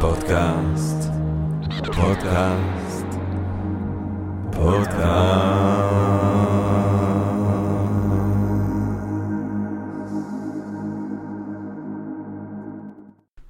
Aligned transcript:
פודקאסט, 0.00 1.10
פודקאסט, 1.96 3.06
פודקאסט. 4.52 4.98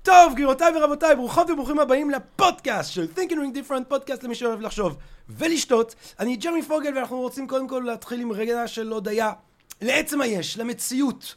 טוב, 0.02 0.32
גבירותיי 0.34 0.72
ורבותיי, 0.76 1.16
ברוכות 1.16 1.50
וברוכים 1.50 1.78
הבאים 1.78 2.10
לפודקאסט 2.10 2.92
של 2.92 3.06
Think 3.16 3.30
and 3.30 3.34
Ring 3.34 3.56
Different, 3.56 3.84
פודקאסט 3.88 4.24
למי 4.24 4.34
שאוהב 4.34 4.60
לחשוב 4.60 4.96
ולשתות. 5.28 5.94
אני 6.20 6.36
ג'רמי 6.36 6.62
פוגל 6.62 6.96
ואנחנו 6.96 7.20
רוצים 7.20 7.48
קודם 7.48 7.68
כל 7.68 7.82
להתחיל 7.86 8.20
עם 8.20 8.32
רגע 8.32 8.68
של 8.68 8.88
הודיה 8.88 9.32
לעצם 9.82 10.20
היש, 10.20 10.58
למציאות. 10.58 11.34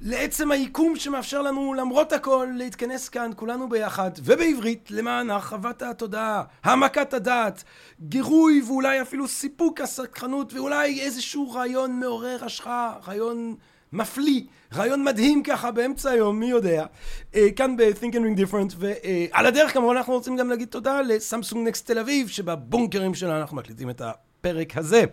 לעצם 0.00 0.50
היקום 0.50 0.96
שמאפשר 0.96 1.42
לנו 1.42 1.74
למרות 1.74 2.12
הכל 2.12 2.48
להתכנס 2.54 3.08
כאן 3.08 3.30
כולנו 3.36 3.68
ביחד 3.68 4.10
ובעברית 4.24 4.90
למען 4.90 5.30
הרחבת 5.30 5.82
התודעה, 5.82 6.42
העמקת 6.64 7.14
הדעת, 7.14 7.64
גירוי 8.00 8.62
ואולי 8.66 9.02
אפילו 9.02 9.28
סיפוק 9.28 9.80
הסקחנות 9.80 10.54
ואולי 10.54 11.00
איזשהו 11.00 11.50
רעיון 11.50 12.00
מעורר 12.00 12.44
השחאה, 12.44 12.92
רעיון 13.06 13.54
מפליא, 13.92 14.40
רעיון 14.74 15.04
מדהים 15.04 15.42
ככה 15.42 15.70
באמצע 15.70 16.10
היום, 16.10 16.40
מי 16.40 16.46
יודע. 16.46 16.86
אה, 17.34 17.50
כאן 17.56 17.76
ב-Think 17.76 18.12
and 18.12 18.38
Ring 18.38 18.40
Different 18.40 18.74
ועל 18.78 19.46
הדרך 19.46 19.72
כמובן 19.72 19.96
אנחנו 19.96 20.12
רוצים 20.12 20.36
גם 20.36 20.48
להגיד 20.48 20.68
תודה 20.68 21.02
לסמסונג 21.02 21.68
נקסט 21.68 21.86
תל 21.86 21.98
אביב 21.98 22.28
שבבונקרים 22.28 23.14
שלה 23.14 23.40
אנחנו 23.40 23.56
מקליטים 23.56 23.90
את 23.90 24.02
הפרק 24.04 24.76
הזה. 24.76 25.04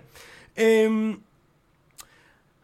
אמ, 0.58 1.16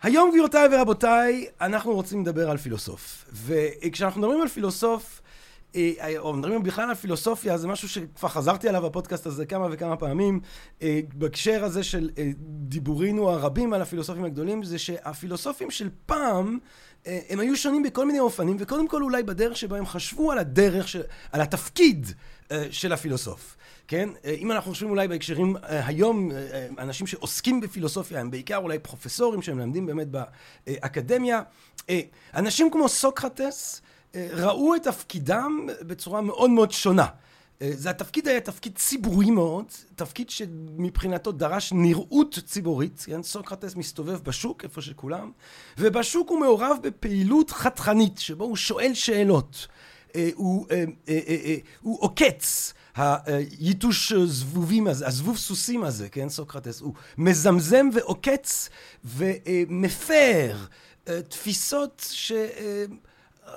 היום 0.04 0.30
גבירותיי 0.30 0.68
ורבותיי, 0.72 1.46
אנחנו 1.62 1.94
רוצים 1.94 2.22
לדבר 2.22 2.50
על 2.50 2.58
פילוסוף. 2.58 3.26
וכשאנחנו 3.34 4.22
מדברים 4.22 4.42
על 4.42 4.48
פילוסוף, 4.48 5.22
אה, 5.76 6.14
או 6.18 6.34
מדברים 6.34 6.64
בכלל 6.64 6.90
על 6.90 6.96
פילוסופיה, 6.96 7.58
זה 7.58 7.68
משהו 7.68 7.90
שכבר 7.90 8.30
חזרתי 8.30 8.70
עליו 8.70 8.82
בפודקאסט 8.82 9.26
הזה 9.26 9.46
כמה 9.46 9.68
וכמה 9.72 9.98
פעמים. 9.98 10.40
אה, 10.82 11.00
בהקשר 11.14 11.64
הזה 11.64 11.84
של 11.84 12.10
אה, 12.18 12.32
דיבורינו 12.46 13.30
הרבים 13.30 13.74
על 13.74 13.82
הפילוסופים 13.82 14.26
הגדולים, 14.26 14.64
זה 14.64 14.80
שהפילוסופים 14.80 15.72
של 15.72 15.90
פעם, 16.06 16.60
הם 17.06 17.40
היו 17.40 17.58
שונים 17.58 17.84
בכל 17.84 18.06
מיני 18.06 18.20
אופנים, 18.20 18.58
וקודם 18.60 18.88
כל 18.88 19.04
אולי 19.04 19.24
בדרך 19.24 19.58
שבה 19.58 19.78
הם 19.78 19.86
חשבו 19.86 20.32
על 20.32 20.38
הדרך, 20.38 20.88
של, 20.88 21.02
על 21.32 21.42
התפקיד 21.42 22.08
של 22.72 22.94
הפילוסוף. 22.94 23.58
כן? 23.88 24.10
אם 24.38 24.52
אנחנו 24.52 24.72
חושבים 24.72 24.90
אולי 24.90 25.08
בהקשרים 25.08 25.56
היום, 25.62 26.32
אנשים 26.78 27.08
שעוסקים 27.08 27.62
בפילוסופיה 27.62 28.20
הם 28.20 28.32
בעיקר 28.32 28.58
אולי 28.58 28.80
פרופסורים 28.80 29.42
שהם 29.42 29.58
מלמדים 29.58 29.86
באמת 29.86 30.08
באקדמיה. 30.68 31.42
אנשים 32.36 32.72
כמו 32.72 32.90
סוקרטס 32.90 33.82
ראו 34.16 34.76
את 34.76 34.84
תפקידם 34.84 35.68
בצורה 35.82 36.22
מאוד 36.22 36.50
מאוד 36.50 36.72
שונה. 36.72 37.06
זה 37.64 37.90
התפקיד 37.90 38.28
היה 38.28 38.40
תפקיד 38.40 38.76
ציבורי 38.76 39.32
מאוד, 39.32 39.66
תפקיד 39.96 40.30
שמבחינתו 40.30 41.32
דרש 41.32 41.74
נראות 41.74 42.40
ציבורית, 42.46 43.04
כן? 43.06 43.24
סוקרטס 43.24 43.76
מסתובב 43.76 44.20
בשוק, 44.24 44.64
איפה 44.64 44.82
שכולם, 44.82 45.32
ובשוק 45.78 46.30
הוא 46.30 46.40
מעורב 46.40 46.78
בפעילות 46.82 47.52
חתכנית, 47.52 48.18
שבו 48.18 48.44
הוא 48.44 48.56
שואל 48.56 48.94
שאלות, 48.94 49.68
הוא, 50.36 50.68
הוא 51.82 51.98
עוקץ. 52.02 52.74
היתוש 52.96 54.14
זבובים 54.14 54.88
הזה, 54.88 55.08
הזבוב 55.08 55.38
סוסים 55.38 55.84
הזה, 55.84 56.10
כן, 56.10 56.30
סוקרטס, 56.30 56.82
הוא 56.82 56.94
מזמזם 57.18 57.90
ועוקץ 57.94 58.70
ומפר 59.06 60.58
תפיסות 61.04 62.08
ש... 62.12 62.32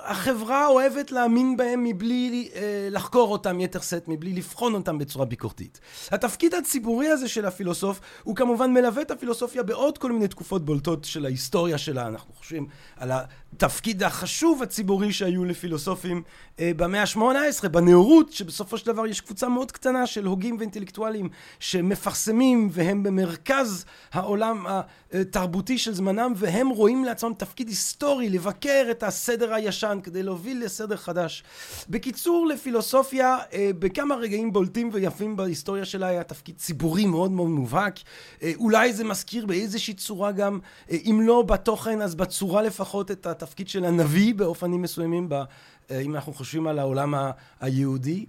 החברה 0.03 0.67
אוהבת 0.67 1.11
להאמין 1.11 1.57
בהם 1.57 1.83
מבלי 1.83 2.49
אה, 2.55 2.87
לחקור 2.91 3.31
אותם 3.31 3.59
יתר 3.59 3.79
שאת, 3.79 4.07
מבלי 4.07 4.33
לבחון 4.33 4.73
אותם 4.73 4.97
בצורה 4.97 5.25
ביקורתית. 5.25 5.79
התפקיד 6.11 6.53
הציבורי 6.53 7.07
הזה 7.07 7.27
של 7.27 7.45
הפילוסוף 7.45 7.99
הוא 8.23 8.35
כמובן 8.35 8.73
מלווה 8.73 9.01
את 9.01 9.11
הפילוסופיה 9.11 9.63
בעוד 9.63 9.97
כל 9.97 10.11
מיני 10.11 10.27
תקופות 10.27 10.65
בולטות 10.65 11.05
של 11.05 11.25
ההיסטוריה 11.25 11.77
שלה. 11.77 12.07
אנחנו 12.07 12.33
חושבים 12.33 12.67
על 12.97 13.11
התפקיד 13.11 14.03
החשוב 14.03 14.63
הציבורי 14.63 15.13
שהיו 15.13 15.45
לפילוסופים 15.45 16.23
אה, 16.59 16.71
במאה 16.77 17.01
ה-18, 17.01 17.67
בנאורות, 17.67 18.31
שבסופו 18.31 18.77
של 18.77 18.85
דבר 18.85 19.05
יש 19.05 19.21
קבוצה 19.21 19.49
מאוד 19.49 19.71
קטנה 19.71 20.07
של 20.07 20.25
הוגים 20.25 20.57
ואינטלקטואלים 20.57 21.29
שמפרסמים 21.59 22.69
והם 22.71 23.03
במרכז 23.03 23.85
העולם 24.13 24.65
התרבותי 25.13 25.77
של 25.77 25.93
זמנם, 25.93 26.33
והם 26.35 26.69
רואים 26.69 27.05
לעצמם 27.05 27.33
תפקיד 27.37 27.67
היסטורי 27.67 28.29
לבקר 28.29 28.87
את 28.91 29.03
הסדר 29.03 29.53
הישן 29.85 29.99
כדי 30.03 30.23
להוביל 30.23 30.65
לסדר 30.65 30.97
חדש. 30.97 31.43
בקיצור, 31.89 32.47
לפילוסופיה 32.47 33.37
אה, 33.53 33.71
בכמה 33.79 34.15
רגעים 34.15 34.53
בולטים 34.53 34.89
ויפים 34.93 35.35
בהיסטוריה 35.35 35.85
שלה 35.85 36.07
היה 36.07 36.23
תפקיד 36.23 36.57
ציבורי 36.57 37.05
מאוד 37.05 37.31
מאוד 37.31 37.49
מובהק. 37.49 37.99
אה, 38.43 38.51
אולי 38.55 38.93
זה 38.93 39.03
מזכיר 39.03 39.45
באיזושהי 39.45 39.93
צורה 39.93 40.31
גם, 40.31 40.59
אם 40.91 41.19
לא 41.23 41.41
בתוכן 41.41 42.01
אז 42.01 42.15
בצורה 42.15 42.61
לפחות 42.61 43.11
את 43.11 43.25
התפקיד 43.25 43.67
של 43.67 43.85
הנביא 43.85 44.33
באופנים 44.33 44.81
מסוימים, 44.81 45.29
ב, 45.29 45.43
אם 45.91 46.15
אנחנו 46.15 46.33
חושבים 46.33 46.67
על 46.67 46.79
העולם 46.79 47.13
היהודי. 47.61 48.25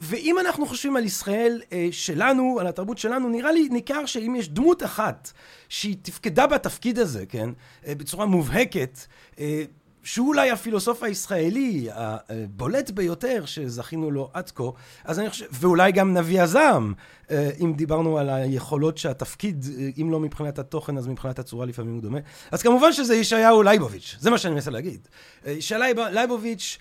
ואם 0.00 0.38
אנחנו 0.38 0.66
חושבים 0.66 0.96
על 0.96 1.04
ישראל 1.04 1.62
שלנו, 1.90 2.56
על 2.60 2.66
התרבות 2.66 2.98
שלנו, 2.98 3.28
נראה 3.28 3.52
לי 3.52 3.68
ניכר 3.68 4.06
שאם 4.06 4.36
יש 4.38 4.48
דמות 4.48 4.82
אחת 4.82 5.30
שהיא 5.68 5.96
תפקדה 6.02 6.46
בתפקיד 6.46 6.98
הזה, 6.98 7.26
כן, 7.26 7.50
בצורה 7.88 8.26
מובהקת, 8.26 8.98
שהוא 10.04 10.28
אולי 10.28 10.50
הפילוסוף 10.50 11.02
הישראלי 11.02 11.88
הבולט 11.92 12.90
ביותר 12.90 13.44
שזכינו 13.44 14.10
לו 14.10 14.30
עד 14.32 14.50
כה, 14.50 14.64
אז 15.04 15.18
אני 15.18 15.30
חושב, 15.30 15.46
ואולי 15.52 15.92
גם 15.92 16.14
נביא 16.14 16.42
הזעם, 16.42 16.94
אם 17.32 17.72
דיברנו 17.76 18.18
על 18.18 18.28
היכולות 18.28 18.98
שהתפקיד, 18.98 19.66
אם 20.00 20.10
לא 20.10 20.20
מבחינת 20.20 20.58
התוכן, 20.58 20.98
אז 20.98 21.06
מבחינת 21.06 21.38
הצורה 21.38 21.66
לפעמים 21.66 21.94
הוא 21.94 22.02
דומה. 22.02 22.18
אז 22.50 22.62
כמובן 22.62 22.92
שזה 22.92 23.14
ישעיהו 23.14 23.62
לייבוביץ', 23.62 24.16
זה 24.20 24.30
מה 24.30 24.38
שאני 24.38 24.54
מנסה 24.54 24.70
להגיד. 24.70 25.08
ישעיהו 25.46 25.82
לייבוביץ', 26.12 26.78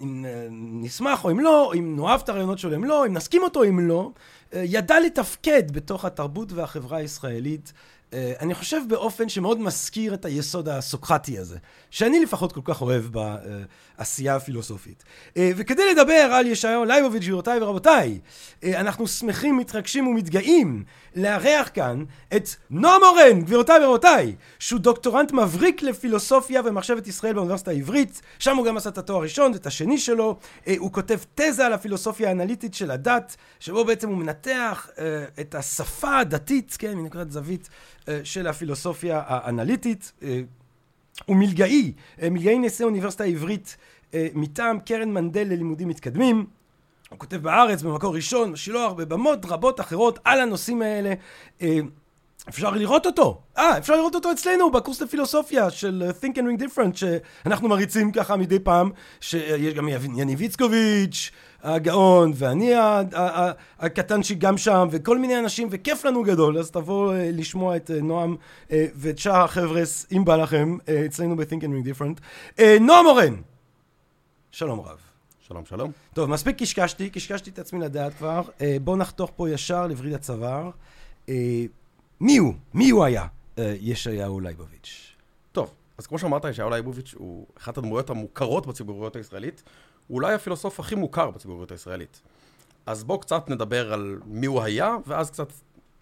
אם 0.00 0.24
נשמח 0.50 1.24
או 1.24 1.30
אם 1.30 1.40
לא, 1.40 1.72
אם 1.74 1.96
נאהב 1.96 2.20
את 2.20 2.28
הרעיונות 2.28 2.58
שלו, 2.58 2.74
אם 2.74 2.84
לא, 2.84 3.06
אם 3.06 3.12
נסכים 3.12 3.42
אותו, 3.42 3.64
אם 3.64 3.88
לא, 3.88 4.10
ידע 4.52 5.00
לתפקד 5.00 5.70
בתוך 5.70 6.04
התרבות 6.04 6.52
והחברה 6.52 6.98
הישראלית. 6.98 7.72
אני 8.40 8.54
חושב 8.54 8.80
באופן 8.88 9.28
שמאוד 9.28 9.60
מזכיר 9.60 10.14
את 10.14 10.24
היסוד 10.24 10.68
הסוקרטי 10.68 11.38
הזה, 11.38 11.58
שאני 11.90 12.20
לפחות 12.20 12.52
כל 12.52 12.60
כך 12.64 12.82
אוהב 12.82 13.04
בעשייה 13.98 14.36
הפילוסופית. 14.36 15.04
וכדי 15.38 15.82
לדבר 15.94 16.12
על 16.32 16.46
ישעיהו 16.46 16.84
לייבוביץ', 16.84 17.22
גבירותיי 17.22 17.62
ורבותיי, 17.62 18.18
אנחנו 18.64 19.08
שמחים, 19.08 19.56
מתרגשים 19.56 20.06
ומתגאים 20.06 20.84
לארח 21.16 21.70
כאן 21.74 22.04
את 22.36 22.48
נועם 22.70 23.02
אורן, 23.02 23.40
גבירותיי 23.40 23.84
ורבותיי, 23.84 24.34
שהוא 24.58 24.80
דוקטורנט 24.80 25.32
מבריק 25.32 25.82
לפילוסופיה 25.82 26.60
ומחשבת 26.64 27.06
ישראל 27.06 27.32
באוניברסיטה 27.32 27.70
העברית, 27.70 28.22
שם 28.38 28.56
הוא 28.56 28.66
גם 28.66 28.76
עשה 28.76 28.90
את 28.90 28.98
התואר 28.98 29.18
הראשון 29.18 29.52
ואת 29.52 29.66
השני 29.66 29.98
שלו, 29.98 30.38
הוא 30.78 30.92
כותב 30.92 31.18
תזה 31.34 31.66
על 31.66 31.72
הפילוסופיה 31.72 32.28
האנליטית 32.28 32.74
של 32.74 32.90
הדת, 32.90 33.36
שבו 33.60 33.84
בעצם 33.84 34.08
הוא 34.08 34.16
מנתח 34.16 34.88
את 35.40 35.54
השפה 35.54 36.18
הדתית, 36.18 36.76
כן, 36.78 36.98
מנקודת 36.98 37.30
זווית 37.30 37.68
של 38.24 38.46
הפילוסופיה 38.46 39.22
האנליטית. 39.26 40.12
הוא 41.26 41.36
מלגאי, 41.36 41.92
מלגאי 42.22 42.58
נשיא 42.58 42.84
האוניברסיטה 42.84 43.24
העברית 43.24 43.76
מטעם 44.14 44.78
קרן 44.78 45.10
מנדל 45.12 45.46
ללימודים 45.50 45.88
מתקדמים. 45.88 46.46
הוא 47.10 47.18
כותב 47.18 47.36
בארץ 47.36 47.82
במקור 47.82 48.14
ראשון, 48.14 48.52
בשילוח, 48.52 48.92
בבמות 48.92 49.44
רבות 49.44 49.80
אחרות 49.80 50.18
על 50.24 50.40
הנושאים 50.40 50.82
האלה. 50.82 51.14
אפשר 52.48 52.70
לראות 52.70 53.06
אותו. 53.06 53.40
אה, 53.58 53.78
אפשר 53.78 53.96
לראות 53.96 54.14
אותו 54.14 54.32
אצלנו 54.32 54.70
בקורס 54.70 55.02
לפילוסופיה 55.02 55.70
של 55.70 56.10
Think 56.20 56.34
and 56.34 56.38
Ring 56.38 56.62
Different, 56.62 56.96
שאנחנו 56.96 57.68
מריצים 57.68 58.12
ככה 58.12 58.36
מדי 58.36 58.58
פעם, 58.58 58.90
שיש 59.20 59.74
גם 59.74 59.88
יניב 59.88 60.40
איצקוביץ', 60.40 61.30
הגאון, 61.64 62.32
ואני 62.34 62.72
הקטנצ'יק 63.78 64.38
גם 64.38 64.58
שם, 64.58 64.88
וכל 64.90 65.18
מיני 65.18 65.38
אנשים, 65.38 65.68
וכיף 65.70 66.04
לנו 66.04 66.22
גדול, 66.22 66.58
אז 66.58 66.70
תבואו 66.70 67.12
לשמוע 67.32 67.76
את 67.76 67.90
נועם 67.90 68.36
ואת 68.70 69.18
שאר 69.18 69.44
החבר'ה, 69.44 70.06
אם 70.12 70.24
בא 70.24 70.36
לכם, 70.36 70.76
אצלנו 71.06 71.36
ב-Think 71.36 71.62
and 71.62 71.64
Ring 71.64 71.88
Different. 71.88 72.20
נועם 72.80 73.06
אורן, 73.06 73.34
שלום 74.50 74.80
רב. 74.80 74.98
שלום 75.40 75.64
שלום. 75.64 75.92
טוב, 76.14 76.30
מספיק 76.30 76.58
קשקשתי, 76.58 77.10
קשקשתי 77.10 77.50
את 77.50 77.58
עצמי 77.58 77.80
לדעת 77.80 78.14
כבר. 78.14 78.42
בואו 78.82 78.96
נחתוך 78.96 79.30
פה 79.36 79.50
ישר 79.50 79.86
לווריד 79.86 80.14
הצוואר. 80.14 80.70
מי 82.20 82.36
הוא? 82.36 82.54
מי 82.74 82.90
הוא 82.90 83.04
היה 83.04 83.26
ישעיהו 83.58 84.40
לייבוביץ'? 84.40 85.16
טוב, 85.52 85.74
אז 85.98 86.06
כמו 86.06 86.18
שאמרת, 86.18 86.44
ישעיהו 86.44 86.70
לייבוביץ' 86.70 87.14
הוא 87.18 87.46
אחת 87.58 87.78
הדמויות 87.78 88.10
המוכרות 88.10 88.66
בציבוריות 88.66 89.16
הישראלית. 89.16 89.62
הוא 90.06 90.16
אולי 90.16 90.34
הפילוסוף 90.34 90.80
הכי 90.80 90.94
מוכר 90.94 91.30
בציבוריות 91.30 91.70
הישראלית. 91.70 92.20
אז 92.86 93.04
בואו 93.04 93.20
קצת 93.20 93.48
נדבר 93.48 93.92
על 93.92 94.20
מי 94.24 94.46
הוא 94.46 94.62
היה, 94.62 94.96
ואז 95.06 95.30
קצת 95.30 95.52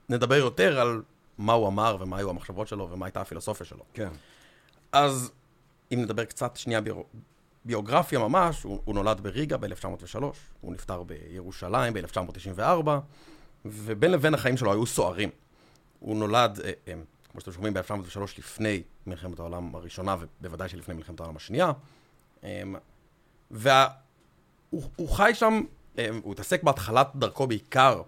נדבר 0.08 0.34
יותר 0.34 0.80
על 0.80 1.02
מה 1.38 1.52
הוא 1.52 1.68
אמר, 1.68 1.96
ומה 2.00 2.16
היו 2.16 2.30
המחשבות 2.30 2.68
שלו, 2.68 2.88
ומה 2.90 3.06
הייתה 3.06 3.20
הפילוסופיה 3.20 3.66
שלו. 3.66 3.84
כן. 3.94 4.08
אז 4.92 5.32
אם 5.94 6.02
נדבר 6.02 6.24
קצת 6.24 6.56
שנייה 6.56 6.80
ביוגרפיה 7.64 8.18
ממש, 8.18 8.62
הוא, 8.62 8.80
הוא 8.84 8.94
נולד 8.94 9.20
בריגה 9.20 9.56
ב-1903, 9.56 10.22
הוא 10.60 10.72
נפטר 10.72 11.02
בירושלים 11.02 11.94
ב-1994, 11.94 12.88
ובין 13.64 14.10
לבין 14.10 14.34
החיים 14.34 14.56
שלו 14.56 14.72
היו 14.72 14.86
סוערים. 14.86 15.30
הוא 16.00 16.16
נולד, 16.16 16.60
אה, 16.64 16.72
אה, 16.88 16.94
כמו 17.32 17.40
שאתם 17.40 17.52
שומעים, 17.52 17.74
ב-1903 17.74 18.20
לפני 18.38 18.82
מלחמת 19.06 19.38
העולם 19.38 19.74
הראשונה, 19.74 20.16
ובוודאי 20.40 20.68
שלפני 20.68 20.94
מלחמת 20.94 21.20
העולם 21.20 21.36
השנייה. 21.36 21.72
אה, 22.44 22.62
והוא 23.52 24.82
הוא 24.96 25.08
חי 25.08 25.30
שם, 25.34 25.62
אה, 25.98 26.08
הוא 26.22 26.32
התעסק 26.32 26.62
בהתחלת 26.62 27.08
דרכו 27.14 27.46
בעיקר 27.46 28.02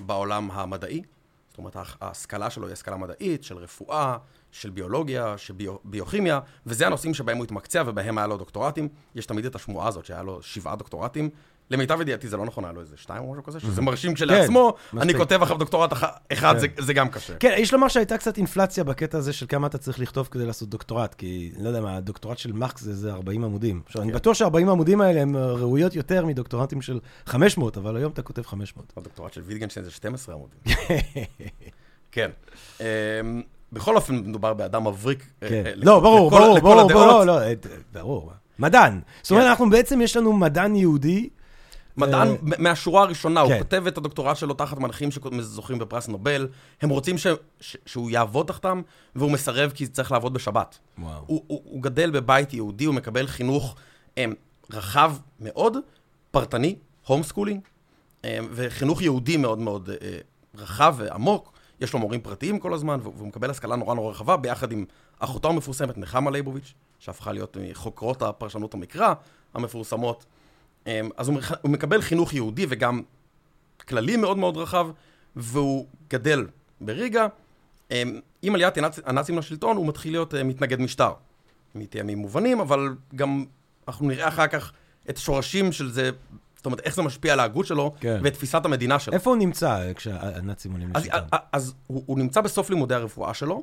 בעולם 0.00 0.50
המדעי. 0.52 1.02
זאת 1.48 1.58
אומרת, 1.58 1.76
ההש- 1.76 1.96
ההשכלה 2.00 2.50
שלו 2.50 2.66
היא 2.66 2.72
השכלה 2.72 2.96
מדעית, 2.96 3.44
של 3.44 3.56
רפואה, 3.56 4.16
של 4.52 4.70
ביולוגיה, 4.70 5.38
של 5.38 5.54
ביו, 5.54 5.76
ביוכימיה, 5.84 6.40
וזה 6.66 6.86
הנושאים 6.86 7.14
שבהם 7.14 7.36
הוא 7.36 7.44
התמקצע 7.44 7.82
ובהם 7.86 8.18
היה 8.18 8.26
לו 8.26 8.36
דוקטורטים. 8.36 8.88
יש 9.14 9.26
תמיד 9.26 9.44
את 9.46 9.54
השמועה 9.54 9.88
הזאת 9.88 10.04
שהיה 10.04 10.22
לו 10.22 10.42
שבעה 10.42 10.76
דוקטורטים. 10.76 11.30
למיטב 11.70 12.00
ידיעתי 12.00 12.28
זה 12.28 12.36
לא 12.36 12.44
נכון, 12.46 12.64
היה 12.64 12.72
לו 12.72 12.80
איזה 12.80 12.96
שתיים 12.96 13.22
או 13.24 13.30
משהו 13.32 13.42
כזה, 13.44 13.60
שזה 13.60 13.82
מרשים 13.82 14.14
כשלעצמו. 14.14 14.74
אני. 14.98 15.14
כותב 15.14 15.42
אחריו 15.42 15.58
דוקטורט 15.58 15.92
אח- 15.92 16.04
אחד, 16.32 16.54
כן. 16.60 16.82
זה, 16.82 16.92
גם 16.92 17.08
קשה. 17.08 17.34
כן, 17.40 17.54
יש 17.58 17.72
לומר 17.72 17.88
שהייתה 17.88 18.18
קצת 18.18 18.36
אינפלציה 18.36 18.84
בקטע 18.84 19.18
הזה 19.18 19.32
של 19.32 19.46
כמה 19.48 19.66
אתה 19.66 19.78
צריך 19.78 19.98
לכתוב 20.00 20.28
כדי 20.30 20.46
לעשות 20.46 20.68
דוקטורט, 20.68 21.14
כי, 21.14 21.52
לא 21.60 21.68
יודע 21.68 21.80
מה, 21.80 21.96
הדוקטורט 21.96 22.38
של 22.38 22.52
מקס 22.52 22.80
זה 22.82 22.90
איזה 22.90 23.12
40 23.12 23.44
עמודים. 23.44 23.82
עכשיו, 23.86 24.02
אני 24.02 24.10
כן. 24.10 24.16
בטוח 24.16 24.34
שה-40 24.34 24.56
עמודים 24.70 25.00
האלה 25.00 25.20
הם 25.22 25.36
אה, 25.36 25.46
ראויות 25.46 25.94
יותר 25.96 26.26
מדוקטורטים 26.26 26.82
של 26.82 26.98
500, 27.26 27.76
אבל 27.76 27.96
היום 27.96 28.12
אתה 28.12 28.22
כותב 28.22 28.42
500. 28.42 28.92
הדוקטורט 28.96 29.32
של 29.32 29.40
ויטגנשטיין 29.44 29.84
זה 29.84 29.90
12 29.90 30.34
עמודים. 30.34 30.58
כן. 32.12 32.30
אמ, 32.80 32.84
בכל 33.72 33.96
אופן, 33.96 34.16
מדובר 34.16 34.54
באדם 34.54 34.86
מבריק. 34.86 35.26
אה, 35.42 35.48
כן. 35.48 35.62
אה, 35.66 35.72
לא, 35.76 36.00
ברור, 36.00 36.30
ברור, 36.30 36.58
ברור, 36.60 37.24
לא, 37.24 37.38
ברור. 37.92 38.32
מדען. 38.58 39.00
זאת 39.22 39.30
אומרת, 39.30 39.44
כן. 39.44 39.50
אנחנו 39.50 39.70
בעצם, 39.70 40.00
יש 40.02 40.16
לנו 40.16 40.32
מדען 40.32 40.76
יהודי. 40.76 41.28
מדען 41.98 42.28
אה, 42.28 42.34
מהשורה 42.58 43.02
הראשונה, 43.02 43.40
הוא 43.40 43.50
כן. 43.52 43.58
כותב 43.58 43.86
את 43.86 43.98
הדוקטורט 43.98 44.36
שלו 44.36 44.54
תחת 44.54 44.78
מנחים 44.78 45.10
שזוכים 45.10 45.78
בפרס 45.78 46.08
נובל, 46.08 46.48
הם 46.82 46.88
רוצים 46.88 47.18
ש- 47.18 47.26
ש- 47.60 47.76
שהוא 47.86 48.10
יעבוד 48.10 48.46
תחתם, 48.46 48.82
והוא 49.16 49.30
מסרב 49.30 49.70
כי 49.74 49.86
צריך 49.86 50.12
לעבוד 50.12 50.34
בשבת. 50.34 50.78
הוא, 51.26 51.42
הוא, 51.46 51.62
הוא 51.64 51.82
גדל 51.82 52.10
בבית 52.10 52.54
יהודי, 52.54 52.84
הוא 52.84 52.94
מקבל 52.94 53.26
חינוך 53.26 53.76
הם, 54.16 54.34
רחב 54.70 55.12
מאוד, 55.40 55.76
פרטני, 56.30 56.76
home 57.06 57.22
schooling, 57.22 57.60
הם, 58.24 58.48
וחינוך 58.50 59.02
יהודי 59.02 59.36
מאוד 59.36 59.58
מאוד 59.58 59.90
אה, 59.90 60.18
רחב 60.54 60.94
ועמוק. 60.98 61.52
יש 61.80 61.92
לו 61.92 61.98
מורים 61.98 62.20
פרטיים 62.20 62.58
כל 62.58 62.74
הזמן, 62.74 62.98
והוא, 63.02 63.14
והוא 63.16 63.28
מקבל 63.28 63.50
השכלה 63.50 63.76
נורא 63.76 63.94
נורא 63.94 64.10
רחבה, 64.10 64.36
ביחד 64.36 64.72
עם 64.72 64.84
אחותו 65.18 65.48
המפורסמת, 65.48 65.98
נחמה 65.98 66.30
ליבוביץ', 66.30 66.74
שהפכה 66.98 67.32
להיות 67.32 67.56
מחוקרות 67.70 68.22
הפרשנות 68.22 68.74
המקרא 68.74 69.14
המפורסמות. 69.54 70.24
אמ, 70.88 71.08
אז 71.16 71.28
הוא 71.28 71.38
הוא 71.62 71.70
מקבל 71.70 72.02
חינוך 72.02 72.32
יהודי 72.34 72.66
וגם 72.68 73.02
כללי 73.88 74.16
מאוד 74.16 74.38
מאוד 74.38 74.56
רחב, 74.56 74.88
והוא 75.36 75.86
גדל 76.10 76.46
בריגה. 76.80 77.26
אמ, 77.90 78.20
עם 78.42 78.54
עליית 78.54 78.78
הנאצ- 78.78 79.00
הנאצים 79.04 79.38
לשלטון, 79.38 79.76
הוא 79.76 79.86
מתחיל 79.86 80.12
להיות 80.12 80.34
אה, 80.34 80.42
מתנגד 80.44 80.80
משטר. 80.80 81.12
מטעמים 81.74 82.18
מובנים, 82.18 82.60
אבל 82.60 82.88
גם 83.14 83.44
אנחנו 83.88 84.08
נראה 84.08 84.28
אחר 84.28 84.46
כך 84.46 84.72
את 85.10 85.16
השורשים 85.16 85.72
של 85.72 85.90
זה, 85.90 86.10
זאת 86.56 86.66
אומרת, 86.66 86.80
איך 86.80 86.94
זה 86.94 87.02
משפיע 87.02 87.32
על 87.32 87.40
ההגות 87.40 87.66
שלו, 87.66 87.94
כן. 88.00 88.20
ואת 88.24 88.32
תפיסת 88.32 88.64
המדינה 88.64 88.98
שלו. 88.98 89.14
איפה 89.14 89.30
הוא 89.30 89.36
נמצא 89.38 89.70
אה, 89.80 89.94
כשהנאצים 89.94 90.72
עולים 90.72 90.90
לשלטון? 90.94 91.20
אז, 91.32 91.38
אז 91.52 91.74
הוא, 91.86 92.02
הוא 92.06 92.18
נמצא 92.18 92.40
בסוף 92.40 92.70
לימודי 92.70 92.94
הרפואה 92.94 93.34
שלו, 93.34 93.62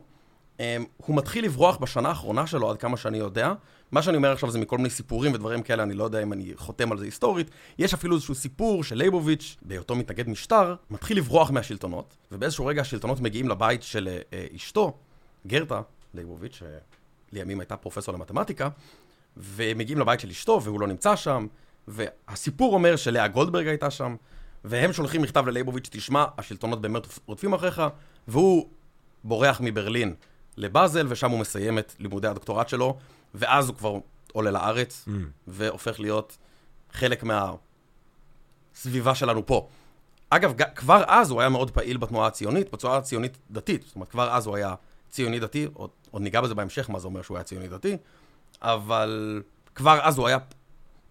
הוא 0.97 1.15
מתחיל 1.15 1.45
לברוח 1.45 1.77
בשנה 1.77 2.09
האחרונה 2.09 2.47
שלו, 2.47 2.69
עד 2.69 2.77
כמה 2.77 2.97
שאני 2.97 3.17
יודע. 3.17 3.53
מה 3.91 4.01
שאני 4.01 4.17
אומר 4.17 4.31
עכשיו 4.31 4.51
זה 4.51 4.59
מכל 4.59 4.77
מיני 4.77 4.89
סיפורים 4.89 5.33
ודברים 5.33 5.61
כאלה, 5.61 5.83
אני 5.83 5.93
לא 5.93 6.03
יודע 6.03 6.23
אם 6.23 6.33
אני 6.33 6.51
חותם 6.55 6.91
על 6.91 6.97
זה 6.97 7.05
היסטורית. 7.05 7.49
יש 7.77 7.93
אפילו 7.93 8.15
איזשהו 8.15 8.35
סיפור 8.35 8.83
של 8.83 8.95
ליבוביץ', 8.95 9.55
בהיותו 9.61 9.95
מתנגד 9.95 10.29
משטר, 10.29 10.75
מתחיל 10.89 11.17
לברוח 11.17 11.51
מהשלטונות, 11.51 12.17
ובאיזשהו 12.31 12.65
רגע 12.65 12.81
השלטונות 12.81 13.19
מגיעים 13.19 13.49
לבית 13.49 13.83
של 13.83 14.09
uh, 14.19 14.55
אשתו, 14.55 14.97
גרטה 15.47 15.81
ליבוביץ', 16.13 16.61
שלימים 17.31 17.59
הייתה 17.59 17.77
פרופסור 17.77 18.13
למתמטיקה, 18.13 18.69
ומגיעים 19.37 19.99
לבית 19.99 20.19
של 20.19 20.29
אשתו, 20.29 20.61
והוא 20.63 20.79
לא 20.79 20.87
נמצא 20.87 21.15
שם, 21.15 21.47
והסיפור 21.87 22.73
אומר 22.73 22.95
שלאה 22.95 23.27
גולדברג 23.27 23.67
הייתה 23.67 23.91
שם, 23.91 24.15
והם 24.63 24.93
שולחים 24.93 25.21
מכתב 25.21 25.47
ללייבוביץ', 25.47 25.89
תשמע, 25.91 26.25
השלטונות 26.37 26.81
באמת 26.81 27.03
רודפים 27.25 27.53
אחריך, 27.53 27.81
והוא 28.27 28.69
בורח 29.23 29.61
מברלין 29.61 30.13
לבאזל, 30.57 31.05
ושם 31.09 31.31
הוא 31.31 31.39
מסיים 31.39 31.79
את 31.79 31.93
לימודי 31.99 32.27
הדוקטורט 32.27 32.69
שלו, 32.69 32.97
ואז 33.33 33.69
הוא 33.69 33.75
כבר 33.77 33.97
עולה 34.33 34.51
לארץ, 34.51 35.05
Mm. 35.07 35.11
והופך 35.47 35.99
להיות 35.99 36.37
חלק 36.93 37.23
מהסביבה 37.23 39.15
שלנו 39.15 39.45
פה. 39.45 39.67
אגב, 40.29 40.53
כבר 40.75 41.03
אז 41.07 41.31
הוא 41.31 41.39
היה 41.39 41.49
מאוד 41.49 41.71
פעיל 41.71 41.97
בתנועה 41.97 42.27
הציונית, 42.27 42.71
בתנועה 42.73 42.97
הציונית 42.97 43.37
דתית. 43.51 43.83
זאת 43.85 43.95
אומרת, 43.95 44.09
כבר 44.09 44.31
אז 44.35 44.47
הוא 44.47 44.55
היה 44.55 44.75
ציוני 45.09 45.39
דתי, 45.39 45.67
עוד, 45.73 45.89
עוד 46.11 46.21
ניגע 46.21 46.41
בזה 46.41 46.55
בהמשך, 46.55 46.89
מה 46.89 46.99
זה 46.99 47.07
אומר 47.07 47.21
שהוא 47.21 47.37
היה 47.37 47.43
ציוני 47.43 47.67
דתי, 47.67 47.97
אבל 48.61 49.41
כבר 49.75 49.99
אז 50.01 50.17
הוא 50.17 50.27
היה 50.27 50.37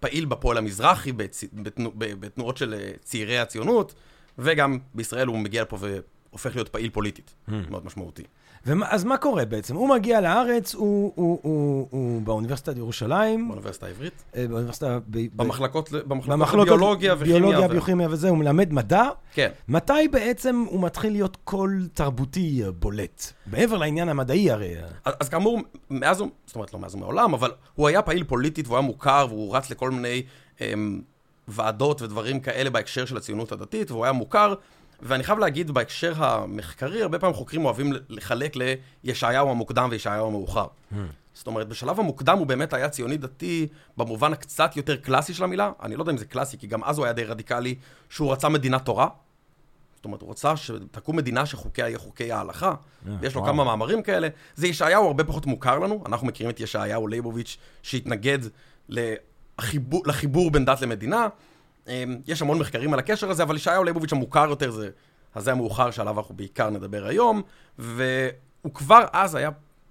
פעיל 0.00 0.24
בפועל 0.24 0.58
המזרחי, 0.58 1.12
בצ... 1.12 1.44
בתנו... 1.52 1.90
ב- 1.98 2.20
בתנועות 2.20 2.56
של 2.56 2.74
אה, 2.74 2.90
צעירי 3.02 3.38
הציונות, 3.38 3.94
וגם 4.38 4.78
בישראל 4.94 5.26
הוא 5.26 5.38
מגיע 5.38 5.62
לפה 5.62 5.78
והופך 5.80 6.54
להיות 6.54 6.68
פעיל 6.68 6.90
פוליטית, 6.90 7.34
Hmm. 7.48 7.52
מאוד 7.70 7.86
משמעותי. 7.86 8.22
ומה- 8.66 8.86
אז 8.90 9.04
מה 9.04 9.16
קורה 9.16 9.44
בעצם? 9.44 9.76
הוא 9.76 9.88
מגיע 9.88 10.20
לארץ, 10.20 10.74
הוא- 10.74 11.12
הוא- 11.14 11.38
הוא 11.42 11.88
הוא 11.90 12.22
באוניברסיטת 12.22 12.76
ירושלים, 12.76 13.48
באוניברסיטה 13.48 13.86
העברית, 13.86 14.24
אה, 14.36 14.46
באוניברסיטה... 14.48 14.98
ב- 15.10 15.26
במחלקות, 15.36 15.92
במחלקות 15.92 16.26
במחלקות 16.38 16.66
ביולוגיה 16.68 17.14
וכימיה. 17.18 17.38
ביולוגיה, 17.40 17.68
ביוכימיה 17.68 18.08
וזה, 18.10 18.28
הוא 18.28 18.38
מלמד 18.38 18.72
מדע. 18.72 19.04
כן. 19.34 19.50
מתי 19.68 20.08
בעצם 20.12 20.64
הוא 20.68 20.82
מתחיל 20.82 21.12
להיות 21.12 21.36
קול 21.44 21.88
תרבותי 21.94 22.62
בולט? 22.78 23.32
מעבר 23.46 23.76
לעניין 23.78 24.08
המדעי 24.08 24.50
הרי. 24.50 24.74
אז, 25.04 25.14
אז 25.20 25.28
כאמור, 25.28 25.60
מאז 25.90 26.20
הוא, 26.20 26.28
זאת 26.46 26.56
אומרת, 26.56 26.74
לא 26.74 26.80
מאז 26.80 26.94
ומעולם, 26.94 27.34
אבל 27.34 27.50
הוא 27.74 27.88
היה 27.88 28.02
פעיל 28.02 28.24
פוליטית 28.24 28.66
והוא 28.66 28.76
היה 28.76 28.86
מוכר, 28.86 29.26
והוא 29.28 29.56
רץ 29.56 29.70
לכל 29.70 29.90
מיני 29.90 30.22
אמ, 30.60 31.00
ועדות 31.48 32.02
ודברים 32.02 32.40
כאלה 32.40 32.70
בהקשר 32.70 33.04
של 33.04 33.16
הציונות 33.16 33.52
הדתית, 33.52 33.90
והוא 33.90 34.04
היה 34.04 34.12
מוכר, 34.12 34.54
ואני 35.02 35.24
חייב 35.24 35.38
להגיד, 35.38 35.70
בהקשר 35.70 36.24
המחקרי, 36.24 37.02
הרבה 37.02 37.18
פעמים 37.18 37.34
חוקרים 37.34 37.64
אוהבים 37.64 37.92
לחלק 38.08 38.56
לישעיהו 39.04 39.50
המוקדם 39.50 39.88
וישעיהו 39.90 40.26
המאוחר. 40.26 40.66
זאת 41.34 41.46
אומרת, 41.46 41.68
בשלב 41.68 42.00
המוקדם 42.00 42.38
הוא 42.38 42.46
באמת 42.46 42.72
היה 42.72 42.88
ציוני 42.88 43.16
דתי 43.16 43.66
במובן 43.96 44.32
הקצת 44.32 44.76
יותר 44.76 44.96
קלאסי 44.96 45.34
של 45.34 45.44
המילה. 45.44 45.72
אני 45.82 45.96
לא 45.96 46.02
יודע 46.02 46.12
אם 46.12 46.16
זה 46.16 46.24
קלאסי, 46.24 46.58
כי 46.58 46.66
גם 46.66 46.84
אז 46.84 46.98
הוא 46.98 47.04
היה 47.04 47.12
די 47.12 47.24
רדיקלי, 47.24 47.74
שהוא 48.10 48.32
רצה 48.32 48.48
מדינת 48.48 48.84
תורה. 48.84 49.08
זאת 49.96 50.04
אומרת, 50.04 50.20
הוא 50.20 50.30
רצה 50.30 50.56
שתקום 50.56 51.16
מדינה 51.16 51.46
שחוקיה 51.46 51.88
יהיה 51.88 51.98
חוקי 51.98 52.32
ההלכה, 52.32 52.74
ויש 53.20 53.34
לו 53.34 53.40
וואו. 53.40 53.52
כמה 53.52 53.64
מאמרים 53.64 54.02
כאלה. 54.02 54.28
זה 54.54 54.66
ישעיהו 54.66 55.06
הרבה 55.06 55.24
פחות 55.24 55.46
מוכר 55.46 55.78
לנו, 55.78 56.02
אנחנו 56.06 56.26
מכירים 56.26 56.50
את 56.50 56.60
ישעיהו 56.60 57.06
ליבוביץ' 57.06 57.56
שהתנגד 57.82 58.38
לחיבור, 58.88 60.02
לחיבור 60.06 60.50
בין 60.50 60.64
דת 60.64 60.80
למדינה. 60.80 61.28
אמ, 61.88 62.16
יש 62.26 62.42
המון 62.42 62.58
מחקרים 62.58 62.92
על 62.92 62.98
הקשר 62.98 63.30
הזה, 63.30 63.42
אבל 63.42 63.56
ישעיהו 63.56 63.84
ליבוביץ' 63.84 64.12
המוכר 64.12 64.46
יותר 64.48 64.70
זה 64.70 64.90
הזה 65.34 65.52
המאוחר 65.52 65.90
שעליו 65.90 66.18
אנחנו 66.18 66.36
בעיקר 66.36 66.70
נדבר 66.70 67.06
היום, 67.06 67.42
והוא 67.78 68.74
כבר 68.74 69.04
אז 69.12 69.34
היה 69.34 69.50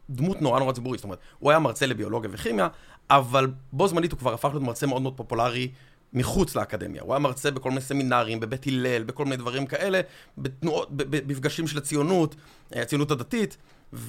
דמות 0.10 0.42
נורא 0.42 0.60
נורא 0.60 0.74
ציבורית, 0.74 1.00
זאת 1.00 1.04
אומרת, 1.04 1.20
הוא 1.40 1.52
היה 1.52 1.60
מרצה 1.60 1.86
לביולוגיה 1.86 2.30
וכימיה, 2.34 2.68
אבל 3.10 3.52
בו 3.72 3.88
זמנית 3.88 4.12
הוא 4.12 4.20
כבר 4.20 4.34
הפך 4.34 4.50
להיות 4.50 4.64
מרצה 4.64 4.88
מאוד 4.88 5.02
מאוד 5.02 5.18
פופולרי 5.18 5.72
מחוץ 6.14 6.56
לאקדמיה. 6.56 7.02
הוא 7.02 7.14
היה 7.14 7.20
מרצה 7.20 7.52
בכל 7.52 7.70
מיני 7.70 7.82
סמינרים, 7.82 8.40
בבית 8.40 8.68
הלל, 8.68 9.04
בכל 9.04 9.24
מיני 9.24 9.38
דברים 9.38 9.66
כאלה, 9.66 10.02
בתנועות, 10.38 10.88
במפגשים 10.92 11.68
של 11.68 11.78
הציונות, 11.78 12.36
אה, 12.76 12.82
הציונות 12.82 13.12
הדתית, 13.12 13.58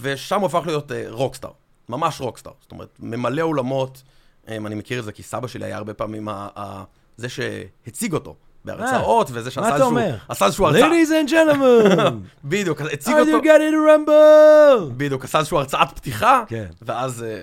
ושם 0.00 0.40
הוא 0.40 0.46
הפך 0.46 0.62
להיות 0.66 0.92
אה, 0.92 1.04
רוקסטאר, 1.08 1.50
ממש 1.88 2.20
רוקסטאר. 2.20 2.52
זאת 2.60 2.72
אומרת, 2.72 2.98
ממלא 3.00 3.42
אולמות, 3.42 4.02
אה, 4.48 4.56
אני 4.56 4.74
מכיר 4.74 4.98
את 4.98 5.04
זה 5.04 5.12
כי 5.12 5.22
סבא 5.22 5.46
שלי 5.46 5.64
היה 5.64 5.76
הרבה 5.76 5.94
פעמים 5.94 6.28
ה- 6.28 6.84
זה 7.16 7.28
שהציג 7.28 8.12
אותו. 8.12 8.36
בהרצאות, 8.64 9.30
וזה 9.32 9.50
שעשה 9.50 9.60
מה 9.60 9.66
אתה 9.68 9.74
איזשהו, 9.76 9.90
אומר? 9.90 10.16
עשה 10.28 10.46
איזשהו 10.46 10.66
הרצאה, 10.66 10.88
Ladies 10.88 11.26
and 11.26 11.30
gentlemen, 11.30 12.10
בדיוק, 12.44 12.80
הציג 12.80 13.14
אותו, 13.14 13.38
you 13.38 13.42
getting 13.42 13.72
to 13.72 14.08
rumble? 14.08 14.92
בדיוק, 14.96 15.24
עשה 15.24 15.38
איזשהו 15.38 15.58
הרצאת 15.58 15.88
פתיחה, 15.94 16.42
כן. 16.48 16.66
ואז 16.82 17.22
אה, 17.22 17.28
אה, 17.28 17.34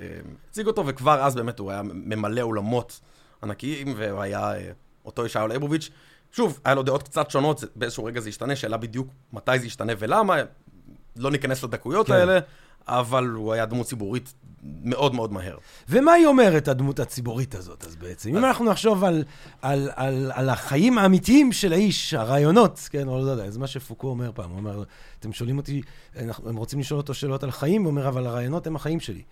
אה, 0.00 0.06
הציג 0.50 0.66
אותו, 0.66 0.86
וכבר 0.86 1.20
אז 1.22 1.34
באמת 1.34 1.58
הוא 1.58 1.70
היה 1.70 1.82
ממלא 1.84 2.40
אולמות 2.40 3.00
ענקיים, 3.42 3.94
והוא 3.96 4.20
היה 4.20 4.52
אה, 4.52 4.70
אותו 5.04 5.26
ישעיהו 5.26 5.48
ליבוביץ'. 5.48 5.90
שוב, 6.32 6.60
היה 6.64 6.74
לו 6.74 6.82
דעות 6.82 7.02
קצת 7.02 7.30
שונות, 7.30 7.64
באיזשהו 7.76 8.04
רגע 8.04 8.20
זה 8.20 8.28
השתנה, 8.28 8.56
שאלה 8.56 8.76
בדיוק 8.76 9.08
מתי 9.32 9.58
זה 9.58 9.66
ישתנה 9.66 9.92
ולמה, 9.98 10.36
לא 11.16 11.30
ניכנס 11.30 11.62
לדקויות 11.62 12.06
כן. 12.06 12.12
האלה, 12.12 12.38
אבל 12.88 13.26
הוא 13.26 13.52
היה 13.52 13.66
דמות 13.66 13.86
ציבורית 13.86 14.34
מאוד 14.62 15.14
מאוד 15.14 15.32
מהר. 15.32 15.56
ומה 15.88 16.12
היא 16.12 16.26
אומרת, 16.26 16.68
הדמות 16.68 17.00
הציבורית 17.00 17.54
הזאת, 17.54 17.84
אז 17.84 17.96
בעצם? 17.96 18.28
אם 18.28 18.36
אנחנו 18.36 18.64
נחשוב 18.64 19.04
על, 19.04 19.24
על, 19.62 19.90
על, 19.94 20.32
על 20.34 20.48
החיים 20.48 20.98
האמיתיים 20.98 21.52
של 21.52 21.72
האיש, 21.72 22.14
הרעיונות, 22.14 22.88
כן, 22.90 23.08
או 23.08 23.24
לא 23.24 23.30
יודע, 23.30 23.50
זה 23.50 23.58
מה 23.58 23.66
שפוקו 23.66 24.08
אומר 24.08 24.30
פעם, 24.34 24.50
הוא 24.50 24.58
אומר, 24.58 24.82
אתם 25.20 25.32
שואלים 25.32 25.56
אותי, 25.56 25.82
הם 26.16 26.56
רוצים 26.56 26.80
לשאול 26.80 27.00
אותו 27.00 27.14
שאלות 27.14 27.42
על 27.42 27.50
חיים, 27.50 27.82
הוא 27.82 27.90
אומר, 27.90 28.08
אבל 28.08 28.26
הרעיונות 28.26 28.66
הם 28.66 28.76
החיים 28.76 29.00
שלי. 29.00 29.22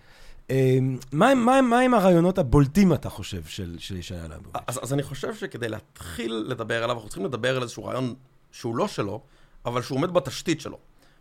מה 1.11 1.29
הם- 1.29 1.45
מה 1.45 1.61
מה 1.61 1.79
הם 1.79 1.93
הרעיונות 1.93 2.37
הבולטים, 2.37 2.93
אתה 2.93 3.09
חושב, 3.09 3.43
של 3.45 3.75
של 3.79 3.97
ישעיה 3.97 4.23
ליבוביץ'? 4.27 4.53
אז, 4.67 4.79
אז 4.83 4.93
אני 4.93 5.03
חושב 5.03 5.35
שכדי 5.35 5.69
להתחיל 5.69 6.45
לדבר 6.47 6.83
עליו, 6.83 6.95
אנחנו 6.95 7.09
צריכים 7.09 7.25
לדבר 7.25 7.55
על 7.55 7.61
איזשהו 7.63 7.85
רעיון 7.85 8.13
שהוא 8.51 8.75
לא 8.75 8.87
שלו, 8.87 9.21
אבל 9.65 9.81
שהוא 9.81 9.97
עומד 9.97 10.11
בתשתית 10.13 10.61
שלו. 10.61 10.77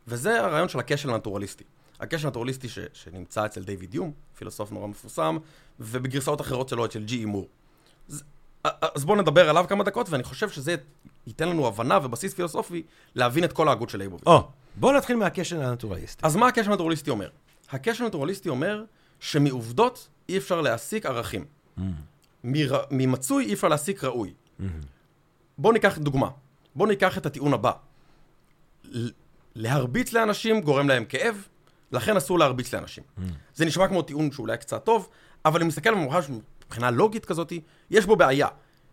וזה 0.09 0.41
הרעיון 0.45 0.69
של 0.69 0.79
הכשל 0.79 1.11
הנטורליסטי. 1.11 1.65
הכשל 2.01 2.27
הנטורליסטי 2.27 2.69
ש, 2.69 2.79
שנמצא 2.93 3.47
אצל 3.47 3.63
דיוויד 3.63 3.95
יום, 3.95 4.13
פילוסוף 4.39 4.73
נורא 4.73 4.87
מפורסם, 4.87 5.39
ובגרסאות 5.81 6.41
אחרות 6.41 6.69
שלו 6.69 6.85
אצל 6.85 7.03
ג'י 7.05 7.25
מור. 7.25 7.49
אז, 8.09 8.25
אז 8.95 9.05
בואו 9.05 9.21
נדבר 9.21 9.51
עליו 9.51 9.65
כמה 9.69 9.85
דקות, 9.85 10.11
ואני 10.11 10.23
חושב 10.23 10.51
שזה 10.51 10.77
ייתן 11.27 11.49
לנו 11.49 11.67
הבנה 11.67 11.99
ובסיס 12.03 12.35
פילוסופי 12.35 12.83
להבין 13.15 13.45
את 13.45 13.53
כל 13.53 13.69
ההגות 13.69 13.91
של 13.91 13.99
לייבוביץ'. 13.99 14.27
או, 14.27 14.49
בואו 14.77 14.97
נתחיל 14.97 15.17
מהקשר 15.17 15.63
הנטורליסטי. 15.63 16.27
אז 16.27 16.37
מה 16.37 16.49
הקשר 16.49 16.71
הנטורליסטי 16.71 17.11
אומר? 17.11 17.29
הקשר 17.71 18.05
הנטורליסטי 18.05 18.49
אומר 18.49 18.85
שמעובדות 19.21 20.09
אי 20.29 20.39
אפשר 20.39 20.61
להסיק 20.61 21.07
ערכים. 21.07 21.45
מר... 22.45 22.81
ממצוי 22.91 23.45
אי 23.45 23.55
אפשר 23.55 23.69
להסיק 23.69 24.05
ראוי. 24.05 24.35
בואו 25.59 25.73
ניקח 25.73 25.99
דוגמה. 25.99 26.29
בואו 26.75 26.89
ניקח 26.89 27.19
את 27.19 27.27
הטיעון 27.27 27.55
הבא. 27.55 27.73
להרביץ 29.55 30.13
לאנשים 30.13 30.61
גורם 30.61 30.89
להם 30.89 31.05
כאב, 31.05 31.49
לכן 31.93 32.17
אסור 32.17 32.39
להרביץ 32.39 32.75
לאנשים. 32.75 33.05
זה 33.55 33.65
נשמע 33.65 33.89
כמו 33.89 34.03
טיעון 34.03 34.33
שאולי 34.33 34.59
קצת 34.59 34.85
טוב, 34.85 35.09
אבל 35.45 35.61
אני 35.61 35.69
מסתכל 35.69 35.95
ממש 35.95 36.27
מבחינה 36.65 36.91
לוגית 36.91 37.25
כזאת, 37.25 37.53
יש 37.91 38.07
בו 38.07 38.17
בעיה. 38.17 38.49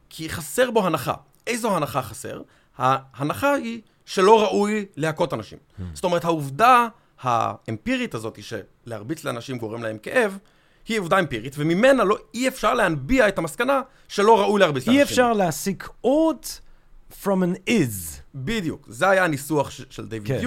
כי 0.09 0.29
חסר 0.29 0.71
בו 0.71 0.85
הנחה. 0.85 1.13
איזו 1.47 1.75
הנחה 1.75 2.01
חסר? 2.01 2.41
ההנחה 2.77 3.53
היא 3.53 3.81
שלא 4.05 4.43
ראוי 4.43 4.85
להכות 4.95 5.33
אנשים. 5.33 5.57
זאת 5.93 6.03
אומרת, 6.03 6.25
העובדה 6.25 6.87
האמפירית 7.21 8.15
הזאת 8.15 8.39
שלהרביץ 8.43 9.23
לאנשים 9.23 9.57
גורם 9.57 9.83
להם 9.83 9.97
כאב, 9.97 10.37
היא 10.87 10.99
עובדה 10.99 11.19
אמפירית, 11.19 11.55
וממנה 11.57 12.03
לא, 12.03 12.17
אי 12.33 12.47
אפשר 12.47 12.73
להנביע 12.73 13.27
את 13.27 13.37
המסקנה 13.37 13.81
שלא 14.07 14.39
ראוי 14.39 14.59
להרביץ 14.59 14.87
לאנשים. 14.87 14.99
אי 14.99 15.03
אפשר 15.03 15.33
להסיק 15.33 15.89
עוד 16.01 16.37
from 17.23 17.25
an 17.25 17.69
is. 17.69 18.19
בדיוק, 18.35 18.85
זה 18.89 19.09
היה 19.09 19.23
הניסוח 19.23 19.69
של 19.69 20.07
דיוויד 20.07 20.27
כן. 20.27 20.39
כן. 20.39 20.41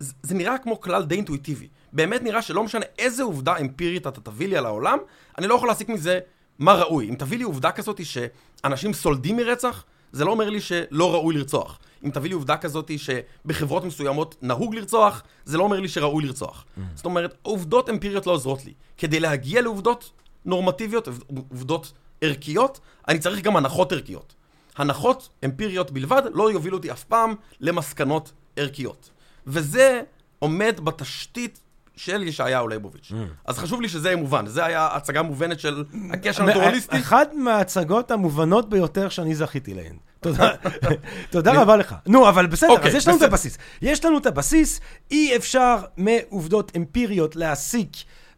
וזה 0.00 0.34
נראה 0.34 0.58
כמו 0.58 0.80
כלל 0.80 1.04
די 1.04 1.14
אינטואיטיבי. 1.14 1.68
באמת 1.92 2.22
נראה 2.22 2.42
שלא 2.42 2.64
משנה 2.64 2.84
איזה 2.98 3.22
עובדה 3.22 3.56
אמפירית 3.56 4.06
אתה 4.06 4.20
תביא 4.20 4.48
לי 4.48 4.56
על 4.56 4.66
העולם, 4.66 4.98
אני 5.38 5.46
לא 5.46 5.54
יכול 5.54 5.68
להסיק 5.68 5.88
מזה 5.88 6.18
מה 6.58 6.74
ראוי. 6.74 7.08
אם 7.08 7.14
תביא 7.14 7.38
לי 7.38 7.44
עובדה 7.44 7.72
כזאת 7.72 8.00
שאנשים 8.04 8.92
סולדים 8.92 9.36
מרצח, 9.36 9.84
זה 10.12 10.24
לא 10.24 10.30
אומר 10.30 10.50
לי 10.50 10.60
שלא 10.60 11.14
ראוי 11.14 11.34
לרצוח. 11.34 11.78
אם 12.04 12.10
תביא 12.10 12.30
לי 12.30 12.34
עובדה 12.34 12.56
כזאת 12.56 12.90
שבחברות 12.96 13.84
מסוימות 13.84 14.36
נהוג 14.42 14.74
לרצוח, 14.74 15.22
זה 15.44 15.58
לא 15.58 15.62
אומר 15.62 15.80
לי 15.80 15.88
שראוי 15.88 16.24
לרצוח. 16.24 16.64
Mm. 16.64 16.80
זאת 16.94 17.04
אומרת, 17.04 17.34
עובדות 17.42 17.90
אמפיריות 17.90 18.26
לא 18.26 18.32
עוזרות 18.32 18.64
לי. 18.64 18.72
כדי 18.98 19.20
להגיע 19.20 19.62
לעובדות 19.62 20.12
נורמטיביות, 20.44 21.08
עובדות 21.50 21.92
ערכיות, 22.20 22.80
אני 23.08 23.18
צריך 23.18 23.40
גם 23.40 23.56
הנחות 23.56 23.92
ערכיות. 23.92 24.34
הנחות 24.76 25.28
אמפיריות 25.44 25.90
בלבד 25.90 26.22
לא 26.34 26.50
יובילו 26.52 26.76
אותי 26.76 26.92
אף 26.92 27.04
פעם 27.04 27.34
למסקנות 27.60 28.32
ערכיות. 28.56 29.10
וזה 29.46 30.00
עומד 30.38 30.80
בתשתית 30.84 31.60
של 31.96 32.22
ישעיהו 32.22 32.68
ליבוביץ'. 32.68 33.12
אז 33.44 33.58
חשוב 33.58 33.80
לי 33.80 33.88
שזה 33.88 34.08
יהיה 34.08 34.16
מובן. 34.16 34.46
זה 34.46 34.64
היה 34.64 34.88
הצגה 34.92 35.22
מובנת 35.22 35.60
של 35.60 35.84
הקשר 36.10 36.42
הנטורליסטי. 36.42 36.96
אחת 36.96 37.34
מההצגות 37.34 38.10
המובנות 38.10 38.68
ביותר 38.68 39.08
שאני 39.08 39.34
זכיתי 39.34 39.74
להן. 39.74 39.96
תודה, 40.20 40.50
תודה 41.30 41.62
רבה 41.62 41.76
לך. 41.76 41.94
נו, 42.06 42.28
אבל 42.28 42.46
בסדר, 42.46 42.70
אוקיי, 42.70 42.88
אז 42.88 42.94
יש 42.94 43.08
לנו 43.08 43.16
את. 43.16 43.22
הבסיס. 43.22 43.58
יש 43.82 44.04
לנו 44.04 44.18
את 44.18 44.26
הבסיס, 44.26 44.80
אי 45.10 45.36
אפשר 45.36 45.76
מעובדות 45.96 46.72
אמפיריות 46.76 47.36
להסיק 47.36 47.88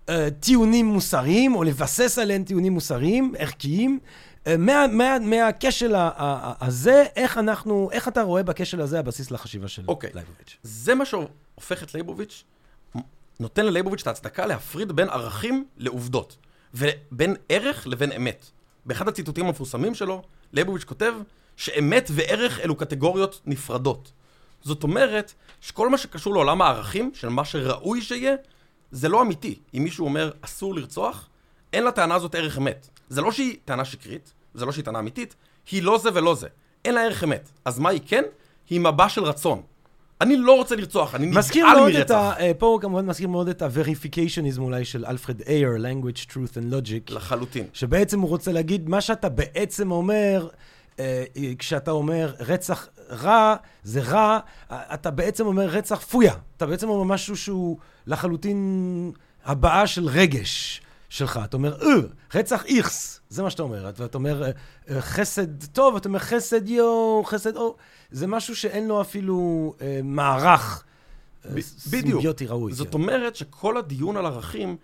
אה, 0.08 0.28
טיעונים 0.40 0.86
מוסריים, 0.86 1.54
או 1.54 1.62
לבסס 1.62 2.18
עליהם 2.18 2.44
טיעונים 2.44 2.72
מוסריים, 2.72 3.34
ערכיים. 3.38 3.98
מה, 4.46 4.86
מה, 4.92 5.18
מהכשל 5.18 5.94
הזה, 6.60 7.04
איך 7.16 7.38
אנחנו, 7.38 7.88
איך 7.92 8.08
אתה 8.08 8.22
רואה 8.22 8.42
בכשל 8.42 8.80
הזה 8.80 8.98
הבסיס 8.98 9.30
לחשיבה 9.30 9.68
של 9.68 9.82
אוקיי. 9.88 10.10
לייבוביץ'? 10.14 10.56
זה 10.62 10.94
מה 10.94 11.04
שהופך 11.04 11.82
את 11.82 11.94
ליבוביץ', 11.94 12.44
נותן 13.40 13.66
לליבוביץ' 13.66 14.00
את 14.00 14.06
ההצדקה 14.06 14.46
להפריד 14.46 14.92
בין 14.92 15.08
ערכים 15.08 15.66
לעובדות, 15.76 16.36
ובין 16.74 17.36
ערך 17.48 17.86
לבין 17.86 18.12
אמת. 18.12 18.46
באחד 18.86 19.08
הציטוטים 19.08 19.46
המפורסמים 19.46 19.94
שלו, 19.94 20.22
ליבוביץ' 20.52 20.84
כותב 20.84 21.14
שאמת 21.56 22.10
וערך 22.14 22.60
אלו 22.60 22.76
קטגוריות 22.76 23.40
נפרדות. 23.46 24.12
זאת 24.62 24.82
אומרת, 24.82 25.34
שכל 25.60 25.88
מה 25.88 25.98
שקשור 25.98 26.34
לעולם 26.34 26.62
הערכים, 26.62 27.10
של 27.14 27.28
מה 27.28 27.44
שראוי 27.44 28.02
שיהיה, 28.02 28.34
זה 28.90 29.08
לא 29.08 29.22
אמיתי. 29.22 29.58
אם 29.74 29.84
מישהו 29.84 30.04
אומר 30.04 30.30
אסור 30.40 30.74
לרצוח, 30.74 31.28
אין 31.72 31.84
לטענה 31.84 32.14
הזאת 32.14 32.34
ערך 32.34 32.58
אמת. 32.58 32.88
זה 33.08 33.20
לא 33.20 33.32
שהיא 33.32 33.56
טענה 33.64 33.84
שקרית, 33.84 34.32
זה 34.54 34.66
לא 34.66 34.72
שהיא 34.72 34.84
טענה 34.84 34.98
אמיתית, 34.98 35.34
היא 35.70 35.82
לא 35.82 35.98
זה 35.98 36.10
ולא 36.14 36.34
זה. 36.34 36.48
אין 36.84 36.94
לה 36.94 37.00
ערך 37.00 37.24
אמת. 37.24 37.50
אז 37.64 37.78
מה 37.78 37.90
היא 37.90 38.00
כן? 38.06 38.22
היא 38.70 38.80
מבע 38.80 39.08
של 39.08 39.24
רצון. 39.24 39.62
אני 40.20 40.36
לא 40.36 40.56
רוצה 40.56 40.76
לרצוח, 40.76 41.14
אני 41.14 41.26
מזכיר 41.26 41.66
נגעל 41.66 41.76
מאוד 41.80 41.90
את 41.90 41.96
מרצח. 41.96 42.14
ה... 42.14 42.40
אה, 42.40 42.52
פה 42.58 42.78
כמובן 42.80 43.06
מזכיר 43.06 43.28
מאוד 43.28 43.48
את 43.48 43.62
ה-verificationism 43.62 44.60
אולי 44.60 44.84
של 44.84 45.06
אלפרד 45.06 45.40
אייר, 45.40 45.70
language, 45.76 46.30
truth 46.30 46.54
and 46.54 46.72
logic, 46.72 47.14
לחלוטין. 47.14 47.66
שבעצם 47.72 48.20
הוא 48.20 48.28
רוצה 48.28 48.52
להגיד, 48.52 48.88
מה 48.88 49.00
שאתה 49.00 49.28
בעצם 49.28 49.90
אומר, 49.90 50.48
אה, 50.98 51.24
אה, 51.36 51.52
כשאתה 51.58 51.90
אומר 51.90 52.34
רצח 52.40 52.88
רע, 53.10 53.56
זה 53.82 54.00
רע, 54.00 54.38
אתה 54.70 55.10
בעצם 55.10 55.46
אומר 55.46 55.66
רצח 55.66 56.00
פויה. 56.00 56.34
אתה 56.56 56.66
בעצם 56.66 56.88
אומר 56.88 57.02
משהו 57.02 57.36
שהוא 57.36 57.78
לחלוטין 58.06 59.12
הבעה 59.44 59.86
של 59.86 60.06
רגש 60.06 60.82
שלך. 61.08 61.40
אתה 61.44 61.56
אומר, 61.56 61.82
אה, 61.82 61.94
רצח 62.34 62.64
איכס, 62.66 63.20
זה 63.28 63.42
מה 63.42 63.50
שאתה 63.50 63.62
אומר. 63.62 63.90
ואתה 63.96 64.18
אומר, 64.18 64.42
אה, 64.42 64.50
אה, 64.90 65.00
חסד 65.00 65.64
טוב, 65.64 65.96
אתה 65.96 66.08
אומר 66.08 66.18
חסד 66.18 66.68
יו, 66.68 67.22
חסד 67.24 67.56
או. 67.56 67.76
זה 68.10 68.26
משהו 68.26 68.56
שאין 68.56 68.88
לו 68.88 69.00
אפילו 69.00 69.74
אה, 69.80 70.00
מערך 70.04 70.84
ב-. 71.54 71.60
סימביוטי 71.60 72.46
ראוי. 72.46 72.72
זאת 72.72 72.86
כן. 72.86 72.92
אומרת 72.92 73.36
שכל 73.36 73.76
הדיון 73.76 74.16
על 74.16 74.26
ערכים, 74.26 74.76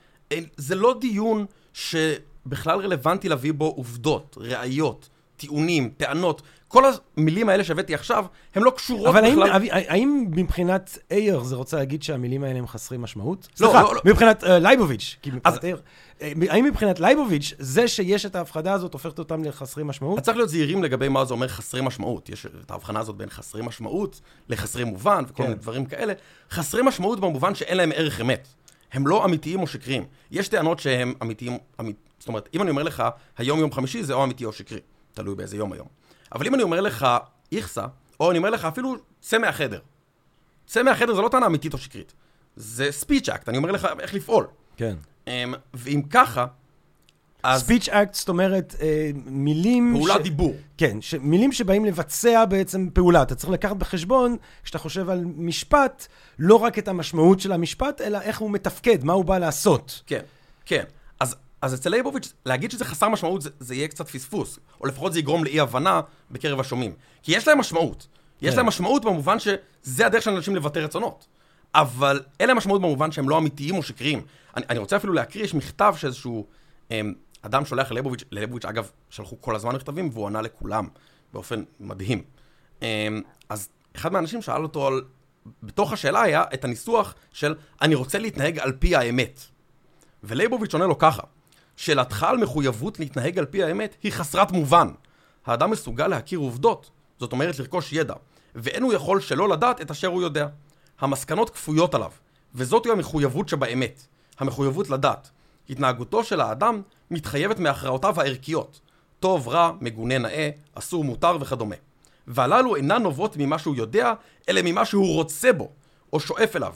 זה 0.57 0.75
לא 0.75 0.97
דיון 1.01 1.47
שבכלל 1.73 2.79
רלוונטי 2.81 3.29
להביא 3.29 3.53
בו 3.53 3.65
עובדות, 3.77 4.37
ראיות, 4.41 5.09
טיעונים, 5.37 5.91
טענות. 5.97 6.43
כל 6.75 6.85
המילים 7.17 7.49
האלה 7.49 7.65
שהבאתי 7.65 7.95
עכשיו, 7.95 8.25
הן 8.55 8.63
לא 8.63 8.71
קשורות 8.77 9.07
אבל 9.07 9.31
בכלל... 9.31 9.51
האם, 9.51 9.69
האם 9.71 10.27
מבחינת 10.31 10.99
אייר 11.11 11.43
זה 11.43 11.57
רוצה 11.57 11.77
להגיד 11.77 12.03
שהמילים 12.03 12.45
האלה 12.45 12.59
הם 12.59 12.67
חסרי 12.67 12.99
משמעות? 12.99 13.49
לא, 13.61 13.67
סליחה, 13.67 13.83
לא, 13.83 13.95
לא. 13.95 14.01
מבחינת 14.05 14.45
אה, 14.45 14.59
לייבוביץ', 14.59 15.17
כי 15.23 15.31
מבחינת 15.31 15.47
אז- 15.47 15.65
אייר, 15.65 15.81
אה, 16.23 16.33
האם 16.49 16.65
מבחינת 16.65 17.01
לייבוביץ', 17.01 17.55
זה 17.59 17.89
שיש 17.89 18.27
את 18.27 18.37
ההפחדה 18.37 18.73
הזאת 18.73 18.93
הופכת 18.93 19.19
אותם 19.19 19.45
לחסרי 19.45 19.85
משמעות? 19.85 20.19
אז 20.19 20.25
צריך 20.25 20.37
להיות 20.37 20.51
זהירים 20.51 20.83
לגבי 20.83 21.09
מה 21.09 21.25
זה 21.25 21.35
אומר 21.35 21.49
חסרי 21.49 21.81
משמעות. 21.81 22.29
יש 22.29 22.47
את 22.47 22.71
ההבחנה 22.71 23.01
הזאת 23.01 23.17
בין 23.17 23.31
חסרי 23.31 23.63
משמעות 23.63 24.21
לחסרי 24.49 24.85
מובן 24.85 25.25
וכל 25.29 25.35
כן. 25.35 25.43
מיני 25.43 25.55
דברים 25.55 25.85
כאלה. 25.85 26.13
חסרי 26.51 26.83
משמעות 26.83 27.21
במובן 27.21 27.55
שאין 27.55 27.77
להם 27.77 27.93
ערך 27.95 28.21
אמת. 28.21 28.49
הם 28.93 29.07
לא 29.07 29.25
אמיתיים 29.25 29.61
או 29.61 29.67
שקריים. 29.67 30.05
יש 30.31 30.49
טענות 30.49 30.79
שהם 30.79 31.15
אמיתיים, 31.23 31.59
אמית... 31.81 31.97
זאת 32.19 32.29
אומרת, 32.29 32.49
אם 32.55 32.63
אני 32.63 32.71
אומר 32.71 32.83
לך, 32.83 33.03
היום 33.39 33.59
יום 33.59 33.73
חמישי 33.73 34.03
זה 34.03 34.15
או 34.15 34.25
אמיתי 34.25 34.45
או 34.45 34.53
שקרי. 34.53 34.81
תלוי 35.15 35.35
באיזה 35.35 35.57
יום 35.57 35.73
היום. 35.73 35.87
אבל 36.35 36.47
אם 36.47 36.55
אני 36.55 36.63
אומר 36.63 36.81
לך 36.81 37.07
איכסה, 37.53 37.85
או 38.21 38.31
אני 38.31 38.39
אומר 38.39 38.51
לך 38.51 38.65
אפילו 38.65 38.95
צא 39.21 39.39
מהחדר. 39.39 39.81
צא 40.67 40.83
מהחדר 40.83 41.15
זה 41.15 41.21
לא 41.23 41.29
טענה 41.29 41.47
אמיתית 41.47 41.73
או 41.73 41.79
שקרית. 41.79 42.13
זה 42.57 42.93
speech 42.93 43.29
act, 43.29 43.49
אני 43.49 43.57
אומר 43.59 43.73
לך 43.73 43.89
איך 44.01 44.15
לפעול. 44.15 44.47
כן. 44.77 44.97
אמ, 45.27 45.55
ואם 45.75 46.03
ככה, 46.11 46.47
אז 47.43 47.61
speech 47.61 47.89
act, 47.89 48.15
זאת 48.15 48.29
אומרת, 48.29 48.75
אה, 48.81 49.11
מילים... 49.27 49.95
פעולת 49.97 50.17
ש- 50.21 50.23
דיבור. 50.23 50.55
כן, 50.79 51.01
ש- 51.01 51.15
מילים 51.15 51.53
שבאים 51.53 51.85
לבצע 51.85 52.45
בעצם 52.45 52.89
פעולה. 52.93 53.23
אתה 53.23 53.35
צריך 53.35 53.51
לקחת 53.53 53.77
בחשבון, 53.77 54.37
כשאתה 54.65 54.79
חושב 54.79 55.11
על 55.11 55.25
משפט, 55.37 56.07
לא 56.39 56.55
רק 56.57 56.79
את 56.79 56.89
המשמעות 56.89 57.41
של 57.41 57.53
המשפט, 57.53 58.01
אלא 58.01 58.21
איך 58.21 58.39
הוא 58.39 58.51
מתפקד, 58.51 59.05
מה 59.05 59.13
הוא 59.13 59.25
בא 59.25 59.39
לעשות. 59.39 60.03
כן, 60.07 60.21
כן. 60.67 60.85
אז, 61.65 61.75
אצל 61.75 61.91
ליבוביץ', 61.91 62.33
להגיד 62.47 62.71
שזה 62.71 62.85
חסר 62.85 63.09
משמעות 63.09 63.43
זה, 63.43 63.51
זה 63.61 63.75
יהיה 63.75 63.89
קצת 63.89 64.09
פספוס, 64.09 64.59
או 64.81 64.87
לפחות 64.87 65.13
זה 65.13 65.19
יגרום 65.19 65.45
לאי-הבנה 65.45 66.01
בקרב 66.31 66.61
השומעים. 66.61 66.93
כי 67.23 67.37
יש 67.37 67.49
להם 67.49 67.59
משמעות. 67.59 68.07
יש 68.43 68.51
כן. 68.51 68.57
להם 68.57 68.67
משמעות 68.67 69.05
במובן 69.05 69.37
שזה 69.39 70.07
הדרך 70.07 70.23
של 70.23 70.31
אנשים 70.31 70.57
לבטא 70.57 70.79
רצונות. 70.79 71.27
אבל 71.75 72.21
אין 72.41 72.49
להם 72.49 72.57
משמעות 72.57 72.81
במובן 72.81 73.13
שהם 73.13 73.29
לא 73.29 73.39
אמיתיים 73.39 73.77
או 73.77 73.83
שקריים. 73.83 74.23
אני, 74.57 74.65
אני 74.71 74.79
רוצה 74.79 74.97
אפילו 74.97 75.13
להקריא, 75.13 75.45
יש 75.45 75.55
מכתב 75.55 75.95
שאיזשהו 75.97 76.47
אמ, 76.91 77.15
אדם 77.43 77.65
שולח 77.65 77.91
לליבוביץ', 77.91 78.25
לליבוביץ' 78.31 78.65
אגב, 78.65 78.91
שלחו 79.11 79.41
כל 79.41 79.57
הזמן 79.57 79.75
מכתבים, 79.75 80.11
והוא 80.13 80.27
ענה 80.27 80.43
לכולם 80.43 80.89
באופן 81.33 81.63
מדהים. 81.81 82.23
אמ, 82.83 82.87
אז 83.49 83.69
אחד 83.97 84.13
מהאנשים 84.13 84.43
שאל 84.43 84.63
אותו 84.63 84.87
על, 84.87 85.03
בתוך 85.63 85.93
השאלה 85.93 86.23
היה 86.23 86.45
את 86.55 86.65
הניסוח 86.65 87.15
של 87.33 87.55
אני 87.83 87.95
רוצה 87.95 88.19
להתנהג 88.19 88.59
על 88.59 88.73
פי 88.73 88.97
האמת. 88.97 89.41
ולייבוביץ' 90.25 90.75
עונה 90.75 90.87
לו 90.87 90.99
ככה, 90.99 91.23
שאלתך 91.77 92.23
על 92.23 92.37
מחויבות 92.37 93.01
להתנהג 93.01 93.39
על 93.39 93.45
פי 93.45 93.63
האמת 93.65 93.97
היא 94.03 94.13
חסרת 94.13 94.53
מובן. 94.53 94.89
האדם 95.47 95.71
מסוגל 95.71 96.07
להכיר 96.07 96.39
עובדות, 96.39 96.91
זאת 97.21 97.33
אומרת 97.33 97.59
לרכוש 97.59 97.93
ידע, 97.93 98.15
ואין 98.55 98.83
הוא 98.83 98.93
יכול 98.93 99.21
שלא 99.21 99.49
לדעת 99.49 99.81
את 99.81 99.91
אשר 99.91 100.09
הוא 100.09 100.23
יודע. 100.23 100.47
המסקנות 101.01 101.51
כפויות 101.51 101.95
עליו, 101.95 102.11
וזאת 102.55 102.85
היא 102.85 102.93
המחויבות 102.93 103.49
שבאמת. 103.49 104.07
המחויבות 104.39 104.91
לדת. 104.91 105.31
התנהגותו 105.71 106.25
של 106.25 106.41
האדם 106.41 106.83
מתחייבת 107.11 107.59
מהכרעותיו 107.59 108.21
הערכיות. 108.21 108.81
טוב, 109.21 109.49
רע, 109.49 109.73
מגונה, 109.81 110.19
נאה, 110.19 110.51
אסור, 110.75 111.05
מותר 111.05 111.37
וכדומה. 111.41 111.77
והללו 112.27 112.77
אינן 112.77 113.03
נובעות 113.03 113.37
ממה 113.37 113.59
שהוא 113.59 113.77
יודע, 113.77 114.13
אלא 114.49 114.61
ממה 114.65 114.85
שהוא 114.85 115.15
רוצה 115.15 115.53
בו, 115.53 115.71
או 116.13 116.21
שואף 116.21 116.57
אליו. 116.57 116.75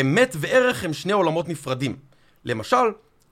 אמת 0.00 0.36
וערך 0.38 0.84
הם 0.84 0.92
שני 0.92 1.12
עולמות 1.12 1.48
נפרדים. 1.48 1.96
למשל, 2.44 2.76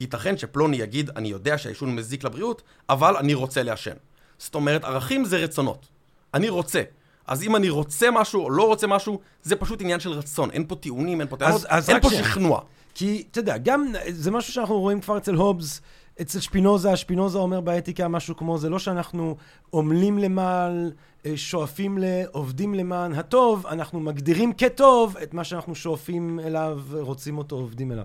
ייתכן 0.01 0.37
שפלוני 0.37 0.77
יגיד, 0.77 1.11
אני 1.17 1.29
יודע 1.29 1.59
שהעישון 1.59 1.95
מזיק 1.95 2.25
לבריאות, 2.25 2.63
אבל 2.89 3.17
אני 3.17 3.35
רוצה 3.35 3.63
לעשן. 3.63 3.97
זאת 4.39 4.55
אומרת, 4.55 4.85
ערכים 4.85 5.25
זה 5.25 5.37
רצונות. 5.37 5.89
אני 6.35 6.49
רוצה. 6.49 6.83
אז 7.27 7.43
אם 7.43 7.57
אני 7.57 7.69
רוצה 7.69 8.11
משהו 8.11 8.45
או 8.45 8.51
לא 8.51 8.67
רוצה 8.67 8.87
משהו, 8.87 9.21
זה 9.43 9.57
פשוט 9.57 9.81
עניין 9.81 10.01
של 10.01 10.11
רצון. 10.11 10.51
אין 10.51 10.65
פה 10.69 10.75
טיעונים, 10.75 11.21
אין 11.21 11.29
פה 11.29 11.37
טענות, 11.37 11.65
אין 11.89 12.01
פה. 12.01 12.11
שכנוע. 12.11 12.61
כי, 12.95 13.25
אתה 13.31 13.39
יודע, 13.39 13.59
גם, 13.59 13.93
זה 14.09 14.31
משהו 14.31 14.53
שאנחנו 14.53 14.81
רואים 14.81 15.01
כבר 15.01 15.19
אצל 15.19 15.35
הובס, 15.35 15.81
אצל 16.21 16.41
שפינוזה, 16.41 16.97
שפינוזה 16.97 17.39
אומר 17.39 17.61
באתיקה 17.61 18.09
משהו 18.09 18.37
כמו, 18.37 18.59
זה 18.59 18.69
לא 18.69 18.79
שאנחנו 18.79 19.37
עמלים 19.73 20.19
למען, 20.19 20.91
אה, 21.27 21.33
שואפים 21.37 21.99
ל... 21.99 22.05
עובדים 22.33 22.75
למען 22.75 23.13
הטוב, 23.13 23.67
אנחנו 23.67 24.01
מגדירים 24.01 24.53
כטוב 24.53 25.17
את 25.17 25.35
מה 25.35 25.45
שאנחנו 25.45 25.75
שואפים 25.75 26.41
אליו, 26.41 26.81
רוצים 26.93 27.39
אותו, 27.39 27.57
עובדים 27.57 27.93
אליו. 27.93 28.05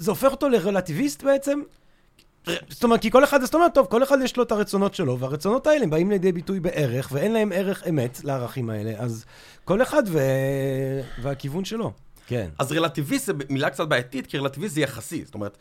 זה 0.00 0.10
הופך 0.10 0.30
אותו 0.30 0.48
לרלטיביסט 0.48 1.22
בעצם? 1.22 1.60
זאת 2.68 2.84
אומרת, 2.84 3.00
כי 3.00 3.10
כל 3.10 3.24
אחד, 3.24 3.42
זאת 3.42 3.54
אומרת, 3.54 3.74
טוב, 3.74 3.86
כל 3.86 4.02
אחד 4.02 4.18
יש 4.24 4.36
לו 4.36 4.42
את 4.42 4.52
הרצונות 4.52 4.94
שלו, 4.94 5.18
והרצונות 5.18 5.66
האלה 5.66 5.84
הם 5.84 5.90
באים 5.90 6.10
לידי 6.10 6.32
ביטוי 6.32 6.60
בערך, 6.60 7.08
ואין 7.12 7.32
להם 7.32 7.52
ערך 7.54 7.82
אמת 7.88 8.20
לערכים 8.24 8.70
האלה, 8.70 8.92
אז 8.98 9.24
כל 9.64 9.82
אחד 9.82 10.02
ו... 10.06 10.18
והכיוון 11.22 11.64
שלו. 11.64 11.92
כן. 12.26 12.48
אז 12.58 12.72
רלטיביסט 12.72 13.26
זה 13.26 13.32
מילה 13.48 13.70
קצת 13.70 13.88
בעייתית, 13.88 14.26
כי 14.26 14.38
רלטיביסט 14.38 14.74
זה 14.74 14.80
יחסי. 14.80 15.24
זאת 15.24 15.34
אומרת, 15.34 15.56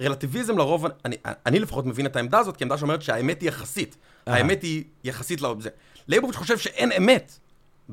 רלטיביזם 0.00 0.58
לרוב, 0.58 0.86
אני, 1.04 1.16
אני 1.46 1.58
לפחות 1.60 1.86
מבין 1.86 2.06
את 2.06 2.16
העמדה 2.16 2.38
הזאת, 2.38 2.56
כעמדה 2.56 2.78
שאומרת 2.78 3.02
שהאמת 3.02 3.40
היא 3.40 3.48
יחסית. 3.48 3.96
אה. 4.28 4.34
האמת 4.34 4.62
היא 4.62 4.84
יחסית 5.04 5.40
לזה. 5.40 5.68
לייבוביץ' 6.08 6.36
חושב 6.36 6.58
שאין 6.58 6.92
אמת 6.92 7.38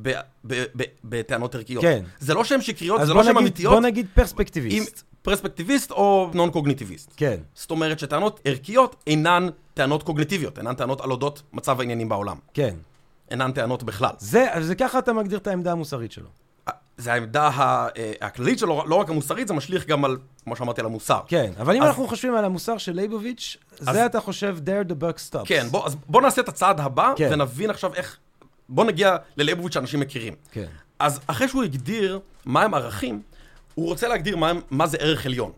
ב, 0.01 0.11
ב, 0.47 0.63
ב, 0.75 0.83
בטענות 1.03 1.55
ערכיות. 1.55 1.83
כן. 1.83 2.03
זה 2.19 2.33
לא 2.33 2.43
שהן 2.43 2.61
שקריות, 2.61 3.01
זה 3.05 3.13
לא 3.13 3.23
שהן 3.23 3.37
אמיתיות. 3.37 3.73
בוא 3.73 3.81
נגיד 3.81 4.07
פרספקטיביסט. 4.13 5.08
פרספקטיביסט 5.21 5.91
או 5.91 6.29
נון 6.33 6.49
קוגניטיביסט. 6.51 7.13
כן. 7.17 7.37
זאת 7.53 7.71
אומרת 7.71 7.99
שטענות 7.99 8.39
ערכיות 8.45 8.95
אינן 9.07 9.47
טענות 9.73 10.03
קוגניטיביות, 10.03 10.57
אינן 10.57 10.73
טענות 10.73 11.01
על 11.01 11.11
אודות 11.11 11.41
מצב 11.53 11.79
העניינים 11.79 12.09
בעולם. 12.09 12.37
כן. 12.53 12.75
אינן 13.31 13.51
טענות 13.51 13.83
בכלל. 13.83 14.11
זה, 14.17 14.47
זה 14.59 14.75
ככה 14.75 14.99
אתה 14.99 15.13
מגדיר 15.13 15.37
את 15.37 15.47
העמדה 15.47 15.71
המוסרית 15.71 16.11
שלו. 16.11 16.27
זה 16.97 17.13
העמדה 17.13 17.49
אה, 17.57 17.89
הכללית 18.21 18.59
שלו, 18.59 18.83
לא 18.87 18.95
רק 18.95 19.09
המוסרית, 19.09 19.47
זה 19.47 19.53
משליך 19.53 19.85
גם 19.87 20.05
על, 20.05 20.17
כמו 20.43 20.55
שאמרתי, 20.55 20.81
על 20.81 20.87
המוסר. 20.87 21.19
כן, 21.27 21.51
אבל 21.59 21.75
אם 21.75 21.81
אז- 21.81 21.87
אנחנו 21.87 22.07
חושבים 22.07 22.35
על 22.35 22.45
המוסר 22.45 22.77
של 22.77 22.91
לייבוביץ', 22.91 23.57
אז- 23.79 23.95
זה 23.95 24.05
אתה 24.05 24.19
חושב, 24.21 24.57
there 24.65 24.89
the 24.91 24.95
buck 25.03 25.31
stops. 25.31 25.45
כן, 25.45 25.67
בוא, 25.71 25.85
אז 25.85 25.95
בוא 26.07 26.21
נעשה 26.21 26.41
את 26.41 26.49
הצעד 26.49 26.79
הבא, 26.79 27.13
כן. 27.15 27.29
ונבין 27.33 27.69
עכשיו 27.69 27.93
איך... 27.93 28.17
בוא 28.69 28.85
נגיע 28.85 29.15
ללייבוביץ' 29.37 29.73
שאנשים 29.73 29.99
מכירים. 29.99 30.33
כן. 30.51 30.65
אז 30.99 31.19
אחרי 31.27 31.47
שהוא 31.47 31.63
הגדיר 31.63 32.19
מהם 32.45 32.73
ערכים, 32.73 33.21
הוא 33.79 33.89
רוצה 33.89 34.07
להגדיר 34.07 34.37
מה, 34.37 34.51
מה 34.69 34.87
זה 34.87 34.97
ערך 34.97 35.25
עליון. 35.25 35.51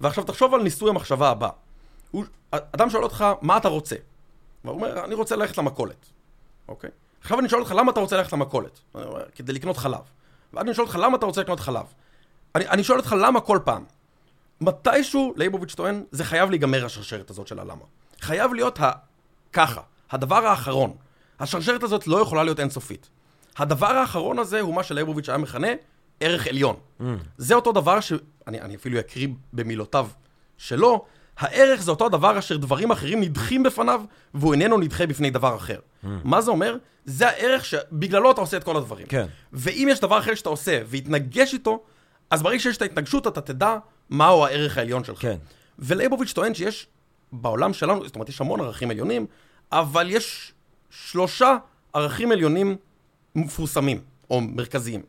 ועכשיו 0.00 0.24
תחשוב 0.24 0.54
על 0.54 0.62
ניסוי 0.62 0.90
המחשבה 0.90 1.30
הבא. 1.30 1.48
הוא, 2.10 2.24
אדם 2.50 2.90
שואל 2.90 3.02
אותך, 3.02 3.24
מה 3.40 3.56
אתה 3.56 3.68
רוצה? 3.68 3.96
והוא 4.64 4.76
אומר, 4.76 5.04
אני 5.04 5.14
רוצה 5.14 5.36
ללכת 5.36 5.58
למכולת, 5.58 6.06
אוקיי? 6.68 6.90
עכשיו 7.20 7.40
אני 7.40 7.48
שואל 7.48 7.60
אותך, 7.60 7.74
למה 7.76 7.92
אתה 7.92 8.00
רוצה 8.00 8.16
ללכת 8.16 8.32
למכולת? 8.32 8.80
כדי 9.34 9.52
לקנות 9.52 9.76
חלב. 9.76 10.00
ואז 10.52 10.64
אני 10.64 10.74
שואל 10.74 10.86
אותך, 10.86 10.98
למה 11.02 11.16
אתה 11.16 11.26
רוצה 11.26 11.40
לקנות 11.40 11.60
חלב? 11.60 11.84
אני, 12.54 12.68
אני 12.68 12.84
שואל 12.84 12.98
אותך, 12.98 13.14
למה 13.20 13.40
כל 13.40 13.58
פעם? 13.64 13.84
מתישהו, 14.60 15.34
לייבוביץ' 15.36 15.74
טוען, 15.74 16.04
זה 16.10 16.24
חייב 16.24 16.50
להיגמר 16.50 16.84
השרשרת 16.84 17.30
הזאת 17.30 17.46
של 17.46 17.58
הלמה. 17.58 17.84
חייב 18.20 18.54
להיות 18.54 18.80
ה... 18.80 18.90
ככה, 19.52 19.80
הדבר 20.10 20.46
האחרון. 20.46 20.96
השרשרת 21.40 21.82
הזאת 21.82 22.06
לא 22.06 22.20
יכולה 22.20 22.44
להיות 22.44 22.60
אינסופית. 22.60 23.08
הדבר 23.56 23.86
האחרון 23.86 24.38
הזה 24.38 24.60
הוא 24.60 24.74
מה 24.74 24.82
שלייבוביץ' 24.82 25.28
היה 25.28 25.38
מכנה 25.38 25.68
ערך 26.20 26.46
עליון. 26.46 26.76
Mm. 27.00 27.04
זה 27.36 27.54
אותו 27.54 27.72
דבר 27.72 28.00
ש... 28.00 28.12
אני, 28.46 28.60
אני 28.60 28.74
אפילו 28.74 29.00
אקריא 29.00 29.28
במילותיו 29.52 30.08
שלו, 30.58 31.04
הערך 31.38 31.82
זה 31.82 31.90
אותו 31.90 32.06
הדבר 32.06 32.38
אשר 32.38 32.56
דברים 32.56 32.90
אחרים 32.90 33.20
נדחים 33.20 33.62
בפניו, 33.62 34.02
והוא 34.34 34.54
איננו 34.54 34.78
נדחה 34.78 35.06
בפני 35.06 35.30
דבר 35.30 35.56
אחר. 35.56 35.78
Mm. 35.78 36.06
מה 36.24 36.40
זה 36.40 36.50
אומר? 36.50 36.76
זה 37.04 37.28
הערך 37.28 37.64
שבגללו 37.64 38.30
אתה 38.30 38.40
עושה 38.40 38.56
את 38.56 38.64
כל 38.64 38.76
הדברים. 38.76 39.06
כן. 39.06 39.26
ואם 39.52 39.88
יש 39.90 40.00
דבר 40.00 40.18
אחר 40.18 40.34
שאתה 40.34 40.48
עושה 40.48 40.80
והתנגש 40.86 41.52
איתו, 41.52 41.82
אז 42.30 42.42
ברגע 42.42 42.58
שיש 42.58 42.76
את 42.76 42.82
ההתנגשות 42.82 43.26
אתה 43.26 43.40
תדע 43.40 43.76
מהו 44.10 44.44
הערך 44.44 44.78
העליון 44.78 45.04
שלך. 45.04 45.20
כן. 45.20 45.36
ולייבוביץ' 45.78 46.32
טוען 46.32 46.54
שיש 46.54 46.86
בעולם 47.32 47.72
שלנו, 47.72 48.04
זאת 48.04 48.14
אומרת, 48.14 48.28
יש 48.28 48.40
המון 48.40 48.60
ערכים 48.60 48.90
עליונים, 48.90 49.26
אבל 49.72 50.10
יש 50.10 50.52
שלושה 50.90 51.56
ערכים 51.92 52.32
עליונים 52.32 52.76
מפורסמים, 53.34 54.00
או 54.30 54.40
מרכזיים. 54.40 55.02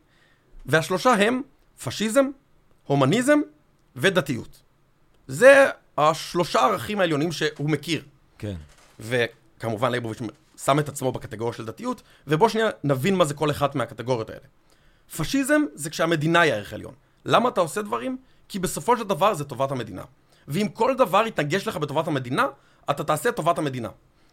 והשלושה 0.66 1.12
הם 1.12 1.42
פשיזם, 1.84 2.26
הומניזם 2.86 3.38
ודתיות. 3.96 4.62
זה 5.26 5.66
השלושה 5.98 6.60
ערכים 6.60 7.00
העליונים 7.00 7.32
שהוא 7.32 7.70
מכיר. 7.70 8.04
כן. 8.38 8.56
וכמובן 9.00 9.90
לייבוביץ' 9.90 10.18
שם 10.64 10.78
את 10.78 10.88
עצמו 10.88 11.12
בקטגוריה 11.12 11.54
של 11.54 11.64
דתיות, 11.64 12.02
ובוא 12.26 12.48
שנייה 12.48 12.68
נבין 12.84 13.14
מה 13.14 13.24
זה 13.24 13.34
כל 13.34 13.50
אחת 13.50 13.74
מהקטגוריות 13.74 14.30
האלה. 14.30 14.46
פשיזם 15.16 15.62
זה 15.74 15.90
כשהמדינה 15.90 16.40
היא 16.40 16.52
הערך 16.52 16.72
העליון. 16.72 16.94
למה 17.24 17.48
אתה 17.48 17.60
עושה 17.60 17.82
דברים? 17.82 18.18
כי 18.48 18.58
בסופו 18.58 18.96
של 18.96 19.04
דבר 19.04 19.34
זה 19.34 19.44
טובת 19.44 19.70
המדינה. 19.70 20.02
ואם 20.48 20.66
כל 20.72 20.94
דבר 20.98 21.26
יתנגש 21.26 21.68
לך 21.68 21.76
בטובת 21.76 22.08
המדינה, 22.08 22.46
אתה 22.90 23.04
תעשה 23.04 23.28
את 23.28 23.36
טובת 23.36 23.58
המדינה. 23.58 23.88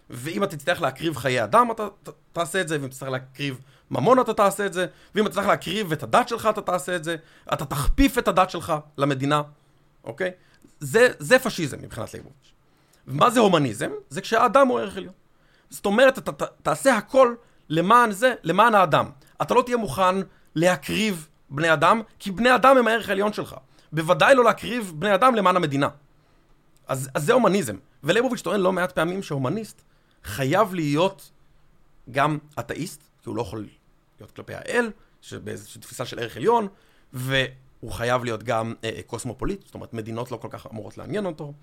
ואם 0.09 0.43
אתה 0.43 0.57
תצטרך 0.57 0.81
להקריב 0.81 1.17
חיי 1.17 1.43
אדם, 1.43 1.71
אתה 1.71 1.87
ת, 2.03 2.09
תעשה 2.33 2.61
את 2.61 2.67
זה, 2.67 2.77
ואם 2.81 2.87
תצטרך 2.87 3.09
להקריב 3.09 3.59
ממון, 3.93 4.19
אתה 4.19 4.33
תעשה 4.33 4.65
את 4.65 4.73
זה, 4.73 4.85
ואם 5.15 5.23
אתה 5.23 5.29
תצטרך 5.29 5.47
להקריב 5.47 5.91
את 5.91 6.03
הדת 6.03 6.27
שלך, 6.27 6.49
אתה 6.51 6.61
תעשה 6.61 6.95
את 6.95 7.03
זה, 7.03 7.15
אתה 7.53 7.65
תכפיף 7.65 8.17
את 8.17 8.27
הדת 8.27 8.49
שלך 8.49 8.73
למדינה, 8.97 9.41
אוקיי? 10.03 10.31
זה, 10.79 11.07
זה 11.19 11.39
פשיזם 11.39 11.77
מבחינת 11.81 12.13
לייבוביץ'. 12.13 12.53
ומה 13.07 13.29
זה 13.29 13.39
הומניזם? 13.39 13.91
זה 14.09 14.21
כשהאדם 14.21 14.67
הוא 14.67 14.79
ערך 14.79 14.97
עליון. 14.97 15.13
זאת 15.69 15.85
אומרת, 15.85 16.17
אתה 16.17 16.31
ת, 16.31 16.41
תעשה 16.61 16.97
הכל 16.97 17.35
למען 17.69 18.11
זה, 18.11 18.33
למען 18.43 18.75
האדם. 18.75 19.05
אתה 19.41 19.53
לא 19.53 19.61
תהיה 19.61 19.77
מוכן 19.77 20.15
להקריב 20.55 21.27
בני 21.49 21.73
אדם, 21.73 22.01
כי 22.19 22.31
בני 22.31 22.55
אדם 22.55 22.77
הם 22.77 22.87
הערך 22.87 23.09
העליון 23.09 23.33
שלך. 23.33 23.55
בוודאי 23.91 24.35
לא 24.35 24.43
להקריב 24.43 24.93
בני 24.95 25.15
אדם 25.15 25.35
למען 25.35 25.55
המדינה. 25.55 25.87
אז, 26.87 27.09
אז 27.13 27.25
זה 27.25 27.33
הומניזם. 27.33 27.75
ולייבוביץ' 28.03 28.41
טוען 28.41 28.59
לא 28.59 28.71
מעט 28.71 28.91
פעמים 28.91 29.23
שהומניסט 29.23 29.81
חייב 30.23 30.73
להיות 30.73 31.31
גם 32.11 32.37
אתאיסט, 32.59 33.03
כי 33.23 33.29
הוא 33.29 33.35
לא 33.35 33.41
יכול 33.41 33.67
להיות 34.23 34.35
כלפי 34.35 34.53
האל, 34.53 34.91
שבאיזושהי 35.21 35.81
תפיסה 35.81 36.05
של 36.05 36.19
ערך 36.19 36.37
עליון, 36.37 36.67
והוא 37.13 37.91
חייב 37.91 38.23
להיות 38.23 38.43
גם 38.43 38.73
אה, 38.83 38.89
אה, 38.95 39.01
קוסמופוליט, 39.07 39.65
זאת 39.65 39.75
אומרת, 39.75 39.93
מדינות 39.93 40.31
לא 40.31 40.37
כל 40.37 40.47
כך 40.51 40.67
אמורות 40.71 40.97
לעניין 40.97 41.25
אותו, 41.25 41.53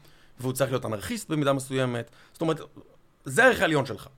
והוא 0.41 0.53
צריך 0.53 0.71
להיות 0.71 0.85
אנרכיסט 0.87 1.29
במידה 1.29 1.53
מסוימת, 1.53 2.11
זאת 2.33 2.41
אומרת, 2.41 2.61
זה 3.25 3.45
הערך 3.45 3.61
העליון 3.61 3.87
שלך. 3.87 4.09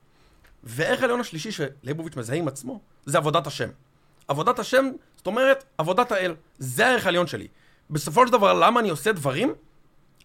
והערך 0.64 1.00
העליון 1.00 1.20
השלישי 1.20 1.52
שלייבוביץ' 1.52 2.16
מזהה 2.16 2.36
עם 2.36 2.48
עצמו, 2.48 2.80
זה 3.04 3.18
עבודת 3.18 3.46
השם. 3.46 3.68
עבודת 4.28 4.58
השם, 4.58 4.90
זאת 5.16 5.26
אומרת, 5.26 5.64
עבודת 5.78 6.12
האל. 6.12 6.34
זה 6.58 6.86
הערך 6.86 7.06
העליון 7.06 7.26
שלי. 7.26 7.48
בסופו 7.90 8.26
של 8.26 8.32
דבר, 8.32 8.52
למה 8.52 8.80
אני 8.80 8.90
עושה 8.90 9.12
דברים? 9.12 9.54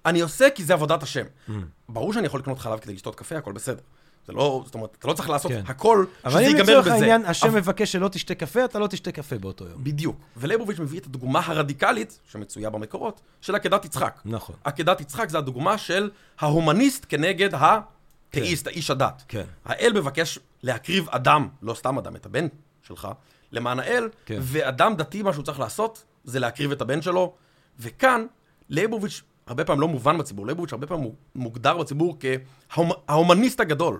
אני 0.05 0.21
עושה 0.21 0.49
כי 0.49 0.63
זה 0.63 0.73
עבודת 0.73 1.03
השם. 1.03 1.25
Mm. 1.25 1.51
ברור 1.89 2.13
שאני 2.13 2.25
יכול 2.25 2.39
לקנות 2.39 2.59
חלב 2.59 2.79
כדי 2.79 2.93
לשתות 2.93 3.15
קפה, 3.15 3.37
הכל 3.37 3.51
בסדר. 3.51 3.81
זה 4.27 4.33
לא, 4.33 4.61
זאת 4.65 4.75
אומרת, 4.75 4.95
אתה 4.99 5.07
לא 5.07 5.13
צריך 5.13 5.29
לעשות 5.29 5.51
כן. 5.51 5.61
הכל, 5.67 6.05
אבל 6.25 6.31
שזה 6.31 6.39
אם 6.39 6.45
ייגמר 6.45 6.63
לצורך 6.63 6.85
בזה. 6.85 6.93
העניין 6.95 7.25
השם 7.25 7.47
אבל- 7.47 7.57
מבקש 7.59 7.91
שלא 7.91 8.07
תשתה 8.07 8.35
קפה, 8.35 8.65
אתה 8.65 8.79
לא 8.79 8.87
תשתה 8.87 9.11
קפה 9.11 9.37
באותו 9.37 9.65
יום. 9.65 9.83
בדיוק. 9.83 10.15
ולייבוביץ' 10.37 10.79
מביא 10.79 10.99
את 10.99 11.05
הדוגמה 11.05 11.41
הרדיקלית, 11.45 12.19
שמצויה 12.31 12.69
במקורות, 12.69 13.21
של 13.41 13.55
עקדת 13.55 13.85
יצחק. 13.85 14.21
נכון. 14.25 14.55
עקדת 14.63 15.01
יצחק 15.01 15.29
זה 15.29 15.37
הדוגמה 15.37 15.77
של 15.77 16.09
ההומניסט 16.39 17.05
כנגד 17.09 17.49
התאיסט, 17.53 18.67
האיש 18.67 18.89
הדת. 18.91 19.23
כן. 19.27 19.43
האל 19.65 19.91
מבקש 19.95 20.39
להקריב 20.63 21.09
אדם, 21.09 21.47
לא 21.61 21.73
סתם 21.73 21.97
אדם, 21.97 22.15
את 22.15 22.25
הבן 22.25 22.47
שלך, 22.87 23.07
למען 23.51 23.79
האל, 23.79 24.09
כן. 24.25 24.37
ואדם 24.41 24.95
דתי, 24.95 25.21
מה 25.21 25.33
שהוא 25.33 25.43
צריך 25.45 25.59
לעשות, 25.59 26.03
זה 26.23 26.39
להקריב 26.39 26.71
את 26.71 26.81
הבן 26.81 27.01
שלו. 27.01 27.33
וכאן, 27.79 28.25
לייבוביץ' 28.69 29.21
הרבה 29.47 29.65
פעמים 29.65 29.81
לא 29.81 29.87
מובן 29.87 30.17
בציבור, 30.17 30.45
לייבוביץ' 30.45 30.73
הרבה 30.73 30.87
פעמים 30.87 31.09
מוגדר 31.35 31.77
בציבור 31.77 32.17
כהומניסט 32.69 33.59
הגדול. 33.59 33.99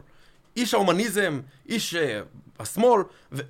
איש 0.58 0.74
ההומניזם, 0.74 1.41
איש 1.70 1.93
אה, 1.93 1.99
השמאל, 2.60 3.02
ו... 3.32 3.41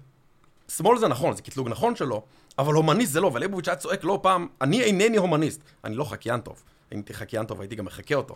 שמאל 0.69 0.97
זה 0.97 1.07
נכון, 1.07 1.35
זה 1.35 1.41
קטלוג 1.41 1.69
נכון 1.69 1.95
שלו, 1.95 2.23
אבל 2.59 2.73
הומניסט 2.73 3.11
זה 3.13 3.21
לא, 3.21 3.31
ולייבוביץ' 3.33 3.67
היה 3.67 3.75
צועק 3.75 4.03
לא 4.03 4.19
פעם, 4.23 4.47
אני 4.61 4.81
אינני 4.81 5.17
הומניסט. 5.17 5.61
אני 5.83 5.95
לא 5.95 6.03
חקיין 6.03 6.41
טוב, 6.41 6.63
אם 6.91 6.97
הייתי 6.97 7.13
חקיין 7.13 7.45
טוב 7.45 7.61
הייתי 7.61 7.75
גם 7.75 7.85
מחקה 7.85 8.15
אותו. 8.15 8.35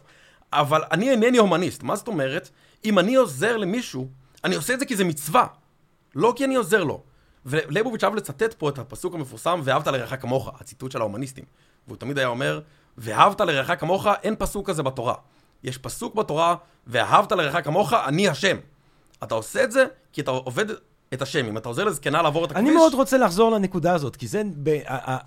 אבל 0.54 0.82
אני 0.92 1.12
אינני 1.12 1.38
הומניסט, 1.38 1.84
מה 1.84 1.96
זאת 1.96 2.08
אומרת? 2.08 2.50
אם 2.86 3.00
אני 3.00 3.16
עוזר 3.16 3.58
למישהו, 3.58 4.08
אני 4.44 4.56
עושה 4.56 4.74
את 4.74 4.80
זה 4.80 4.86
כי 4.86 4.96
זה 4.96 5.04
מצווה, 5.04 5.48
לא 6.16 6.34
כי 6.36 6.46
אני 6.46 6.56
עוזר 6.56 6.84
לו. 6.84 7.04
ולייבוביץ' 7.46 8.04
אהב 8.04 8.16
לצטט 8.16 8.54
פה 8.54 8.70
את 8.70 8.80
הפסוק 8.80 9.14
המפורסם, 9.14 9.62
ואהבת 9.64 9.88
לרעך 9.88 10.22
כמוך, 10.22 10.50
הציטוט 10.60 10.92
של 10.92 11.00
ההומניסטים. 11.00 11.44
והוא 11.88 11.98
תמיד 11.98 12.18
היה 12.18 12.28
אומר, 12.28 12.62
ואהבת 12.98 13.42
לרעך 13.42 13.80
כמוך, 13.80 14.08
אין 14.24 14.36
פסוק 14.40 14.70
כזה 14.70 14.84
בתורה. 14.84 15.16
יש 15.64 15.78
פסוק 15.78 16.16
בתורה, 16.16 16.56
ואהבת 16.88 17.32
לרעך 17.32 17.66
כמוך, 17.66 17.94
אני 17.94 18.28
השם. 18.28 18.58
אתה 19.24 19.36
עושה 19.36 19.64
את 19.64 19.72
זה 19.72 19.86
כי 20.14 20.22
אתה 20.22 20.32
עובד 20.32 20.66
את 21.14 21.22
השם. 21.22 21.46
אם 21.46 21.58
אתה 21.58 21.70
עוזר 21.70 21.84
לזקנה 21.84 22.22
לעבור 22.22 22.46
את 22.46 22.52
הכביש... 22.52 22.68
אני 22.68 22.76
מאוד 22.76 22.94
רוצה 22.94 23.18
לחזור 23.18 23.52
לנקודה 23.52 23.94
הזאת, 23.94 24.16
כי 24.16 24.28
זה, 24.28 24.42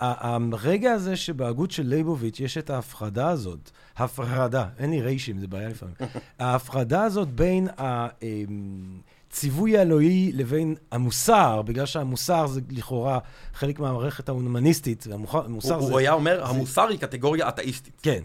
הרגע 0.00 0.92
הזה 0.92 1.16
שבהגות 1.16 1.70
של 1.70 1.86
ליבוביץ' 1.86 2.40
יש 2.40 2.58
את 2.58 2.70
ההפרדה 2.70 3.28
הזאת, 3.28 3.70
הפרדה, 3.96 4.66
אין 4.78 4.90
לי 4.90 5.02
ריישים, 5.02 5.38
זה 5.38 5.46
בעיה 5.46 5.68
לפעמים. 5.68 5.94
ההפרדה 6.38 7.02
הזאת 7.02 7.28
בין 7.28 7.68
הציווי 7.78 9.78
האלוהי 9.78 10.32
לבין 10.34 10.74
המוסר, 10.92 11.62
בגלל 11.62 11.86
שהמוסר 11.86 12.46
זה 12.46 12.60
לכאורה 12.70 13.18
חלק 13.54 13.78
מהמערכת 13.78 14.28
ההומניסטית, 14.28 15.06
והמוסר 15.10 15.74
הוא, 15.74 15.86
זה... 15.86 15.92
הוא 15.92 15.98
היה 15.98 16.12
אומר, 16.12 16.44
המוסר 16.44 16.88
היא 16.88 16.98
קטגוריה 16.98 17.48
אתאיסטית. 17.48 18.00
כן. 18.02 18.22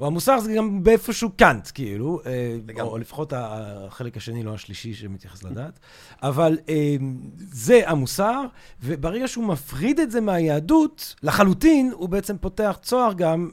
אה, 0.00 0.04
אה, 0.04 0.06
או 0.06 0.06
המוסר 0.06 0.40
זה 0.40 0.54
גם 0.54 0.82
באיפשהו 0.82 1.30
קאנט, 1.36 1.68
כאילו, 1.74 2.20
אה, 2.26 2.56
לגמרי. 2.66 2.90
או 2.90 2.98
לפחות 2.98 3.32
החלק 3.36 4.16
השני, 4.16 4.42
לא 4.42 4.54
השלישי 4.54 4.94
שמתייחס 4.94 5.42
לדת, 5.42 5.78
אבל 6.22 6.58
אה, 6.68 6.96
זה 7.38 7.80
המוסר, 7.86 8.42
וברגע 8.82 9.28
שהוא 9.28 9.44
מפריד 9.44 10.00
את 10.00 10.10
זה 10.10 10.20
מהיהדות, 10.20 11.14
לחלוטין, 11.22 11.92
הוא 11.94 12.08
בעצם 12.08 12.38
פותח 12.38 12.78
צוהר 12.82 13.12
גם 13.12 13.50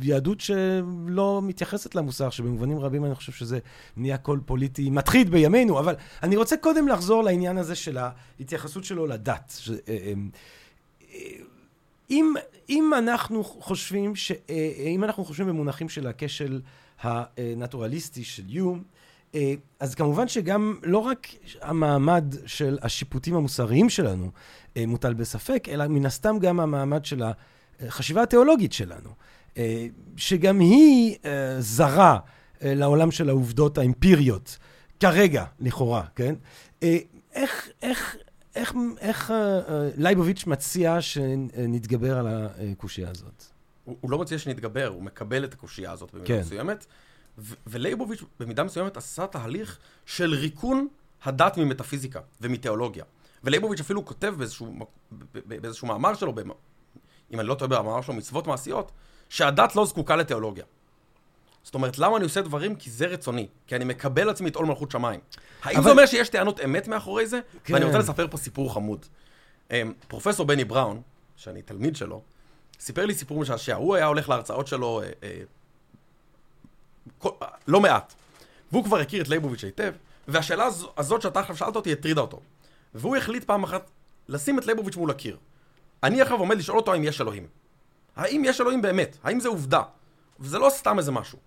ליהדות 0.00 0.40
שלא 0.40 1.40
מתייחסת 1.42 1.94
למוסר, 1.94 2.30
שבמובנים 2.30 2.78
רבים 2.78 3.04
אני 3.04 3.14
חושב 3.14 3.32
שזה 3.32 3.58
נהיה 3.96 4.18
קול 4.18 4.40
פוליטי 4.46 4.90
מטריד 4.90 5.30
בימינו, 5.30 5.78
אבל 5.78 5.94
אני 6.22 6.36
רוצה 6.36 6.56
קודם 6.56 6.88
לחזור 6.88 7.22
לעניין 7.22 7.58
הזה 7.58 7.74
של 7.74 7.98
ההתייחסות 7.98 8.84
שלו 8.84 9.06
לדת. 9.06 9.52
ש, 9.58 9.70
אה, 9.70 10.12
אה, 11.14 11.30
אם, 12.10 12.34
אם 12.68 12.92
אנחנו 12.98 13.44
חושבים, 13.44 14.16
ש, 14.16 14.32
אה, 14.32 14.72
אם 14.86 15.04
אנחנו 15.04 15.24
חושבים 15.24 15.48
במונחים 15.48 15.88
של 15.88 16.06
הכשל 16.06 16.60
הנטורליסטי 17.02 18.24
של 18.24 18.42
יום, 18.48 18.82
אה, 19.34 19.54
אז 19.80 19.94
כמובן 19.94 20.28
שגם 20.28 20.76
לא 20.82 20.98
רק 20.98 21.26
המעמד 21.62 22.34
של 22.46 22.78
השיפוטים 22.82 23.34
המוסריים 23.34 23.88
שלנו 23.88 24.30
אה, 24.76 24.86
מוטל 24.86 25.14
בספק, 25.14 25.68
אלא 25.68 25.86
מן 25.86 26.06
הסתם 26.06 26.38
גם 26.40 26.60
המעמד 26.60 27.04
של 27.04 27.22
החשיבה 27.80 28.22
התיאולוגית 28.22 28.72
שלנו, 28.72 29.10
אה, 29.56 29.86
שגם 30.16 30.60
היא 30.60 31.16
אה, 31.24 31.60
זרה 31.60 32.18
אה, 32.62 32.74
לעולם 32.74 33.10
של 33.10 33.28
העובדות 33.28 33.78
האמפיריות, 33.78 34.58
כרגע, 35.00 35.44
לכאורה, 35.60 36.02
כן? 36.14 36.34
אה, 36.82 36.96
איך, 37.34 37.68
איך, 37.82 38.16
איך, 38.54 38.74
איך 38.98 39.30
אה, 39.30 39.36
אה, 39.36 39.90
לייבוביץ' 39.96 40.46
מציע 40.46 41.00
שנתגבר 41.00 42.18
על 42.18 42.26
הקושייה 42.28 43.10
הזאת? 43.10 43.44
הוא, 43.84 43.96
הוא 44.00 44.10
לא 44.10 44.18
מציע 44.18 44.38
שנתגבר, 44.38 44.86
הוא 44.86 45.02
מקבל 45.02 45.44
את 45.44 45.54
הקושייה 45.54 45.92
הזאת 45.92 46.14
במידה 46.14 46.26
כן. 46.26 46.40
מסוימת. 46.40 46.86
ו- 47.38 47.54
ולייבוביץ' 47.66 48.22
במידה 48.40 48.64
מסוימת 48.64 48.96
עשה 48.96 49.26
תהליך 49.26 49.78
של 50.06 50.34
ריקון 50.34 50.88
הדת 51.22 51.56
ממטאפיזיקה 51.56 52.20
ומתיאולוגיה. 52.40 53.04
ולייבוביץ' 53.44 53.80
אפילו 53.80 54.04
כותב 54.04 54.34
באיזשהו, 54.38 54.74
באיזשהו 55.46 55.88
מאמר 55.88 56.14
שלו, 56.14 56.34
אם 57.32 57.40
אני 57.40 57.48
לא 57.48 57.54
טועה 57.54 57.68
במאמר 57.68 58.00
שלו, 58.00 58.14
מצוות 58.14 58.46
מעשיות, 58.46 58.92
שהדת 59.28 59.76
לא 59.76 59.86
זקוקה 59.86 60.16
לתיאולוגיה. 60.16 60.64
זאת 61.62 61.74
אומרת, 61.74 61.98
למה 61.98 62.16
אני 62.16 62.24
עושה 62.24 62.42
דברים? 62.42 62.76
כי 62.76 62.90
זה 62.90 63.06
רצוני. 63.06 63.46
כי 63.66 63.76
אני 63.76 63.84
מקבל 63.84 64.22
על 64.22 64.28
עצמי 64.28 64.48
את 64.50 64.56
עול 64.56 64.66
מלכות 64.66 64.90
שמיים. 64.90 65.20
האם 65.62 65.74
אבל- 65.76 65.84
זה 65.84 65.90
אומר 65.90 66.06
שיש 66.06 66.28
טענות 66.28 66.60
אמת 66.64 66.88
מאחורי 66.88 67.26
זה? 67.26 67.40
כן. 67.64 67.74
ואני 67.74 67.84
רוצה 67.84 67.98
לספר 67.98 68.26
פה 68.30 68.36
סיפור 68.36 68.74
חמוד. 68.74 69.06
אמ, 69.70 69.92
פרופסור 70.08 70.46
בני 70.46 70.64
בראון, 70.64 71.02
שאני 71.36 71.62
תלמיד 71.62 71.96
שלו, 71.96 72.22
סיפר 72.80 73.06
לי 73.06 73.14
סיפור 73.14 73.40
משעשע. 73.40 73.74
הוא 73.74 73.94
היה 73.94 74.06
הולך 74.06 74.28
להרצאות 74.28 74.66
שלו 74.66 75.02
אה, 75.02 75.08
אה, 75.22 75.40
כל, 77.18 77.30
לא 77.68 77.80
מעט. 77.80 78.14
והוא 78.72 78.84
כבר 78.84 78.98
הכיר 79.00 79.22
את 79.22 79.28
לייבוביץ' 79.28 79.64
היטב, 79.64 79.92
והשאלה 80.28 80.64
הז- 80.64 80.86
הזאת 80.96 81.22
שאתה 81.22 81.40
עכשיו 81.40 81.56
שאלת 81.56 81.76
אותי 81.76 81.92
הטרידה 81.92 82.20
אותו. 82.20 82.40
והוא 82.94 83.16
החליט 83.16 83.44
פעם 83.44 83.64
אחת 83.64 83.90
לשים 84.28 84.58
את 84.58 84.66
לייבוביץ' 84.66 84.96
מול 84.96 85.10
הקיר. 85.10 85.36
אני 86.02 86.22
עכשיו 86.22 86.38
עומד 86.38 86.56
לשאול 86.58 86.78
אותו 86.78 86.92
האם 86.92 87.04
יש 87.04 87.20
אלוהים. 87.20 87.46
האם 88.16 88.42
יש 88.44 88.60
אלוהים 88.60 88.82
באמת? 88.82 89.16
האם 89.24 89.40
זה 89.40 89.48
עובדה? 89.48 89.82
וזה 90.40 90.58
לא 90.58 90.70
סתם 90.70 90.98
איזה 90.98 91.12
משהו. 91.12 91.38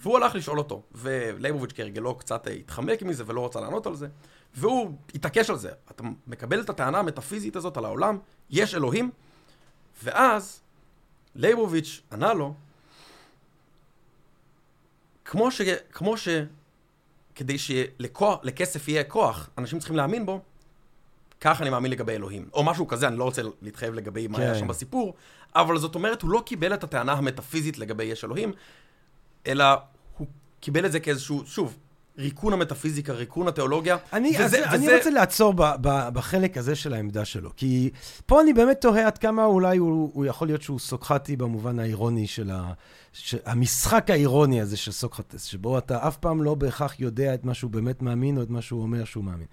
והוא 0.00 0.16
הלך 0.16 0.34
לשאול 0.34 0.58
אותו, 0.58 0.82
ולייבוביץ' 0.92 1.72
כהרגלו 1.74 2.14
קצת 2.14 2.48
אה, 2.48 2.52
התחמק 2.52 3.02
מזה 3.02 3.24
ולא 3.26 3.46
רצה 3.46 3.60
לענות 3.60 3.86
על 3.86 3.94
זה, 3.94 4.08
והוא 4.54 4.92
התעקש 5.14 5.50
על 5.50 5.56
זה. 5.56 5.70
אתה 5.90 6.02
מקבל 6.26 6.60
את 6.60 6.70
הטענה 6.70 6.98
המטאפיזית 6.98 7.56
הזאת 7.56 7.76
על 7.76 7.84
העולם, 7.84 8.18
יש 8.50 8.74
אלוהים, 8.74 9.10
ואז 10.02 10.60
לייבוביץ' 11.34 12.02
ענה 12.12 12.34
לו, 12.34 12.54
כמו, 15.24 15.50
ש, 15.50 15.60
כמו 15.92 16.16
ש... 16.16 16.28
כדי 17.34 17.58
שלכסף 17.58 18.88
יהיה 18.88 19.04
כוח, 19.04 19.50
אנשים 19.58 19.78
צריכים 19.78 19.96
להאמין 19.96 20.26
בו, 20.26 20.40
כך 21.40 21.62
אני 21.62 21.70
מאמין 21.70 21.90
לגבי 21.90 22.12
אלוהים. 22.12 22.48
או 22.52 22.64
משהו 22.64 22.86
כזה, 22.86 23.08
אני 23.08 23.18
לא 23.18 23.24
רוצה 23.24 23.42
להתחייב 23.62 23.94
לגבי 23.94 24.26
מה 24.26 24.38
היה 24.38 24.54
כן. 24.54 24.60
שם 24.60 24.68
בסיפור, 24.68 25.14
אבל 25.54 25.78
זאת 25.78 25.94
אומרת, 25.94 26.22
הוא 26.22 26.30
לא 26.30 26.42
קיבל 26.46 26.74
את 26.74 26.84
הטענה 26.84 27.12
המטאפיזית 27.12 27.78
לגבי 27.78 28.04
יש 28.04 28.24
אלוהים, 28.24 28.52
אלא 29.46 29.64
הוא 30.18 30.26
קיבל 30.60 30.86
את 30.86 30.92
זה 30.92 31.00
כאיזשהו, 31.00 31.42
שוב, 31.46 31.76
ריקון 32.18 32.52
המטאפיזיקה, 32.52 33.12
ריקון 33.12 33.48
התיאולוגיה. 33.48 33.96
אני, 34.12 34.28
וזה- 34.30 34.44
אז, 34.44 34.50
וזה- 34.54 34.74
אני 34.74 34.96
רוצה 34.96 35.10
לעצור 35.10 35.52
ב, 35.56 35.62
ב, 35.80 36.08
בחלק 36.12 36.56
הזה 36.56 36.74
של 36.74 36.94
העמדה 36.94 37.24
שלו, 37.24 37.50
כי 37.56 37.90
פה 38.26 38.40
אני 38.40 38.52
באמת 38.52 38.80
תוהה 38.80 39.06
עד 39.06 39.18
כמה 39.18 39.44
אולי 39.44 39.76
הוא, 39.76 40.10
הוא 40.14 40.26
יכול 40.26 40.48
להיות 40.48 40.62
שהוא 40.62 40.78
סוקרטי 40.78 41.36
במובן 41.36 41.78
האירוני 41.78 42.26
של 42.26 42.50
ה, 42.50 42.72
ש, 43.12 43.34
המשחק 43.44 44.10
האירוני 44.10 44.60
הזה 44.60 44.76
של 44.76 44.92
סוקרטס, 44.92 45.44
שבו 45.44 45.78
אתה 45.78 46.08
אף 46.08 46.16
פעם 46.16 46.42
לא 46.42 46.54
בהכרח 46.54 47.00
יודע 47.00 47.34
את 47.34 47.44
מה 47.44 47.54
שהוא 47.54 47.70
באמת 47.70 48.02
מאמין 48.02 48.36
או 48.38 48.42
את 48.42 48.50
מה 48.50 48.62
שהוא 48.62 48.82
אומר 48.82 49.04
שהוא 49.04 49.24
מאמין. 49.24 49.46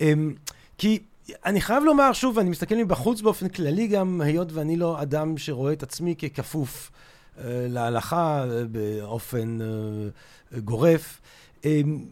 אמ, 0.00 0.34
כי 0.78 0.98
אני 1.46 1.60
חייב 1.60 1.84
לומר, 1.84 2.12
שוב, 2.12 2.38
אני 2.38 2.50
מסתכל 2.50 2.74
מבחוץ 2.74 3.20
באופן 3.20 3.48
כללי 3.48 3.86
גם, 3.86 4.20
היות 4.20 4.52
ואני 4.52 4.76
לא 4.76 5.02
אדם 5.02 5.38
שרואה 5.38 5.72
את 5.72 5.82
עצמי 5.82 6.14
ככפוף 6.16 6.90
להלכה 7.44 8.44
באופן 8.70 9.58
אה, 9.60 10.60
גורף. 10.60 11.20
אמ, 11.64 12.04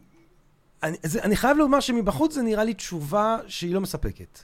אני, 0.83 0.97
זה, 1.03 1.23
אני 1.23 1.37
חייב 1.37 1.57
לומר 1.57 1.81
שמבחוץ 1.81 2.35
זה 2.35 2.43
נראה 2.43 2.64
לי 2.64 2.75
תשובה 2.75 3.38
שהיא 3.47 3.75
לא 3.75 3.81
מספקת. 3.81 4.38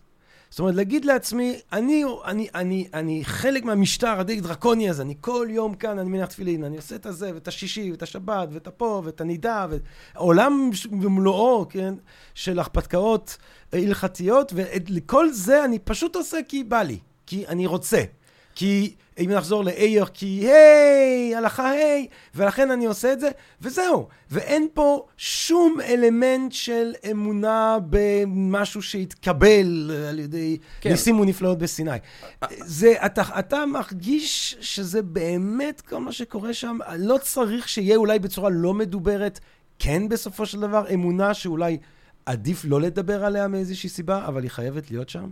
זאת 0.51 0.59
אומרת, 0.59 0.75
להגיד 0.75 1.05
לעצמי, 1.05 1.61
אני, 1.73 2.05
אני, 2.25 2.49
אני, 2.55 2.89
אני 2.95 3.25
חלק 3.25 3.65
מהמשטר 3.65 4.21
הדי 4.21 4.41
דרקוני 4.41 4.91
הזה, 4.91 5.03
אני 5.03 5.15
כל 5.21 5.47
יום 5.51 5.75
כאן, 5.75 5.99
אני 5.99 6.11
מניח 6.11 6.29
תפילין, 6.29 6.65
אני 6.65 6.77
עושה 6.77 6.97
את 6.97 7.07
הזה, 7.07 7.35
ואת 7.35 7.49
השישי, 7.49 7.91
ואת 7.91 8.03
השבת, 8.03 8.49
ואת 8.53 8.67
הפה, 8.67 9.03
ואת 9.05 9.21
הנידה, 9.21 9.67
והעולם 10.15 10.71
במלואו, 10.91 11.67
כן, 11.69 11.95
של 12.35 12.59
הרפתקאות 12.59 13.37
אה, 13.75 13.79
הלכתיות, 13.79 14.53
ולכל 14.57 15.33
זה 15.33 15.65
אני 15.65 15.79
פשוט 15.79 16.17
עושה 16.17 16.39
כי 16.49 16.65
בא 16.65 16.83
לי, 16.83 16.99
כי 17.27 17.47
אני 17.47 17.67
רוצה. 17.67 18.03
כי 18.55 18.95
אם 19.19 19.31
נחזור 19.31 19.65
לאייר, 19.65 20.05
כי 20.15 20.27
היי, 20.27 21.35
הלכה 21.37 21.71
היי, 21.71 22.07
ולכן 22.35 22.71
אני 22.71 22.87
עושה 22.87 23.13
את 23.13 23.21
זה, 23.21 23.29
וזהו. 23.61 24.09
ואין 24.31 24.69
פה 24.75 25.07
שום 25.17 25.81
אלמנט 25.81 26.53
של 26.53 26.93
אמונה 27.11 27.79
במשהו 27.91 28.83
שהתקבל 28.83 29.91
על 30.09 30.19
ידי 30.19 30.59
כן. 30.81 30.91
ניסים 30.91 31.21
ונפלאות 31.21 31.59
בסיני. 31.59 31.91
זה, 32.51 32.95
אתה, 33.07 33.23
אתה 33.39 33.67
מרגיש 33.67 34.57
שזה 34.61 35.03
באמת 35.03 35.81
כל 35.81 35.99
מה 35.99 36.13
שקורה 36.13 36.53
שם, 36.53 36.79
לא 36.99 37.19
צריך 37.23 37.69
שיהיה 37.69 37.97
אולי 37.97 38.19
בצורה 38.19 38.51
לא 38.51 38.75
מדוברת, 38.75 39.41
כן 39.79 40.09
בסופו 40.09 40.47
של 40.47 40.61
דבר, 40.61 40.85
אמונה 40.95 41.35
שאולי 41.35 41.79
עדיף 42.27 42.65
לא 42.65 42.81
לדבר 42.81 43.25
עליה 43.25 43.49
מאיזושהי 43.49 43.89
סיבה, 43.89 44.27
אבל 44.27 44.43
היא 44.43 44.51
חייבת 44.51 44.91
להיות 44.91 45.09
שם. 45.09 45.29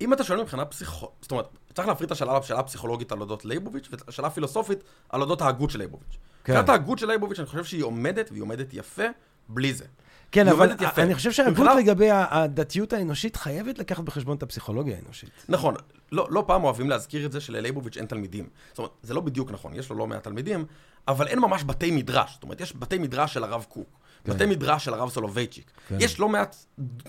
אם 0.00 0.12
אתה 0.12 0.24
שואל 0.24 0.40
מבחינה 0.42 0.64
פסיכו... 0.64 1.10
זאת 1.22 1.30
אומרת, 1.30 1.46
צריך 1.74 1.88
להפריד 1.88 2.06
את 2.06 2.12
השאלה 2.12 2.36
השאלה 2.36 2.60
הפסיכולוגית 2.60 3.12
על 3.12 3.20
אודות 3.20 3.44
לייבוביץ' 3.44 3.88
ואת 3.90 4.08
השאלה 4.08 4.28
הפילוסופית 4.28 4.78
על 5.08 5.20
אודות 5.20 5.42
ההגות 5.42 5.70
של 5.70 5.78
לייבוביץ'. 5.78 6.16
כן. 6.44 6.52
מבחינת 6.52 6.68
ההגות 6.68 6.98
של 6.98 7.06
לייבוביץ', 7.06 7.38
אני 7.38 7.46
חושב 7.46 7.64
שהיא 7.64 7.84
עומדת, 7.84 8.30
והיא 8.30 8.42
עומדת 8.42 8.66
יפה, 8.72 9.02
בלי 9.48 9.74
זה. 9.74 9.84
כן, 10.32 10.48
אבל 10.48 10.74
יפה. 10.80 11.02
אני 11.02 11.14
חושב 11.14 11.32
שההגות 11.32 11.52
מבחינה- 11.58 11.74
לגבי 11.74 12.08
הדתיות 12.10 12.92
האנושית 12.92 13.36
חייבת 13.36 13.78
לקחת 13.78 14.04
בחשבון 14.04 14.36
את 14.36 14.42
הפסיכולוגיה 14.42 14.96
האנושית. 14.96 15.30
נכון, 15.48 15.74
לא, 16.12 16.26
לא 16.30 16.44
פעם 16.46 16.64
אוהבים 16.64 16.90
להזכיר 16.90 17.26
את 17.26 17.32
זה 17.32 17.40
שללייבוביץ' 17.40 17.96
אין 17.96 18.06
תלמידים. 18.06 18.48
זאת 18.68 18.78
אומרת, 18.78 18.90
זה 19.02 19.14
לא 19.14 19.20
בדיוק 19.20 19.50
נכון, 19.50 19.74
יש 19.74 19.90
לו 19.90 19.96
לא 19.96 20.06
מעט 20.06 20.24
תלמידים, 20.24 20.64
אבל 21.08 21.26
אין 21.26 21.38
ממש 21.38 21.64
בתי 21.64 21.90
מדרש. 21.90 22.32
זאת 22.34 22.42
אומרת, 22.42 22.60
יש 22.60 22.76
בתי 22.76 22.98
מדרש 22.98 23.34
של 23.34 23.44
הרב 23.44 23.66
קוק, 23.68 23.88
כן. 24.24 24.32
בתי 24.32 24.46
מדרש 24.46 24.84
של 24.84 24.94
הרב 24.94 25.10
סולובייצ'יק. 25.10 25.70
כן. 25.88 25.96
יש 26.00 26.20
לא 26.20 26.28
מעט 26.28 26.56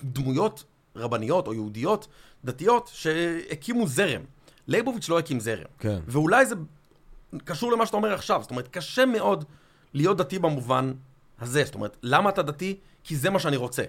דמויות 0.04 0.64
רבניות 0.96 1.46
או 1.46 1.54
יהודיות 1.54 2.08
דתיות 2.44 2.90
שהקימו 2.92 3.86
זרם. 3.86 4.22
לייבוביץ' 4.68 5.08
לא 5.08 5.18
הקים 5.18 5.40
זרם. 5.40 5.64
כן. 5.78 5.98
ואולי 6.06 6.46
זה 6.46 6.54
קשור 7.44 7.72
למה 7.72 7.86
שאתה 7.86 7.96
אומר 7.96 8.14
עכשיו. 8.14 8.42
זאת 8.42 8.50
אומרת, 8.50 8.68
קשה 8.68 9.06
מאוד 9.06 9.44
להיות 9.94 10.16
דתי 10.16 10.38
במובן 10.38 10.92
הזה. 11.40 11.64
זאת 11.64 11.74
אומרת, 11.74 11.96
למה 12.02 12.30
אתה 12.30 12.42
דתי? 12.42 12.78
כי 13.04 13.16
זה 13.16 13.30
מה 13.30 13.38
שאני 13.38 13.56
רוצה. 13.56 13.82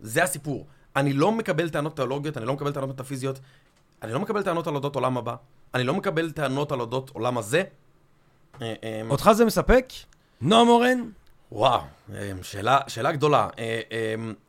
זה 0.00 0.22
הסיפור. 0.22 0.66
אני 0.96 1.12
לא 1.12 1.32
מקבל 1.32 1.68
טענות 1.68 1.96
תיאולוגיות, 1.96 2.36
אני 2.36 2.46
לא 2.46 2.52
מקבל 2.52 2.72
טענות 2.72 2.90
מטאפיזיות, 2.90 3.38
אני 4.02 4.12
לא 4.12 4.20
מקבל 4.20 4.42
טענות 4.42 4.66
על 4.66 4.74
אודות 4.74 4.94
עולם 4.94 5.16
הבא, 5.16 5.34
אני 5.74 5.84
לא 5.84 5.94
מקבל 5.94 6.30
טענות 6.30 6.72
על 6.72 6.80
אודות 6.80 7.10
עולם 7.10 7.38
הזה. 7.38 7.62
אה, 8.62 8.74
אה, 8.84 9.02
אותך 9.10 9.30
זה 9.32 9.44
מספק? 9.44 9.86
נועם 10.40 10.68
אורן? 10.68 11.10
וואו, 11.52 11.80
אה, 12.14 12.32
שאלה, 12.42 12.78
שאלה 12.88 13.12
גדולה. 13.12 13.48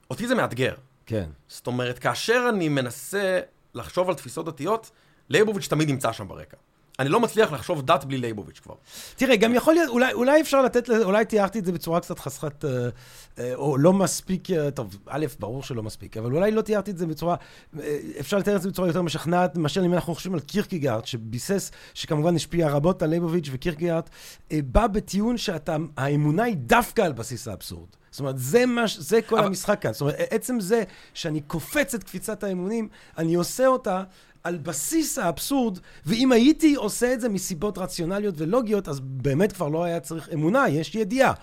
אותי 0.10 0.28
זה 0.28 0.36
מאתגר. 0.36 0.74
כן. 1.08 1.30
זאת 1.48 1.67
אומרת, 1.67 2.00
כאשר 2.00 2.46
אני 2.50 2.70
מנסה 2.70 3.39
לחשוב 3.74 4.10
על 4.10 4.15
תפיסות 4.15 4.46
דתיות, 4.46 4.91
לייבוביץ' 5.30 5.67
תמיד 5.67 5.89
נמצא 5.89 6.12
שם 6.12 6.28
ברקע. 6.28 6.58
אני 6.99 7.10
לא 7.10 7.19
מצליח 7.19 7.51
לחשוב 7.51 7.81
דת 7.81 8.03
בלי 8.05 8.17
לייבוביץ' 8.17 8.60
כבר. 8.60 8.73
תראה, 9.15 9.36
גם 9.36 9.55
יכול 9.55 9.73
להיות, 9.73 9.89
אולי, 9.89 10.13
אולי 10.13 10.41
אפשר 10.41 10.62
לתת, 10.62 10.89
אולי 10.89 11.25
תיארתי 11.25 11.60
את 11.60 11.65
זה 11.65 11.71
בצורה 11.71 11.99
קצת 11.99 12.19
חסרת, 12.19 12.65
אה, 12.65 12.89
אה, 13.39 13.55
או 13.55 13.77
לא 13.77 13.93
מספיק, 13.93 14.51
אה, 14.51 14.71
טוב, 14.71 14.97
א', 15.07 15.25
ברור 15.39 15.63
שלא 15.63 15.83
מספיק, 15.83 16.17
אבל 16.17 16.33
אולי 16.33 16.51
לא 16.51 16.62
תיארתי 16.62 16.91
את 16.91 16.97
זה 16.97 17.05
בצורה, 17.07 17.36
אה, 17.79 17.97
אפשר 18.19 18.38
לתאר 18.38 18.55
את 18.55 18.62
זה 18.62 18.69
בצורה 18.69 18.88
יותר 18.88 19.01
משכנעת, 19.01 19.57
מאשר 19.57 19.86
אם 19.86 19.93
אנחנו 19.93 20.15
חושבים 20.15 20.33
על 20.33 20.39
קירקגארד, 20.39 21.05
שביסס, 21.05 21.71
שכמובן 21.93 22.36
השפיע 22.36 22.69
רבות 22.69 23.01
על 23.01 23.10
לייבוביץ' 23.10 23.49
וקירקגארד, 23.51 24.03
אה, 24.51 24.60
בא 24.65 24.88
בטיעון 24.88 25.38
שהאמונה 25.38 26.43
היא 26.43 26.55
דווקא 26.57 27.01
על 27.01 27.13
בסיס 27.13 27.47
האבסורד. 27.47 27.88
זאת 28.12 28.19
אומרת, 28.19 28.38
זה, 28.38 28.65
מה, 28.65 28.83
זה 28.97 29.21
כל 29.21 29.38
אבל- 29.38 29.47
המשחק 29.47 29.81
כאן. 29.81 29.93
זאת 29.93 30.01
אומרת, 30.01 30.15
עצם 30.29 30.60
זה 30.60 30.83
שאני 31.13 31.41
קופץ 31.41 31.93
את 31.95 32.03
קפיצת 32.03 32.43
האמונה, 32.43 32.88
אני 33.17 33.36
עושה 33.36 33.67
אותה 33.67 34.03
על 34.43 34.58
בסיס 34.58 35.17
האבסורד, 35.17 35.80
ואם 36.06 36.32
הייתי 36.32 36.76
עושה 36.76 37.13
את 37.13 37.21
זה 37.21 37.30
מסיבות 37.30 37.78
רציונליות 37.78 38.36
ולוגיות, 38.38 38.88
אז 38.88 39.00
באמת 39.00 39.52
כבר 39.52 39.67
לא 39.67 39.84
היה 39.84 40.00
צריך 40.00 40.30
אמונה, 40.34 40.69
יש 40.69 40.95
ידיעה. 40.95 41.34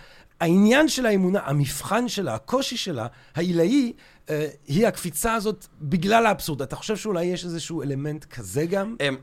העניין 0.40 0.88
של 0.88 1.06
האמונה, 1.06 1.40
המבחן 1.44 2.08
שלה, 2.08 2.34
הקושי 2.34 2.76
שלה, 2.76 3.06
העילאי, 3.34 3.92
אה, 4.30 4.48
היא 4.66 4.86
הקפיצה 4.86 5.34
הזאת 5.34 5.66
בגלל 5.80 6.26
האבסורד. 6.26 6.62
אתה 6.62 6.76
חושב 6.76 6.96
שאולי 6.96 7.24
יש 7.24 7.44
איזשהו 7.44 7.82
אלמנט 7.82 8.24
כזה 8.24 8.66
גם? 8.66 8.96
אמ, 9.00 9.16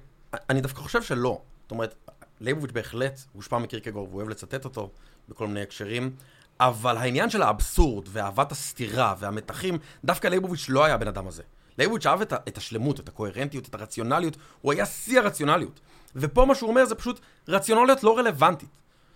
אני 0.49 0.61
דווקא 0.61 0.79
חושב 0.79 1.01
שלא. 1.01 1.41
זאת 1.63 1.71
אומרת, 1.71 1.95
לייבוביץ' 2.41 2.71
בהחלט 2.71 3.21
הושפע 3.33 3.57
מקירקגארד, 3.57 4.07
והוא 4.07 4.17
אוהב 4.17 4.29
לצטט 4.29 4.65
אותו 4.65 4.89
בכל 5.29 5.47
מיני 5.47 5.61
הקשרים, 5.61 6.11
אבל 6.59 6.97
העניין 6.97 7.29
של 7.29 7.41
האבסורד 7.41 8.07
ואהבת 8.11 8.51
הסתירה 8.51 9.15
והמתחים, 9.19 9.77
דווקא 10.05 10.27
לייבוביץ' 10.27 10.65
לא 10.69 10.85
היה 10.85 10.93
הבן 10.95 11.07
אדם 11.07 11.27
הזה. 11.27 11.43
לייבוביץ' 11.77 12.05
אהב 12.05 12.21
את, 12.21 12.33
את 12.33 12.57
השלמות, 12.57 12.99
את 12.99 13.07
הקוהרנטיות, 13.09 13.67
את 13.67 13.75
הרציונליות, 13.75 14.37
הוא 14.61 14.71
היה 14.73 14.85
שיא 14.85 15.19
הרציונליות. 15.19 15.79
ופה 16.15 16.45
מה 16.45 16.55
שהוא 16.55 16.69
אומר 16.69 16.85
זה 16.85 16.95
פשוט 16.95 17.19
רציונליות 17.47 18.03
לא 18.03 18.17
רלוונטית. 18.17 18.69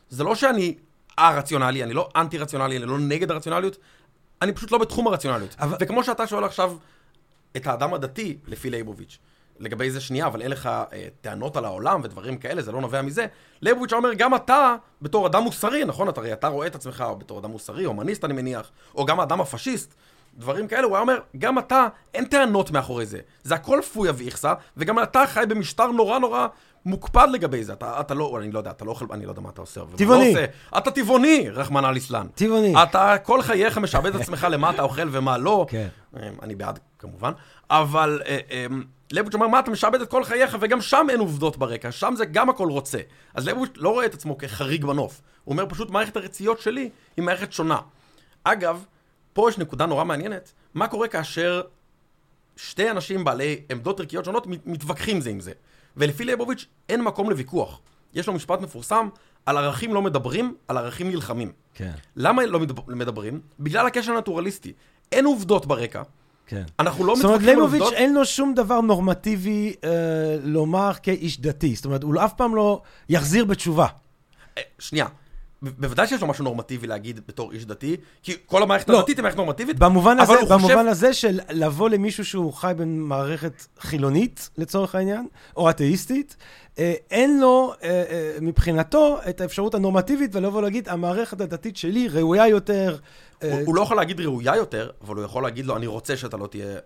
זה 0.09 0.23
לא 0.23 0.35
שאני 0.35 0.75
א-רציונלי, 1.17 1.83
אני 1.83 1.93
לא 1.93 2.09
אנטי-רציונלי, 2.15 2.77
אני 2.77 2.85
לא 2.85 2.99
נגד 2.99 3.31
הרציונליות, 3.31 3.77
אני 4.41 4.51
פשוט 4.53 4.71
לא 4.71 4.77
בתחום 4.77 5.07
הרציונליות. 5.07 5.55
אבל- 5.59 5.77
וכמו 5.79 6.03
שאתה 6.03 6.27
שואל 6.27 6.43
עכשיו 6.43 6.77
את 7.57 7.67
האדם 7.67 7.93
הדתי, 7.93 8.37
לפי 8.47 8.69
לייבוביץ', 8.69 9.17
לגבי 9.59 9.91
זה 9.91 10.01
שנייה, 10.01 10.27
אבל 10.27 10.41
אין 10.41 10.51
לך 10.51 10.65
אה, 10.65 11.07
טענות 11.21 11.57
על 11.57 11.65
העולם 11.65 12.01
ודברים 12.03 12.37
כאלה, 12.37 12.61
זה 12.61 12.71
לא 12.71 12.81
נובע 12.81 13.01
מזה. 13.01 13.25
לייבוביץ' 13.61 13.93
אומר, 13.93 14.13
גם 14.13 14.35
אתה, 14.35 14.75
בתור 15.01 15.27
אדם 15.27 15.43
מוסרי, 15.43 15.85
נכון? 15.85 16.09
אתה, 16.09 16.21
הרי 16.21 16.33
אתה 16.33 16.47
רואה 16.47 16.67
את 16.67 16.75
עצמך 16.75 17.03
בתור 17.17 17.39
אדם 17.39 17.51
מוסרי, 17.51 17.83
הומניסט 17.83 18.25
אני 18.25 18.33
מניח, 18.33 18.71
או 18.95 19.05
גם 19.05 19.19
האדם 19.19 19.41
הפשיסט, 19.41 19.95
דברים 20.37 20.67
כאלה, 20.67 20.83
הוא 20.83 20.95
היה 20.95 21.01
אומר, 21.01 21.19
גם 21.37 21.59
אתה, 21.59 21.87
אין 22.13 22.25
טענות 22.25 22.71
מאחורי 22.71 23.05
זה. 23.05 23.19
זה 23.43 23.55
הכל 23.55 23.79
פויה 23.93 24.13
ואיכסה, 24.15 24.53
וגם 24.77 25.03
אתה 25.03 25.23
חי 25.27 25.43
במשטר 25.47 25.87
נורא 25.87 26.19
נורא 26.19 26.47
מוקפד 26.85 27.27
לגבי 27.31 27.63
זה. 27.63 27.73
אתה, 27.73 27.99
אתה 27.99 28.13
לא, 28.13 28.37
אני 28.39 28.51
לא 28.51 28.59
יודע, 28.59 28.71
אתה 28.71 28.85
לא 28.85 28.91
אוכל, 28.91 29.05
אני 29.11 29.25
לא 29.25 29.31
יודע 29.31 29.41
מה 29.41 29.49
אתה 29.49 29.61
עושה. 29.61 29.81
אבל 29.81 29.97
טבעוני. 29.97 30.33
לא 30.33 30.39
עושה. 30.39 30.45
אתה 30.77 30.91
טבעוני, 30.91 31.49
רחמנא 31.49 31.87
ליצלן. 31.87 32.27
טבעוני. 32.35 32.83
אתה 32.83 33.15
כל 33.23 33.41
חייך 33.41 33.77
משעבד 33.77 34.15
את 34.15 34.21
עצמך 34.21 34.47
למה 34.51 34.69
אתה 34.69 34.81
אוכל 34.81 35.07
ומה 35.11 35.37
לא. 35.37 35.65
כן. 35.69 35.87
אה, 36.17 36.29
אני 36.41 36.55
בעד, 36.55 36.79
כמובן. 36.99 37.31
אבל 37.69 38.21
אה, 38.25 38.39
אה, 38.51 38.65
ליבוביץ' 39.11 39.33
אומר, 39.33 39.47
מה, 39.47 39.59
אתה 39.59 39.71
משעבד 39.71 40.01
את 40.01 40.09
כל 40.09 40.23
חייך, 40.23 40.57
וגם 40.59 40.81
שם 40.81 41.07
אין 41.09 41.19
עובדות 41.19 41.57
ברקע, 41.57 41.91
שם 41.91 42.13
זה 42.17 42.25
גם 42.25 42.49
הכל 42.49 42.69
רוצה. 42.69 42.99
אז 43.33 43.47
ליבוביץ' 43.47 43.73
לא 43.75 43.89
רואה 43.89 44.05
את 44.05 44.13
עצמו 44.13 44.37
כחריג 44.37 44.85
בנוף. 44.85 45.21
הוא 45.43 45.51
אומר, 45.51 45.65
פשוט 45.69 45.89
מערכת 45.89 46.17
הרציות 46.17 46.59
שלי 46.59 46.89
היא 47.17 47.25
מערכת 47.25 47.53
שונה. 47.53 47.79
אגב, 48.43 48.85
פה 49.35 49.49
יש 49.49 49.57
נקודה 49.57 49.85
נורא 49.85 50.03
מעניינת, 50.03 50.51
מה 50.73 50.87
קורה 50.87 51.07
כאשר 51.07 51.61
שתי 52.57 52.91
אנשים 52.91 53.23
בעלי 53.23 53.61
עמדות 53.71 53.99
ערכיות 53.99 54.25
שונות 54.25 54.47
מת- 54.47 54.67
מתווכחים 54.67 55.21
זה 55.21 55.29
עם 55.29 55.39
זה. 55.39 55.51
ולפי 55.97 56.25
ליבוביץ' 56.25 56.65
אין 56.89 57.01
מקום 57.03 57.29
לוויכוח. 57.29 57.79
יש 58.13 58.27
לו 58.27 58.33
משפט 58.33 58.61
מפורסם, 58.61 59.09
על 59.45 59.57
ערכים 59.57 59.93
לא 59.93 60.01
מדברים, 60.01 60.55
על 60.67 60.77
ערכים 60.77 61.09
נלחמים. 61.09 61.51
כן, 61.73 61.91
למה 62.15 62.45
לא 62.45 62.59
מדבר- 62.59 62.83
מדברים? 62.87 63.41
בגלל 63.59 63.87
הקשר 63.87 64.11
הנטורליסטי. 64.11 64.73
אין 65.11 65.25
עובדות 65.25 65.65
ברקע, 65.65 66.01
כן. 66.47 66.63
אנחנו 66.79 67.05
לא 67.05 67.15
זאת 67.15 67.23
אומרת, 67.25 67.35
מתווכחים 67.39 67.49
על 67.57 67.63
ליבוביץ' 67.63 67.81
עובדות. 67.81 67.97
אין 67.99 68.13
לו 68.13 68.25
שום 68.25 68.53
דבר 68.53 68.81
נורמטיבי 68.81 69.73
אה, 69.83 69.89
לומר 70.43 70.91
כאיש 71.03 71.41
דתי. 71.41 71.75
זאת 71.75 71.85
אומרת, 71.85 72.03
הוא 72.03 72.15
אף 72.25 72.33
פעם 72.33 72.55
לא 72.55 72.81
יחזיר 73.09 73.45
בתשובה. 73.45 73.87
אה, 74.57 74.63
שנייה. 74.79 75.05
בוודאי 75.77 76.07
שיש 76.07 76.21
לו 76.21 76.27
משהו 76.27 76.43
נורמטיבי 76.43 76.87
להגיד 76.87 77.19
בתור 77.27 77.51
איש 77.51 77.65
דתי, 77.65 77.97
כי 78.23 78.35
כל 78.45 78.63
המערכת 78.63 78.89
לא. 78.89 78.99
הדתית 78.99 79.17
היא 79.17 79.23
מערכת 79.23 79.37
נורמטיבית. 79.37 79.79
במובן 79.79 80.19
הזה, 80.19 80.33
הוא 80.33 80.41
חושב- 80.41 80.53
במובן 80.53 80.87
הזה 80.87 81.13
של 81.13 81.39
לבוא 81.49 81.89
למישהו 81.89 82.25
שהוא 82.25 82.53
חי 82.53 82.71
במערכת 82.77 83.65
חילונית, 83.79 84.49
לצורך 84.57 84.95
העניין, 84.95 85.27
או 85.57 85.69
אתאיסטית, 85.69 86.35
אה, 86.79 86.93
אין 87.11 87.39
לו 87.39 87.73
אה, 87.83 87.89
אה, 87.89 88.37
מבחינתו 88.41 89.19
את 89.29 89.41
האפשרות 89.41 89.75
הנורמטיבית 89.75 90.35
ולבוא 90.35 90.61
להגיד, 90.61 90.89
המערכת 90.89 91.41
הדתית 91.41 91.77
שלי 91.77 92.07
ראויה 92.07 92.47
יותר. 92.47 92.97
הוא, 93.43 93.51
הוא 93.65 93.75
לא 93.75 93.81
יכול 93.81 93.97
להגיד 93.97 94.19
ראויה 94.21 94.55
יותר, 94.55 94.89
אבל 95.01 95.15
הוא 95.15 95.25
יכול 95.25 95.43
להגיד 95.43 95.65
לו, 95.65 95.75
אני 95.75 95.87
רוצה 95.87 96.17
שאתה 96.17 96.37
לא 96.37 96.47
תהיה 96.47 96.77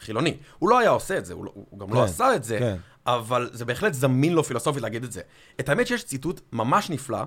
חילוני. 0.00 0.36
הוא 0.58 0.70
לא 0.70 0.78
היה 0.78 0.90
עושה 0.90 1.18
את 1.18 1.26
זה, 1.26 1.34
הוא, 1.34 1.44
לא, 1.44 1.52
הוא 1.70 1.78
גם 1.80 1.94
לא 1.94 1.98
כן, 1.98 2.04
עשה 2.04 2.34
את 2.34 2.44
זה, 2.44 2.58
כן. 2.58 2.76
אבל 3.06 3.50
זה 3.52 3.64
בהחלט 3.64 3.94
זמין 3.94 4.32
לו 4.32 4.44
פילוסופית 4.44 4.82
להגיד 4.82 5.04
את 5.04 5.12
זה. 5.12 5.20
את 5.60 5.68
האמת 5.68 5.86
שיש 5.86 6.04
ציטוט 6.04 6.40
ממש 6.52 6.90
נפלא, 6.90 7.18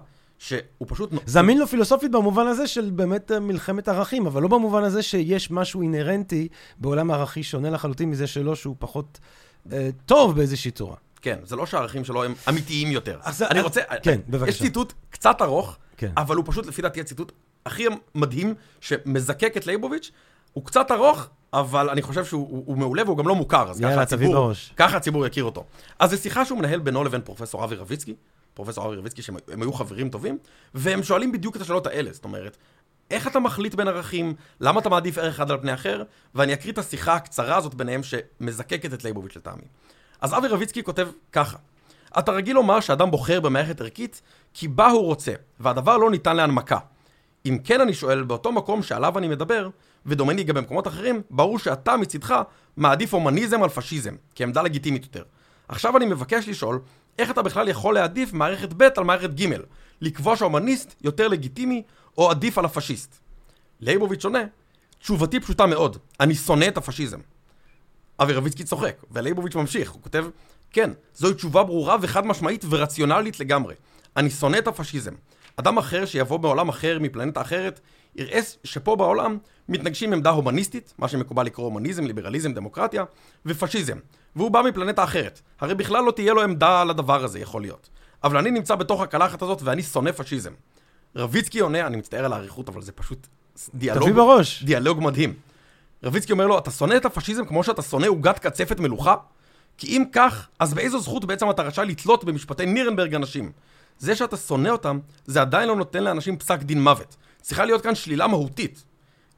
שהוא 0.41 0.62
פשוט... 0.88 1.10
זמין 1.25 1.58
לו 1.58 1.67
פילוסופית 1.67 2.12
במובן 2.12 2.47
הזה 2.47 2.67
של 2.67 2.89
באמת 2.95 3.32
אה, 3.32 3.39
מלחמת 3.39 3.88
ערכים, 3.88 4.25
אבל 4.27 4.41
לא 4.41 4.47
במובן 4.47 4.84
הזה 4.84 5.04
שיש 5.04 5.51
משהו 5.51 5.82
אינהרנטי 5.82 6.47
בעולם 6.77 7.12
ערכי 7.12 7.43
שונה 7.43 7.69
לחלוטין 7.69 8.10
מזה 8.10 8.27
שלו, 8.27 8.56
שהוא 8.56 8.75
פחות 8.80 9.19
אה, 9.71 9.89
טוב 10.06 10.36
באיזושהי 10.36 10.71
צורה. 10.71 10.95
כן, 11.21 11.39
זה 11.43 11.56
לא 11.56 11.65
שהערכים 11.65 12.06
שלו 12.06 12.23
הם 12.23 12.34
אמיתיים 12.49 12.91
יותר. 12.91 13.19
אז- 13.23 13.41
אני 13.41 13.60
אז- 13.60 13.65
רוצה... 13.65 13.82
כן, 14.04 14.19
בבקשה. 14.30 14.49
יש 14.49 14.62
ציטוט 14.62 14.93
קצת 15.10 15.41
ארוך, 15.41 15.77
כן. 15.97 16.12
אבל 16.17 16.36
הוא 16.36 16.45
פשוט, 16.47 16.65
לפי 16.65 16.82
דעתי, 16.82 17.01
הציטוט 17.01 17.32
הכי 17.65 17.86
מדהים 18.15 18.54
שמזקק 18.80 19.58
את 19.58 19.67
לייבוביץ'. 19.67 20.12
הוא 20.54 20.65
קצת 20.65 20.91
ארוך, 20.91 21.27
אבל 21.54 21.89
אני 21.89 22.01
חושב 22.01 22.25
שהוא 22.25 22.47
הוא, 22.49 22.63
הוא 22.65 22.77
מעולה 22.77 23.04
והוא 23.06 23.17
גם 23.17 23.27
לא 23.27 23.36
מוכר, 23.36 23.69
אז 23.69 23.82
יאללה, 23.82 23.93
ככה 23.95 24.01
הציבור. 24.15 24.51
ככה 24.75 24.97
הציבור 24.97 25.25
יכיר 25.25 25.43
אותו. 25.43 25.65
אז 25.99 26.10
זו 26.12 26.17
שיחה 26.17 26.45
שהוא 26.45 26.60
מנהל 26.60 26.80
בינו 26.80 27.04
לבין 27.04 27.21
פרופסור 27.21 27.63
אבי 27.63 27.75
רביצקי, 27.75 28.15
פרופסור 28.54 28.88
אבי 28.88 28.96
רביצקי, 28.96 29.22
שהם 29.22 29.36
הם 29.48 29.62
היו 29.62 29.74
חברים 29.74 30.10
טובים, 30.10 30.38
והם 30.74 31.04
שואלים 31.04 31.32
בדיוק 31.32 31.56
את 31.56 31.62
השאלות 31.62 31.88
האלה, 31.88 32.14
זאת 32.14 32.24
אומרת, 32.24 32.58
איך 33.12 33.28
אתה 33.28 33.40
מחליט 33.40 33.76
בין 33.76 33.88
ערכים, 33.88 34.34
למה 34.60 34.80
אתה 34.80 34.90
מעדיף 34.90 35.18
ערך 35.18 35.36
אחד 35.36 35.52
על 35.52 35.58
פני 35.58 35.74
אחר, 35.74 36.04
ואני 36.36 36.54
אקריא 36.54 36.74
את 36.74 36.78
השיחה 36.78 37.14
הקצרה 37.14 37.58
הזאת 37.58 37.76
ביניהם 37.76 38.02
שמזקקת 38.04 38.94
את 38.94 39.04
לייבוביץ' 39.04 39.36
לטעמי. 39.36 39.64
אז 40.22 40.34
אבי 40.34 40.48
רביצקי 40.48 40.84
כותב 40.84 41.08
ככה: 41.32 41.58
אתה 42.20 42.32
רגיל 42.32 42.56
לומר 42.56 42.80
שאדם 42.80 43.12
בוחר 43.12 43.40
במערכת 43.40 43.82
ערכית 43.82 44.22
כי 44.54 44.68
בה 44.68 44.88
הוא 44.88 45.02
רוצה, 45.02 45.34
והדבר 45.60 45.98
לא 45.98 46.12
ניתן 46.12 46.36
להנמקה. 46.36 46.78
אם 47.46 47.58
כן, 47.64 47.82
אני 47.82 47.94
שואל, 47.94 48.24
באותו 48.24 48.52
מקום 48.52 48.84
שעליו 48.84 49.18
אני 49.18 49.28
מדבר, 49.28 49.70
ודומני 50.06 50.44
גם 50.44 50.56
במקומות 50.56 50.88
אחרים, 50.88 51.22
ברור 51.30 51.60
שאתה 51.60 51.98
מצדך 51.98 52.36
מעדיף 52.78 53.14
הומניזם 53.14 53.64
על 53.64 53.70
פשיזם, 53.70 54.16
כעמדה 54.36 54.62
לגיטימית 54.62 55.04
יותר. 55.04 55.24
עכשיו 55.68 55.98
אני 55.98 56.06
מבקש 56.06 56.48
לשאול, 56.48 56.80
איך 57.21 57.31
אתה 57.31 57.41
בכלל 57.41 57.67
יכול 57.67 57.93
להעדיף 57.93 58.34
מערכת 58.34 58.73
ב' 58.73 58.84
על 58.97 59.03
מערכת 59.03 59.29
ג', 59.29 59.49
לקבוע 60.01 60.36
שההומניסט 60.38 60.95
יותר 61.01 61.27
לגיטימי 61.27 61.84
או 62.17 62.29
עדיף 62.29 62.57
על 62.57 62.65
הפשיסט? 62.65 63.19
לייבוביץ' 63.79 64.25
עונה, 64.25 64.39
תשובתי 64.99 65.39
פשוטה 65.39 65.65
מאוד, 65.65 65.97
אני 66.19 66.36
שונא 66.36 66.65
את 66.67 66.77
הפשיזם. 66.77 67.19
אבי 68.19 68.34
רביצקי 68.34 68.63
צוחק, 68.63 69.03
ולייבוביץ' 69.12 69.55
ממשיך, 69.55 69.91
הוא 69.91 70.01
כותב, 70.01 70.25
כן, 70.71 70.91
זוהי 71.15 71.34
תשובה 71.34 71.63
ברורה 71.63 71.97
וחד 72.01 72.25
משמעית 72.25 72.65
ורציונלית 72.69 73.39
לגמרי. 73.39 73.75
אני 74.17 74.29
שונא 74.29 74.57
את 74.57 74.67
הפשיזם. 74.67 75.13
אדם 75.55 75.77
אחר 75.77 76.05
שיבוא 76.05 76.38
בעולם 76.38 76.69
אחר 76.69 76.97
מפלנטה 76.99 77.41
אחרת, 77.41 77.79
יראה 78.15 78.39
שפה 78.63 78.95
בעולם 78.95 79.38
מתנגשים 79.69 80.13
עמדה 80.13 80.29
הומניסטית, 80.29 80.93
מה 80.97 81.07
שמקובל 81.07 81.45
לקרוא 81.45 81.65
הומניזם, 81.65 82.05
ליברליזם, 82.05 82.53
דמוקרטיה, 82.53 83.03
ופשיזם. 83.45 83.97
והוא 84.36 84.52
בא 84.52 84.62
מפלנטה 84.62 85.04
אחרת. 85.04 85.41
הרי 85.60 85.76
בכלל 85.76 86.04
לא 86.04 86.12
תהיה 86.12 86.34
לו 86.34 86.41
עמדה 86.41 86.82
על 86.82 86.89
הדבר 86.89 87.24
הזה, 87.24 87.39
יכול 87.39 87.62
להיות. 87.62 87.89
אבל 88.24 88.38
אני 88.38 88.52
נמצא 88.52 88.76
בתוך 88.76 89.02
הקלחת 89.02 89.41
הזאת 89.41 89.62
ואני 89.63 89.84
שונא 89.84 90.12
פשיזם. 90.12 90.52
רביצקי 91.15 91.60
עונה, 91.60 91.88
אני 91.88 91.98
מצטער 91.98 92.26
על 92.26 92.34
האריכות, 92.34 92.70
אבל 92.70 92.82
זה 92.82 92.91
פשוט 92.91 93.28
דיאלוג, 93.76 94.04
תביא 94.04 94.13
בראש. 94.13 94.63
דיאלוג 94.63 95.02
מדהים. 95.02 95.34
רביצקי 96.04 96.32
אומר 96.32 96.48
לו, 96.48 96.58
אתה 96.58 96.72
שונא 96.72 96.96
את 96.96 97.06
הפשיזם 97.06 97.46
כמו 97.46 97.63
שאתה 97.63 97.82
שונא 97.82 98.06
עוגת 98.06 98.39
קצפת 98.39 98.80
מלוכה? 98.80 99.15
כי 99.78 99.88
אם 99.88 100.04
כך, 100.12 100.48
אז 100.60 100.74
באיזו 100.74 101.00
זכות 101.00 101.26
בעצם 101.26 101.50
אתה 101.50 101.62
רשאי 101.62 101.86
לתלות 101.86 102.24
במשפטי 102.24 102.65
נירנברג 102.65 103.15
אנשים? 103.15 103.52
זה 104.00 104.15
שאתה 104.15 104.38
שונא 104.38 104.70
אותם, 104.70 105.00
זה 105.26 105.41
עדיין 105.41 105.67
לא 105.67 105.76
נותן 105.76 106.04
לאנשים 106.04 106.38
פסק 106.38 106.60
דין 106.60 106.84
מוות. 106.84 107.15
צריכה 107.41 107.65
להיות 107.65 107.82
כאן 107.82 107.96
שלילה 107.96 108.28
מהותית. 108.28 108.84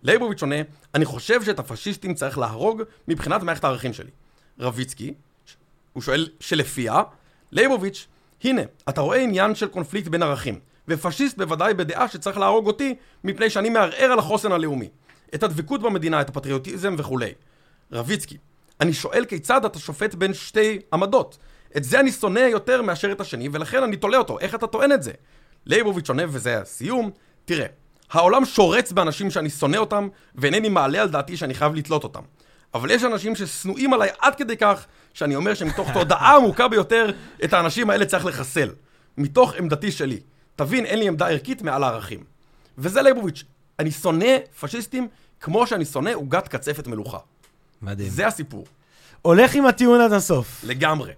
ליבוביץ' 0.04 0.42
עונה, 0.42 0.56
אני 0.96 1.06
חושב 1.06 1.44
שאת 1.44 1.60
הפשיסטים 1.60 2.14
צריך 2.14 2.38
להרוג 2.38 2.84
מבחינת 3.08 3.44
מערכת 3.44 3.64
הערכים 3.64 3.94
שלי. 3.94 4.12
רביצקי, 4.60 5.14
הוא 5.94 6.04
שואל 6.04 6.30
שלפיה, 6.40 7.02
ליבוביץ', 7.52 8.08
הנה, 8.44 8.62
אתה 8.90 9.02
רואה 9.02 9.18
עניין 9.18 9.56
של 9.56 9.68
קונפליקט 9.68 10.08
בין 10.08 10.24
ערכים, 10.24 10.60
ופשיסט 10.88 11.38
בוודאי 11.38 11.74
בדעה 11.74 12.08
שצריך 12.08 12.38
להרוג 12.38 12.68
אותי, 12.68 12.96
מפני 13.24 13.50
שאני 13.50 13.70
מערער 13.70 14.12
על 14.12 14.20
החוסן 14.20 14.52
הלאומי. 14.52 14.90
את 15.36 15.44
הדבקות 15.44 15.82
במדינה, 15.82 16.22
את 16.22 16.30
הפטריוטיזם 16.30 16.96
וכולי. 16.98 17.32
רביצקי, 17.92 18.38
אני 18.82 18.94
שואל 18.94 19.26
כיצד 19.26 19.66
אתה 19.66 19.80
שופט 19.80 20.16
בין 20.16 20.34
שתי 20.34 20.80
עמדות. 20.94 21.38
את 21.78 21.84
זה 21.84 22.00
אני 22.00 22.12
שונא 22.12 22.40
יותר 22.40 22.82
מאשר 22.82 23.12
את 23.12 23.22
השני, 23.22 23.50
ולכן 23.52 23.84
אני 23.84 23.98
תולה 23.98 24.18
אותו. 24.18 24.40
איך 24.40 24.56
אתה 24.56 24.68
טוען 24.68 24.92
את 24.92 25.04
זה? 25.04 25.12
ליבוביץ' 25.66 26.10
עונה, 26.10 26.24
וזה 26.30 26.62
הסיום, 26.62 27.12
תראה, 27.46 27.66
העולם 28.12 28.46
שורץ 28.46 28.92
באנשים 28.92 29.32
שאני 29.32 29.50
שונא 29.50 29.78
אותם, 29.78 30.08
ואינני 30.36 30.70
מעלה 30.70 31.02
על 31.02 31.10
דעתי 31.10 31.38
שאני 31.38 31.54
חייב 31.54 31.76
לתלות 31.76 32.04
אותם. 32.04 32.22
אבל 32.74 32.92
יש 32.92 33.04
אנשים 33.04 33.36
ששנואים 33.36 33.94
עליי 33.94 34.10
עד 34.20 34.36
כדי 34.36 34.58
כך, 34.58 34.86
שאני 35.14 35.36
אומר 35.36 35.54
שמתוך 35.54 35.90
תודעה 35.94 36.36
עמוקה 36.36 36.68
ביותר, 36.68 37.12
את 37.44 37.54
האנשים 37.54 37.90
האלה 37.90 38.06
צריך 38.06 38.26
לחסל. 38.26 38.70
מתוך 39.18 39.54
עמדתי 39.54 39.92
שלי. 39.92 40.20
תבין, 40.56 40.86
אין 40.86 41.00
לי 41.00 41.08
עמדה 41.08 41.28
ערכית 41.28 41.62
מעל 41.62 41.84
הערכים. 41.84 42.24
וזה 42.78 43.02
ליבוביץ', 43.02 43.44
אני 43.80 43.92
שונא 43.92 44.38
פשיסטים 44.60 45.08
כמו 45.40 45.68
שאני 45.68 45.86
שונא 45.86 46.12
עוגת 46.14 46.48
קצפת 46.48 46.88
מלוכה. 46.88 47.18
מדהים. 47.82 48.10
זה 48.10 48.28
הסיפור. 48.28 48.66
הולך 49.22 49.56
עם 49.56 49.66
הטיעון 49.66 50.02
עד 50.02 50.14
הסוף. 50.14 50.62
לגמרי. 50.64 51.12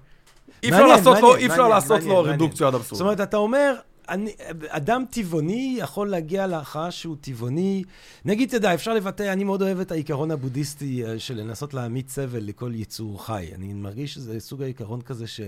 אי 0.63 0.69
אפשר 0.69 0.87
לעשות 0.87 1.19
לו, 1.19 1.35
אי 1.35 1.47
אפשר 1.47 1.67
לעשות. 1.67 2.01
רדוקציה 2.25 2.67
עד 2.67 2.75
אבסורד. 2.75 2.97
זאת 2.97 3.01
אומרת, 3.01 3.21
אתה 3.21 3.37
אומר, 3.37 3.75
אני, 4.09 4.31
אדם 4.67 5.03
טבעוני 5.09 5.75
יכול 5.79 6.09
להגיע 6.09 6.47
להכרעה 6.47 6.91
שהוא 6.91 7.15
טבעוני. 7.21 7.83
נגיד, 8.25 8.47
אתה 8.47 8.57
יודע, 8.57 8.73
אפשר 8.73 8.93
לבטא, 8.93 9.33
אני 9.33 9.43
מאוד 9.43 9.61
אוהב 9.61 9.79
את 9.79 9.91
העיקרון 9.91 10.31
הבודהיסטי 10.31 11.05
אה, 11.05 11.19
של 11.19 11.37
לנסות 11.37 11.73
להעמיד 11.73 12.09
סבל 12.09 12.43
לכל 12.43 12.71
יצור 12.75 13.25
חי. 13.25 13.49
אני 13.55 13.73
מרגיש 13.73 14.13
שזה 14.13 14.39
סוג 14.39 14.61
העיקרון 14.61 15.01
כזה 15.01 15.27
ש... 15.27 15.41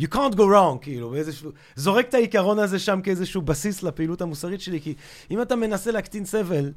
You 0.00 0.04
can't 0.14 0.34
go 0.34 0.40
wrong, 0.40 0.78
כאילו, 0.80 1.10
באיזשהו... 1.10 1.50
זורק 1.76 2.08
את 2.08 2.14
העיקרון 2.14 2.58
הזה 2.58 2.78
שם 2.78 3.00
כאיזשהו 3.00 3.42
בסיס 3.42 3.82
לפעילות 3.82 4.22
המוסרית 4.22 4.60
שלי, 4.60 4.80
כי 4.80 4.94
אם 5.30 5.42
אתה 5.42 5.56
מנסה 5.56 5.90
להקטין 5.90 6.24
סבל, 6.24 6.72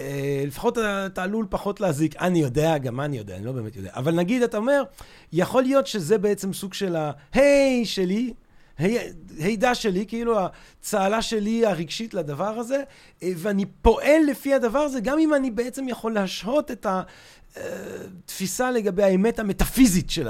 אה, 0.00 0.44
לפחות 0.46 0.78
אתה, 0.78 1.22
עלול 1.22 1.46
פחות 1.50 1.80
להזיק. 1.80 2.16
אני 2.16 2.38
יודע, 2.38 2.78
גם 2.78 3.00
אני 3.00 3.18
יודע, 3.18 3.36
אני 3.36 3.44
לא 3.44 3.52
באמת 3.52 3.76
יודע. 3.76 3.90
אבל 3.94 4.14
נגיד, 4.14 4.42
אתה 4.42 4.56
אומר, 4.56 4.82
יכול 5.32 5.62
להיות 5.62 5.86
שזה 5.86 6.18
בעצם 6.18 6.52
סוג 6.52 6.74
של 6.74 6.96
ה-היי 6.96 7.84
שלי, 7.84 8.32
הי- 8.78 8.98
הידע 9.38 9.74
שלי, 9.74 10.04
כאילו 10.08 10.36
הצהלה 10.80 11.22
שלי 11.22 11.66
הרגשית 11.66 12.14
לדבר 12.14 12.58
הזה, 12.58 12.82
אה, 13.22 13.30
ואני 13.36 13.64
פועל 13.82 14.20
לפי 14.30 14.54
הדבר 14.54 14.78
הזה, 14.78 15.00
גם 15.00 15.18
אם 15.18 15.34
אני 15.34 15.50
בעצם 15.50 15.88
יכול 15.88 16.12
להשהות 16.14 16.70
את 16.70 16.86
התפיסה 17.56 18.70
לגבי 18.70 19.02
האמת 19.02 19.38
המטאפיזית 19.38 20.10
של 20.10 20.28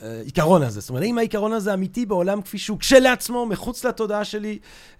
העיקרון 0.00 0.62
הזה. 0.62 0.80
זאת 0.80 0.90
אומרת, 0.90 1.02
האם 1.02 1.18
העיקרון 1.18 1.52
הזה 1.52 1.74
אמיתי 1.74 2.06
בעולם 2.06 2.42
כפי 2.42 2.58
שהוא 2.58 2.78
כשלעצמו, 2.78 3.46
מחוץ 3.46 3.84
לתודעה 3.84 4.24
שלי, 4.24 4.58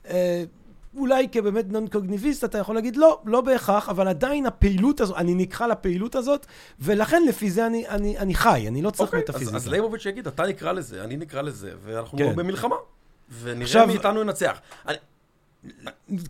אה, 0.09 0.45
אולי 0.97 1.29
כבאמת 1.33 1.73
נון 1.73 1.87
קוגניביסט 1.89 2.45
אתה 2.45 2.59
יכול 2.59 2.75
להגיד 2.75 2.97
לא, 2.97 3.21
לא 3.25 3.41
בהכרח, 3.41 3.89
אבל 3.89 4.09
עדיין 4.09 4.47
הפעילות 4.47 5.01
הזאת, 5.01 5.17
אני 5.17 5.35
נקרא 5.35 5.67
לפעילות 5.67 6.15
הזאת, 6.15 6.47
ולכן 6.81 7.23
לפי 7.29 7.51
זה 7.51 7.67
אני, 7.67 7.89
אני, 7.89 8.19
אני 8.19 8.35
חי, 8.35 8.65
אני 8.69 8.83
לא 8.83 8.91
צריך 8.91 9.09
אוקיי, 9.09 9.19
אז- 9.19 9.23
מטאפיזיזם. 9.31 9.57
אז 9.57 9.69
ליבוביץ' 9.69 10.07
יגיד, 10.07 10.27
אתה 10.27 10.43
נקרא 10.47 10.73
לזה, 10.73 11.05
אני 11.05 11.17
נקרא 11.17 11.43
לזה, 11.43 11.71
ואנחנו 11.85 12.19
כן. 12.19 12.37
במלחמה. 12.37 12.77
ונראה 13.43 13.63
עכשיו- 13.65 13.87
מי 13.87 13.93
איתנו 13.93 14.21
ינצח. 14.21 14.61
אני- 14.89 14.97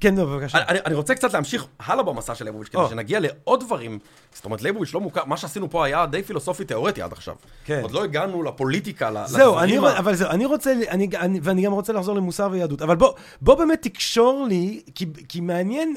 כן, 0.01 0.15
לא, 0.15 0.25
בבקשה. 0.25 0.59
אני, 0.69 0.79
אני 0.87 0.95
רוצה 0.95 1.15
קצת 1.15 1.33
להמשיך 1.33 1.67
הלאה 1.81 2.05
במסע 2.05 2.35
של 2.35 2.45
ליבוביץ', 2.45 2.69
כדי. 2.69 2.81
שנגיע 2.91 3.21
לעוד 3.21 3.61
דברים. 3.65 3.99
זאת 4.33 4.45
אומרת, 4.45 4.63
ליבוביץ' 4.63 4.95
לא 4.95 5.01
מוכר, 5.01 5.25
מה 5.25 5.37
שעשינו 5.37 5.71
פה 5.71 5.85
היה 5.85 6.07
די 6.07 6.23
פילוסופי-תיאורטי 6.23 7.03
עד 7.03 7.13
עכשיו. 7.13 7.35
כן. 7.65 7.81
עוד 7.83 7.91
לא 7.91 8.05
הגענו 8.05 8.43
לפוליטיקה, 8.43 9.11
ל- 9.11 9.27
זהו, 9.27 9.59
אני, 9.59 9.73
לדברים 9.73 9.95
ה- 9.95 9.99
אבל 9.99 10.15
זהו, 10.15 10.31
אני 10.31 10.47
רוצה, 10.47 10.73
אני, 10.89 11.09
אני, 11.19 11.41
ואני 11.43 11.63
גם 11.63 11.73
רוצה 11.73 11.93
לחזור 11.93 12.15
למוסר 12.15 12.49
ויהדות, 12.53 12.83
אבל 12.83 12.97
בוא, 12.97 13.13
בוא 13.41 13.55
באמת 13.55 13.83
תקשור 13.83 14.47
לי, 14.49 14.83
כי, 14.95 15.07
כי 15.29 15.41
מעניין, 15.41 15.95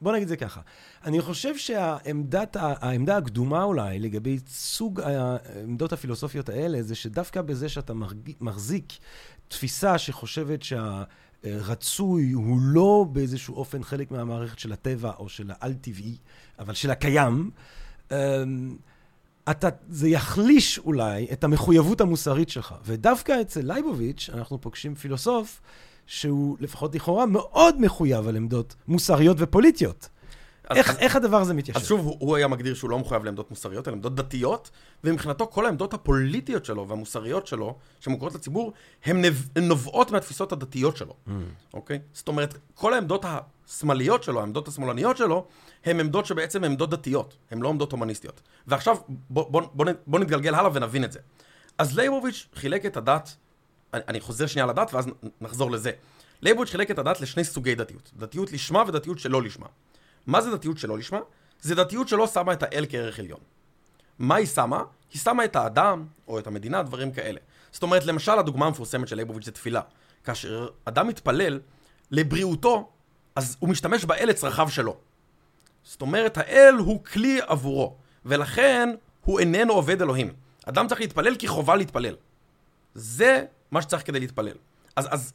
בוא 0.00 0.12
נגיד 0.12 0.28
זה 0.28 0.36
ככה. 0.36 0.60
אני 1.04 1.20
חושב 1.20 1.56
שהעמדת, 1.58 2.56
ה- 2.56 2.74
העמדה 2.80 3.16
הקדומה 3.16 3.62
אולי, 3.62 3.98
לגבי 3.98 4.38
סוג 4.48 5.00
העמדות 5.00 5.92
הפילוסופיות 5.92 6.48
האלה, 6.48 6.82
זה 6.82 6.94
שדווקא 6.94 7.42
בזה 7.42 7.68
שאתה 7.68 7.92
מחזיק 8.40 8.92
תפיסה 9.48 9.98
שחושבת 9.98 10.62
שהרצוי 11.44 12.32
הוא 12.32 12.58
לא 12.60 13.06
באיזשהו 13.12 13.54
אופן 13.54 13.82
חלק 13.82 14.10
מהמערכת 14.10 14.58
של 14.58 14.72
הטבע 14.72 15.12
או 15.18 15.28
של 15.28 15.50
העל-טבעי, 15.50 16.16
אבל 16.58 16.74
של 16.74 16.90
הקיים, 16.90 17.50
אמ, 18.12 18.76
אתה, 19.50 19.68
זה 19.88 20.08
יחליש 20.08 20.78
אולי 20.78 21.26
את 21.32 21.44
המחויבות 21.44 22.00
המוסרית 22.00 22.48
שלך. 22.48 22.74
ודווקא 22.84 23.40
אצל 23.40 23.60
לייבוביץ' 23.64 24.30
אנחנו 24.34 24.60
פוגשים 24.60 24.94
פילוסוף 24.94 25.60
שהוא 26.06 26.56
לפחות 26.60 26.94
לכאורה 26.94 27.26
מאוד 27.26 27.80
מחויב 27.80 28.28
על 28.28 28.36
עמדות 28.36 28.74
מוסריות 28.88 29.36
ופוליטיות. 29.40 30.08
איך, 30.70 30.90
אז- 30.90 30.96
איך 30.98 31.16
הדבר 31.16 31.40
הזה 31.40 31.54
מתיישב? 31.54 31.80
אז 31.80 31.86
שוב, 31.86 32.00
הוא, 32.06 32.16
הוא 32.18 32.36
היה 32.36 32.48
מגדיר 32.48 32.74
שהוא 32.74 32.90
לא 32.90 32.98
מחויב 32.98 33.24
לעמדות 33.24 33.50
מוסריות, 33.50 33.88
אלא 33.88 33.94
עמדות 33.94 34.14
דתיות, 34.14 34.70
ומבחינתו 35.04 35.46
כל 35.46 35.66
העמדות 35.66 35.94
הפוליטיות 35.94 36.64
שלו 36.64 36.88
והמוסריות 36.88 37.46
שלו, 37.46 37.76
שמוכרות 38.00 38.34
לציבור, 38.34 38.72
הן 39.04 39.22
נובעות 39.62 40.10
מהתפיסות 40.10 40.52
הדתיות 40.52 40.96
שלו, 40.96 41.14
Mm. 41.26 41.30
אוקיי? 41.74 41.98
זאת 42.12 42.28
אומרת, 42.28 42.54
כל 42.74 42.94
העמדות 42.94 43.24
השמאליות 43.68 44.22
שלו, 44.22 44.40
העמדות 44.40 44.68
השמאלניות 44.68 45.16
שלו, 45.16 45.46
הן 45.84 46.00
עמדות 46.00 46.26
שבעצם 46.26 46.64
הן 46.64 46.70
עמדות 46.70 46.90
דתיות, 46.90 47.36
הן 47.50 47.58
לא 47.62 47.68
עמדות 47.68 47.92
הומניסטיות. 47.92 48.40
ועכשיו, 48.66 48.96
בוא, 49.08 49.50
בוא, 49.50 49.62
בוא, 50.06 50.18
נתגלגל 50.18 50.54
הלאה 50.54 50.70
ונבין 50.74 51.04
את 51.04 51.12
זה. 51.12 51.18
אז 51.78 51.96
לייבוביץ' 51.98 52.48
חילק 52.54 52.86
את 52.86 52.96
הדת, 52.96 53.36
אני, 53.94 54.02
אני 54.08 54.20
חוזר 54.20 54.46
שנייה 54.46 54.66
לדת 54.66 54.94
ואז 54.94 55.06
נחזור 55.40 55.70
לזה. 55.70 55.90
לייבוביץ' 56.42 56.70
חילק 56.70 56.90
את 56.90 56.98
הדת 56.98 57.20
לשני 57.20 57.44
סוגי 57.44 57.74
דתיות, 57.74 58.10
דתיות 58.16 58.52
לשמה 58.52 58.82
ודתיות 58.88 59.18
שלא 59.18 59.42
לשמה. 59.42 59.66
מה 60.26 60.40
זה 60.40 60.50
דתיות 60.50 60.78
שלא 60.78 60.98
לשמה? 60.98 61.20
זה 61.60 61.74
דתיות 61.74 62.08
שלא 62.08 62.26
שמה 62.26 62.52
את 62.52 62.62
האל 62.62 62.86
כערך 62.88 63.18
עליון. 63.18 63.40
מה 64.18 64.34
היא 64.34 64.46
שמה? 64.46 64.82
היא 65.12 65.20
שמה 65.20 65.44
את 65.44 65.56
האדם, 65.56 66.06
או 66.28 66.38
את 66.38 66.46
המדינה, 66.46 66.82
דברים 66.82 67.12
כאלה. 67.12 67.40
זאת 67.72 67.82
אומרת, 67.82 68.04
למשל, 68.04 68.38
הדוגמה 68.38 68.66
המפורסמת 68.66 69.08
של 69.08 69.16
ליבוביץ' 69.16 69.44
זה 69.44 69.52
תפילה. 69.52 69.80
כאשר 70.24 70.68
אדם 70.84 71.08
מתפלל 71.08 71.60
לבריאותו, 72.10 72.88
אז 73.36 73.56
הוא 73.60 73.70
משתמש 73.70 74.04
באל 74.04 74.28
לצרכיו 74.28 74.68
שלו. 74.70 74.96
זאת 75.84 76.02
אומרת, 76.02 76.38
האל 76.38 76.74
הוא 76.78 77.04
כלי 77.04 77.40
עבורו, 77.46 77.96
ולכן 78.24 78.88
הוא 79.24 79.40
איננו 79.40 79.72
עובד 79.72 80.02
אלוהים. 80.02 80.32
אדם 80.66 80.88
צריך 80.88 81.00
להתפלל 81.00 81.36
כי 81.36 81.48
חובה 81.48 81.76
להתפלל. 81.76 82.16
זה 82.94 83.44
מה 83.70 83.82
שצריך 83.82 84.06
כדי 84.06 84.20
להתפלל. 84.20 84.56
אז, 84.96 85.08
אז 85.10 85.32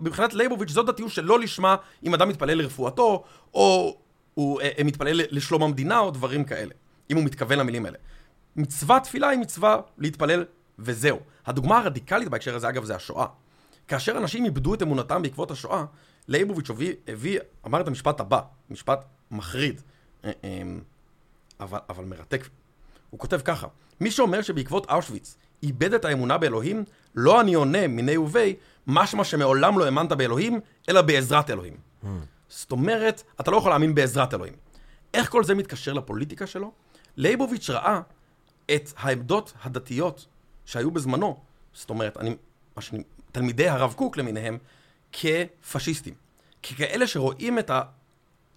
מבחינת 0.00 0.34
ליבוביץ' 0.34 0.70
זו 0.70 0.82
דתיות 0.82 1.10
שלא 1.10 1.40
לשמה 1.40 1.76
אם 2.02 2.14
אדם 2.14 2.28
מתפלל 2.28 2.58
לרפואתו, 2.58 3.24
או 3.54 3.96
הוא 4.36 4.60
אה, 4.60 4.70
אה, 4.78 4.84
מתפלל 4.84 5.20
לשלום 5.30 5.62
המדינה, 5.62 5.98
או 5.98 6.10
דברים 6.10 6.44
כאלה. 6.44 6.74
אם 7.10 7.16
הוא 7.16 7.24
מתכוון 7.24 7.58
למילים 7.58 7.86
האלה. 7.86 7.98
מצווה 8.56 9.00
תפילה 9.00 9.28
היא 9.28 9.38
מצווה 9.38 9.80
להתפלל, 9.98 10.44
וזהו. 10.78 11.20
הדוגמה 11.46 11.78
הרדיקלית 11.78 12.28
בהקשר 12.28 12.56
הזה, 12.56 12.68
אגב, 12.68 12.84
זה 12.84 12.96
השואה. 12.96 13.26
כאשר 13.88 14.18
אנשים 14.18 14.44
איבדו 14.44 14.74
את 14.74 14.82
אמונתם 14.82 15.22
בעקבות 15.22 15.50
השואה, 15.50 15.84
ליבוביץ' 16.28 16.68
הביא, 17.08 17.38
אמר 17.66 17.80
את 17.80 17.88
המשפט 17.88 18.20
הבא, 18.20 18.40
משפט 18.70 19.04
מחריד, 19.30 19.80
אה, 20.24 20.30
אה, 20.44 20.62
אבל, 21.60 21.78
אבל 21.88 22.04
מרתק. 22.04 22.48
הוא 23.10 23.20
כותב 23.20 23.40
ככה, 23.44 23.66
מי 24.00 24.10
שאומר 24.10 24.42
שבעקבות 24.42 24.90
אושוויץ 24.90 25.36
איבד 25.62 25.94
את 25.94 26.04
האמונה 26.04 26.38
באלוהים, 26.38 26.84
לא 27.14 27.40
אני 27.40 27.54
עונה 27.54 27.86
מיני 27.86 28.16
ובי, 28.16 28.56
משמע 28.86 29.24
שמעולם 29.24 29.78
לא 29.78 29.84
האמנת 29.84 30.12
באלוהים, 30.12 30.60
אלא 30.88 31.02
בעזרת 31.02 31.50
אלוהים. 31.50 31.76
זאת 32.48 32.72
אומרת, 32.72 33.22
אתה 33.40 33.50
לא 33.50 33.56
יכול 33.56 33.70
להאמין 33.70 33.94
בעזרת 33.94 34.34
אלוהים. 34.34 34.54
איך 35.14 35.30
כל 35.30 35.44
זה 35.44 35.54
מתקשר 35.54 35.92
לפוליטיקה 35.92 36.46
שלו? 36.46 36.72
לייבוביץ' 37.16 37.70
ראה 37.70 38.00
את 38.74 38.92
העמדות 38.96 39.52
הדתיות 39.62 40.26
שהיו 40.64 40.90
בזמנו, 40.90 41.40
זאת 41.72 41.90
אומרת, 41.90 42.16
אני, 42.16 42.36
שאני, 42.80 43.02
תלמידי 43.32 43.68
הרב 43.68 43.92
קוק 43.92 44.16
למיניהם, 44.16 44.58
כפשיסטים. 45.12 46.14
ככאלה 46.62 47.06
שרואים 47.06 47.58
את, 47.58 47.70
ה, 47.70 47.82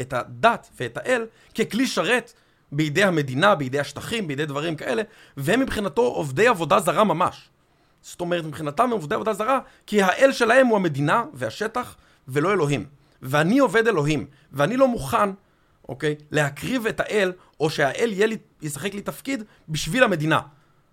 את 0.01 0.13
הדת 0.13 0.69
ואת 0.79 0.97
האל 0.97 1.25
ככלי 1.55 1.87
שרת 1.87 2.33
בידי 2.71 3.03
המדינה, 3.03 3.55
בידי 3.55 3.79
השטחים, 3.79 4.27
בידי 4.27 4.45
דברים 4.45 4.75
כאלה, 4.75 5.01
והם 5.37 5.59
מבחינתו 5.59 6.01
עובדי 6.01 6.47
עבודה 6.47 6.79
זרה 6.79 7.03
ממש. 7.03 7.49
זאת 8.01 8.21
אומרת, 8.21 8.45
מבחינתם 8.45 8.83
הם 8.83 8.91
עובדי 8.91 9.15
עבודה 9.15 9.33
זרה, 9.33 9.59
כי 9.85 10.01
האל 10.01 10.31
שלהם 10.31 10.67
הוא 10.67 10.77
המדינה 10.77 11.23
והשטח, 11.33 11.95
ולא 12.27 12.53
אלוהים. 12.53 12.85
ואני 13.22 13.59
עובד 13.59 13.88
אלוהים, 13.88 14.26
ואני 14.51 14.78
לא 14.78 14.88
מוכן, 14.88 15.30
אוקיי, 15.89 16.15
להקריב 16.32 16.88
את 16.88 16.99
האל, 16.99 17.32
או 17.59 17.70
שהאל 17.70 18.09
יהיה 18.11 18.28
לי, 18.28 18.38
ישחק 18.61 18.93
לי 18.93 19.01
תפקיד 19.01 19.43
בשביל 19.70 20.03
המדינה. 20.03 20.39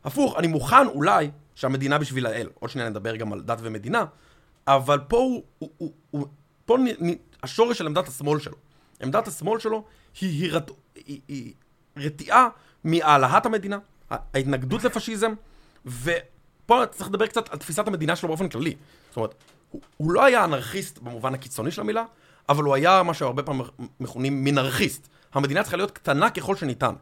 הפוך, 0.04 0.36
אני 0.38 0.46
מוכן 0.46 0.86
אולי 0.86 1.30
שהמדינה 1.54 1.98
בשביל 1.98 2.26
האל. 2.26 2.48
עוד 2.54 2.70
שנייה 2.70 2.88
נדבר 2.88 3.16
גם 3.16 3.32
על 3.32 3.40
דת 3.40 3.58
ומדינה, 3.62 4.04
אבל 4.66 4.98
פה 5.08 5.16
הוא, 5.16 5.42
הוא, 5.58 5.70
הוא, 5.78 5.92
הוא 6.10 6.26
פה 6.64 6.76
נ, 6.78 7.06
נ, 7.06 7.14
השורש 7.42 7.78
של 7.78 7.86
עמדת 7.86 8.08
השמאל 8.08 8.38
שלו. 8.38 8.56
עמדת 9.02 9.28
השמאל 9.28 9.58
שלו 9.58 9.84
היא, 10.20 10.42
היא, 10.42 10.52
רת, 10.52 10.70
היא, 10.94 11.20
היא 11.28 11.52
רתיעה 11.96 12.48
מהעלאת 12.84 13.46
המדינה, 13.46 13.78
ההתנגדות 14.10 14.84
לפשיזם, 14.84 15.32
ופה 15.86 16.82
צריך 16.90 17.08
לדבר 17.08 17.26
קצת 17.26 17.52
על 17.52 17.58
תפיסת 17.58 17.86
המדינה 17.86 18.16
שלו 18.16 18.28
באופן 18.28 18.48
כללי. 18.48 18.74
זאת 19.08 19.16
אומרת, 19.16 19.34
הוא, 19.70 19.80
הוא 19.96 20.10
לא 20.10 20.24
היה 20.24 20.44
אנרכיסט 20.44 20.98
במובן 20.98 21.34
הקיצוני 21.34 21.70
של 21.70 21.80
המילה, 21.80 22.04
אבל 22.48 22.64
הוא 22.64 22.74
היה 22.74 23.02
מה 23.02 23.14
שהרבה 23.14 23.42
פעמים 23.42 23.62
מכונים 24.00 24.44
מינרכיסט. 24.44 25.08
המדינה 25.34 25.62
צריכה 25.62 25.76
להיות 25.76 25.90
קטנה 25.90 26.30
ככל 26.30 26.56
שניתן. 26.56 26.94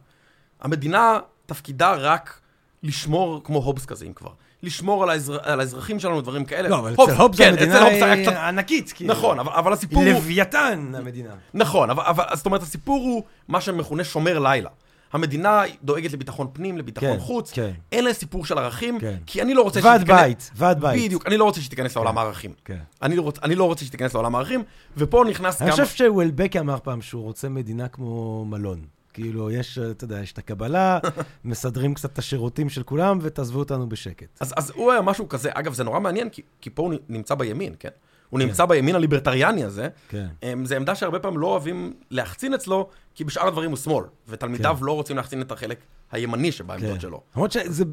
המדינה 0.60 1.18
תפקידה 1.46 1.94
רק 1.94 2.40
לשמור, 2.82 3.40
כמו 3.44 3.58
הובס 3.58 3.86
כזה, 3.86 4.04
אם 4.06 4.12
כבר. 4.12 4.30
לשמור 4.62 5.02
על, 5.02 5.10
האזר... 5.10 5.38
על 5.42 5.60
האזרחים 5.60 6.00
שלנו, 6.00 6.20
דברים 6.20 6.44
כאלה. 6.44 6.68
לא, 6.68 6.78
אבל 6.78 6.94
אצל 6.94 7.12
הובס 7.12 7.38
כן, 7.38 7.48
המדינה 7.48 7.80
הובס 7.80 8.02
היא 8.02 8.26
קצת... 8.26 8.36
ענקית, 8.36 8.92
כאילו. 8.92 9.14
נכון, 9.14 9.40
אבל, 9.40 9.52
אבל 9.52 9.72
הסיפור 9.72 10.02
הוא... 10.02 10.12
לוויתן 10.12 10.92
המדינה. 10.94 11.34
נכון, 11.54 11.90
אבל, 11.90 12.02
אבל 12.02 12.24
זאת 12.32 12.46
אומרת, 12.46 12.62
הסיפור 12.62 13.02
הוא 13.02 13.22
מה 13.48 13.60
שמכונה 13.60 14.04
שומר 14.04 14.38
לילה. 14.38 14.70
המדינה 15.14 15.62
דואגת 15.82 16.12
לביטחון 16.12 16.46
פנים, 16.52 16.78
לביטחון 16.78 17.12
כן, 17.12 17.18
חוץ, 17.18 17.52
כן. 17.52 17.70
אין 17.92 18.04
לה 18.04 18.12
סיפור 18.14 18.46
של 18.46 18.58
ערכים, 18.58 19.00
כן. 19.00 19.16
כי 19.26 19.42
אני 19.42 19.54
לא 19.54 19.62
רוצה 19.62 19.80
ועד 19.82 20.06
בית, 20.06 20.50
ועד 20.54 20.80
בית. 20.80 21.04
בדיוק, 21.04 21.26
אני 21.26 21.36
לא 21.36 21.44
רוצה 21.44 21.60
שתיכנס 21.60 21.96
לעולם 21.96 22.18
הערכים. 22.18 22.52
כן. 22.64 22.78
אני, 23.02 23.16
לא 23.16 23.22
רוצ, 23.22 23.38
אני 23.42 23.54
לא 23.54 23.64
רוצה 23.64 23.84
שתיכנס 23.84 24.14
לעולם 24.14 24.34
הערכים, 24.34 24.62
ופה 24.96 25.24
נכנס 25.30 25.62
אני 25.62 25.70
גם... 25.70 25.76
חושב 25.76 25.96
שוולבקי 25.96 26.60
אמר 26.60 26.76
פעם 26.82 27.02
שהוא 27.02 27.22
רוצה 27.22 27.48
מדינה 27.48 27.88
כמו 27.88 28.44
מלון. 28.44 28.84
כאילו, 29.12 29.50
יש, 29.50 29.78
אתה 29.78 30.04
יודע, 30.04 30.20
יש 30.20 30.32
את 30.32 30.38
הקבלה, 30.38 30.98
מסדרים 31.44 31.94
קצת 31.94 32.12
את 32.12 32.18
השירותים 32.18 32.68
של 32.68 32.82
כולם, 32.82 33.18
ותעזבו 33.22 33.58
אותנו 33.58 33.88
בשקט. 33.88 34.26
אז, 34.40 34.54
אז 34.56 34.72
הוא 34.74 34.92
היה 34.92 35.02
משהו 35.02 35.28
כזה, 35.28 35.50
אגב, 35.54 35.72
זה 35.74 35.84
נורא 35.84 36.00
מעניין, 36.00 36.28
כי, 36.28 36.42
כי 36.60 36.70
פה 36.70 36.82
הוא 36.82 36.94
נמצא 37.08 37.34
בימין, 37.34 37.74
כן? 37.78 37.88
הוא 38.30 38.40
נמצא 38.40 38.64
בימין 38.66 38.94
הליברטריאני 38.94 39.64
הזה. 39.64 39.88
כן. 40.08 40.26
אמ, 40.42 40.66
זו 40.66 40.74
עמדה 40.74 40.94
שהרבה 40.94 41.18
פעמים 41.18 41.38
לא 41.40 41.46
אוהבים 41.46 41.92
להחצין 42.10 42.54
אצלו, 42.54 42.88
כי 43.14 43.24
בשאר 43.24 43.46
הדברים 43.46 43.70
הוא 43.70 43.76
שמאל, 43.76 44.04
ותלמידיו 44.28 44.76
כן. 44.80 44.84
לא 44.84 44.92
רוצים 44.92 45.16
להחצין 45.16 45.42
את 45.42 45.52
החלק 45.52 45.78
הימני 46.12 46.52
שבעמדות 46.52 47.00
שלו. 47.00 47.20
למרות 47.36 47.52
שזה 47.52 47.84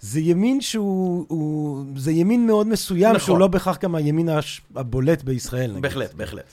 זה 0.00 0.20
ימין 0.20 0.60
שהוא, 0.60 1.24
הוא, 1.28 1.84
זה 1.96 2.12
ימין 2.12 2.46
מאוד 2.46 2.66
מסוים, 2.66 3.14
נכון. 3.14 3.20
שהוא 3.26 3.38
לא 3.38 3.46
בהכרח 3.46 3.78
גם 3.78 3.94
הימין 3.94 4.28
הבולט 4.76 5.22
בישראל. 5.22 5.70
נגיד. 5.70 5.82
בהחלט, 5.82 6.14
בהחלט. 6.14 6.52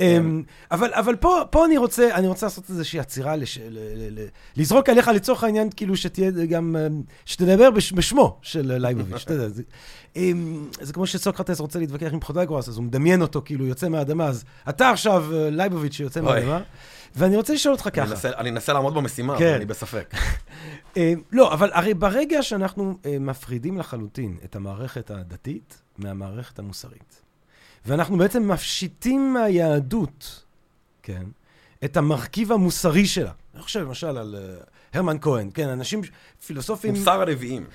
אמ, 0.00 0.42
אבל, 0.70 0.90
אבל 0.94 1.16
פה, 1.16 1.42
פה 1.50 1.64
אני 1.66 1.76
רוצה, 1.78 2.14
אני 2.14 2.26
רוצה 2.28 2.46
לעשות 2.46 2.70
איזושהי 2.70 2.98
עצירה, 3.00 3.36
לש, 3.36 3.58
ל, 3.58 3.62
ל, 3.70 4.20
ל, 4.20 4.26
לזרוק 4.56 4.88
עליך 4.88 5.08
לצורך 5.08 5.44
העניין, 5.44 5.68
כאילו 5.76 5.96
שתהיה 5.96 6.30
גם, 6.30 6.76
אמ, 6.86 7.02
שתדבר 7.24 7.70
בש, 7.70 7.92
בשמו 7.92 8.38
של 8.42 8.72
לייבוביץ', 8.78 9.22
אתה 9.24 9.34
יודע, 9.34 9.48
זה, 9.48 9.62
אמ, 10.16 10.68
זה 10.80 10.92
כמו 10.92 11.06
שסוקרטס 11.06 11.60
רוצה 11.60 11.78
להתווכח 11.78 12.12
עם 12.12 12.20
פרוטגורס, 12.20 12.68
אז 12.68 12.76
הוא 12.76 12.84
מדמיין 12.84 13.22
אותו, 13.22 13.42
כאילו 13.44 13.66
יוצא 13.66 13.88
מהאדמה, 13.88 14.26
אז 14.26 14.44
אתה 14.68 14.90
עכשיו 14.90 15.24
אה, 15.34 15.50
לייבוביץ' 15.50 15.92
שיוצא. 15.94 16.20
מהאדמה, 16.20 16.60
ואני 17.16 17.36
רוצה 17.36 17.52
לשאול 17.54 17.74
אותך 17.74 17.86
אני 17.86 17.92
ככה. 17.92 18.10
אנסה- 18.12 18.30
אני 18.38 18.50
אנסה 18.50 18.72
לעמוד 18.72 18.94
במשימה, 18.94 19.38
כן. 19.38 19.44
אבל 19.46 19.54
אני 19.54 19.64
בספק. 19.66 20.14
לא, 21.32 21.52
אבל 21.52 21.70
הרי 21.72 21.94
ברגע 21.94 22.42
שאנחנו 22.42 22.98
אה, 23.06 23.16
מפרידים 23.20 23.78
לחלוטין 23.78 24.36
את 24.44 24.56
המערכת 24.56 25.10
הדתית 25.10 25.82
מהמערכת 25.98 26.58
המוסרית, 26.58 27.22
ואנחנו 27.86 28.18
בעצם 28.18 28.48
מפשיטים 28.48 29.32
מהיהדות, 29.32 30.44
כן, 31.02 31.22
את 31.84 31.96
המרכיב 31.96 32.52
המוסרי 32.52 33.06
שלה. 33.06 33.32
אני 33.54 33.62
חושב 33.62 33.80
למשל 33.80 34.16
על 34.18 34.36
אה, 34.38 34.62
הרמן 34.94 35.16
כהן, 35.20 35.50
כן, 35.54 35.68
אנשים, 35.68 36.00
פילוסופים, 36.46 36.94
מוסר 36.94 37.22
הנביאים. 37.22 37.66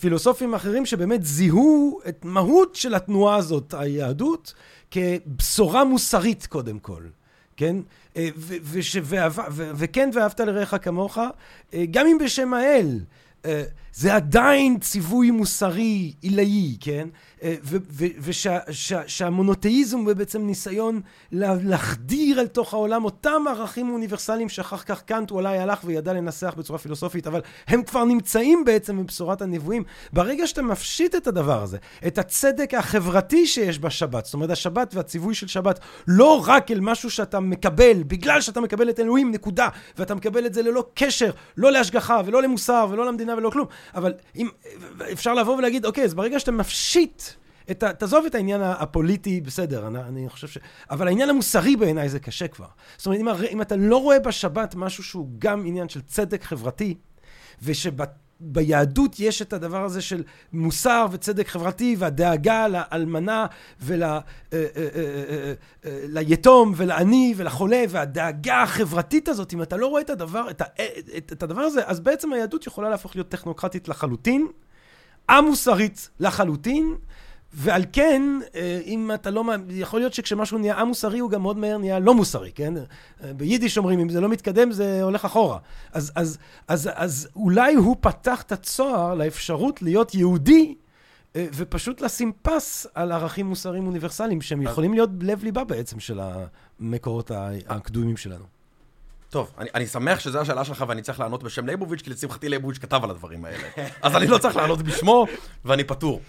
פילוסופים 0.00 0.54
אחרים 0.54 0.86
שבאמת 0.86 1.24
זיהו 1.24 2.00
את 2.08 2.24
מהות 2.24 2.74
של 2.74 2.94
התנועה 2.94 3.36
הזאת, 3.36 3.74
היהדות, 3.74 4.54
כבשורה 4.90 5.84
מוסרית 5.84 6.46
קודם 6.46 6.78
כל. 6.78 7.02
כן? 7.56 7.76
אה, 8.16 8.28
וכן 9.50 10.10
ואהבת 10.14 10.40
לרעך 10.40 10.74
כמוך, 10.82 11.18
אה, 11.74 11.84
גם 11.90 12.06
אם 12.06 12.18
בשם 12.24 12.54
האל, 12.54 13.00
זה 13.98 14.14
עדיין 14.14 14.78
ציווי 14.78 15.30
מוסרי 15.30 16.12
עילאי, 16.20 16.76
כן? 16.80 17.08
ושהמונותאיזם 18.20 19.98
הוא 19.98 20.12
בעצם 20.12 20.46
ניסיון 20.46 21.00
לה- 21.32 21.54
להחדיר 21.62 22.40
אל 22.40 22.46
תוך 22.46 22.74
העולם 22.74 23.04
אותם 23.04 23.42
ערכים 23.48 23.90
אוניברסליים 23.90 24.48
שאחר 24.48 24.76
כך 24.76 25.02
קאנט 25.02 25.30
אולי 25.30 25.58
הלך 25.58 25.80
וידע 25.84 26.12
לנסח 26.12 26.54
בצורה 26.58 26.78
פילוסופית, 26.78 27.26
אבל 27.26 27.40
הם 27.68 27.82
כבר 27.82 28.04
נמצאים 28.04 28.64
בעצם 28.64 29.02
בבשורת 29.02 29.42
הנבואים. 29.42 29.84
ברגע 30.12 30.46
שאתה 30.46 30.62
מפשיט 30.62 31.14
את 31.14 31.26
הדבר 31.26 31.62
הזה, 31.62 31.78
את 32.06 32.18
הצדק 32.18 32.74
החברתי 32.74 33.46
שיש 33.46 33.78
בשבת, 33.78 34.24
זאת 34.24 34.34
אומרת 34.34 34.50
השבת 34.50 34.94
והציווי 34.94 35.34
של 35.34 35.46
שבת, 35.46 35.80
לא 36.08 36.44
רק 36.46 36.70
אל 36.70 36.80
משהו 36.80 37.10
שאתה 37.10 37.40
מקבל, 37.40 38.02
בגלל 38.06 38.40
שאתה 38.40 38.60
מקבל 38.60 38.90
את 38.90 39.00
אלוהים, 39.00 39.30
נקודה, 39.32 39.68
ואתה 39.98 40.14
מקבל 40.14 40.46
את 40.46 40.54
זה 40.54 40.62
ללא 40.62 40.84
קשר, 40.94 41.30
לא 41.56 41.72
להשגחה 41.72 42.20
ולא 42.26 42.42
למוסר 42.42 42.86
ולא 42.90 43.06
למדינה 43.06 43.36
ולא 43.36 43.50
כלום, 43.50 43.66
אבל 43.94 44.12
אם, 44.36 44.48
אפשר 45.12 45.34
לבוא 45.34 45.56
ולהגיד, 45.56 45.84
אוקיי, 45.84 46.04
אז 46.04 46.14
ברגע 46.14 46.40
שאתה 46.40 46.52
מפשיט 46.52 47.22
את 47.70 47.82
ה... 47.82 47.92
תעזוב 47.92 48.24
את 48.26 48.34
העניין 48.34 48.60
הפוליטי, 48.62 49.40
בסדר, 49.40 49.86
אני, 49.86 50.00
אני 50.00 50.28
חושב 50.28 50.48
ש... 50.48 50.58
אבל 50.90 51.08
העניין 51.08 51.30
המוסרי 51.30 51.76
בעיניי 51.76 52.08
זה 52.08 52.20
קשה 52.20 52.48
כבר. 52.48 52.66
זאת 52.96 53.06
אומרת, 53.06 53.20
אם, 53.20 53.28
הר- 53.28 53.48
אם 53.50 53.62
אתה 53.62 53.76
לא 53.76 53.96
רואה 53.96 54.18
בשבת 54.18 54.74
משהו 54.74 55.04
שהוא 55.04 55.28
גם 55.38 55.66
עניין 55.66 55.88
של 55.88 56.00
צדק 56.00 56.42
חברתי, 56.42 56.94
ושביהדות 58.40 59.20
יש 59.20 59.42
את 59.42 59.52
הדבר 59.52 59.84
הזה 59.84 60.00
של 60.00 60.22
מוסר 60.52 61.06
וצדק 61.10 61.48
חברתי, 61.48 61.96
והדאגה 61.98 62.68
לאלמנה 62.68 63.46
ול... 63.80 64.02
אה, 64.02 64.20
אה, 64.52 64.64
אה, 65.84 66.62
ולעני 66.76 67.34
ולחולה, 67.36 67.84
והדאגה 67.88 68.62
החברתית 68.62 69.28
הזאת, 69.28 69.54
אם 69.54 69.62
אתה 69.62 69.76
לא 69.76 69.86
רואה 69.86 70.02
את 70.02 70.10
הדבר, 70.10 70.50
את, 70.50 70.60
ה, 70.60 70.64
את, 71.16 71.32
את 71.32 71.42
הדבר 71.42 71.60
הזה, 71.60 71.80
אז 71.86 72.00
בעצם 72.00 72.32
היהדות 72.32 72.66
יכולה 72.66 72.90
להפוך 72.90 73.16
להיות 73.16 73.28
טכנוקרטית 73.28 73.88
לחלוטין, 73.88 74.46
א-מוסרית 75.26 76.10
לחלוטין, 76.20 76.94
ועל 77.52 77.84
כן, 77.92 78.22
אה, 78.54 78.80
אם 78.84 79.10
אתה 79.14 79.30
לא... 79.30 79.44
יכול 79.68 80.00
להיות 80.00 80.14
שכשמשהו 80.14 80.58
נהיה 80.58 80.80
א-מוסרי, 80.80 81.18
הוא 81.18 81.30
גם 81.30 81.42
מאוד 81.42 81.58
מהר 81.58 81.78
נהיה 81.78 81.98
לא 81.98 82.14
מוסרי, 82.14 82.52
כן? 82.52 82.74
אה, 82.76 83.32
ביידיש 83.32 83.78
אומרים, 83.78 84.00
אם 84.00 84.08
זה 84.08 84.20
לא 84.20 84.28
מתקדם, 84.28 84.72
זה 84.72 85.02
הולך 85.02 85.24
אחורה. 85.24 85.58
אז, 85.92 86.12
אז, 86.14 86.38
אז, 86.68 86.90
אז 86.94 87.28
אולי 87.36 87.74
הוא 87.74 87.96
פתח 88.00 88.42
את 88.42 88.52
הצוהר 88.52 89.14
לאפשרות 89.14 89.82
להיות 89.82 90.14
יהודי, 90.14 90.74
אה, 91.36 91.46
ופשוט 91.54 92.00
לשים 92.00 92.32
פס 92.42 92.86
על 92.94 93.12
ערכים 93.12 93.46
מוסריים 93.46 93.86
אוניברסליים, 93.86 94.40
שהם 94.40 94.62
יכולים 94.62 94.94
להיות 94.94 95.10
לב-ליבה 95.20 95.64
בעצם 95.64 96.00
של 96.00 96.20
המקורות 96.20 97.30
הקדומים 97.68 98.16
שלנו. 98.16 98.44
טוב, 99.30 99.52
אני, 99.58 99.68
אני 99.74 99.86
שמח 99.86 100.20
שזו 100.20 100.40
השאלה 100.40 100.64
שלך 100.64 100.84
ואני 100.88 101.02
צריך 101.02 101.20
לענות 101.20 101.42
בשם 101.42 101.66
ליבוביץ', 101.66 102.02
כי 102.02 102.10
לשמחתי 102.10 102.48
ליבוביץ' 102.48 102.78
כתב 102.78 103.00
על 103.04 103.10
הדברים 103.10 103.44
האלה. 103.44 103.68
אז 104.02 104.16
אני 104.16 104.26
לא 104.26 104.38
צריך 104.38 104.56
לענות 104.56 104.82
בשמו, 104.82 105.26
ואני 105.64 105.84
פטור. 105.84 106.20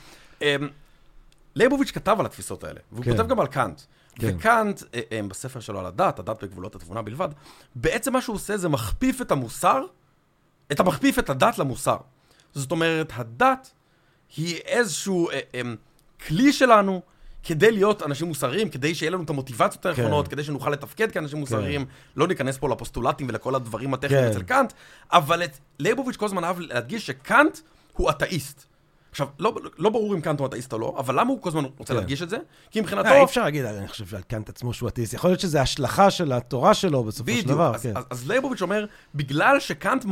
ליבוביץ' 1.60 1.92
כתב 1.92 2.16
על 2.20 2.26
התפיסות 2.26 2.64
האלה, 2.64 2.80
והוא 2.92 3.06
כן. 3.06 3.12
כותב 3.12 3.28
גם 3.28 3.40
על 3.40 3.48
קאנט. 3.48 3.82
כן. 4.16 4.36
וקאנט, 4.36 4.82
אה, 4.94 5.02
אה, 5.12 5.22
בספר 5.28 5.60
שלו 5.60 5.80
על 5.80 5.86
הדת, 5.86 6.20
הדת 6.20 6.44
בגבולות 6.44 6.76
התבונה 6.76 7.02
בלבד, 7.02 7.30
בעצם 7.76 8.14
מה 8.14 8.22
שהוא 8.22 8.36
עושה 8.36 8.58
זה 8.58 8.70
מכפיף 8.70 9.22
את 9.22 9.32
המוסר, 9.32 9.86
את 10.72 10.80
המכפיף 10.80 11.20
את 11.20 11.30
הדת 11.30 11.58
למוסר. 11.58 11.98
זאת 12.54 12.72
אומרת, 12.72 13.12
הדת 13.16 13.72
היא 14.38 14.56
איזשהו 14.56 15.30
אה, 15.30 15.40
אה, 15.56 15.62
כלי 16.28 16.54
שלנו 16.54 17.02
כדי 17.44 17.72
להיות 17.72 18.04
אנשים 18.04 18.28
מוסריים, 18.28 18.70
כדי 18.70 18.96
שיהיה 18.96 19.12
לנו 19.12 19.24
את 19.24 19.30
המוטיבציות 19.30 19.86
הנכונות, 19.86 20.28
כן. 20.28 20.32
כדי 20.32 20.44
שנוכל 20.44 20.70
לתפקד 20.70 21.12
כאנשים 21.12 21.40
מוסריים. 21.40 21.86
לא 22.16 22.28
ניכנס 22.28 22.58
פה 22.58 22.70
לפוסטולטים 22.70 23.30
ולכל 23.30 23.56
הדברים 23.56 23.94
הטכניים 23.94 24.24
כן. 24.24 24.32
אצל 24.32 24.44
קאנט, 24.44 24.74
אבל 25.12 25.44
את 25.44 25.58
ליבוביץ' 25.80 26.16
כל 26.16 26.26
הזמן 26.26 26.44
אהב 26.44 26.60
להדגיש 26.60 27.08
שקאנט 27.08 27.58
הוא 27.94 28.10
אתאיסט. 28.10 28.69
עכשיו, 29.12 29.28
לא, 29.40 29.56
לא 29.78 29.90
ברור 29.90 30.16
אם 30.16 30.22
קאנט 30.22 30.40
הוא 30.40 30.48
אתאיסט 30.48 30.74
או 30.74 30.80
לא, 30.80 30.96
אבל 30.98 31.20
למה 31.20 31.30
הוא 31.30 31.42
כל 31.42 31.50
הזמן 31.50 31.64
רוצה 31.78 31.94
כן. 31.94 32.00
להדגיש 32.00 32.22
את 32.22 32.30
זה? 32.30 32.38
כי 32.72 32.82
מבחינתו... 32.82 33.10
אה, 33.10 33.18
אי 33.18 33.24
אפשר 33.24 33.44
להגיד, 33.44 33.66
אני 33.66 33.88
חושב, 33.88 34.16
על 34.16 34.22
קאנט 34.22 34.50
עצמו 34.50 34.74
שהוא 34.74 34.90
אתאיסט. 34.90 35.14
יכול 35.14 35.30
להיות 35.30 35.40
שזה 35.40 35.62
השלכה 35.62 36.12
של 36.12 36.32
התורה 36.32 36.74
שלו 36.74 37.04
בסופו 37.04 37.32
של 37.32 37.38
בדיוק, 37.38 37.48
דבר. 37.48 37.76
אז, 37.76 37.84
כן. 37.84 37.94
אז, 37.98 38.04
אז 38.10 38.32
ליבוביץ' 38.32 38.62
אומר, 38.62 38.86
בגלל 39.16 39.60
שקאנט 39.60 40.06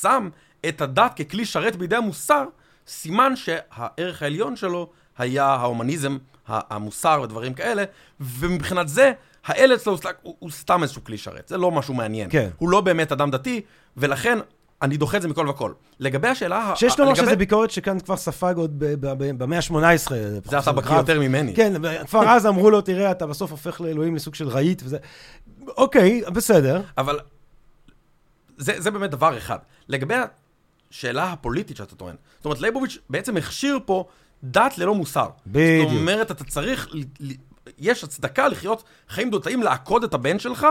שם 0.00 0.28
את 0.68 0.80
הדת 0.80 1.20
ככלי 1.20 1.44
שרת 1.44 1.76
בידי 1.76 1.96
המוסר, 1.96 2.44
סימן 2.86 3.36
שהערך 3.36 4.22
העליון 4.22 4.56
שלו 4.56 4.90
היה 5.18 5.44
ההומניזם, 5.44 6.18
המוסר 6.46 7.20
ודברים 7.24 7.54
כאלה, 7.54 7.84
ומבחינת 8.20 8.88
זה, 8.88 9.12
האל 9.44 9.74
אצלו 9.74 9.96
הוא, 10.22 10.36
הוא 10.38 10.50
סתם 10.50 10.82
איזשהו 10.82 11.04
כלי 11.04 11.18
שרת, 11.18 11.48
זה 11.48 11.56
לא 11.56 11.70
משהו 11.70 11.94
מעניין. 11.94 12.30
כן. 12.30 12.48
הוא 12.58 12.70
לא 12.70 12.80
באמת 12.80 13.12
אדם 13.12 13.30
דתי, 13.30 13.60
ולכן 13.96 14.38
אני 14.82 14.96
דוחה 14.96 15.16
את 15.16 15.22
זה 15.22 15.28
מכל 15.28 15.48
וכל. 15.48 15.72
לגבי 16.00 16.28
השאלה... 16.28 16.72
שיש 16.76 16.98
לומר 16.98 17.12
לגבי- 17.12 17.26
שזו 17.26 17.36
ביקורת 17.36 17.70
שכאן 17.70 18.00
כבר 18.00 18.16
ספג 18.16 18.54
עוד 18.56 18.74
במאה 19.38 19.58
ה-18. 19.58 20.08
זה 20.44 20.58
אתה 20.58 20.72
בקיא 20.72 20.96
יותר 20.96 21.20
ממני. 21.20 21.54
כן, 21.54 21.72
כבר 22.06 22.28
אז 22.28 22.46
אמרו 22.46 22.70
לו, 22.70 22.80
תראה, 22.80 23.10
אתה 23.10 23.26
בסוף 23.26 23.50
הופך 23.50 23.80
לאלוהים 23.80 24.14
לסוג 24.16 24.34
של 24.34 24.48
רהיט 24.48 24.82
וזה. 24.84 24.98
אוקיי, 25.68 26.22
בסדר. 26.32 26.82
אבל 26.98 27.18
זה, 28.56 28.80
זה 28.80 28.90
באמת 28.90 29.10
דבר 29.10 29.38
אחד. 29.38 29.58
לגבי 29.88 30.14
השאלה 30.90 31.32
הפוליטית 31.32 31.76
שאתה 31.76 31.96
טוען, 31.96 32.16
זאת 32.36 32.44
אומרת, 32.44 32.60
ליבוביץ' 32.60 32.98
בעצם 33.10 33.36
הכשיר 33.36 33.78
פה 33.84 34.04
דת 34.44 34.78
ללא 34.78 34.94
מוסר. 34.94 35.28
בדיוק. 35.46 35.88
זאת 35.90 35.98
אומרת, 35.98 36.30
אתה 36.30 36.44
צריך, 36.44 36.88
יש 37.78 38.04
הצדקה 38.04 38.48
לחיות 38.48 38.82
חיים 39.08 39.30
דותאים, 39.30 39.62
לעקוד 39.62 40.04
את 40.04 40.14
הבן 40.14 40.38
שלך, 40.38 40.66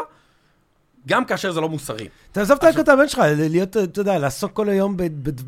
גם 1.07 1.25
כאשר 1.25 1.51
זה 1.51 1.61
לא 1.61 1.69
מוסרי. 1.69 2.07
תעזוב 2.31 2.57
את 2.79 2.89
הבן 2.89 3.07
שלך, 3.07 3.21
להיות, 3.37 3.77
אתה 3.77 4.01
יודע, 4.01 4.19
לעסוק 4.19 4.53
כל 4.53 4.69
היום 4.69 4.95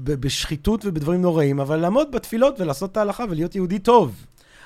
בשחיתות 0.03 0.85
ובדברים 0.85 1.21
נוראים, 1.21 1.59
אבל 1.59 1.75
לעמוד 1.77 2.11
בתפילות 2.11 2.59
ולעשות 2.59 2.91
את 2.91 2.97
ההלכה 2.97 3.23
ולהיות 3.29 3.55
יהודי 3.55 3.79
טוב. 3.79 4.15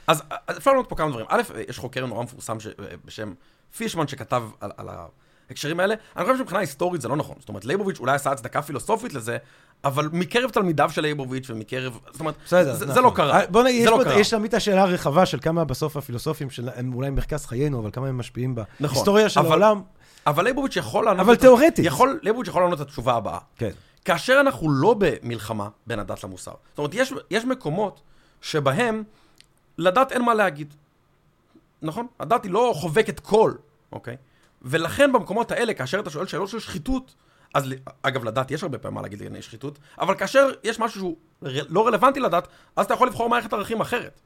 אז 0.08 0.24
אפשר 0.58 0.72
לראות 0.72 0.90
פה 0.90 0.96
כמה 0.96 1.10
דברים. 1.10 1.26
א', 1.30 1.42
יש 1.70 1.78
חוקר 1.78 2.06
נורא 2.06 2.24
מפורסם 2.24 2.60
ש... 2.60 2.68
בשם 3.06 3.34
פישמן 3.78 4.08
שכתב 4.08 4.44
על, 4.62 4.72
על 4.78 4.88
ההקשרים 5.50 5.80
האלה. 5.80 5.96
אני 6.18 6.26
חושב 6.26 6.38
שמבחינה 6.38 6.60
היסטורית 6.60 7.02
זה 7.02 7.08
לא 7.08 7.16
נכון. 7.16 7.36
זאת 7.40 7.50
אומרת, 7.50 7.66
לייבוביץ' 7.66 8.00
אולי 8.00 8.16
עשה 8.16 8.32
הצדקה 8.32 8.62
פילוסופית 8.62 9.14
לזה, 9.14 9.38
אבל 9.84 10.10
מקרב 10.12 10.50
תלמידיו 10.50 10.90
של 10.90 11.02
לייבוביץ' 11.02 11.50
ומקרב... 11.50 12.00
זאת 12.12 12.20
אומרת, 12.20 12.36
בסדר, 12.46 12.76
זה, 12.76 12.86
נכון. 12.86 12.96
זה 12.96 13.02
לא 13.02 13.12
קרה. 13.16 13.40
אה, 13.42 13.48
בוא 13.48 13.64
נגיד, 13.64 13.82
יש 13.82 13.88
לא 13.88 14.00
קרה. 14.04 14.20
יש 14.20 14.30
תמיד 14.30 14.46
את 14.50 14.54
השאלה 14.54 14.82
הרחבה 14.82 15.26
של 15.26 15.40
כמה 15.42 15.66
בסוף 15.66 15.98
הפילוסופים 15.98 16.50
של- 16.50 16.70
הם 16.76 16.94
אולי 16.94 17.10
מרכז 17.10 17.46
חיינו, 17.46 17.80
אבל 17.80 17.90
כמה 17.94 18.08
הם 18.08 18.18
משפיעים 18.18 18.56
נכון, 18.80 18.96
בהיסטוריה 18.96 19.30
של 19.30 19.40
אבל- 19.40 19.50
העולם. 19.64 19.82
אבל 20.28 20.44
לייבוביץ' 20.44 20.76
יכול 20.76 21.06
לענות... 21.06 21.20
אבל 21.20 21.36
תיאורטית. 21.36 21.86
יכול, 21.86 22.20
לייבוביץ' 22.24 22.48
יכול 22.48 22.62
לענות 22.62 22.82
את 22.82 22.88
התשובה 22.88 23.14
הבאה. 23.14 23.40
כן. 23.58 23.72
כאשר 24.06 24.38
אנחנו 24.40 24.72
לא 24.72 24.96
במלחמה 24.98 25.70
בין 25.88 26.00
הדת 26.00 26.24
למוסר. 26.24 26.54
זאת 26.70 26.78
אומרת, 26.78 26.94
יש, 26.94 27.14
יש 27.30 27.46
מקומות 27.46 28.02
שבהם 28.42 29.04
לדת 29.78 30.12
אין 30.12 30.22
מה 30.22 30.34
להגיד. 30.34 30.74
נכון? 31.82 32.08
הדת 32.20 32.44
היא 32.44 32.52
לא 32.52 32.74
חובקת 32.76 33.20
קול, 33.20 33.58
אוקיי? 33.92 34.18
ולכן 34.62 35.14
במקומות 35.14 35.52
האלה, 35.52 35.74
כאשר 35.74 36.00
אתה 36.00 36.10
שואל 36.10 36.28
שאלות 36.28 36.50
של 36.50 36.60
שחיתות, 36.60 37.16
אז 37.54 37.66
אגב, 38.02 38.24
לדת 38.24 38.52
יש 38.52 38.64
הרבה 38.64 38.78
פעמים 38.78 38.96
מה 38.96 39.02
להגיד 39.02 39.20
לענייני 39.20 39.42
שחיתות, 39.42 39.80
אבל 40.00 40.16
כאשר 40.16 40.50
יש 40.64 40.80
משהו 40.80 41.00
שהוא 41.00 41.18
לא 41.70 41.88
רלוונטי 41.88 42.20
לדת, 42.20 42.48
אז 42.76 42.86
אתה 42.86 42.94
יכול 42.94 43.08
לבחור 43.08 43.30
מערכת 43.30 43.54
ערכים 43.54 43.82
אחרת. 43.82 44.22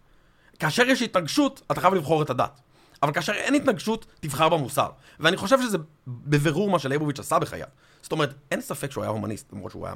כאשר 0.60 0.84
יש 0.84 1.02
התנגשות, 1.02 1.62
אתה 1.72 1.82
חייב 1.82 1.94
לבחור 1.94 2.22
את 2.22 2.30
הדת. 2.30 2.60
אבל 3.04 3.14
כאשר 3.14 3.34
אין 3.34 3.54
התנגשות, 3.54 4.06
תבחר 4.20 4.50
במוסר. 4.50 4.90
ואני 5.20 5.38
חושב 5.38 5.62
שזה 5.62 5.78
בבירור 6.08 6.70
מה 6.70 6.80
שלייבוביץ' 6.80 7.20
עשה 7.20 7.40
בחייו. 7.40 7.68
זאת 8.02 8.12
אומרת, 8.12 8.34
אין 8.52 8.62
ספק 8.62 8.92
שהוא 8.92 9.04
היה 9.04 9.12
הומניסט, 9.12 9.54
למרות 9.54 9.72
שהוא 9.72 9.86
היה, 9.86 9.96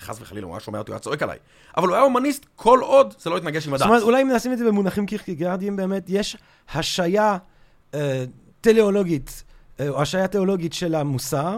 חס 0.00 0.20
וחלילה, 0.20 0.46
הוא 0.46 0.54
היה 0.54 0.60
שומע 0.60 0.78
אותי, 0.78 0.90
הוא 0.90 0.94
היה 0.94 1.00
צועק 1.00 1.22
עליי. 1.22 1.38
אבל 1.76 1.88
הוא 1.88 1.94
היה 1.94 2.04
הומניסט 2.04 2.46
כל 2.56 2.80
עוד 2.82 3.14
זה 3.18 3.30
לא 3.30 3.36
התנגש 3.36 3.66
עם 3.66 3.74
הדת. 3.74 3.78
זאת 3.78 3.88
אומרת, 3.88 4.02
אולי 4.02 4.22
אם 4.22 4.32
נשים 4.32 4.52
את 4.52 4.58
זה 4.58 4.64
במונחים 4.64 5.06
קירקגרדיים 5.06 5.76
באמת, 5.76 6.04
יש 6.08 6.36
השעיה 6.74 7.38
אה, 7.94 8.24
טליאולוגית, 8.60 9.44
אה, 9.80 9.88
או 9.88 10.02
השעיה 10.02 10.28
תיאולוגית 10.28 10.72
של 10.72 10.94
המוסר, 10.94 11.56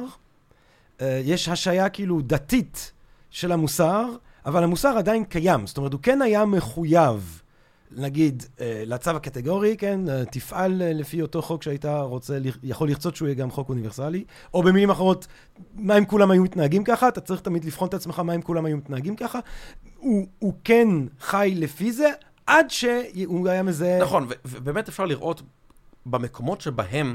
אה, 1.01 1.21
יש 1.25 1.49
השעיה 1.49 1.89
כאילו 1.89 2.21
דתית 2.21 2.93
של 3.31 3.53
המוסר, 3.53 4.05
אבל 4.47 4.65
המוסר 4.65 4.99
עדיין 4.99 5.25
קיים. 5.25 5.67
זאת 5.67 5.77
אומרת, 5.77 5.93
הוא 5.93 6.01
כן 6.03 6.23
היה 6.23 6.45
מחויב, 6.45 7.42
נגיד, 7.97 8.43
אה, 8.61 8.83
לצו 8.87 9.11
הקטגורי, 9.11 9.77
כן, 9.77 10.09
אה, 10.09 10.25
תפעל 10.25 10.83
אה, 10.83 10.93
לפי 10.93 11.23
אותו 11.23 11.43
חוק 11.43 11.63
שהיית 11.63 11.85
רוצה, 11.85 12.39
יכול 12.63 12.89
לרצות 12.89 13.17
שהוא 13.17 13.29
יהיה 13.29 13.35
גם 13.35 13.51
חוק 13.51 13.69
אוניברסלי, 13.69 14.25
או 14.55 14.63
במילים 14.63 14.91
אחרות, 14.91 15.27
מה 15.75 15.99
אם 15.99 16.05
כולם 16.05 16.31
היו 16.31 16.43
מתנהגים 16.43 16.85
ככה? 16.85 17.09
אתה 17.09 17.21
צריך 17.21 17.41
תמיד 17.41 17.65
לבחון 17.65 17.89
את 17.89 17.95
עצמך 17.95 18.19
מה 18.19 18.35
אם 18.35 18.43
כולם 18.43 18.65
היו 18.65 18.77
מתנהגים 18.77 19.17
ככה. 19.17 19.39
הוא, 19.99 20.27
הוא 20.39 20.53
כן 20.65 20.89
חי 21.21 21.53
לפי 21.57 21.93
זה, 21.93 22.09
עד 22.47 22.71
שהוא 22.71 23.49
היה 23.49 23.63
מזהה... 23.63 24.03
נכון, 24.03 24.29
ובאמת 24.45 24.89
אפשר 24.89 25.05
לראות 25.05 25.43
במקומות 26.07 26.61
שבהם 26.61 27.15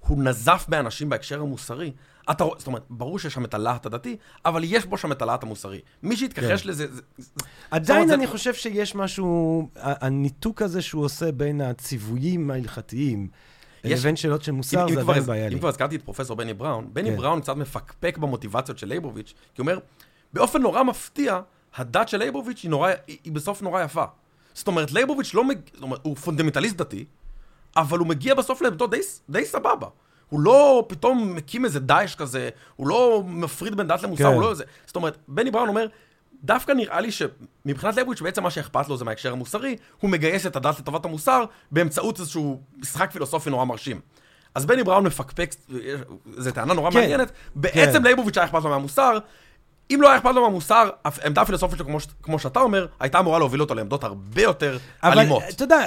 הוא 0.00 0.24
נזף 0.24 0.66
באנשים 0.68 1.08
בהקשר 1.08 1.40
המוסרי, 1.40 1.92
אתה 2.30 2.44
רואה, 2.44 2.58
זאת 2.58 2.66
אומרת, 2.66 2.82
ברור 2.90 3.18
שיש 3.18 3.34
שם 3.34 3.44
את 3.44 3.54
הלהט 3.54 3.86
הדתי, 3.86 4.16
אבל 4.44 4.62
יש 4.64 4.86
בו 4.86 4.98
שם 4.98 5.12
את 5.12 5.22
הלהט 5.22 5.42
המוסרי. 5.42 5.80
מי 6.02 6.16
שיתכחש 6.16 6.62
כן. 6.62 6.68
לזה, 6.68 6.86
זה, 6.94 7.00
זה, 7.18 7.30
עדיין 7.70 8.06
זאת 8.06 8.14
אני 8.14 8.24
אומרת, 8.24 8.28
חושב 8.36 8.54
שיש 8.54 8.94
משהו, 8.94 9.68
הניתוק 9.76 10.62
הזה 10.62 10.82
שהוא 10.82 11.04
עושה 11.04 11.32
בין 11.32 11.60
הציוויים 11.60 12.50
ההלכתיים 12.50 13.28
יש- 13.84 14.00
לבין 14.00 14.16
שאלות 14.16 14.42
של 14.42 14.52
מוסר, 14.52 14.88
אם, 14.88 14.94
זה 14.94 15.00
עדיין 15.00 15.22
בעיה 15.22 15.48
לי. 15.48 15.54
אם 15.54 15.58
כבר 15.60 15.68
הזכרתי 15.68 15.96
את 15.96 16.02
פרופסור 16.02 16.36
בני 16.36 16.54
בראון, 16.54 16.88
בני 16.92 17.10
כן. 17.10 17.16
בראון 17.16 17.40
קצת 17.40 17.56
מפקפק 17.56 18.18
במוטיבציות 18.18 18.78
של 18.78 18.88
לייבוביץ', 18.88 19.28
כי 19.54 19.62
הוא 19.62 19.68
אומר, 19.70 19.78
באופן 20.32 20.62
נורא 20.62 20.82
מפתיע, 20.82 21.40
הדת 21.76 22.08
של 22.08 22.18
לייבוביץ' 22.18 22.60
היא, 22.62 22.70
נורא, 22.70 22.90
היא, 23.06 23.18
היא 23.24 23.32
בסוף 23.32 23.62
נורא 23.62 23.82
יפה. 23.82 24.04
זאת 24.54 24.66
אומרת, 24.66 24.92
לייבוביץ' 24.92 25.34
לא 25.34 25.44
מגיע, 25.44 25.62
זאת 25.74 25.82
אומרת, 25.82 26.00
הוא 26.02 26.16
פונדמנטליסט 26.16 26.76
דתי, 26.76 27.04
אבל 27.76 27.98
הוא 27.98 28.06
מגיע 28.06 28.34
בסוף 28.34 28.62
לעמדו 28.62 28.86
די, 28.86 29.00
די 29.30 29.44
סבבה. 29.44 29.86
הוא 30.30 30.40
לא 30.40 30.84
פתאום 30.88 31.34
מקים 31.36 31.64
איזה 31.64 31.80
דאעש 31.80 32.14
כזה, 32.14 32.48
הוא 32.76 32.88
לא 32.88 33.22
מפריד 33.26 33.74
בין 33.74 33.86
דת 33.86 34.02
למוסר, 34.02 34.24
כן. 34.24 34.34
הוא 34.34 34.42
לא 34.42 34.50
איזה... 34.50 34.64
זאת 34.86 34.96
אומרת, 34.96 35.16
בני 35.28 35.50
בראון 35.50 35.68
אומר, 35.68 35.86
דווקא 36.44 36.72
נראה 36.72 37.00
לי 37.00 37.10
שמבחינת 37.12 37.94
לייבוביץ' 37.94 38.22
בעצם 38.22 38.42
מה 38.42 38.50
שאכפת 38.50 38.88
לו 38.88 38.96
זה 38.96 39.04
מההקשר 39.04 39.32
המוסרי, 39.32 39.76
הוא 40.00 40.10
מגייס 40.10 40.46
את 40.46 40.56
הדת 40.56 40.78
לטובת 40.78 41.04
המוסר 41.04 41.44
באמצעות 41.70 42.20
איזשהו 42.20 42.60
משחק 42.78 43.10
פילוסופי 43.10 43.50
נורא 43.50 43.64
מרשים. 43.64 44.00
אז 44.54 44.66
בני 44.66 44.84
בראון 44.84 45.04
מפקפק, 45.04 45.54
זו 46.36 46.50
טענה 46.50 46.74
נורא 46.74 46.90
כן, 46.90 46.98
מעניינת, 46.98 47.32
בעצם 47.54 47.98
כן. 47.98 48.02
לייבוביץ' 48.02 48.38
היה 48.38 48.46
אכפת 48.46 48.62
לו 48.64 48.70
מהמוסר, 48.70 49.18
אם 49.90 50.02
לא 50.02 50.08
היה 50.08 50.18
אכפת 50.18 50.30
לו 50.34 50.42
מהמוסר, 50.42 50.90
העמדה 51.04 51.42
הפילוסופית 51.42 51.78
שלו, 51.78 51.86
כמו, 51.86 51.98
כמו 52.22 52.38
שאתה 52.38 52.60
אומר, 52.60 52.86
הייתה 53.00 53.18
אמורה 53.18 53.38
להוביל 53.38 53.60
אותו 53.60 53.74
לעמדות 53.74 54.04
הרבה 54.04 54.42
יותר 54.42 54.78
אבל 55.02 55.18
אלימות. 55.18 55.42
אתה 55.50 55.64
יודע, 55.64 55.86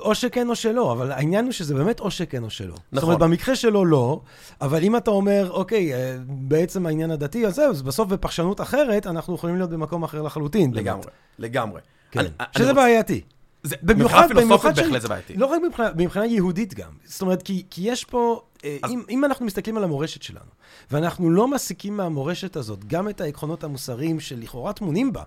או 0.00 0.14
שכן 0.14 0.48
או 0.48 0.54
שלא, 0.56 0.92
אבל 0.92 1.12
העניין 1.12 1.44
הוא 1.44 1.52
שזה 1.52 1.74
באמת 1.74 2.00
או 2.00 2.10
שכן 2.10 2.42
או 2.44 2.50
שלא. 2.50 2.68
זאת 2.74 2.80
נכון. 2.92 3.04
אומרת, 3.14 3.18
במקרה 3.18 3.56
שלו 3.56 3.84
לא, 3.84 4.20
אבל 4.60 4.82
אם 4.82 4.96
אתה 4.96 5.10
אומר, 5.10 5.50
אוקיי, 5.50 5.94
אה, 5.94 6.16
בעצם 6.26 6.86
העניין 6.86 7.10
הדתי, 7.10 7.46
אז 7.46 7.54
זהו, 7.54 7.70
אז 7.70 7.82
בסוף 7.82 8.08
בפרשנות 8.08 8.60
אחרת, 8.60 9.06
אנחנו 9.06 9.34
יכולים 9.34 9.56
להיות 9.56 9.70
במקום 9.70 10.02
אחר 10.02 10.22
לחלוטין. 10.22 10.70
באמת. 10.70 10.84
לגמרי, 10.86 11.06
לגמרי. 11.38 11.80
כן. 12.10 12.20
אני- 12.20 12.28
אני 12.40 12.46
שזה 12.56 12.64
רוצה- 12.64 12.74
בעייתי. 12.74 13.20
זה- 13.64 13.76
במיוחד, 13.82 14.28
במיוחד 14.36 14.76
בהחלט 14.76 15.02
זה 15.02 15.08
בעייתי. 15.08 15.34
לא 15.36 15.46
רק 15.46 15.60
מבחינה, 15.66 15.88
מבחינה 15.96 16.26
יהודית 16.26 16.74
גם. 16.74 16.90
זאת 17.04 17.22
אומרת, 17.22 17.42
כי, 17.42 17.62
כי 17.70 17.82
יש 17.84 18.04
פה, 18.04 18.42
אה, 18.64 18.76
אז- 18.82 18.90
אם, 18.90 19.02
אם 19.10 19.24
אנחנו 19.24 19.46
מסתכלים 19.46 19.76
על 19.76 19.84
המורשת 19.84 20.22
שלנו, 20.22 20.50
ואנחנו 20.90 21.30
לא 21.30 21.48
מסיקים 21.48 21.96
מהמורשת 21.96 22.56
הזאת 22.56 22.84
גם 22.84 23.08
את 23.08 23.20
העקרונות 23.20 23.64
המוסריים 23.64 24.20
שלכאורה 24.20 24.72
טמונים 24.72 25.12
בה, 25.12 25.22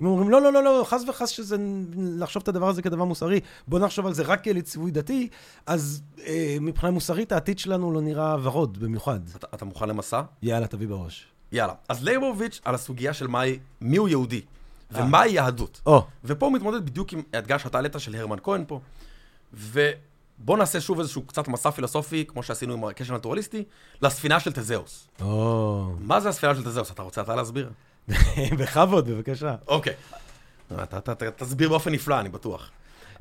אם 0.00 0.06
אומרים, 0.06 0.30
לא, 0.30 0.42
לא, 0.42 0.52
לא, 0.52 0.62
לא, 0.64 0.84
חס 0.88 1.02
וחס 1.08 1.28
שזה, 1.28 1.56
לחשוב 1.96 2.42
את 2.42 2.48
הדבר 2.48 2.68
הזה 2.68 2.82
כדבר 2.82 3.04
מוסרי, 3.04 3.40
בוא 3.68 3.78
נחשוב 3.78 4.06
על 4.06 4.14
זה 4.14 4.22
רק 4.22 4.44
כלציווי 4.44 4.90
דתי, 4.90 5.28
אז 5.66 6.02
אה, 6.26 6.56
מבחינה 6.60 6.90
מוסרית 6.92 7.32
העתיד 7.32 7.58
שלנו 7.58 7.92
לא 7.92 8.00
נראה 8.00 8.36
ורוד 8.42 8.78
במיוחד. 8.78 9.20
אתה, 9.36 9.46
אתה 9.54 9.64
מוכן 9.64 9.88
למסע? 9.88 10.22
יאללה, 10.42 10.66
תביא 10.66 10.88
בראש. 10.88 11.26
יאללה. 11.52 11.72
אז 11.88 12.04
לייבוביץ' 12.04 12.60
על 12.64 12.74
הסוגיה 12.74 13.12
של 13.14 13.26
מהי, 13.26 13.58
מיהו 13.80 14.08
יהודי, 14.08 14.40
ומהי 14.92 15.30
יהדות. 15.30 15.80
או, 15.86 16.06
ופה 16.24 16.46
הוא 16.46 16.54
מתמודד 16.54 16.86
בדיוק 16.86 17.12
עם 17.12 17.22
האתגר 17.32 17.58
שאתה 17.58 17.78
העלית 17.78 17.94
של 17.98 18.14
הרמן 18.14 18.36
כהן 18.42 18.64
פה. 18.66 18.80
ובוא 19.52 20.56
נעשה 20.58 20.80
שוב 20.80 20.98
איזשהו 20.98 21.22
קצת 21.22 21.48
מסע 21.48 21.70
פילוסופי, 21.70 22.24
כמו 22.28 22.42
שעשינו 22.42 22.72
עם 22.72 22.84
הקשר 22.84 23.14
הנטורליסטי, 23.14 23.64
לספינה 24.02 24.40
של 24.40 24.52
תזהוס. 24.52 25.08
או, 25.20 25.92
מה 26.00 26.20
זה 26.20 26.28
הספינה 26.28 26.54
של 26.54 26.64
תזהוס? 26.64 26.90
אתה 26.90 27.02
רוצה 27.02 27.20
אתה 27.20 27.34
להסביר? 27.34 27.70
בכבוד, 28.58 29.10
בבקשה. 29.10 29.54
אוקיי. 29.68 29.94
אתה, 30.82 30.98
אתה, 30.98 31.12
אתה 31.12 31.30
תסביר 31.30 31.68
באופן 31.68 31.92
נפלא, 31.92 32.20
אני 32.20 32.28
בטוח. 32.28 32.70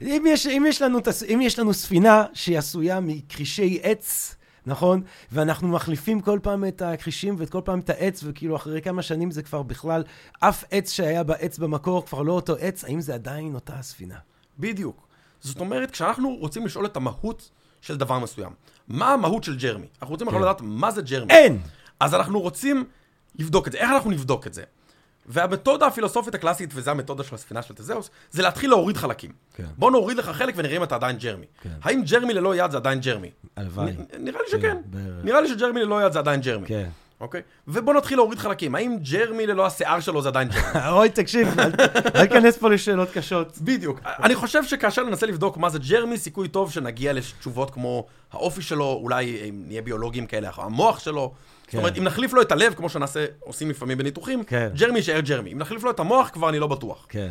אם 0.02 0.24
יש, 0.28 0.48
אם, 0.48 0.66
יש 0.68 0.82
לנו, 0.82 1.00
אם 1.34 1.40
יש 1.42 1.60
לנו 1.60 1.74
ספינה 1.74 2.26
שהיא 2.34 2.58
עשויה 2.58 3.00
מכרישי 3.00 3.80
עץ, 3.84 4.36
נכון? 4.66 5.02
ואנחנו 5.32 5.68
מחליפים 5.68 6.22
כל 6.22 6.40
פעם 6.44 6.66
את 6.66 6.82
הכרישים 6.82 7.36
ואת 7.38 7.50
כל 7.50 7.62
פעם 7.66 7.80
את 7.80 7.90
העץ, 7.90 8.22
וכאילו 8.24 8.56
אחרי 8.56 8.82
כמה 8.82 9.02
שנים 9.02 9.32
זה 9.32 9.44
כבר 9.44 9.64
בכלל, 9.64 10.04
אף 10.40 10.64
עץ 10.72 10.92
שהיה 10.92 11.24
בעץ 11.24 11.58
במקור 11.58 12.06
כבר 12.06 12.22
לא 12.22 12.32
אותו 12.32 12.56
עץ, 12.60 12.84
האם 12.84 13.02
זה 13.02 13.14
עדיין 13.14 13.56
אותה 13.56 13.74
הספינה? 13.74 14.18
בדיוק. 14.60 15.08
זאת 15.42 15.60
אומרת, 15.60 15.92
כשאנחנו 15.92 16.36
רוצים 16.40 16.66
לשאול 16.66 16.86
את 16.86 16.96
המהות 16.96 17.50
של 17.82 17.98
דבר 17.98 18.20
מסוים, 18.20 18.52
מה 18.88 19.14
המהות 19.14 19.44
של 19.44 19.58
ג'רמי? 19.58 19.88
אנחנו 20.02 20.14
רוצים 20.14 20.32
כן. 20.32 20.42
לדעת 20.42 20.62
מה 20.62 20.92
זה 20.92 21.02
ג'רמי. 21.02 21.34
אין! 21.34 21.60
אז 22.00 22.16
אנחנו 22.16 22.42
רוצים 22.42 22.86
לבדוק 23.36 23.68
את 23.68 23.72
זה. 23.72 23.78
איך 23.78 23.90
אנחנו 23.92 24.12
נבדוק 24.12 24.48
את 24.48 24.54
זה? 24.54 24.64
והמתודה 25.32 25.88
הפילוסופית 25.88 26.36
הקלאסית, 26.36 26.70
וזו 26.74 26.92
המתודה 26.92 27.24
של 27.24 27.36
הספינה 27.36 27.62
של 27.62 27.74
תזהוס, 27.74 28.10
זה 28.32 28.42
להתחיל 28.42 28.70
להוריד 28.70 28.98
חלקים. 28.98 29.32
כן. 29.54 29.66
בוא 29.78 29.92
נוריד 29.92 30.18
לך 30.18 30.30
חלק 30.30 30.54
ונראה 30.58 30.78
אם 30.78 30.84
אתה 30.84 30.96
עדיין 30.96 31.18
ג'רמי. 31.18 31.46
כן. 31.62 31.70
האם 31.84 32.02
ג'רמי 32.02 32.34
ללא 32.34 32.56
יד 32.56 32.72
זה 32.72 32.78
עדיין 32.78 33.00
ג'רמי? 33.00 33.32
הלוואי. 33.56 33.92
נראה 34.20 34.42
לי 34.42 34.52
כן, 34.52 34.58
שכן. 34.58 34.78
נראה 35.24 35.42
לי 35.42 35.48
שג'רמי 35.48 35.82
ללא 35.82 36.06
יד 36.06 36.12
זה 36.12 36.20
עדיין 36.20 36.42
ג'רמי. 36.42 36.68
כן. 36.68 36.90
אוקיי? 37.22 37.42
ובוא 37.68 37.94
נתחיל 37.94 38.18
להוריד 38.18 38.40
חלקים. 38.40 38.76
האם 38.76 38.98
ג'רמי 39.12 39.48
ללא 39.48 39.66
השיער 39.66 40.00
שלו 40.00 40.22
זה 40.22 40.30
עדיין 40.30 40.48
ג'רמי? 40.48 40.88
אוי, 40.98 41.10
תקשיב, 41.10 41.60
אל 42.16 42.28
תיכנס 42.28 42.58
פה 42.58 42.70
לשאלות 42.70 43.10
קשות. 43.14 43.58
בדיוק. 43.62 44.00
אני 44.06 44.36
חושב 44.36 44.64
שכאשר 44.64 45.04
ננסה 45.04 45.26
לבדוק 45.26 45.58
מה 45.58 45.70
זה 45.70 45.80
ג'רמי, 45.80 46.18
סיכוי 46.18 46.48
טוב 46.48 46.72
שנגיע 46.72 47.14
לתשובות 47.14 47.72
כמו 47.72 48.06
האופי 48.32 48.62
שלו, 48.62 49.00
אולי 49.04 49.50
אם 49.50 49.64
נהיה 49.68 49.82
ביולוגים 49.82 50.26
כאלה, 50.26 50.50
המוח 50.58 51.00
שלו. 51.00 51.34
זאת 51.62 51.72
כן. 51.72 51.78
אומרת, 51.78 51.98
אם 51.98 52.04
נחליף 52.04 52.34
לו 52.34 52.42
את 52.42 52.52
הלב, 52.52 52.74
כמו 52.74 52.90
שנעשה, 52.90 53.26
עושים 53.40 53.70
לפעמים 53.70 53.98
בניתוחים, 53.98 54.44
כן. 54.44 54.70
ג'רמי 54.76 55.00
יישאר 55.00 55.20
ג'רמי. 55.20 55.54
אם 55.54 55.58
נחליף 55.58 55.84
לו 55.84 55.92
את 55.92 56.00
המוח, 56.00 56.30
כבר 56.30 56.50
אני 56.50 56.60
לא 56.60 56.68
בטוח. 56.68 57.06
כן. 57.10 57.30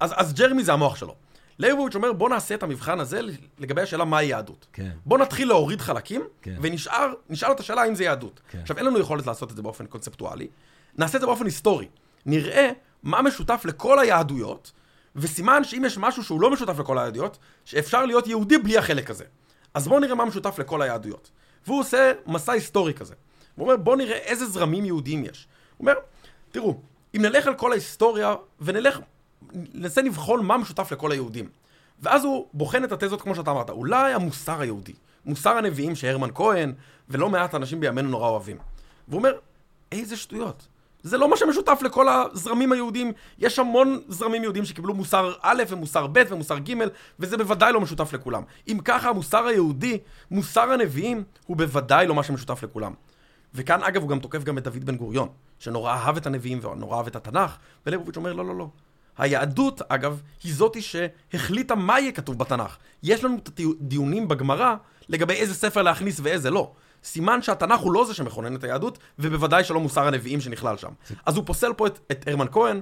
אז, 0.00 0.14
אז 0.16 0.34
ג'רמי 0.34 0.64
זה 0.64 0.72
המוח 0.72 0.96
שלו. 0.96 1.14
לייבוביץ' 1.58 1.94
אומר, 1.94 2.12
בוא 2.12 2.28
נעשה 2.28 2.54
את 2.54 2.62
המבחן 2.62 3.00
הזה 3.00 3.20
לגבי 3.58 3.82
השאלה 3.82 4.04
מהי 4.04 4.26
יהדות. 4.26 4.66
כן. 4.72 4.90
בוא 5.06 5.18
נתחיל 5.18 5.48
להוריד 5.48 5.80
חלקים, 5.80 6.22
כן. 6.42 6.56
ונשאר, 6.60 7.12
נשאל 7.30 7.52
את 7.52 7.60
השאלה 7.60 7.82
האם 7.82 7.94
זה 7.94 8.04
יהדות. 8.04 8.40
כן. 8.50 8.58
עכשיו, 8.58 8.76
אין 8.76 8.86
לנו 8.86 8.98
יכולת 8.98 9.26
לעשות 9.26 9.50
את 9.50 9.56
זה 9.56 9.62
באופן 9.62 9.86
קונספטואלי, 9.86 10.48
נעשה 10.98 11.16
את 11.16 11.20
זה 11.20 11.26
באופן 11.26 11.44
היסטורי. 11.44 11.88
נראה 12.26 12.70
מה 13.02 13.22
משותף 13.22 13.62
לכל 13.64 13.98
היהדויות, 13.98 14.72
וסימן 15.16 15.64
שאם 15.64 15.82
יש 15.86 15.98
משהו 15.98 16.24
שהוא 16.24 16.40
לא 16.40 16.50
משותף 16.50 16.78
לכל 16.78 16.98
היהדויות, 16.98 17.38
שאפשר 17.64 18.06
להיות 18.06 18.26
יהודי 18.26 18.58
בלי 18.58 18.78
החלק 18.78 19.10
הזה. 19.10 19.24
אז 19.74 19.88
בואו 19.88 20.00
נראה 20.00 20.14
מה 20.14 20.24
משותף 20.24 20.58
לכל 20.58 20.82
היהדויות. 20.82 21.30
והוא 21.66 21.80
עושה 21.80 22.12
מסע 22.26 22.52
היסטורי 22.52 22.94
כזה. 22.94 23.14
הוא 23.54 23.64
אומר, 23.64 23.76
בואו 23.76 23.96
נראה 23.96 24.16
איזה 24.16 24.46
זרמים 24.46 24.84
יהודיים 24.84 25.24
יש. 25.24 25.46
הוא 25.76 25.88
אומר, 25.88 25.94
תראו, 26.50 26.80
אם 27.16 27.22
נלך 27.22 27.46
על 27.46 27.54
כל 27.54 27.72
ההיסטוריה, 27.72 28.34
ונלך, 28.60 28.98
ננסה 29.74 30.02
לבחון 30.02 30.46
מה 30.46 30.56
משותף 30.56 30.92
לכל 30.92 31.12
היהודים. 31.12 31.48
ואז 32.00 32.24
הוא 32.24 32.46
בוחן 32.52 32.84
את 32.84 32.92
התזות 32.92 33.22
כמו 33.22 33.34
שאתה 33.34 33.50
אמרת, 33.50 33.70
אולי 33.70 34.14
המוסר 34.14 34.60
היהודי, 34.60 34.92
מוסר 35.26 35.50
הנביאים 35.50 35.94
שהרמן 35.94 36.28
כהן, 36.34 36.72
ולא 37.08 37.28
מעט 37.28 37.54
אנשים 37.54 37.80
בימינו 37.80 38.08
נורא 38.08 38.28
אוהבים. 38.28 38.56
והוא 39.08 39.18
אומר, 39.18 39.32
איזה 39.92 40.16
שטויות. 40.16 40.66
זה 41.02 41.18
לא 41.18 41.30
מה 41.30 41.36
שמשותף 41.36 41.80
לכל 41.84 42.06
הזרמים 42.08 42.72
היהודים. 42.72 43.12
יש 43.38 43.58
המון 43.58 44.00
זרמים 44.08 44.42
יהודים 44.42 44.64
שקיבלו 44.64 44.94
מוסר 44.94 45.32
א' 45.42 45.62
ומוסר 45.68 46.06
ב' 46.06 46.22
ומוסר 46.28 46.58
ג', 46.58 46.74
וזה 47.18 47.36
בוודאי 47.36 47.72
לא 47.72 47.80
משותף 47.80 48.12
לכולם. 48.12 48.42
אם 48.68 48.78
ככה, 48.84 49.08
המוסר 49.08 49.46
היהודי, 49.46 49.98
מוסר 50.30 50.72
הנביאים, 50.72 51.24
הוא 51.46 51.56
בוודאי 51.56 52.06
לא 52.06 52.14
מה 52.14 52.22
שמשותף 52.22 52.62
לכולם. 52.62 52.92
וכאן, 53.54 53.82
אגב, 53.82 54.02
הוא 54.02 54.10
גם 54.10 54.18
תוקף 54.18 54.44
גם 54.44 54.58
את 54.58 54.64
דוד 54.64 54.84
בן 54.84 54.96
גוריון, 54.96 55.28
שנורא 55.58 55.92
אהב 55.92 56.16
את 56.16 56.26
הנביאים 56.26 56.64
ונורא 56.64 56.96
אהב 56.96 57.06
את 57.06 57.16
התנ"ך, 57.16 57.56
ולבוביץ' 57.86 58.16
אומר, 58.16 58.32
לא, 58.32 58.44
לא, 58.44 58.56
לא. 58.56 58.68
היהדות, 59.18 59.82
אגב, 59.88 60.22
היא 60.44 60.54
זאתי 60.54 60.82
שהחליטה 60.82 61.74
מה 61.74 62.00
יהיה 62.00 62.12
כתוב 62.12 62.38
בתנ"ך. 62.38 62.76
יש 63.02 63.24
לנו 63.24 63.36
את 63.36 63.60
הדיונים 63.80 64.28
בגמרא 64.28 64.74
לגבי 65.08 65.34
איזה 65.34 65.54
ספר 65.54 65.82
להכניס 65.82 66.20
ואיזה 66.22 66.50
לא. 66.50 66.72
סימן 67.04 67.42
שהתנ"ך 67.42 67.80
הוא 67.80 67.92
לא 67.92 68.06
זה 68.06 68.14
שמכונן 68.14 68.56
את 68.56 68.64
היהדות, 68.64 68.98
ובוודאי 69.18 69.64
שלא 69.64 69.80
מוסר 69.80 70.06
הנביאים 70.06 70.40
שנכלל 70.40 70.76
שם. 70.76 70.90
אז 71.26 71.36
הוא 71.36 71.44
פוסל 71.46 71.72
פה 71.72 71.86
את, 71.86 71.98
את 72.12 72.28
הרמן 72.28 72.46
כהן. 72.52 72.80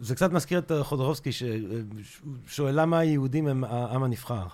זה 0.00 0.14
קצת 0.14 0.32
מזכיר 0.32 0.58
את 0.58 0.72
חודרובסקי 0.82 1.30
ששואל 1.32 2.80
למה 2.80 2.98
היהודים 2.98 3.48
הם 3.48 3.64
העם 3.64 4.02
הנבחר. 4.02 4.46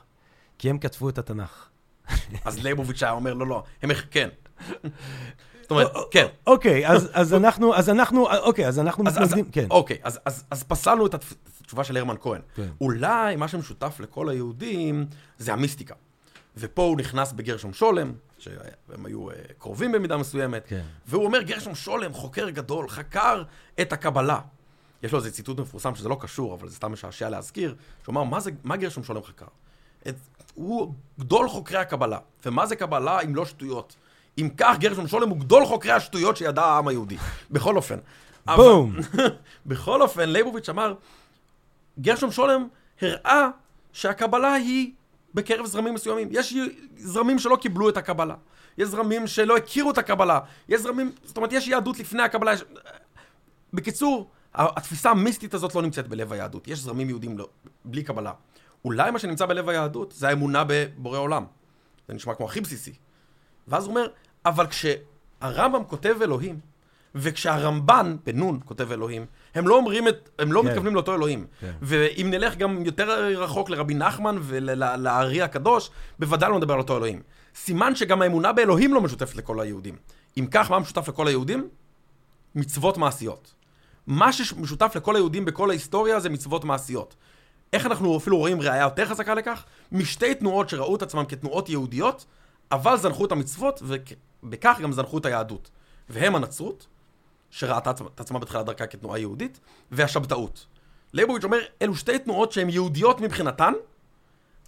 כי 0.59 0.71
הם 0.71 0.79
כתבו 0.79 1.09
את 1.09 1.19
התנ"ך. 1.19 1.69
אז 2.45 2.59
ליבוביץ' 2.59 3.03
היה 3.03 3.13
אומר, 3.13 3.35
לא, 3.35 3.47
לא, 3.47 3.63
הם, 3.83 3.91
כן. 4.11 4.29
זאת 5.71 5.95
אומרת, 5.95 6.09
כן. 6.11 6.27
אוקיי, 6.47 6.89
אז 6.89 7.35
אנחנו, 7.35 7.75
אז 7.75 7.91
אנחנו, 7.91 8.29
אוקיי, 8.39 8.69
אז 8.69 8.79
אנחנו 8.79 9.05
מתנגדים, 9.05 9.51
כן. 9.51 9.67
אוקיי, 9.71 9.99
אז 10.51 10.65
פסלנו 10.69 11.07
את 11.07 11.15
התשובה 11.15 11.85
של 11.85 11.97
הרמן 11.97 12.15
כהן. 12.21 12.41
כן. 12.55 12.69
אולי 12.81 13.37
מה 13.37 13.49
שמשותף 13.49 14.01
לכל 14.01 14.29
היהודים 14.29 15.07
זה 15.39 15.53
המיסטיקה. 15.53 15.95
ופה 16.57 16.83
הוא 16.83 16.97
נכנס 16.97 17.33
בגרשום 17.33 17.73
שולם, 17.73 18.13
שהם 18.39 19.07
היו 19.07 19.31
אה, 19.31 19.35
קרובים 19.59 19.93
במידה 19.93 20.17
מסוימת, 20.17 20.65
כן. 20.69 20.83
והוא 21.07 21.25
אומר, 21.25 21.43
גרשום 21.43 21.75
שולם, 21.75 22.13
חוקר 22.13 22.51
גדול, 22.51 22.89
חקר 22.89 23.43
את 23.81 23.93
הקבלה. 23.93 24.41
יש 25.03 25.13
לו 25.13 25.19
איזה 25.19 25.31
ציטוט 25.31 25.61
מפורסם 25.61 25.95
שזה 25.95 26.09
לא 26.09 26.17
קשור, 26.21 26.55
אבל 26.55 26.69
זה 26.69 26.75
סתם 26.75 26.93
משעשע 26.93 27.29
להזכיר, 27.29 27.75
שהוא 28.03 28.13
אמר, 28.13 28.25
מה, 28.25 28.41
זה, 28.41 28.51
מה 28.65 28.77
גרשום 28.77 29.05
שולם 29.05 29.23
חקר? 29.23 29.47
את, 30.09 30.15
הוא 30.55 30.95
גדול 31.21 31.49
חוקרי 31.49 31.79
הקבלה. 31.79 32.19
ומה 32.47 32.67
זה 32.67 32.77
קבלה 32.77 33.21
אם 33.21 33.35
לא 33.35 33.47
שטויות? 33.47 33.97
אם 34.41 34.49
כך, 34.57 34.77
גרשום 34.79 35.09
שולם 35.09 35.29
הוא 35.29 35.39
גדול 35.39 35.65
חוקרי 35.67 35.93
השטויות 35.93 36.37
שידע 36.37 36.63
העם 36.63 36.89
היהודי. 36.89 37.17
בכל 37.51 37.77
אופן. 37.77 37.99
בום. 38.47 38.97
בכל 39.67 40.03
אופן, 40.03 40.29
ליבוביץ' 40.29 40.69
אמר, 40.69 40.95
גרשום 42.01 42.33
שולם 42.33 42.69
הראה 43.03 43.49
שהקבלה 43.93 44.53
היא 44.53 44.93
בקרב 45.35 45.67
זרמים 45.67 45.95
מסוימים. 45.95 46.29
יש 46.31 46.55
זרמים 46.97 47.39
שלא 47.39 47.57
קיבלו 47.57 47.89
את 47.89 47.97
הקבלה. 47.97 48.35
יש 48.79 48.89
זרמים 48.89 49.27
שלא 49.27 49.57
הכירו 49.57 49.91
את 49.91 49.99
הקבלה. 49.99 50.41
יש 50.69 50.81
זרמים, 50.81 51.13
זאת 51.25 51.37
אומרת, 51.37 51.53
יש 51.53 51.69
יהדות 51.69 51.99
לפני 51.99 52.23
הקבלה. 52.23 52.53
יש... 52.53 52.65
בקיצור, 53.73 54.31
התפיסה 54.55 55.11
המיסטית 55.11 55.55
הזאת 55.55 55.75
לא 55.75 55.83
נמצאת 55.83 56.09
בלב 56.09 56.33
היהדות. 56.33 56.69
יש 56.69 56.79
זרמים 56.79 57.09
יהודים 57.09 57.39
לא, 57.39 57.49
בלי 57.85 58.03
קבלה. 58.03 58.33
אולי 58.85 59.11
מה 59.11 59.19
שנמצא 59.19 59.47
בלב 59.47 59.69
היהדות 59.69 60.13
זה 60.13 60.29
האמונה 60.29 60.65
בבורא 60.67 61.19
עולם. 61.19 61.45
זה 62.09 62.15
נשמע 62.15 62.35
כמו 62.35 62.47
הכי 62.47 62.61
בסיסי. 62.61 62.93
ואז 63.69 63.85
הוא 63.85 63.91
אומר, 63.91 64.07
אבל 64.47 64.67
כשהרמב"ם 64.67 65.85
כותב 65.87 66.17
אלוהים, 66.23 66.61
וכשהרמב"ן, 67.15 68.17
בנון, 68.27 68.61
כותב 68.65 68.93
אלוהים, 68.93 69.27
הם 69.55 69.69
לא 69.69 69.77
אומרים 69.77 70.09
את, 70.09 70.31
הם 70.39 70.53
לא 70.53 70.63
כן. 70.63 70.69
מתכוונים 70.69 70.95
לאותו 70.95 71.15
אלוהים. 71.15 71.47
כן. 71.61 71.73
ואם 71.83 72.27
נלך 72.31 72.57
גם 72.57 72.85
יותר 72.85 73.27
רחוק 73.27 73.71
לרבי 73.71 73.95
נחמן 73.95 74.39
ולארי 74.43 75.43
הקדוש, 75.43 75.91
בוודאי 76.19 76.51
לא 76.51 76.57
נדבר 76.57 76.75
על 76.75 76.81
אותו 76.81 76.97
אלוהים. 76.97 77.23
סימן 77.55 77.95
שגם 77.95 78.23
האמונה 78.23 78.53
באלוהים 78.53 78.95
לא 78.95 79.01
משותפת 79.01 79.37
לכל 79.37 79.61
היהודים. 79.61 79.97
אם 80.39 80.47
כך, 80.51 80.71
מה 80.71 80.79
משותף 80.79 81.09
לכל 81.09 81.29
היהודים? 81.29 81.69
מצוות 82.55 82.99
מעשיות. 82.99 83.55
מה 84.07 84.33
שמשותף 84.33 84.93
לכל 84.97 85.17
היהודים 85.17 85.45
בכל 85.45 85.71
ההיסטוריה 85.71 86.21
זה 86.21 86.29
מצוות 86.29 86.65
מעשיות. 86.65 87.17
איך 87.73 87.87
אנחנו 87.87 88.17
אפילו 88.17 88.39
רואים 88.39 88.61
ראייה 88.61 88.83
יותר 88.83 89.07
חזקה 89.07 89.35
לכך? 89.35 89.65
משתי 89.93 90.35
תנועות 90.35 90.69
שראו 90.69 90.97
את 90.97 91.03
עצמם 91.03 91.25
כתנועות 91.29 91.69
יהודיות, 91.69 92.27
אבל 92.73 92.97
זנחו 92.97 93.25
את 93.25 93.33
המצוות, 93.33 93.83
ובכך 94.43 94.79
גם 94.83 94.93
זנחו 94.93 95.19
את 95.19 95.27
היהדות. 95.27 95.71
והם 96.09 96.37
הנצרות, 96.37 96.87
שראתה 97.51 97.91
את 97.91 98.21
עצמה 98.21 98.39
בתחילת 98.39 98.67
דרכה 98.67 98.87
כתנועה 98.87 99.19
יהודית, 99.19 99.61
והשבתאות. 99.91 100.67
ליבוביץ' 101.13 101.45
אומר, 101.45 101.59
אלו 101.83 101.95
שתי 101.97 102.19
תנועות 102.19 102.53
שהן 102.53 102.71
יהודיות 102.71 103.21
מבחינתן, 103.21 103.73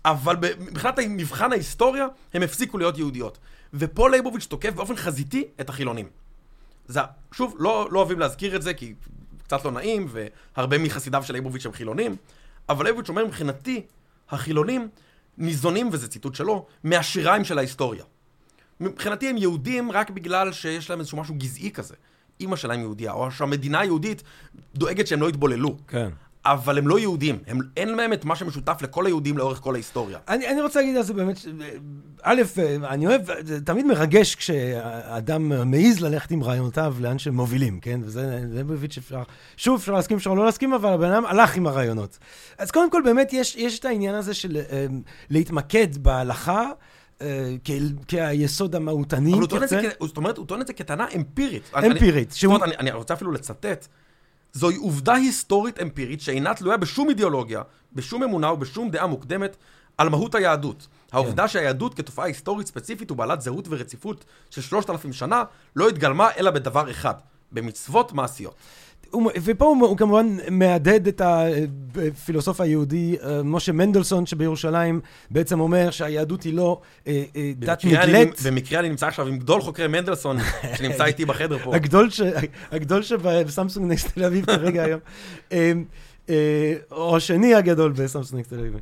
אבל 0.04 0.36
מבחינת 0.58 0.98
מבחן 1.08 1.52
ההיסטוריה, 1.52 2.06
הם 2.34 2.42
הפסיקו 2.42 2.78
להיות 2.78 2.98
יהודיות. 2.98 3.38
ופה 3.74 4.10
ליבוביץ' 4.10 4.46
תוקף 4.46 4.74
באופן 4.74 4.96
חזיתי 4.96 5.44
את 5.60 5.68
החילונים. 5.68 6.08
זה, 6.86 7.00
שוב, 7.32 7.56
לא, 7.58 7.88
לא 7.90 7.98
אוהבים 7.98 8.18
להזכיר 8.18 8.56
את 8.56 8.62
זה, 8.62 8.74
כי 8.74 8.94
קצת 9.42 9.64
לא 9.64 9.70
נעים, 9.70 10.08
והרבה 10.10 10.78
מחסידיו 10.78 11.22
של 11.22 11.32
ליבוביץ' 11.32 11.66
הם 11.66 11.72
חילונים, 11.72 12.16
אבל 12.68 12.84
ליבוביץ' 12.84 13.08
אומר, 13.08 13.26
מבחינתי, 13.26 13.86
החילונים 14.30 14.88
ניזונים, 15.38 15.88
וזה 15.92 16.08
ציטוט 16.08 16.34
שלו, 16.34 16.66
מהשיריים 16.84 17.44
של 17.44 17.58
ההיסטוריה. 17.58 18.04
מבחינתי 18.82 19.28
הם 19.28 19.36
יהודים 19.36 19.92
רק 19.92 20.10
בגלל 20.10 20.52
שיש 20.52 20.90
להם 20.90 20.98
איזשהו 20.98 21.18
משהו 21.18 21.34
גזעי 21.38 21.70
כזה. 21.70 21.94
אימא 22.40 22.56
שלהם 22.56 22.80
יהודייה, 22.80 23.12
או 23.12 23.30
שהמדינה 23.30 23.80
היהודית 23.80 24.22
דואגת 24.74 25.06
שהם 25.06 25.20
לא 25.20 25.28
יתבוללו. 25.28 25.76
כן. 25.88 26.08
אבל 26.44 26.78
הם 26.78 26.88
לא 26.88 26.98
יהודים, 26.98 27.38
הם, 27.46 27.58
אין 27.76 27.88
להם 27.88 28.12
את 28.12 28.24
מה 28.24 28.36
שמשותף 28.36 28.78
לכל 28.82 29.06
היהודים 29.06 29.38
לאורך 29.38 29.60
כל 29.60 29.74
ההיסטוריה. 29.74 30.18
אני, 30.28 30.48
אני 30.48 30.62
רוצה 30.62 30.80
להגיד 30.80 30.96
על 30.96 31.02
זה 31.02 31.14
באמת, 31.14 31.38
א', 32.22 32.42
אני 32.84 33.06
אוהב, 33.06 33.22
זה 33.46 33.60
תמיד 33.60 33.86
מרגש 33.86 34.34
כשאדם 34.34 35.70
מעז 35.70 36.00
ללכת 36.00 36.30
עם 36.30 36.42
רעיונותיו 36.42 36.96
לאן 37.00 37.18
שהם 37.18 37.34
מובילים, 37.34 37.80
כן? 37.80 38.00
וזה 38.04 38.40
ליבוביץ' 38.50 38.98
אפשר, 38.98 39.22
שוב, 39.56 39.80
אפשר 39.80 39.92
להסכים, 39.92 40.16
אפשר 40.16 40.34
לא 40.34 40.44
להסכים, 40.44 40.72
אבל 40.72 40.92
הבן 40.92 41.12
אדם 41.12 41.26
הלך 41.26 41.56
עם 41.56 41.66
הרעיונות. 41.66 42.18
אז 42.58 42.70
קודם 42.70 42.90
כל, 42.90 43.02
באמת, 43.04 43.32
יש, 43.32 43.56
יש 43.56 43.78
את 43.78 43.84
העניין 43.84 44.14
הזה 44.14 44.34
של 44.34 44.56
אה, 44.56 44.86
להתמקד 45.30 45.96
בהלכה. 45.96 46.70
כהיסוד 48.08 48.74
המהותני. 48.74 49.34
אבל 49.34 50.06
זאת 50.08 50.16
אומרת, 50.16 50.38
הוא 50.38 50.46
טוען 50.46 50.60
את 50.60 50.66
זה 50.66 50.72
כטענה 50.72 51.06
אמפירית. 51.16 51.70
אמפירית. 51.86 52.30
זאת 52.30 52.44
אומרת, 52.44 52.62
אני 52.62 52.90
רוצה 52.90 53.14
אפילו 53.14 53.32
לצטט. 53.32 53.86
זוהי 54.52 54.76
עובדה 54.76 55.14
היסטורית 55.14 55.82
אמפירית 55.82 56.20
שאינה 56.20 56.54
תלויה 56.54 56.76
בשום 56.76 57.08
אידיאולוגיה, 57.08 57.62
בשום 57.92 58.22
אמונה 58.22 58.52
ובשום 58.52 58.90
דעה 58.90 59.06
מוקדמת 59.06 59.56
על 59.98 60.08
מהות 60.08 60.34
היהדות. 60.34 60.88
העובדה 61.12 61.42
כן. 61.42 61.48
שהיהדות 61.48 61.94
כתופעה 61.94 62.26
היסטורית 62.26 62.66
ספציפית 62.66 63.10
ובעלת 63.10 63.40
זהות 63.40 63.66
ורציפות 63.70 64.24
של 64.50 64.60
שלושת 64.60 64.90
אלפים 64.90 65.12
שנה 65.12 65.44
לא 65.76 65.88
התגלמה 65.88 66.28
אלא 66.38 66.50
בדבר 66.50 66.90
אחד, 66.90 67.14
במצוות 67.52 68.12
מעשיות. 68.12 68.54
ופה 69.44 69.64
הוא, 69.64 69.86
הוא 69.86 69.96
כמובן 69.96 70.36
מהדהד 70.50 71.08
את 71.08 71.22
הפילוסוף 71.24 72.60
היהודי, 72.60 73.16
אה, 73.22 73.42
משה 73.42 73.72
מנדלסון, 73.72 74.26
שבירושלים 74.26 75.00
בעצם 75.30 75.60
אומר 75.60 75.90
שהיהדות 75.90 76.42
היא 76.42 76.54
לא 76.54 76.80
אה, 77.06 77.22
אה, 77.36 77.52
דת 77.56 77.84
נגלית. 77.84 78.40
במקרה 78.46 78.80
אני 78.80 78.88
נמצא 78.88 79.06
עכשיו 79.06 79.26
עם 79.26 79.38
גדול 79.38 79.60
חוקרי 79.60 79.88
מנדלסון, 79.88 80.36
שנמצא 80.76 81.04
איתי 81.04 81.24
בחדר 81.24 81.58
פה. 81.58 81.76
הגדול, 81.76 82.10
ש, 82.10 82.20
הגדול 82.70 83.02
שבסמסונג 83.02 83.92
נקסט 83.92 84.14
תל 84.14 84.24
אביב 84.24 84.46
כרגע 84.46 84.84
היום. 84.84 85.00
או 86.90 87.16
השני 87.16 87.54
הגדול 87.54 87.92
בסמסונג 87.92 88.44
תל 88.44 88.58
אביב. 88.58 88.74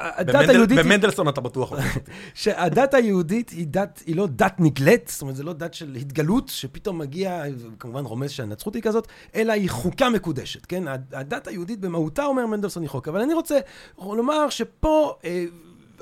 הדת 0.00 0.48
היהודית... 0.48 0.78
במנדלסון 0.78 1.28
אתה 1.28 1.40
בטוח. 1.40 1.72
שהדת 2.34 2.94
היהודית 2.94 3.50
היא 3.50 3.66
דת, 3.66 4.02
היא 4.06 4.16
לא 4.16 4.26
דת 4.30 4.54
נגלית, 4.58 5.08
זאת 5.08 5.22
אומרת, 5.22 5.36
זו 5.36 5.42
לא 5.42 5.52
דת 5.52 5.74
של 5.74 5.94
התגלות, 5.94 6.48
שפתאום 6.48 6.98
מגיע, 6.98 7.42
כמובן 7.78 8.04
רומז 8.04 8.30
שהנצחות 8.30 8.74
היא 8.74 8.82
כזאת, 8.82 9.08
אלא 9.34 9.52
היא 9.52 9.70
חוקה 9.70 10.08
מקודשת, 10.08 10.66
כן? 10.66 10.84
הדת 11.12 11.46
היהודית 11.46 11.80
במהותה, 11.80 12.24
אומר 12.24 12.46
מנדלסון, 12.46 12.82
היא 12.82 12.90
חוק. 12.90 13.08
אבל 13.08 13.20
אני 13.20 13.34
רוצה 13.34 13.58
לומר 13.98 14.48
שפה... 14.50 15.14
אה, 15.24 15.44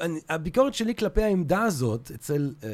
אני- 0.00 0.20
הביקורת 0.28 0.74
שלי 0.74 0.94
כלפי 0.94 1.22
העמדה 1.22 1.62
הזאת, 1.62 2.10
אצל, 2.14 2.50
אה, 2.64 2.68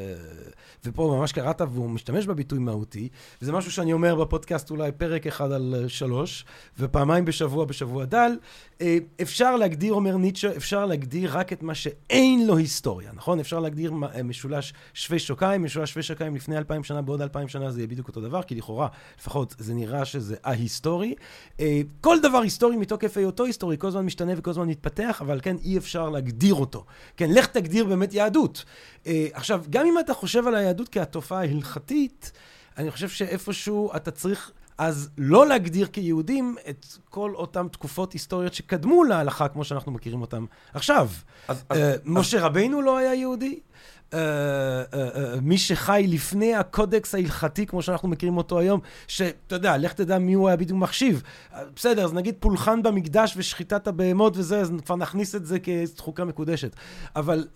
ופה 0.84 1.16
ממש 1.18 1.32
קראת 1.32 1.60
והוא 1.60 1.90
משתמש 1.90 2.26
בביטוי 2.26 2.58
מהותי, 2.58 3.08
וזה 3.42 3.52
משהו 3.52 3.72
שאני 3.72 3.92
אומר 3.92 4.14
בפודקאסט 4.14 4.70
אולי 4.70 4.92
פרק 4.92 5.26
אחד 5.26 5.52
על 5.52 5.74
אה, 5.78 5.88
שלוש, 5.88 6.44
ופעמיים 6.78 7.24
בשבוע 7.24 7.64
בשבוע 7.64 8.04
דל, 8.04 8.32
אה, 8.80 8.98
אפשר 9.22 9.56
להגדיר, 9.56 9.92
אומר 9.92 10.16
ניטשה, 10.16 10.56
אפשר 10.56 10.86
להגדיר 10.86 11.38
רק 11.38 11.52
את 11.52 11.62
מה 11.62 11.74
שאין 11.74 12.46
לו 12.46 12.56
היסטוריה, 12.56 13.10
נכון? 13.14 13.40
אפשר 13.40 13.60
להגדיר 13.60 13.92
אה, 14.14 14.22
משולש 14.22 14.74
שווה 14.94 15.18
שוקיים, 15.18 15.64
משולש 15.64 15.90
שווה 15.90 16.02
שוקיים 16.02 16.34
לפני 16.34 16.58
אלפיים 16.58 16.84
שנה, 16.84 17.02
בעוד 17.02 17.22
אלפיים 17.22 17.48
שנה 17.48 17.70
זה 17.70 17.80
יהיה 17.80 17.86
בדיוק 17.86 18.08
אותו 18.08 18.20
דבר, 18.20 18.42
כי 18.42 18.54
לכאורה, 18.54 18.88
לפחות 19.20 19.54
זה 19.58 19.74
נראה 19.74 20.04
שזה 20.04 20.36
א-היסטורי. 20.42 21.14
אה, 21.60 21.80
כל 22.00 22.16
דבר 22.22 22.38
היסטורי 22.38 22.76
מתוקף 22.76 23.16
היותו 23.16 23.44
היסטורי, 23.44 23.76
כל 23.78 23.86
הזמן 23.86 24.04
משתנה 24.04 24.32
וכל 24.36 24.50
הזמן 24.50 24.68
מתפתח, 24.68 25.18
אבל 25.20 25.40
כן, 25.42 25.56
אי 25.64 25.78
אפשר 25.78 26.10
להגדיר 26.10 26.54
אותו. 26.54 26.84
כן, 27.16 27.30
לך 27.30 27.46
תגדיר 27.46 27.84
באמת 27.84 28.14
יהדות. 28.14 28.64
אה, 29.06 29.26
עכשיו, 29.32 29.64
גם 29.70 29.86
אם 29.86 29.98
אתה 29.98 30.14
חושב 30.14 30.46
על 30.46 30.54
היהדות 30.54 30.88
כהתופעה 30.88 31.38
ההלכתית, 31.38 32.32
אני 32.78 32.90
חושב 32.90 33.08
שאיפשהו 33.08 33.90
אתה 33.96 34.10
צריך 34.10 34.50
אז 34.78 35.08
לא 35.18 35.46
להגדיר 35.46 35.86
כיהודים 35.86 36.56
את 36.68 36.86
כל 37.10 37.32
אותן 37.34 37.68
תקופות 37.68 38.12
היסטוריות 38.12 38.54
שקדמו 38.54 39.04
להלכה, 39.04 39.48
כמו 39.48 39.64
שאנחנו 39.64 39.92
מכירים 39.92 40.20
אותן 40.20 40.44
עכשיו. 40.74 41.08
אז- 41.48 41.64
אז- 41.68 41.78
אה, 41.78 41.94
משה 42.04 42.40
רבינו 42.46 42.82
לא 42.82 42.96
היה 42.98 43.14
יהודי? 43.14 43.60
אה, 44.14 44.82
אה, 44.94 45.08
אה, 45.14 45.40
מי 45.42 45.58
שחי 45.58 46.06
לפני 46.08 46.54
הקודקס 46.54 47.14
ההלכתי, 47.14 47.66
כמו 47.66 47.82
שאנחנו 47.82 48.08
מכירים 48.08 48.36
אותו 48.36 48.58
היום, 48.58 48.80
שאתה 49.06 49.54
יודע, 49.54 49.76
לך 49.76 49.92
תדע 49.92 50.18
מי 50.18 50.32
הוא 50.32 50.48
היה 50.48 50.56
בדיוק 50.56 50.78
מחשיב. 50.78 51.22
בסדר, 51.76 52.04
אז 52.04 52.12
נגיד 52.12 52.34
פולחן 52.40 52.82
במקדש 52.82 53.34
ושחיטת 53.36 53.86
הבהמות 53.86 54.36
וזה, 54.36 54.60
אז 54.60 54.72
כבר 54.84 54.96
נכניס 54.96 55.34
את 55.34 55.46
זה 55.46 55.58
כחוקה 55.58 56.24
מקודשת. 56.24 56.76
אבל 57.16 57.46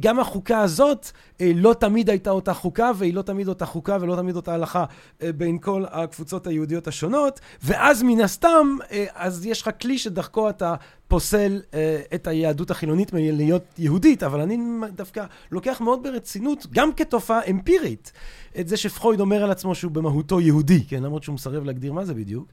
גם 0.00 0.20
החוקה 0.20 0.60
הזאת 0.60 1.10
לא 1.40 1.74
תמיד 1.74 2.10
הייתה 2.10 2.30
אותה 2.30 2.54
חוקה, 2.54 2.90
והיא 2.96 3.14
לא 3.14 3.22
תמיד 3.22 3.48
אותה 3.48 3.66
חוקה 3.66 3.96
ולא 4.00 4.16
תמיד 4.16 4.36
אותה 4.36 4.54
הלכה 4.54 4.84
בין 5.20 5.58
כל 5.58 5.84
הקבוצות 5.90 6.46
היהודיות 6.46 6.88
השונות, 6.88 7.40
ואז 7.62 8.02
מן 8.02 8.20
הסתם, 8.20 8.76
אז 9.14 9.46
יש 9.46 9.62
לך 9.62 9.70
כלי 9.80 9.98
שדרכו 9.98 10.50
אתה 10.50 10.74
פוסל 11.08 11.60
אה, 11.74 12.00
את 12.14 12.26
היהדות 12.26 12.70
החילונית 12.70 13.12
מלהיות 13.12 13.64
יהודית, 13.78 14.22
אבל 14.22 14.40
אני 14.40 14.58
דווקא 14.94 15.24
לוקח 15.50 15.80
מאוד 15.80 16.02
ברצינות, 16.02 16.66
גם 16.70 16.92
כתופעה 16.92 17.40
אמפירית, 17.50 18.12
את 18.60 18.68
זה 18.68 18.76
שפרויד 18.76 19.20
אומר 19.20 19.44
על 19.44 19.50
עצמו 19.50 19.74
שהוא 19.74 19.92
במהותו 19.92 20.40
יהודי, 20.40 20.84
כן, 20.84 21.02
למרות 21.02 21.22
שהוא 21.22 21.34
מסרב 21.34 21.64
להגדיר 21.64 21.92
מה 21.92 22.04
זה 22.04 22.14
בדיוק, 22.14 22.48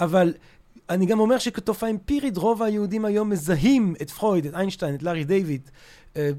אבל 0.00 0.34
אני 0.90 1.06
גם 1.06 1.20
אומר 1.20 1.38
שכתופעה 1.38 1.90
אמפירית, 1.90 2.36
רוב 2.36 2.62
היהודים 2.62 3.04
היום 3.04 3.30
מזהים 3.30 3.94
את 4.02 4.10
פרויד, 4.10 4.46
את 4.46 4.54
איינשטיין, 4.54 4.94
את 4.94 5.02
לארי 5.02 5.24
דיוויד, 5.24 5.70
אה, 6.16 6.30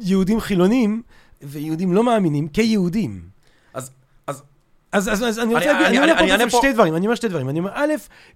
יהודים 0.00 0.40
חילונים 0.40 1.02
ויהודים 1.42 1.92
לא 1.92 2.04
מאמינים 2.04 2.48
כיהודים. 2.48 3.31
אז, 4.92 5.08
אז 5.08 5.22
אז, 5.24 5.38
אני 5.38 5.54
רוצה 5.54 5.66
להגיד, 5.72 5.86
אני- 6.00 6.32
אומר 6.32 6.50
פה 6.50 6.58
שתי 6.58 6.72
דברים, 6.72 6.96
אני 6.96 7.06
אומר 7.06 7.14
שתי 7.14 7.28
דברים. 7.28 7.48
אני 7.48 7.58
אומר, 7.58 7.70
א', 7.74 7.92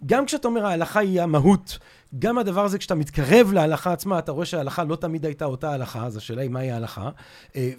גם 0.07 0.27
כשאתה 0.27 0.49
אומר 0.49 0.67
ההלכה 0.67 1.01
היא 1.01 1.23
המהות, 1.23 1.79
גם 2.19 2.39
הדבר 2.39 2.65
הזה, 2.65 2.79
כשאתה 2.79 2.95
מתקרב 2.95 3.53
להלכה 3.53 3.93
עצמה, 3.93 4.19
אתה 4.19 4.33
רואה 4.33 4.47
שההלכה 4.47 4.85
לא 4.85 4.97
תמיד 4.97 5.25
הייתה 5.27 5.45
אותה 5.45 5.73
הלכה, 5.73 6.07
אז 6.07 6.17
השאלה 6.17 6.43
היא 6.43 6.51
מהי 6.51 6.71
ההלכה. 6.71 7.11
אה, 7.57 7.71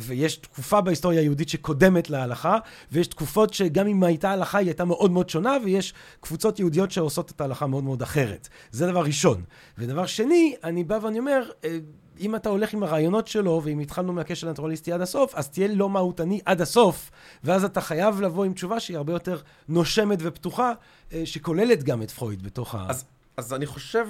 ויש 0.00 0.36
תקופה 0.36 0.80
בהיסטוריה 0.80 1.20
היהודית 1.20 1.48
שקודמת 1.48 2.10
להלכה, 2.10 2.58
ויש 2.92 3.06
תקופות 3.06 3.54
שגם 3.54 3.86
אם 3.86 4.02
הייתה 4.04 4.30
הלכה, 4.30 4.58
היא 4.58 4.68
הייתה 4.68 4.84
מאוד 4.84 5.10
מאוד 5.10 5.28
שונה, 5.30 5.56
ויש 5.64 5.94
קבוצות 6.20 6.58
יהודיות 6.58 6.90
שעושות 6.90 7.30
את 7.30 7.40
ההלכה 7.40 7.66
מאוד 7.66 7.84
מאוד 7.84 8.02
אחרת. 8.02 8.48
זה 8.70 8.86
דבר 8.86 9.00
ראשון. 9.04 9.42
ודבר 9.78 10.06
שני, 10.06 10.54
אני 10.64 10.84
בא 10.84 10.98
ואני 11.02 11.18
אומר, 11.18 11.42
אה, 11.64 11.78
אם 12.22 12.36
אתה 12.36 12.48
הולך 12.48 12.72
עם 12.72 12.82
הרעיונות 12.82 13.28
שלו, 13.28 13.60
ואם 13.64 13.78
התחלנו 13.78 14.12
מהקשר 14.12 14.48
הנטרליסטי 14.48 14.92
עד 14.92 15.00
הסוף, 15.00 15.34
אז 15.34 15.48
תהיה 15.48 15.68
לא 15.68 15.90
מהותני 15.90 16.40
עד 16.44 16.60
הסוף, 16.60 17.10
ואז 17.44 17.64
אתה 17.64 17.80
חייב 17.80 18.20
לבוא 18.20 18.44
עם 18.44 18.52
תשובה 18.52 18.80
שהיא 18.80 18.96
הרבה 18.96 19.12
יותר 19.12 19.40
נושמת 19.68 20.18
ופתוחה, 20.22 20.72
אה, 21.12 21.22
שכוללת 21.24 21.82
גם 21.82 22.02
את 22.02 22.10
פרויד 22.10 22.42
בתוך 22.42 22.74
ה... 22.74 22.86
אז, 22.88 23.04
אז 23.36 23.54
אני 23.54 23.66
חושב... 23.66 24.06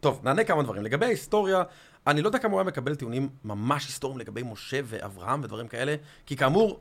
טוב, 0.00 0.20
נענה 0.22 0.44
כמה 0.44 0.62
דברים. 0.62 0.82
לגבי 0.82 1.06
ההיסטוריה, 1.06 1.62
אני 2.06 2.22
לא 2.22 2.28
יודע 2.28 2.38
כמה 2.38 2.52
הוא 2.52 2.60
היה 2.60 2.66
מקבל 2.66 2.94
טיעונים 2.94 3.28
ממש 3.44 3.86
היסטוריים 3.86 4.18
לגבי 4.18 4.42
משה 4.42 4.80
ואברהם 4.84 5.40
ודברים 5.44 5.68
כאלה, 5.68 5.96
כי 6.26 6.36
כאמור, 6.36 6.80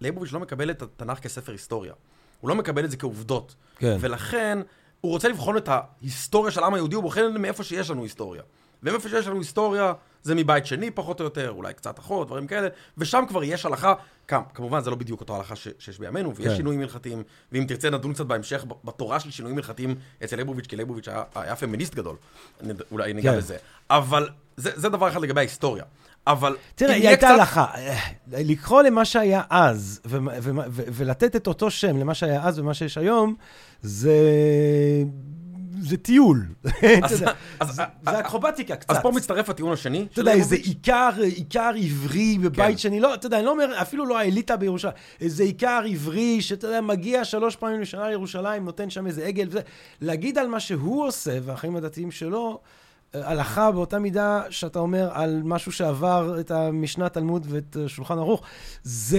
ליבוביץ' 0.00 0.32
לא 0.32 0.40
מקבל 0.40 0.70
את 0.70 0.82
התנ"ך 0.82 1.18
כספר 1.18 1.52
היסטוריה. 1.52 1.92
הוא 2.40 2.48
לא 2.48 2.54
מקבל 2.54 2.84
את 2.84 2.90
זה 2.90 2.96
כעובדות. 2.96 3.54
כן. 3.78 3.96
ולכן, 4.00 4.58
הוא 5.00 5.12
רוצה 5.12 5.28
לבחון 5.28 5.56
את 5.56 5.68
ההיסטוריה 5.68 6.50
של 6.50 6.62
העם 6.62 6.74
היהודי, 6.74 6.94
הוא 6.94 7.02
בוחן 7.02 7.36
מאיפה 7.38 7.64
שיש 7.64 7.90
לנו 7.90 8.02
היסטוריה. 8.02 8.42
ומאיפה 8.82 9.08
שיש 9.08 9.26
לנו 9.26 9.38
היסטוריה, 9.38 9.92
זה 10.22 10.34
מבית 10.34 10.66
שני 10.66 10.90
פחות 10.90 11.20
או 11.20 11.24
יותר, 11.24 11.50
אולי 11.50 11.74
קצת 11.74 11.98
אחות, 11.98 12.26
דברים 12.26 12.46
כאלה, 12.46 12.68
ושם 12.98 13.24
כבר 13.28 13.44
יש 13.44 13.66
הלכה, 13.66 13.94
כמ- 14.28 14.42
כמובן 14.54 14.80
זה 14.80 14.90
לא 14.90 14.96
בדיוק 14.96 15.20
אותו 15.20 15.36
הלכה 15.36 15.56
ש- 15.56 15.68
שיש 15.78 15.98
בימינו, 15.98 16.36
ויש 16.36 16.48
כן. 16.48 16.56
שינויים 16.56 16.80
הלכתיים, 16.80 17.22
ואם 17.52 17.64
תרצה 17.68 17.90
נדון 17.90 18.12
קצת 18.12 18.26
בהמשך 18.26 18.64
בתורה 18.84 19.20
של 19.20 19.30
שינויים 19.30 19.56
הלכתיים 19.58 19.94
אצל 20.24 20.36
ליבוביץ', 20.36 20.66
כי 20.66 20.76
ליבוביץ' 20.76 21.08
היה, 21.08 21.22
היה 21.34 21.56
פמיניסט 21.56 21.94
גדול, 21.94 22.16
אולי 22.92 23.12
ניגע 23.12 23.32
כן. 23.32 23.38
בזה. 23.38 23.56
אבל 23.90 24.28
זה, 24.56 24.70
זה 24.74 24.88
דבר 24.88 25.08
אחד 25.08 25.20
לגבי 25.22 25.40
ההיסטוריה. 25.40 25.84
אבל 26.26 26.56
תראה, 26.74 26.94
היא 26.94 27.08
הייתה 27.08 27.26
קצת- 27.26 27.34
הלכה. 27.38 27.66
אה, 27.74 27.98
לקרוא 28.32 28.82
למה 28.82 29.04
שהיה 29.04 29.42
אז, 29.50 30.00
ו- 30.06 30.18
ו- 30.42 30.50
ו- 30.70 30.82
ולתת 30.92 31.36
את 31.36 31.46
אותו 31.46 31.70
שם 31.70 31.96
למה 31.96 32.14
שהיה 32.14 32.42
אז 32.44 32.58
ומה 32.58 32.74
שיש 32.74 32.98
היום, 32.98 33.34
זה... 33.82 34.12
זה 35.78 35.96
טיול. 35.96 36.46
זה 37.10 37.26
זה 38.02 38.20
אקרובטיקה 38.20 38.76
קצת. 38.76 38.90
אז 38.90 38.96
פה 39.02 39.10
מצטרף 39.10 39.50
הטיעון 39.50 39.72
השני. 39.72 40.06
אתה 40.12 40.20
יודע, 40.20 40.32
איזה. 40.32 40.56
עיקר, 40.56 41.10
עיקר 41.36 41.70
עברי 41.82 42.38
בבית 42.38 42.70
כן. 42.70 42.78
שני, 42.78 43.00
לא, 43.00 43.14
אתה 43.14 43.26
יודע, 43.26 43.36
אני 43.36 43.46
לא 43.46 43.50
אומר, 43.50 43.82
אפילו 43.82 44.06
לא 44.06 44.18
האליטה 44.18 44.56
בירושלים, 44.56 44.94
איזה 45.20 45.42
עיקר 45.42 45.82
עברי, 45.90 46.42
שאתה 46.42 46.66
יודע, 46.66 46.80
מגיע 46.80 47.24
שלוש 47.24 47.56
פעמים 47.56 47.80
לשנה 47.80 48.08
לירושלים, 48.08 48.64
נותן 48.64 48.90
שם 48.90 49.06
איזה 49.06 49.24
עגל 49.26 49.46
וזה, 49.48 49.60
להגיד 50.00 50.38
על 50.38 50.48
מה 50.48 50.60
שהוא 50.60 51.06
עושה, 51.06 51.38
והחיים 51.42 51.76
הדתיים 51.76 52.10
שלו, 52.10 52.60
אה, 52.62 52.79
הלכה 53.14 53.70
באותה 53.70 53.98
מידה 53.98 54.42
שאתה 54.50 54.78
אומר 54.78 55.08
על 55.12 55.40
משהו 55.44 55.72
שעבר 55.72 56.40
את 56.40 56.50
המשנה 56.50 57.08
תלמוד 57.08 57.46
ואת 57.50 57.76
שולחן 57.86 58.18
ערוך, 58.18 58.42
זה... 58.82 59.18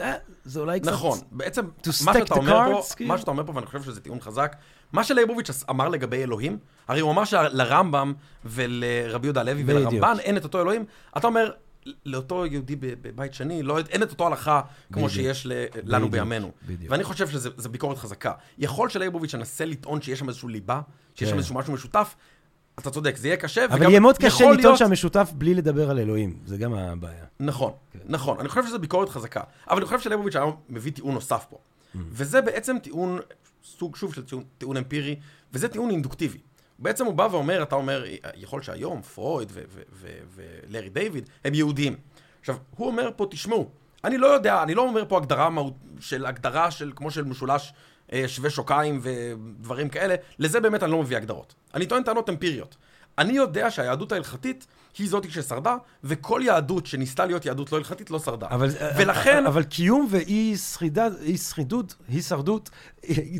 אה, 0.00 0.14
זה 0.44 0.60
אולי 0.60 0.80
קצת... 0.80 0.92
נכון, 0.92 1.18
בעצם 1.30 1.64
מה 2.04 2.12
שאתה 2.14 2.34
אומר 2.34 2.50
פה, 2.50 2.80
cards, 2.80 2.94
כאילו. 2.96 3.08
מה 3.08 3.18
שאתה 3.18 3.30
אומר 3.30 3.46
פה, 3.46 3.52
ואני 3.54 3.66
חושב 3.66 3.82
שזה 3.82 4.00
טיעון 4.00 4.20
חזק, 4.20 4.56
מה 4.92 5.04
שלייבוביץ' 5.04 5.50
אמר 5.70 5.88
לגבי 5.88 6.22
אלוהים, 6.22 6.58
הרי 6.88 7.00
הוא 7.00 7.10
אמר 7.10 7.24
שלרמב"ם 7.24 8.12
ולרבי 8.44 9.26
יהודה 9.26 9.40
הלוי. 9.40 9.62
ולרמב"ן 9.66 10.16
אין 10.20 10.36
את 10.36 10.44
אותו 10.44 10.60
אלוהים, 10.60 10.84
אתה 11.16 11.26
אומר, 11.26 11.50
לאותו 12.06 12.46
יהודי 12.46 12.76
בבית 12.76 13.34
שני, 13.34 13.62
לא, 13.62 13.78
אין 13.78 14.02
את 14.02 14.10
אותו 14.10 14.26
הלכה 14.26 14.60
כמו 14.92 14.94
בדיוק. 15.08 15.10
שיש 15.10 15.46
ל- 15.46 15.52
לנו 15.84 16.08
בדיוק, 16.08 16.10
בימינו. 16.24 16.50
בדיוק. 16.66 16.92
ואני 16.92 17.04
חושב 17.04 17.28
שזו 17.28 17.68
ביקורת 17.68 17.98
חזקה. 17.98 18.32
יכול 18.58 18.88
שלייבוביץ' 18.88 19.34
ינסה 19.34 19.64
לטעון 19.64 20.02
שיש 20.02 20.18
שם 20.18 20.28
איזשהו 20.28 20.48
ליבה, 20.48 20.80
שיש 21.14 21.28
שם 21.28 21.34
כן. 21.34 21.38
איזשהו 21.38 21.54
משהו 21.54 21.72
משותף, 21.72 22.14
אתה 22.78 22.90
צודק, 22.90 23.16
זה 23.16 23.28
יהיה 23.28 23.36
קשה, 23.36 23.64
אבל 23.64 23.82
יהיה 23.82 24.00
מאוד 24.00 24.18
קשה 24.18 24.26
לטעון 24.44 24.56
להיות- 24.56 24.78
שהמשותף 24.78 25.30
בלי 25.34 25.54
לדבר 25.54 25.90
על 25.90 25.98
אלוהים, 25.98 26.38
זה 26.46 26.56
גם 26.56 26.74
הבעיה. 26.74 27.24
נכון, 27.40 27.72
נכון. 28.06 28.40
אני 28.40 28.48
חושב 28.48 28.66
שזו 28.66 28.78
ביקורת 28.78 29.08
חזקה. 29.08 29.40
אבל 29.70 29.76
אני 29.76 29.86
חושב 29.86 30.00
שלייבוביץ' 30.00 30.36
היום 30.36 30.56
מביא 30.68 30.92
טיעון 30.92 31.14
נוסף 31.14 31.44
פה. 31.50 31.58
וזה 31.94 32.40
בעצם 32.40 32.76
טיעון, 32.82 33.18
סוג 33.64 33.96
שוב 33.96 34.14
של 34.14 34.22
טיעון, 34.22 34.44
טיעון 34.58 34.76
אמפירי, 34.76 35.16
וזה 35.52 35.68
טיעון 35.68 35.90
אינדוקטיבי. 35.90 36.38
בעצם 36.78 37.06
הוא 37.06 37.14
בא 37.14 37.28
ואומר, 37.30 37.62
אתה 37.62 37.74
אומר, 37.74 38.04
יכול 38.34 38.62
שהיום 38.62 39.02
פרויד 39.02 39.52
ולארי 40.34 40.88
דיוויד 40.88 41.30
הם 41.44 41.54
יהודים. 41.54 41.96
עכשיו, 42.40 42.56
הוא 42.76 42.86
אומר 42.86 43.10
פה, 43.16 43.26
תשמעו, 43.30 43.68
אני 44.04 44.18
לא 44.18 44.26
יודע, 44.26 44.62
אני 44.62 44.74
לא 44.74 44.82
אומר 44.82 45.04
פה 45.08 45.16
הגדרה 45.16 45.48
של 46.00 46.26
הגדרה 46.26 46.70
של, 46.70 46.92
כמו 46.96 47.10
של 47.10 47.24
משולש 47.24 47.72
אה, 48.12 48.28
שווה 48.28 48.50
שוקיים 48.50 49.00
ודברים 49.02 49.88
כאלה, 49.88 50.14
לזה 50.38 50.60
באמת 50.60 50.82
אני 50.82 50.92
לא 50.92 51.02
מביא 51.02 51.16
הגדרות. 51.16 51.54
אני 51.74 51.86
טוען 51.86 52.02
טענות 52.02 52.28
אמפיריות. 52.28 52.76
אני 53.18 53.32
יודע 53.32 53.70
שהיהדות 53.70 54.12
ההלכתית 54.12 54.66
היא 54.98 55.08
זאת 55.08 55.30
ששרדה, 55.30 55.76
וכל 56.04 56.40
יהדות 56.44 56.86
שניסתה 56.86 57.26
להיות 57.26 57.44
יהדות 57.44 57.72
לא 57.72 57.76
הלכתית 57.76 58.10
לא 58.10 58.18
שרדה. 58.18 58.46
אבל, 58.50 58.68
ולכן... 58.96 59.46
אבל 59.46 59.62
קיום 59.62 60.06
ואי 60.10 60.56
שרידה, 60.56 61.08
אי 61.22 61.36
שרידות, 61.36 61.94
הישרדות, 62.08 62.70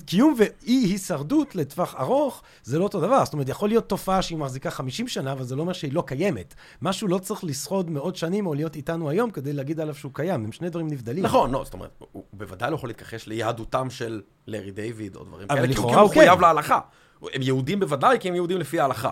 קיום 0.07 0.35
ואי 0.39 0.87
הישרדות 0.87 1.55
לטווח 1.55 1.95
ארוך, 1.99 2.43
זה 2.63 2.79
לא 2.79 2.85
אותו 2.85 3.01
דבר. 3.01 3.25
זאת 3.25 3.33
אומרת, 3.33 3.49
יכול 3.49 3.69
להיות 3.69 3.89
תופעה 3.89 4.23
שהיא 4.23 4.39
מחזיקה 4.39 4.71
50 4.71 5.09
שנה, 5.09 5.33
אבל 5.33 5.45
זה 5.45 5.57
לא 5.57 5.61
אומר 5.61 5.73
שהיא 5.73 5.93
לא 5.93 6.03
קיימת. 6.07 6.55
משהו 6.83 7.09
לא 7.09 7.19
צריך 7.19 7.45
לשרוד 7.45 7.91
מאות 7.91 8.17
שנים 8.17 8.47
או 8.47 8.55
להיות 8.55 8.77
איתנו 8.77 9.11
היום 9.11 9.31
כדי 9.31 9.53
להגיד 9.53 9.81
עליו 9.81 9.95
שהוא 9.95 10.13
קיים. 10.15 10.45
הם 10.45 10.53
שני 10.53 10.71
דברים 10.71 10.87
נבדלים. 10.87 11.25
נכון, 11.25 11.51
לא, 11.51 11.63
זאת 11.65 11.75
אומרת, 11.75 11.91
הוא 12.13 12.23
בוודאי 12.33 12.71
לא 12.71 12.75
יכול 12.75 12.89
להתכחש 12.89 13.27
ליהדותם 13.27 13.91
של 13.91 14.23
לארי 14.47 14.71
דיוויד 14.71 15.17
או 15.17 15.25
דברים 15.25 15.47
אבל 15.51 15.61
כאלה, 15.61 15.75
כי 15.75 15.79
הוא 15.79 15.91
לכאורה 15.91 15.95
כאילו 15.95 16.03
הוא 16.03 16.15
כן. 16.15 16.21
מחויב 16.21 16.41
להלכה. 16.41 16.81
הם 17.35 17.43
יהודים 17.43 17.81
בוודאי, 17.81 18.19
כי 18.21 18.29
הם 18.29 18.35
יהודים 18.35 18.59
לפי 18.59 18.81
ההלכה. 18.81 19.11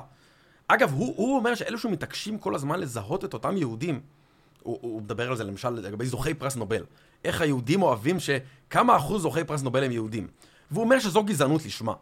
אגב, 0.68 0.92
הוא, 0.92 1.14
הוא 1.16 1.36
אומר 1.36 1.54
שאלו 1.54 1.78
שמתעקשים 1.78 2.38
כל 2.38 2.54
הזמן 2.54 2.80
לזהות 2.80 3.24
את 3.24 3.34
אותם 3.34 3.56
יהודים, 3.56 4.00
הוא, 4.62 4.78
הוא 4.80 5.02
מדבר 5.02 5.30
על 5.30 5.36
זה 5.36 5.44
למשל 5.44 5.70
לגבי 5.70 6.06
זוכי 6.06 6.34
פרס 6.34 6.56
נובל. 6.56 6.84
איך 7.24 7.40
היהודים 7.40 7.82
אוהבים 7.82 8.16
שכמה 8.20 8.96
אחוז 8.96 9.22
זוכי 9.22 9.44
פרס 9.44 9.62
נובל 9.62 9.84
הם 9.84 9.92
יהודים. 9.92 10.26
והוא 10.70 10.84
אומר 10.84 10.98
שזו 10.98 11.22
גזענות 11.22 11.64
לשמה. 11.64 11.92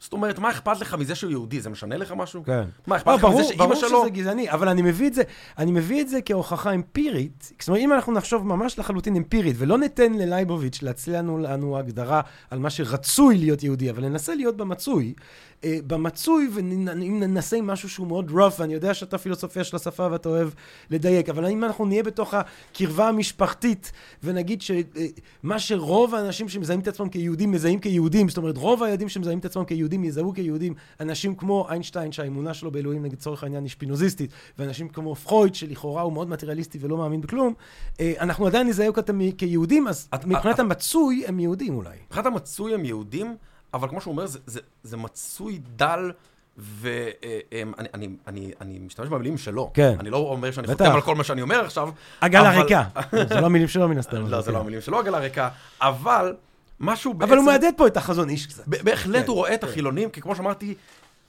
זאת 0.00 0.12
אומרת, 0.12 0.38
מה 0.38 0.50
אכפת 0.50 0.80
לך 0.80 0.94
מזה 0.94 1.14
שהוא 1.14 1.30
יהודי? 1.30 1.60
זה 1.60 1.70
משנה 1.70 1.96
לך 1.96 2.12
משהו? 2.16 2.44
כן. 2.44 2.64
מה, 2.86 2.96
אכפת 2.96 3.06
לא, 3.06 3.14
לך 3.14 3.24
מזה 3.24 3.32
ברור, 3.32 3.48
שאימא 3.48 3.64
ברור 3.64 3.74
שלו... 3.74 4.00
שזה 4.00 4.10
גזעני, 4.10 4.50
אבל 4.50 4.68
אני 4.68 4.82
מביא 4.82 5.06
את 5.06 5.14
זה, 5.14 5.22
אני 5.58 5.72
מביא 5.72 6.00
את 6.00 6.08
זה 6.08 6.22
כהוכחה 6.22 6.74
אמפירית. 6.74 7.52
זאת 7.60 7.68
אומרת, 7.68 7.82
אם 7.82 7.92
אנחנו 7.92 8.12
נחשוב 8.12 8.46
ממש 8.46 8.78
לחלוטין 8.78 9.16
אמפירית, 9.16 9.56
ולא 9.58 9.78
ניתן 9.78 10.12
ללייבוביץ' 10.12 10.82
להציע 10.82 11.18
לנו, 11.18 11.38
לנו 11.38 11.78
הגדרה 11.78 12.20
על 12.50 12.58
מה 12.58 12.70
שרצוי 12.70 13.38
להיות 13.38 13.62
יהודי, 13.62 13.90
אבל 13.90 14.08
ננסה 14.08 14.34
להיות 14.34 14.56
במצוי, 14.56 15.14
אה, 15.64 15.78
במצוי, 15.86 16.48
ואם 16.52 17.20
ננסה 17.20 17.56
עם 17.56 17.66
משהו 17.66 17.88
שהוא 17.88 18.06
מאוד 18.06 18.30
rough, 18.30 18.54
ואני 18.58 18.74
יודע 18.74 18.94
שאתה 18.94 19.18
פילוסופיה 19.18 19.64
של 19.64 19.76
השפה 19.76 20.08
ואתה 20.10 20.28
אוהב 20.28 20.48
לדייק, 20.90 21.28
אבל 21.28 21.46
אם 21.46 21.64
אנחנו 21.64 21.84
נהיה 21.84 22.02
בתוך 22.02 22.34
הקרבה 22.34 23.08
המשפחתית, 23.08 23.92
ונגיד 24.22 24.62
שמה 24.62 25.58
שרוב 25.58 26.14
האנשים 26.14 26.48
שמזהים 26.48 26.80
את 26.80 26.88
עצמם 26.88 27.08
כיהודים, 27.08 27.50
מזהים 27.50 27.78
כיהודים, 27.78 28.28
זאת 28.28 28.38
אומרת, 28.38 28.56
רוב 28.56 28.82
הילדים 28.82 29.08
שמזהים 29.08 29.38
את 29.38 29.44
עצמם 29.44 29.64
כיהודים, 29.64 29.85
יזהו 29.92 30.32
כיהודים, 30.34 30.74
אנשים 31.00 31.34
כמו 31.34 31.66
איינשטיין, 31.70 32.12
שהאמונה 32.12 32.54
שלו 32.54 32.70
באלוהים, 32.70 33.02
נגיד, 33.02 33.18
צורך 33.18 33.42
העניין, 33.42 33.62
היא 33.64 33.70
שפינוזיסטית, 33.70 34.30
ואנשים 34.58 34.88
כמו 34.88 35.14
פרויד, 35.14 35.54
שלכאורה 35.54 36.02
הוא 36.02 36.12
מאוד 36.12 36.28
מטריאליסטי 36.28 36.78
ולא 36.80 36.96
מאמין 36.96 37.20
בכלום, 37.20 37.54
אה, 38.00 38.12
אנחנו 38.20 38.46
עדיין 38.46 38.66
נזהה 38.68 38.88
אותם 38.88 39.18
כיהודים, 39.38 39.88
אז 39.88 40.08
את- 40.14 40.24
מבחינת 40.24 40.54
את- 40.54 40.60
המצוי, 40.60 41.24
הם 41.26 41.40
יהודים 41.40 41.74
אולי. 41.74 41.96
מבחינת 42.06 42.26
המצוי 42.26 42.74
הם 42.74 42.84
יהודים, 42.84 43.36
אבל 43.74 43.88
כמו 43.88 44.00
שהוא 44.00 44.12
אומר, 44.12 44.26
זה, 44.26 44.38
זה, 44.46 44.60
זה 44.82 44.96
מצוי 44.96 45.60
דל, 45.76 46.10
ואני 46.58 47.72
אני, 47.94 48.08
אני, 48.26 48.50
אני 48.60 48.78
משתמש 48.78 49.08
במילים 49.08 49.38
שלו. 49.38 49.70
כן. 49.74 49.96
אני 50.00 50.10
לא 50.10 50.16
אומר 50.16 50.50
שאני. 50.50 50.66
חותם 50.66 50.84
על 50.92 51.00
כל 51.00 51.14
מה 51.14 51.24
שאני 51.24 51.42
אומר 51.42 51.64
עכשיו. 51.64 51.88
עגלה 52.20 52.50
אבל- 52.54 52.62
ריקה. 52.62 52.84
זה 53.28 53.40
לא 53.40 53.46
המילים 53.46 53.68
שלו 53.68 53.88
מן 53.88 53.98
הסתם. 53.98 54.26
לא, 54.26 54.40
זה 54.40 54.50
לא 54.50 54.56
כן. 54.56 54.60
המילים 54.62 54.80
שלו, 54.80 54.98
עגלה 54.98 55.18
ריקה, 55.18 55.48
אבל 55.80 56.34
משהו 56.80 57.14
בעצם... 57.14 57.32
אבל 57.32 57.38
הוא 57.38 57.46
מהדהד 57.46 57.74
פה 57.76 57.86
את 57.86 57.96
החזון 57.96 58.28
איש 58.28 58.46
קצת. 58.46 58.62
בהחלט 58.66 59.22
כן, 59.22 59.28
הוא 59.28 59.36
רואה 59.36 59.54
את 59.54 59.60
כן. 59.60 59.66
החילונים, 59.66 60.10
כי 60.10 60.20
כמו 60.20 60.36
שאמרתי, 60.36 60.74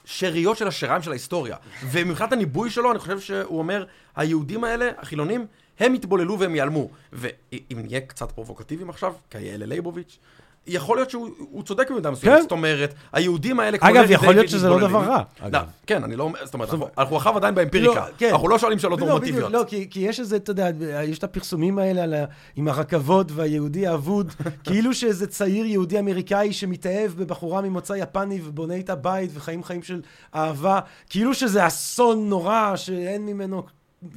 שאריות 0.05 0.57
של 0.57 0.67
השריים 0.67 1.01
של 1.01 1.11
ההיסטוריה. 1.11 1.55
ומבחינת 1.91 2.31
הניבוי 2.31 2.69
שלו, 2.69 2.91
אני 2.91 2.99
חושב 2.99 3.19
שהוא 3.19 3.59
אומר, 3.59 3.85
היהודים 4.15 4.63
האלה, 4.63 4.89
החילונים, 4.97 5.45
הם 5.79 5.95
יתבוללו 5.95 6.39
והם 6.39 6.55
ייעלמו. 6.55 6.89
ואם 7.13 7.79
נהיה 7.83 8.01
קצת 8.01 8.31
פרובוקטיביים 8.31 8.89
עכשיו, 8.89 9.13
כאלה 9.29 9.65
לייבוביץ', 9.65 10.19
יכול 10.67 10.97
להיות 10.97 11.09
שהוא 11.09 11.29
הוא 11.39 11.63
צודק 11.63 11.91
במידה 11.91 12.11
מסוימת. 12.11 12.35
כן. 12.35 12.41
זאת 12.41 12.51
אומרת, 12.51 12.93
היהודים 13.13 13.59
האלה, 13.59 13.77
אגב, 13.81 14.11
יכול 14.11 14.33
להיות 14.35 14.49
שזה 14.49 14.69
לא. 14.69 14.79
דבר 14.79 14.99
רע, 14.99 15.21
לא. 15.51 15.59
כן, 15.87 16.03
אני 16.03 16.15
לא 16.15 16.23
אומר, 16.23 16.39
זאת 16.45 16.53
אומרת, 16.53 16.69
אנחנו- 16.97 17.15
עכשיו 17.17 17.37
עדיין 17.37 17.55
באמפיריקה. 17.55 17.93
לא, 17.95 18.01
כן. 18.17 18.29
אנחנו 18.31 18.47
לא 18.47 18.57
שואלים 18.57 18.79
שאלות 18.79 19.01
לא, 19.01 19.07
נורמטיביות. 19.07 19.51
לא, 19.51 19.63
כי, 19.67 19.87
כי 19.89 19.99
יש 19.99 20.19
איזה, 20.19 20.35
אתה 20.35 20.51
יודע, 20.51 20.69
יש 21.03 21.17
את 21.17 21.23
הפרסומים 21.23 21.79
האלה 21.79 22.25
עם 22.55 22.67
הרכבות 22.67 23.31
והיהודי 23.31 23.87
האבוד, 23.87 24.33
כאילו 24.63 24.93
שאיזה 24.93 25.27
צעיר 25.27 25.65
יהודי 25.65 25.99
אמריקאי 25.99 26.53
שמתאהב 26.53 27.11
בבחורה 27.11 27.61
ממוצא 27.61 27.93
יפני 27.93 28.41
ובונה 28.43 28.73
איתה 28.73 28.95
בית 28.95 29.29
וחיים 29.33 29.63
חיים 29.63 29.83
של 29.83 30.01
אהבה, 30.35 30.79
כאילו 31.09 31.33
שזה 31.33 31.67
אסון 31.67 32.29
נורא 32.29 32.75
שאין 32.75 33.25
ממנו... 33.25 33.63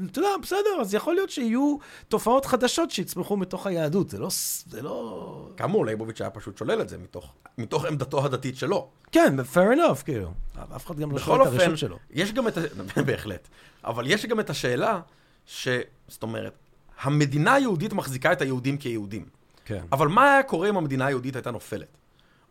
אתה 0.06 0.18
יודע, 0.18 0.28
בסדר, 0.42 0.80
אז 0.80 0.94
יכול 0.94 1.14
להיות 1.14 1.30
שיהיו 1.30 1.76
תופעות 2.08 2.46
חדשות 2.46 2.90
שיצמחו 2.90 3.36
מתוך 3.36 3.66
היהדות, 3.66 4.10
זה 4.10 4.18
לא... 4.18 4.28
זה 4.66 4.82
לא... 4.82 5.48
כאמור, 5.56 5.86
לייבוביץ' 5.86 6.20
היה 6.20 6.30
פשוט 6.30 6.58
שולל 6.58 6.80
את 6.80 6.88
זה 6.88 6.98
מתוך, 6.98 7.32
מתוך 7.58 7.84
עמדתו 7.84 8.24
הדתית 8.24 8.56
שלו. 8.56 8.88
כן, 9.12 9.40
fair 9.40 9.76
enough, 9.76 10.02
כאילו. 10.04 10.32
אף 10.76 10.86
אחד 10.86 10.98
גם 10.98 11.12
לא 11.12 11.18
שואל 11.18 11.42
את 11.42 11.46
הרשות 11.46 11.78
שלו. 11.78 11.98
יש 12.10 12.32
גם 12.32 12.48
את 12.48 12.58
ה... 12.58 12.60
בהחלט. 13.06 13.48
אבל 13.84 14.06
יש 14.06 14.26
גם 14.26 14.40
את 14.40 14.50
השאלה 14.50 15.00
ש... 15.46 15.68
זאת 16.08 16.22
אומרת, 16.22 16.52
המדינה 17.00 17.54
היהודית 17.54 17.92
מחזיקה 17.92 18.32
את 18.32 18.42
היהודים 18.42 18.78
כיהודים. 18.78 19.26
כן. 19.64 19.84
אבל 19.92 20.08
מה 20.08 20.32
היה 20.32 20.42
קורה 20.42 20.68
אם 20.68 20.76
המדינה 20.76 21.06
היהודית 21.06 21.36
הייתה 21.36 21.50
נופלת? 21.50 21.96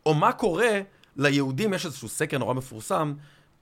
או 0.05 0.13
מה 0.13 0.31
קורה 0.31 0.81
ליהודים, 1.17 1.73
יש 1.73 1.85
איזשהו 1.85 2.07
סקר 2.07 2.37
נורא 2.37 2.53
מפורסם, 2.53 3.13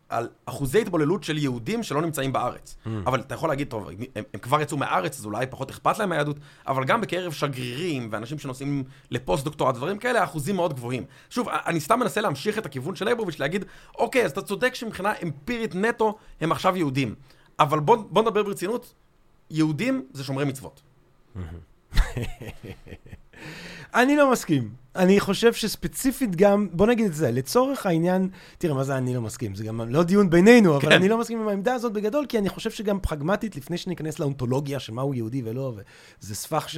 על 0.10 0.30
אחוזי 0.46 0.82
התבוללות 0.82 1.24
של 1.24 1.38
יהודים 1.38 1.84
שלא 1.84 2.02
נמצאים 2.02 2.34
בארץ. 2.34 2.76
Mm. 2.86 2.90
אבל 3.06 3.20
אתה 3.20 3.36
יכול 3.36 3.50
להגיד, 3.50 3.68
טוב, 3.68 3.90
הם, 3.90 3.96
הם 4.16 4.40
כבר 4.42 4.62
יצאו 4.62 4.78
מהארץ, 4.78 5.20
אז 5.20 5.26
אולי 5.26 5.48
פחות 5.48 5.70
אכפת 5.70 6.00
להם 6.00 6.10
מהיהדות, 6.10 6.38
אבל 6.68 6.84
גם 6.84 7.02
בקרב 7.02 7.32
שגרירים 7.32 8.10
ואנשים 8.12 8.40
שנוסעים 8.40 8.84
לפוסט-דוקטורט, 9.12 9.76
דברים 9.76 9.98
כאלה, 9.98 10.22
האחוזים 10.22 10.56
מאוד 10.56 10.74
גבוהים. 10.74 11.04
שוב, 11.30 11.50
אני 11.50 11.80
סתם 11.80 12.00
מנסה 12.00 12.22
להמשיך 12.22 12.58
את 12.58 12.66
הכיוון 12.66 12.96
של 12.96 13.06
לייבוביץ', 13.06 13.40
להגיד, 13.40 13.66
אוקיי, 13.98 14.26
אז 14.26 14.32
אתה 14.32 14.42
צודק 14.42 14.76
שמבחינה 14.76 15.14
אמפירית 15.24 15.76
נטו, 15.76 16.18
הם 16.42 16.52
עכשיו 16.52 16.78
יהודים. 16.78 17.16
אבל 17.60 17.80
בוא, 17.80 17.98
בוא 18.10 18.22
נדבר 18.22 18.44
ברצינות, 18.44 18.94
יהודים 19.52 20.06
זה 20.14 20.24
שומרי 20.24 20.46
מצוות. 20.46 20.82
אני 23.96 24.16
לא 24.16 24.32
מסכים. 24.32 24.70
אני 24.96 25.20
חושב 25.20 25.54
שספציפית 25.54 26.36
גם, 26.36 26.68
בוא 26.72 26.88
נגיד 26.88 27.06
את 27.06 27.14
זה, 27.14 27.32
לצורך 27.32 27.86
העניין, 27.86 28.30
תראה, 28.58 28.74
מה 28.74 28.84
זה 28.84 28.98
אני 28.98 29.16
לא 29.16 29.22
מסכים? 29.22 29.56
זה 29.56 29.64
גם 29.64 29.82
לא 29.90 30.04
דיון 30.04 30.30
בינינו, 30.30 30.76
אבל 30.76 30.82
כן. 30.82 30.92
אני 30.92 31.10
לא 31.10 31.18
מסכים 31.18 31.42
עם 31.42 31.48
העמדה 31.48 31.74
הזאת 31.74 31.94
בגדול, 31.94 32.26
כי 32.30 32.38
אני 32.38 32.50
חושב 32.50 32.72
שגם 32.72 33.00
פרגמטית, 33.00 33.56
לפני 33.56 33.78
שניכנס 33.78 34.20
לאונתולוגיה 34.20 34.80
של 34.80 34.94
מהו 34.94 35.14
יהודי 35.14 35.42
ולא, 35.46 35.74
וזה 36.22 36.36
סבך 36.36 36.70
ש... 36.70 36.78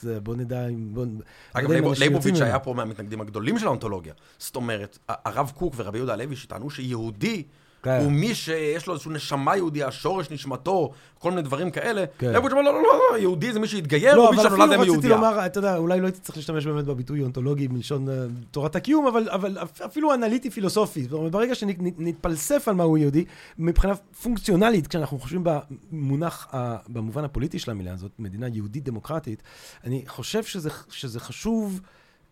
זה- 0.00 0.20
בוא 0.20 0.36
נדע 0.36 0.68
אם... 0.68 0.94
בוא... 0.94 1.06
אגב, 1.52 1.70
יוצאים 1.72 2.12
היה. 2.42 2.58
פה 2.58 2.74
מהמתנגדים 2.74 3.20
הגדולים 3.20 3.58
של 3.58 3.66
האונתולוגיה. 3.66 4.14
זאת 4.38 4.56
אומרת, 4.56 4.98
הרב 5.08 5.52
קוק 5.54 5.74
ורבי 5.76 5.98
יהודה 5.98 6.12
הלוי 6.12 6.36
שטענו 6.36 6.70
שיהודי 6.70 7.42
כן. 7.82 8.00
הוא 8.04 8.12
מי 8.12 8.34
שיש 8.34 8.86
לו 8.86 8.92
איזושהי 8.94 9.12
נשמה 9.12 9.56
יהודי, 9.56 9.84
השורש 9.84 10.30
נשמתו, 10.30 10.90
כל 11.18 11.30
מיני 11.30 11.42
דברים 11.42 11.70
כאלה. 11.70 12.04
כן. 12.18 12.26
לייבוביץ' 12.30 12.52
אמר, 12.52 12.62
לא, 12.62 12.72
לא, 12.82 12.82
לא, 13.12 13.18
יהודי 13.18 13.52
זה 13.52 13.60
מי 13.60 13.68
שהתגייר, 13.68 14.16
לא, 14.16 14.26
או 14.28 14.32
מי 14.32 14.42
שנולד 14.42 14.70
רציתי 14.72 14.86
יהודייה. 14.86 15.14
לומר, 15.14 15.46
אתה 15.46 15.58
יודע, 15.58 15.76
אולי 15.76 16.00
לא 16.00 16.06
הייתי 16.06 16.20
צריך 16.20 16.36
להשתמש 16.36 16.66
באמת 16.66 16.84
בביטוי 16.84 17.22
אונתולוגי 17.22 17.68
מלשון 17.68 18.08
אה, 18.08 18.14
תורת 18.50 18.76
הקיום, 18.76 19.06
אבל, 19.06 19.28
אבל 19.28 19.58
אפ- 19.62 19.80
אפילו 19.82 20.14
אנליטי 20.14 20.50
פילוסופי. 20.50 21.02
זאת 21.02 21.12
אומרת, 21.12 21.32
ברגע 21.32 21.54
שנתפלסף 21.54 22.68
על 22.68 22.74
מהו 22.74 22.96
יהודי, 22.96 23.24
מבחינה 23.58 23.94
פונקציונלית, 24.22 24.86
כשאנחנו 24.86 25.18
חושבים 25.18 25.44
במונח, 25.44 26.48
ה- 26.54 26.76
במובן 26.88 27.24
הפוליטי 27.24 27.58
של 27.58 27.70
המילה 27.70 27.92
הזאת, 27.92 28.10
מדינה 28.18 28.48
יהודית 28.48 28.84
דמוקרטית, 28.84 29.42
אני 29.84 30.04
חושב 30.06 30.42
שזה, 30.44 30.70
שזה 30.90 31.20
חשוב 31.20 31.80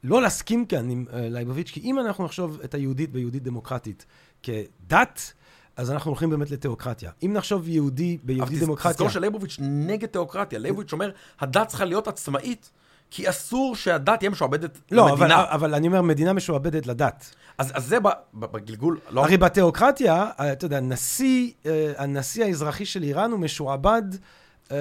לא 0.04 0.22
להסכים 0.22 0.66
כאן 0.66 0.90
עם 0.90 1.04
אה, 1.12 1.28
לייבוביץ', 1.28 1.70
כי 1.70 1.80
אם 1.80 1.98
אנחנו 1.98 2.24
נחשוב 2.24 2.60
את 2.64 2.74
היהודית 2.74 3.12
ביהודית 3.12 3.42
דמוקרטית 3.42 4.06
כדת, 4.42 5.32
אז 5.78 5.90
אנחנו 5.90 6.10
הולכים 6.10 6.30
באמת 6.30 6.50
לתיאוקרטיה. 6.50 7.10
אם 7.22 7.32
נחשוב 7.32 7.68
יהודי 7.68 8.16
אבל 8.20 8.26
ביהודית 8.34 8.58
תז- 8.58 8.64
דמוקרטיה... 8.64 8.92
תזכור 8.92 9.08
שלייבוביץ' 9.08 9.56
נגד 9.60 10.08
תיאוקרטיה. 10.08 10.58
לייבוביץ' 10.58 10.92
אומר, 10.92 11.10
הדת 11.40 11.68
צריכה 11.68 11.84
להיות 11.84 12.08
עצמאית, 12.08 12.70
כי 13.10 13.28
אסור 13.28 13.76
שהדת 13.76 14.18
תהיה 14.18 14.30
משועבדת 14.30 14.78
לא, 14.90 15.02
אבל, 15.02 15.10
למדינה. 15.12 15.44
אבל 15.50 15.74
אני 15.74 15.86
אומר, 15.86 16.02
מדינה 16.02 16.32
משועבדת 16.32 16.86
לדת. 16.86 17.30
אז 17.58 17.70
אז 17.74 17.86
זה 17.86 17.96
בגלגול, 18.34 18.98
לא... 19.10 19.24
הרי 19.24 19.36
בתיאוקרטיה, 19.36 20.26
אה, 20.40 20.52
אתה 20.52 20.64
יודע, 20.66 20.80
נשיא, 20.80 21.50
אה, 21.66 21.92
הנשיא 21.96 22.44
האזרחי 22.44 22.84
של 22.86 23.02
איראן 23.02 23.30
הוא 23.30 23.40
משועבד 23.40 24.02
אה, 24.72 24.76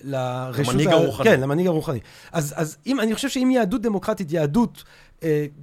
לרשות... 0.00 0.66
למנהיג 0.68 0.88
ה- 0.88 0.92
הרוחני. 0.92 1.24
כן, 1.24 1.40
למנהיג 1.40 1.66
הרוחני. 1.66 1.98
אז, 2.32 2.54
אז 2.56 2.76
אם, 2.86 3.00
אני 3.00 3.14
חושב 3.14 3.28
שאם 3.28 3.50
יהדות 3.50 3.82
דמוקרטית, 3.82 4.32
יהדות 4.32 4.84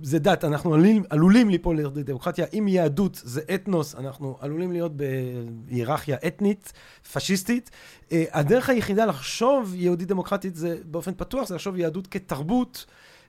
זה 0.02 0.20
דת, 0.20 0.44
אנחנו 0.44 0.74
עלולים, 0.74 1.04
עלולים 1.10 1.50
ליפול 1.50 1.80
לדמוקרטיה. 1.96 2.46
אם 2.54 2.68
יהדות 2.68 3.22
זה 3.24 3.42
אתנוס, 3.56 3.96
אנחנו 3.96 4.38
עלולים 4.40 4.72
להיות 4.72 4.92
בהיררכיה 4.96 6.18
אתנית, 6.28 6.74
פשיסטית. 7.14 7.70
אה, 8.12 8.24
הדרך 8.32 8.70
היחידה 8.70 9.06
לחשוב 9.06 9.74
יהודית 9.76 10.08
דמוקרטית 10.08 10.56
זה 10.56 10.78
באופן 10.86 11.12
פתוח, 11.18 11.48
זה 11.48 11.56
לחשוב 11.56 11.78
יהדות 11.78 12.08
כתרבות. 12.08 12.86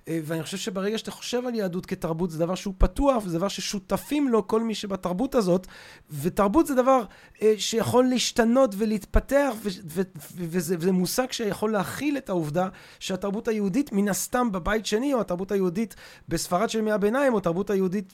אה, 0.08 0.20
ואני 0.24 0.42
חושב 0.42 0.56
שברגע 0.56 0.98
שאתה 0.98 1.10
חושב 1.10 1.46
על 1.46 1.54
יהדות 1.54 1.86
כתרבות, 1.86 2.30
זה 2.30 2.38
דבר 2.38 2.54
שהוא 2.54 2.74
פתוח, 2.78 3.24
וזה 3.24 3.38
דבר 3.38 3.48
ששותפים 3.48 4.28
לו 4.28 4.48
כל 4.48 4.62
מי 4.62 4.74
שבתרבות 4.74 5.34
הזאת, 5.34 5.66
ותרבות 6.10 6.66
זה 6.66 6.74
דבר 6.74 7.02
אה, 7.42 7.54
שיכול 7.58 8.04
להשתנות 8.04 8.74
ולהתפתח, 8.78 9.52
וזה, 10.36 10.76
וזה 10.78 10.92
מושג 10.92 11.32
שיכול 11.32 11.72
להכיל 11.72 12.16
את 12.16 12.28
העובדה 12.28 12.68
שהתרבות 12.98 13.48
היהודית, 13.48 13.92
מן 13.92 14.08
הסתם 14.08 14.52
בבית 14.52 14.86
שני, 14.86 15.14
או 15.14 15.20
התרבות 15.20 15.52
היהודית 15.52 15.94
בספרד 16.28 16.70
של 16.70 16.78
ימי 16.78 16.92
הביניים, 16.92 17.32
או 17.32 17.38
התרבות 17.38 17.70
היהודית 17.70 18.12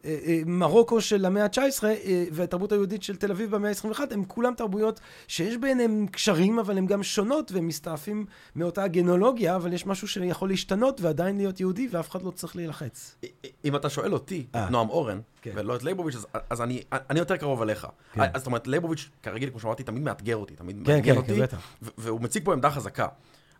במרוקו 0.00 1.00
של 1.00 1.24
המאה 1.24 1.44
ה-19, 1.44 1.84
אה, 1.84 2.24
והתרבות 2.32 2.72
היהודית 2.72 3.02
של 3.02 3.16
תל 3.16 3.30
אביב 3.30 3.50
במאה 3.50 3.70
ה-21, 3.70 4.00
הם 4.10 4.24
כולם 4.24 4.54
תרבויות 4.54 5.00
שיש 5.28 5.56
ביניהם 5.56 6.06
קשרים, 6.06 6.58
אבל 6.58 6.78
הן 6.78 6.86
גם 6.86 7.02
שונות, 7.02 7.52
והם 7.52 7.66
מסתעפים 7.66 8.26
מאותה 8.56 8.88
גנולוגיה, 8.88 9.56
אבל 9.56 9.72
יש 9.72 9.86
משהו 9.86 10.08
שיכול 10.08 10.48
להשתנות 10.48 10.89
ועדיין 11.00 11.36
להיות 11.36 11.60
יהודי, 11.60 11.88
ואף 11.90 12.10
אחד 12.10 12.22
לא 12.22 12.30
צריך 12.30 12.56
להילחץ. 12.56 13.16
אם 13.64 13.76
אתה 13.76 13.90
שואל 13.90 14.12
אותי, 14.12 14.46
אה. 14.54 14.64
את 14.64 14.70
נועם 14.70 14.88
אורן, 14.88 15.20
כן. 15.42 15.52
ולא 15.54 15.76
את 15.76 15.82
לייבוביץ', 15.82 16.14
אז, 16.14 16.26
אז 16.50 16.60
אני, 16.60 16.82
אני 16.92 17.18
יותר 17.18 17.36
קרוב 17.36 17.62
אליך. 17.62 17.86
כן. 18.12 18.20
אז 18.20 18.40
זאת 18.40 18.46
אומרת, 18.46 18.66
לייבוביץ', 18.66 19.08
כרגיל, 19.22 19.50
כמו 19.50 19.60
שאמרתי, 19.60 19.82
תמיד 19.82 20.02
מאתגר 20.02 20.36
אותי, 20.36 20.56
תמיד 20.56 20.76
כן, 20.84 20.92
מעניין 20.92 21.14
כן, 21.14 21.20
אותי, 21.20 21.46
כן. 21.46 21.56
ו- 21.82 21.88
והוא 21.98 22.20
מציג 22.20 22.44
פה 22.44 22.52
עמדה 22.52 22.70
חזקה. 22.70 23.08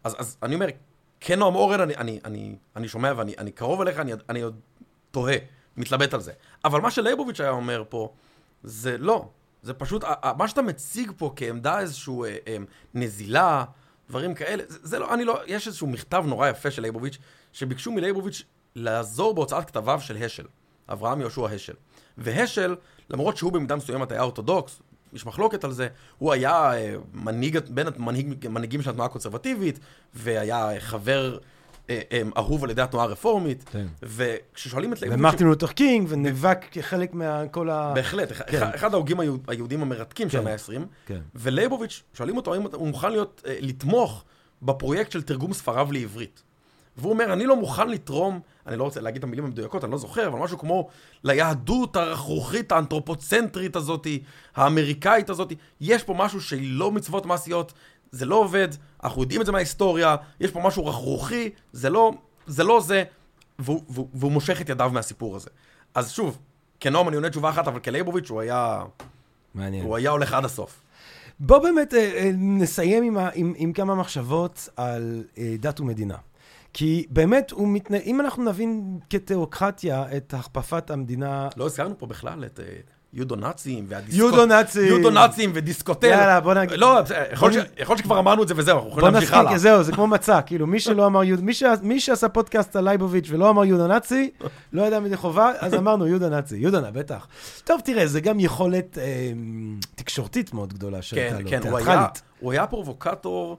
אז, 0.04 0.16
אז 0.18 0.36
אני 0.42 0.54
אומר, 0.54 0.66
כן, 1.20 1.38
נועם 1.38 1.54
אורן, 1.54 1.80
אני, 1.80 1.96
אני, 1.96 2.20
אני, 2.24 2.56
אני 2.76 2.88
שומע 2.88 3.12
ואני 3.16 3.34
אני 3.38 3.52
קרוב 3.52 3.80
אליך, 3.80 3.98
אני, 3.98 4.12
אני 4.28 4.40
עוד 4.40 4.60
תוהה, 5.10 5.36
מתלבט 5.76 6.14
על 6.14 6.20
זה. 6.20 6.32
אבל 6.64 6.80
מה 6.80 6.90
שלייבוביץ' 6.90 7.40
היה 7.40 7.50
אומר 7.50 7.82
פה, 7.88 8.12
זה 8.62 8.98
לא. 8.98 9.28
זה 9.62 9.74
פשוט, 9.74 10.04
מה 10.36 10.48
שאתה 10.48 10.62
מציג 10.62 11.12
פה 11.16 11.32
כעמדה 11.36 11.80
איזשהו 11.80 12.24
אה, 12.24 12.36
אה, 12.46 12.56
נזילה, 12.94 13.64
דברים 14.10 14.34
כאלה, 14.34 14.62
זה, 14.68 14.78
זה 14.82 14.98
לא, 14.98 15.14
אני 15.14 15.24
לא, 15.24 15.40
יש 15.46 15.66
איזשהו 15.66 15.86
מכתב 15.86 16.24
נורא 16.26 16.48
יפה 16.48 16.70
של 16.70 16.82
לייבוביץ', 16.82 17.18
שביקשו 17.52 17.92
מלייבוביץ' 17.92 18.42
לעזור 18.76 19.34
בהוצאת 19.34 19.64
כתביו 19.64 20.00
של 20.00 20.16
השל. 20.24 20.46
אברהם 20.88 21.20
יהושע 21.20 21.46
השל. 21.46 21.72
והשל, 22.18 22.76
למרות 23.10 23.36
שהוא 23.36 23.52
במידה 23.52 23.76
מסוימת 23.76 24.12
היה 24.12 24.22
אורתודוקס, 24.22 24.82
יש 25.12 25.26
מחלוקת 25.26 25.64
על 25.64 25.72
זה, 25.72 25.88
הוא 26.18 26.32
היה 26.32 26.72
אה, 26.72 26.94
מנהיג, 27.12 27.58
בין 27.68 27.86
המנהיג- 27.86 28.48
מנהיגים 28.48 28.82
של 28.82 28.90
התנועה 28.90 29.06
הקונסרבטיבית, 29.08 29.78
והיה 30.14 30.70
אה, 30.70 30.80
חבר 30.80 31.38
אהוב 32.36 32.64
על 32.64 32.70
ידי 32.70 32.82
התנועה 32.82 33.04
הרפורמית, 33.04 33.64
כן. 33.72 33.86
וכששואלים 34.02 34.92
את. 34.92 34.98
ומרטין 35.10 35.46
לותר 35.46 35.66
קינג, 35.66 36.06
ונאבק 36.10 36.58
כחלק 36.70 37.10
מכל 37.14 37.70
ה... 37.70 37.92
בהחלט, 37.94 38.32
אחד- 38.32 38.44
כן. 38.44 38.62
אחד 38.74 38.94
ההוגים 38.94 39.20
היהוד- 39.20 39.44
היהודים 39.48 39.82
המרתקים 39.82 40.28
של 40.30 40.38
כן. 40.38 40.42
המאה 40.42 40.52
ה-20, 40.52 40.80
כן. 41.06 41.20
ולייבוביץ', 41.34 42.02
שואלים 42.14 42.36
אותו 42.36 42.54
האם 42.54 42.62
הוא 42.72 42.88
מוכן 42.88 43.10
להיות, 43.12 43.42
אה, 43.46 43.56
לתמוך 43.60 44.24
בפרויקט 44.62 45.12
של 45.12 45.22
תרגום 45.22 45.52
ספריו 45.52 45.92
לעברית. 45.92 46.42
והוא 46.96 47.12
אומר, 47.12 47.32
אני 47.32 47.46
לא 47.46 47.56
מוכן 47.56 47.88
לתרום, 47.88 48.40
אני 48.66 48.76
לא 48.76 48.84
רוצה 48.84 49.00
להגיד 49.00 49.18
את 49.18 49.24
המילים 49.24 49.44
המדויקות, 49.44 49.84
אני 49.84 49.92
לא 49.92 49.98
זוכר, 49.98 50.26
אבל 50.28 50.38
משהו 50.38 50.58
כמו 50.58 50.88
ליהדות 51.24 51.96
הרכרוכית, 51.96 52.72
האנתרופוצנטרית 52.72 53.76
הזאת, 53.76 54.06
האמריקאית 54.56 55.30
הזאת, 55.30 55.52
יש 55.80 56.02
פה 56.02 56.14
משהו 56.14 56.40
שהיא 56.40 56.68
לא 56.72 56.92
מצוות 56.92 57.26
מעשיות, 57.26 57.72
זה 58.12 58.26
לא 58.26 58.34
עובד, 58.34 58.68
אנחנו 59.04 59.22
יודעים 59.22 59.40
את 59.40 59.46
זה 59.46 59.52
מההיסטוריה, 59.52 60.16
יש 60.40 60.50
פה 60.50 60.60
משהו 60.60 60.86
רכרוכי, 60.86 61.50
זה 61.72 61.90
לא 61.90 62.12
זה, 62.46 62.64
לא 62.64 62.80
זה 62.80 63.04
והוא, 63.58 63.82
והוא, 63.88 64.08
והוא 64.14 64.32
מושך 64.32 64.60
את 64.60 64.68
ידיו 64.68 64.90
מהסיפור 64.92 65.36
הזה. 65.36 65.50
אז 65.94 66.10
שוב, 66.10 66.38
כנועם 66.80 67.08
אני 67.08 67.16
עונה 67.16 67.30
תשובה 67.30 67.50
אחת, 67.50 67.68
אבל 67.68 67.78
כלייבוביץ' 67.78 68.30
הוא 68.30 68.40
היה, 68.40 68.84
מעניין. 69.54 69.84
הוא 69.84 69.96
היה 69.96 70.10
הולך 70.10 70.32
עד 70.32 70.44
הסוף. 70.44 70.82
בוא 71.40 71.58
באמת 71.58 71.94
אה, 71.94 71.98
אה, 71.98 72.30
נסיים 72.34 73.02
עם, 73.02 73.18
ה, 73.18 73.28
עם, 73.34 73.52
עם 73.56 73.72
כמה 73.72 73.94
מחשבות 73.94 74.68
על 74.76 75.24
אה, 75.38 75.54
דת 75.58 75.80
ומדינה. 75.80 76.16
כי 76.72 77.06
באמת, 77.10 77.50
הוא 77.50 77.68
מתנה... 77.68 77.96
אם 77.96 78.20
אנחנו 78.20 78.44
נבין 78.44 78.98
כתיאוקרטיה 79.10 80.16
את 80.16 80.34
הכפפת 80.34 80.90
המדינה... 80.90 81.48
לא 81.56 81.66
הזכרנו 81.66 81.98
פה 81.98 82.06
בכלל 82.06 82.44
את 82.44 82.60
יודו-נאצים 83.14 83.84
והדיסקוט... 83.88 84.16
יודו-נאצים. 84.32 84.84
יודו-נאצים 84.84 85.50
ודיסקוטל. 85.54 86.06
יאללה, 86.06 86.40
בוא 86.40 86.54
נגיד- 86.54 86.78
לא, 86.78 87.00
יכול 87.32 87.52
ש- 87.52 87.56
יכול 87.78 87.96
שכבר 87.96 88.18
אמרנו 88.18 88.42
את 88.42 88.48
זה 88.48 88.54
וזהו, 88.56 88.76
אנחנו 88.76 88.90
יכולים 88.90 89.12
להמשיך 89.14 89.32
הלאה. 89.34 89.58
זהו, 89.58 89.82
זה 89.82 89.92
כמו 89.92 90.06
מצע, 90.06 90.40
כאילו, 90.42 90.66
מי 90.66 90.80
שלא 90.80 91.06
אמר 91.06 91.24
יהודה, 91.24 91.42
מי, 91.42 91.54
ש... 91.54 91.62
מי 91.82 92.00
שעשה 92.00 92.28
פודקאסט 92.28 92.76
על 92.76 92.84
לייבוביץ' 92.84 93.26
ולא 93.30 93.50
אמר 93.50 93.64
יהודה 93.64 93.86
נאצי, 93.86 94.30
לא 94.72 94.82
ידע 94.82 95.00
מדי 95.00 95.16
חובה, 95.16 95.52
אז 95.58 95.74
אמרנו 95.74 96.06
יהודה 96.06 96.28
נאצי, 96.28 96.56
יהודה 96.56 96.80
נא, 96.80 96.90
בטח. 96.90 97.26
טוב, 97.64 97.80
תראה, 97.84 98.06
זה 98.06 98.20
גם 98.20 98.40
יכולת 98.40 98.98
אה, 98.98 99.04
תקשורתית 99.94 100.54
מאוד 100.54 100.72
גדולה 100.72 101.02
שהייתה 101.02 101.36
כן, 101.36 101.42
לו, 101.42 101.50
כן, 101.50 101.60
הוא 101.68 101.78
היה- 101.78 101.86
תיאטרלית. 101.86 102.22
הוא 102.40 102.52
היה 102.52 102.66
פרובוקטור 102.66 103.58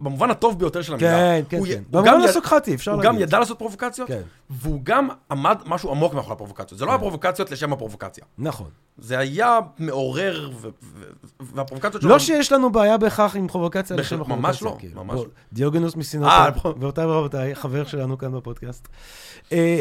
במובן 0.00 0.30
הטוב 0.30 0.58
ביותר 0.58 0.82
של 0.82 0.94
המילה. 0.94 1.08
כן, 1.10 1.42
כן, 1.48 1.56
הוא 1.58 1.66
כן. 1.66 1.72
הוא 1.72 1.82
במובן 1.90 2.08
גם 2.12 2.20
יד- 2.20 2.28
הסוקרטי, 2.28 2.74
אפשר 2.74 2.90
הוא 2.92 3.02
להגיד. 3.02 3.16
גם 3.16 3.22
ידע 3.22 3.38
לעשות 3.38 3.58
פרובוקציות, 3.58 4.08
כן. 4.08 4.20
והוא 4.50 4.80
גם 4.82 5.08
עמד 5.30 5.58
משהו 5.66 5.90
עמוק 5.90 6.14
מאחורי 6.14 6.32
הפרובוקציות. 6.32 6.78
זה 6.78 6.84
לא 6.84 6.90
היה 6.90 6.98
פרובוקציות 6.98 7.50
לשם 7.50 7.72
הפרובוקציה. 7.72 8.24
נכון. 8.38 8.70
זה 8.98 9.18
היה 9.18 9.58
מעורר, 9.78 10.50
ו- 10.54 10.68
ו- 10.82 11.00
והפרובוקציות 11.40 12.02
שלו... 12.02 12.10
לא 12.10 12.18
שיש 12.18 12.52
לנו 12.52 12.72
בעיה 12.72 12.98
בהכרח 12.98 13.36
עם 13.36 13.48
פרובוקציה 13.48 13.96
בהחלט, 13.96 14.20
לשם 14.20 14.30
ממש 14.32 14.56
הפרובוקציה, 14.56 14.68
לא, 14.70 14.76
כאילו. 14.78 15.04
ממש 15.04 15.14
לא. 15.20 15.26
דיוגנוס 15.52 15.94
אה, 15.94 15.98
מסינוטו, 15.98 16.30
בוא. 16.62 16.72
גבירותיי 16.72 17.04
ורבותיי, 17.04 17.54
חבר 17.54 17.84
שלנו 17.84 18.18
כאן 18.18 18.32
בפודקאסט. 18.32 18.88
אה, 19.52 19.80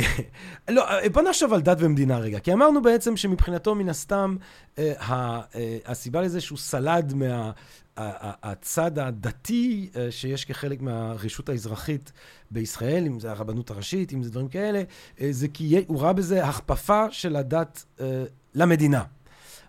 לא, 0.70 0.90
אה, 0.90 1.10
בוא 1.10 1.22
נחשוב 1.22 1.54
על 1.54 1.62
דת 1.62 1.78
ומדינה 1.80 2.18
רגע, 2.18 2.40
כי 2.40 2.54
אמרנו 2.54 2.82
בעצם 2.82 3.18
שמבחינתו, 3.18 3.76
מן 3.76 3.90
הסתם, 3.90 4.36
אה, 4.80 4.94
אה, 5.10 5.40
הסיבה 5.86 6.22
לזה 6.22 6.42
שהוא 6.42 6.58
סלד 6.58 7.14
מה... 7.14 7.52
הצד 7.98 9.00
הדתי 9.00 9.90
אה, 9.96 10.12
שיש 10.12 10.46
כחלק 10.46 10.82
מהרשות 10.82 11.50
האזרחית 11.50 12.12
בישראל, 12.52 13.06
אם 13.06 13.20
זה 13.20 13.32
הרבנות 13.32 13.72
הראשית, 13.72 14.14
אם 14.14 14.24
זה 14.24 14.32
דברים 14.32 14.48
כאלה, 14.48 14.84
אה, 15.22 15.28
זה 15.32 15.48
כי 15.48 15.84
הוא 15.88 16.02
ראה 16.02 16.14
בזה 16.14 16.46
הכפפה 16.46 17.06
של 17.12 17.36
הדת 17.36 17.86
אה, 18.00 18.24
למדינה. 18.56 19.04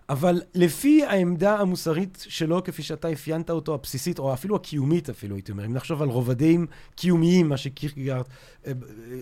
אבל 0.09 0.41
לפי 0.55 1.05
העמדה 1.05 1.59
המוסרית 1.59 2.25
שלו, 2.29 2.63
כפי 2.63 2.83
שאתה 2.83 3.11
אפיינת 3.11 3.49
אותו, 3.49 3.73
הבסיסית, 3.73 4.19
או 4.19 4.33
אפילו 4.33 4.55
הקיומית 4.55 5.09
אפילו, 5.09 5.35
הייתי 5.35 5.51
אומר, 5.51 5.65
אם 5.65 5.73
נחשוב 5.73 6.01
על 6.01 6.09
רובדים 6.09 6.67
קיומיים, 6.95 7.49
מה 7.49 7.57
שקירקגרד 7.57 8.23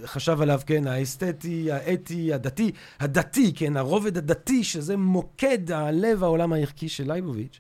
חשב 0.06 0.42
עליו, 0.42 0.62
כן, 0.66 0.88
האסתטי, 0.88 1.72
האתי, 1.72 2.34
הדתי, 2.34 2.72
הדתי, 3.00 3.54
כן, 3.56 3.78
הרובד 3.78 4.18
הדתי, 4.18 4.64
שזה 4.64 4.98
מוקד 4.98 5.72
הלב 5.72 6.24
העולם 6.24 6.54
הערכי 6.54 6.90
של 6.90 7.08
לייבוביץ', 7.08 7.60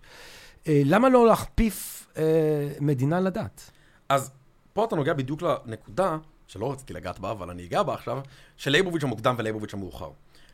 למה 0.67 1.09
לא 1.09 1.27
להכפיף 1.27 2.07
אה, 2.17 2.23
מדינה 2.81 3.19
לדת? 3.19 3.71
אז 4.09 4.31
פה 4.73 4.85
אתה 4.85 4.95
נוגע 4.95 5.13
בדיוק 5.13 5.41
לנקודה, 5.65 6.17
שלא 6.47 6.71
רציתי 6.71 6.93
לגעת 6.93 7.19
בה, 7.19 7.31
אבל 7.31 7.49
אני 7.49 7.65
אגע 7.65 7.83
בה 7.83 7.93
עכשיו, 7.93 8.19
של 8.57 8.71
לייבוביץ' 8.71 9.03
המוקדם 9.03 9.35
ולייבוביץ' 9.37 9.73
המאוחר. 9.73 10.09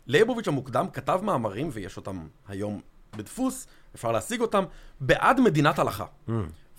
לייבוביץ' 0.07 0.47
המוקדם 0.47 0.85
כתב 0.93 1.19
מאמרים, 1.23 1.69
ויש 1.73 1.97
אותם 1.97 2.27
היום 2.47 2.81
בדפוס, 3.15 3.67
אפשר 3.95 4.11
להשיג 4.11 4.41
אותם, 4.41 4.63
בעד 4.99 5.39
מדינת 5.39 5.79
הלכה. 5.79 6.05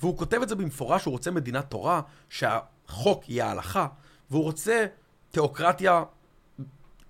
והוא 0.01 0.19
כותב 0.19 0.43
את 0.43 0.49
זה 0.49 0.55
במפורש, 0.55 1.05
הוא 1.05 1.13
רוצה 1.13 1.31
מדינת 1.31 1.71
תורה, 1.71 2.01
שהחוק 2.29 3.29
יהיה 3.29 3.47
ההלכה, 3.47 3.87
והוא 4.31 4.43
רוצה 4.43 4.87
תיאוקרטיה 5.31 6.05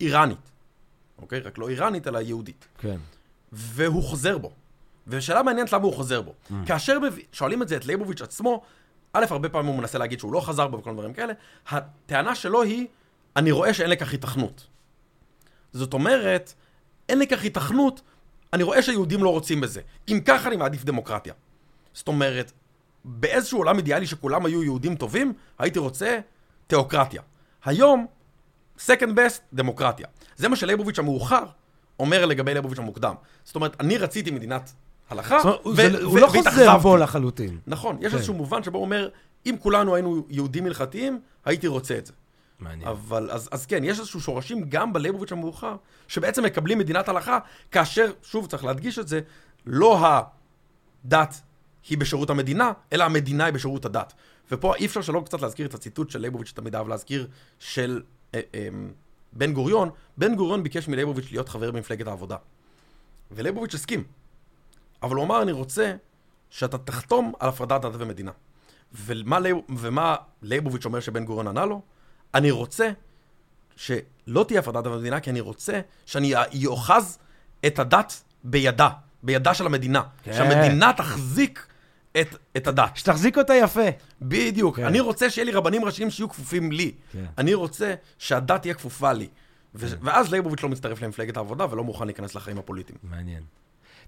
איראנית. 0.00 0.50
אוקיי? 1.18 1.40
רק 1.40 1.58
לא 1.58 1.68
איראנית, 1.68 2.06
אלא 2.06 2.18
יהודית. 2.18 2.68
כן. 2.78 2.96
והוא 3.52 4.02
חוזר 4.02 4.38
בו. 4.38 4.52
ושאלה 5.06 5.42
מעניינת 5.42 5.72
למה 5.72 5.84
הוא 5.84 5.94
חוזר 5.94 6.22
בו. 6.22 6.34
Mm. 6.50 6.54
כאשר 6.66 6.98
שואלים 7.32 7.62
את 7.62 7.68
זה 7.68 7.76
את 7.76 7.86
לייבוביץ' 7.86 8.22
עצמו, 8.22 8.62
א', 9.12 9.24
הרבה 9.30 9.48
פעמים 9.48 9.66
הוא 9.68 9.78
מנסה 9.78 9.98
להגיד 9.98 10.18
שהוא 10.18 10.32
לא 10.32 10.40
חזר 10.40 10.68
בו 10.68 10.78
וכל 10.78 10.90
מיני 10.90 10.98
דברים 10.98 11.14
כאלה, 11.14 11.32
הטענה 11.68 12.34
שלו 12.34 12.62
היא, 12.62 12.86
אני 13.36 13.50
רואה 13.50 13.74
שאין 13.74 13.90
לכך 13.90 14.12
היתכנות. 14.12 14.66
זאת 15.72 15.92
אומרת, 15.92 16.54
אין 17.08 17.18
לכך 17.18 17.42
היתכנות, 17.42 18.02
אני 18.52 18.62
רואה 18.62 18.82
שהיהודים 18.82 19.24
לא 19.24 19.28
רוצים 19.28 19.60
בזה. 19.60 19.80
אם 20.08 20.20
ככה 20.24 20.48
אני 20.48 20.56
מעדיף 20.56 20.84
דמוקרטיה. 20.84 21.34
זאת 21.94 22.08
אומרת, 22.08 22.52
באיזשהו 23.04 23.58
עולם 23.58 23.76
אידיאלי 23.76 24.06
שכולם 24.06 24.46
היו 24.46 24.62
יהודים 24.62 24.96
טובים, 24.96 25.32
הייתי 25.58 25.78
רוצה 25.78 26.20
תיאוקרטיה. 26.66 27.22
היום, 27.64 28.06
second 28.78 29.14
best, 29.16 29.40
דמוקרטיה. 29.52 30.06
זה 30.36 30.48
מה 30.48 30.56
שלייבוביץ' 30.56 30.98
המאוחר 30.98 31.44
אומר 31.98 32.26
לגבי 32.26 32.52
לייבוביץ' 32.52 32.78
המוקדם. 32.78 33.14
זאת 33.44 33.56
אומרת, 33.56 33.80
אני 33.80 33.98
רציתי 33.98 34.30
מדינת 34.30 34.72
הלכה, 35.12 35.38
זאת 35.42 35.64
אומרת, 35.64 36.02
הוא 36.02 36.18
לא 36.18 36.26
חוזר. 36.26 36.78
בו 36.78 36.96
לחלוטין. 36.96 37.58
נכון, 37.66 37.96
יש 38.00 38.10
כן. 38.10 38.16
איזשהו 38.16 38.34
מובן 38.34 38.62
שבו 38.62 38.78
הוא 38.78 38.84
אומר, 38.84 39.08
אם 39.46 39.56
כולנו 39.58 39.94
היינו 39.94 40.26
יהודים 40.28 40.66
הלכתיים, 40.66 41.20
הייתי 41.44 41.66
רוצה 41.66 41.98
את 41.98 42.06
זה. 42.06 42.12
מעניין. 42.60 42.88
אבל, 42.88 43.30
אז, 43.30 43.48
אז 43.52 43.66
כן, 43.66 43.84
יש 43.84 43.98
איזשהו 43.98 44.20
שורשים 44.20 44.64
גם 44.68 44.92
בלייבוביץ' 44.92 45.32
המאוחר, 45.32 45.76
שבעצם 46.08 46.44
מקבלים 46.44 46.78
מדינת 46.78 47.08
הלכה, 47.08 47.38
כאשר, 47.70 48.12
שוב, 48.22 48.46
צריך 48.46 48.64
להדגיש 48.64 48.98
את 48.98 49.08
זה, 49.08 49.20
לא 49.66 50.06
הדת 51.04 51.40
היא 51.88 51.98
בשירות 51.98 52.30
המדינה, 52.30 52.72
אלא 52.92 53.04
המדינה 53.04 53.44
היא 53.44 53.54
בשירות 53.54 53.84
הדת. 53.84 54.12
ופה 54.50 54.74
אי 54.74 54.86
אפשר 54.86 55.00
שלא 55.02 55.22
קצת 55.24 55.42
להזכיר 55.42 55.66
את 55.66 55.74
הציטוט 55.74 56.10
של 56.10 56.18
לייבוביץ' 56.18 56.48
שתמיד 56.48 56.74
אהב 56.74 56.88
להזכיר, 56.88 57.28
של 57.58 58.02
אה, 58.34 58.40
אה, 58.54 58.68
בן 59.32 59.52
גוריון. 59.52 59.90
בן 60.16 60.34
גוריון 60.34 60.62
ביקש 60.62 60.88
מלייבוביץ' 60.88 61.30
להיות 61.30 61.48
חבר 61.48 61.70
במפלגת 61.70 62.06
העבודה. 62.06 62.36
ולייבוביץ' 63.30 63.74
הסכים. 63.74 64.04
אבל 65.02 65.16
הוא 65.16 65.24
אמר, 65.24 65.42
אני 65.42 65.52
רוצה 65.52 65.94
שאתה 66.50 66.78
תחתום 66.78 67.32
על 67.40 67.48
הפרדת 67.48 67.80
דת 67.82 67.92
ומדינה. 67.98 68.30
ומה, 68.94 69.38
ומה 69.76 70.16
לייבוביץ' 70.42 70.84
אומר 70.84 71.00
שבן 71.00 71.24
גוריון 71.24 71.48
ענה 71.48 71.64
לו? 71.64 71.82
אני 72.34 72.50
רוצה 72.50 72.90
שלא 73.76 74.44
תהיה 74.48 74.60
הפרדת 74.60 74.84
דת 74.84 74.92
ומדינה, 74.92 75.20
כי 75.20 75.30
אני 75.30 75.40
רוצה 75.40 75.80
שאני 76.06 76.34
אאחז 76.70 77.18
את 77.66 77.78
הדת 77.78 78.22
בידה, 78.44 78.88
בידה 79.22 79.54
של 79.54 79.66
המדינה. 79.66 80.02
כן. 80.22 80.32
שהמדינה 80.32 80.92
תחזיק 80.92 81.66
את, 82.20 82.36
את 82.56 82.66
הדת. 82.66 82.96
שתחזיק 82.96 83.38
אותה 83.38 83.54
יפה. 83.54 83.86
בדיוק. 84.22 84.76
כן. 84.76 84.84
אני 84.84 85.00
רוצה 85.00 85.30
שיהיה 85.30 85.44
לי 85.44 85.52
רבנים 85.52 85.84
ראשיים 85.84 86.10
שיהיו 86.10 86.28
כפופים 86.28 86.72
לי. 86.72 86.92
כן. 87.12 87.24
אני 87.38 87.54
רוצה 87.54 87.94
שהדת 88.18 88.62
תהיה 88.62 88.74
כפופה 88.74 89.12
לי. 89.12 89.28
ו- 89.74 89.86
ואז 90.00 90.30
לייבוביץ' 90.30 90.62
לא 90.62 90.68
מצטרף 90.68 91.02
למפלגת 91.02 91.36
העבודה 91.36 91.66
ולא 91.70 91.84
מוכן 91.84 92.04
להיכנס 92.04 92.34
לחיים 92.34 92.58
הפוליטיים. 92.58 92.98
מעניין. 93.02 93.42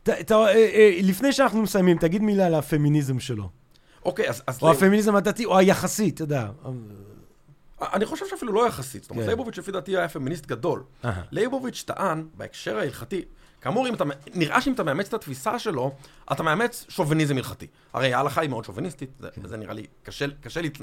ת- 0.05 0.11
ת- 0.11 0.32
אה, 0.32 0.46
אה, 0.55 0.98
לפני 1.02 1.32
שאנחנו 1.32 1.62
מסיימים, 1.62 1.98
תגיד 1.98 2.22
מילה 2.22 2.46
על 2.46 2.55
הפמיניזם 2.55 3.20
שלו. 3.20 3.48
אוקיי, 4.05 4.28
אז... 4.28 4.42
אז 4.46 4.62
או 4.62 4.70
הפמיניזם 4.70 5.16
הדתי, 5.16 5.44
או 5.44 5.59
היחסי, 5.59 6.09
אתה 6.09 6.22
יודע. 6.22 6.48
אני 7.82 8.07
חושב 8.07 8.24
שאפילו 8.30 8.52
לא 8.52 8.68
יחסית. 8.68 9.02
זאת 9.02 9.11
אומרת, 9.11 9.22
כן. 9.24 9.28
לייבוביץ' 9.28 9.59
לפי 9.59 9.72
דעתי 9.72 9.96
היה 9.96 10.09
פמיניסט 10.09 10.46
גדול. 10.46 10.82
אהה. 11.05 11.22
לייבוביץ' 11.30 11.82
טען, 11.86 12.26
בהקשר 12.34 12.78
ההלכתי, 12.78 13.24
כאמור, 13.61 13.88
אם 13.88 13.94
אתה, 13.94 14.05
נראה 14.34 14.61
שאם 14.61 14.72
אתה 14.72 14.82
מאמץ 14.82 15.09
את 15.09 15.14
התפיסה 15.14 15.59
שלו, 15.59 15.92
אתה 16.32 16.42
מאמץ 16.42 16.86
שוביניזם 16.88 17.36
הלכתי. 17.36 17.66
הרי 17.92 18.14
ההלכה 18.14 18.40
היא 18.40 18.50
מאוד 18.50 18.64
שוביניסטית, 18.64 19.11
זה, 19.20 19.28
כן. 19.34 19.48
זה 19.48 19.57
נראה 19.57 19.74
לי, 19.74 19.86
קשה, 20.02 20.26
קשה 20.40 20.61
להת, 20.61 20.78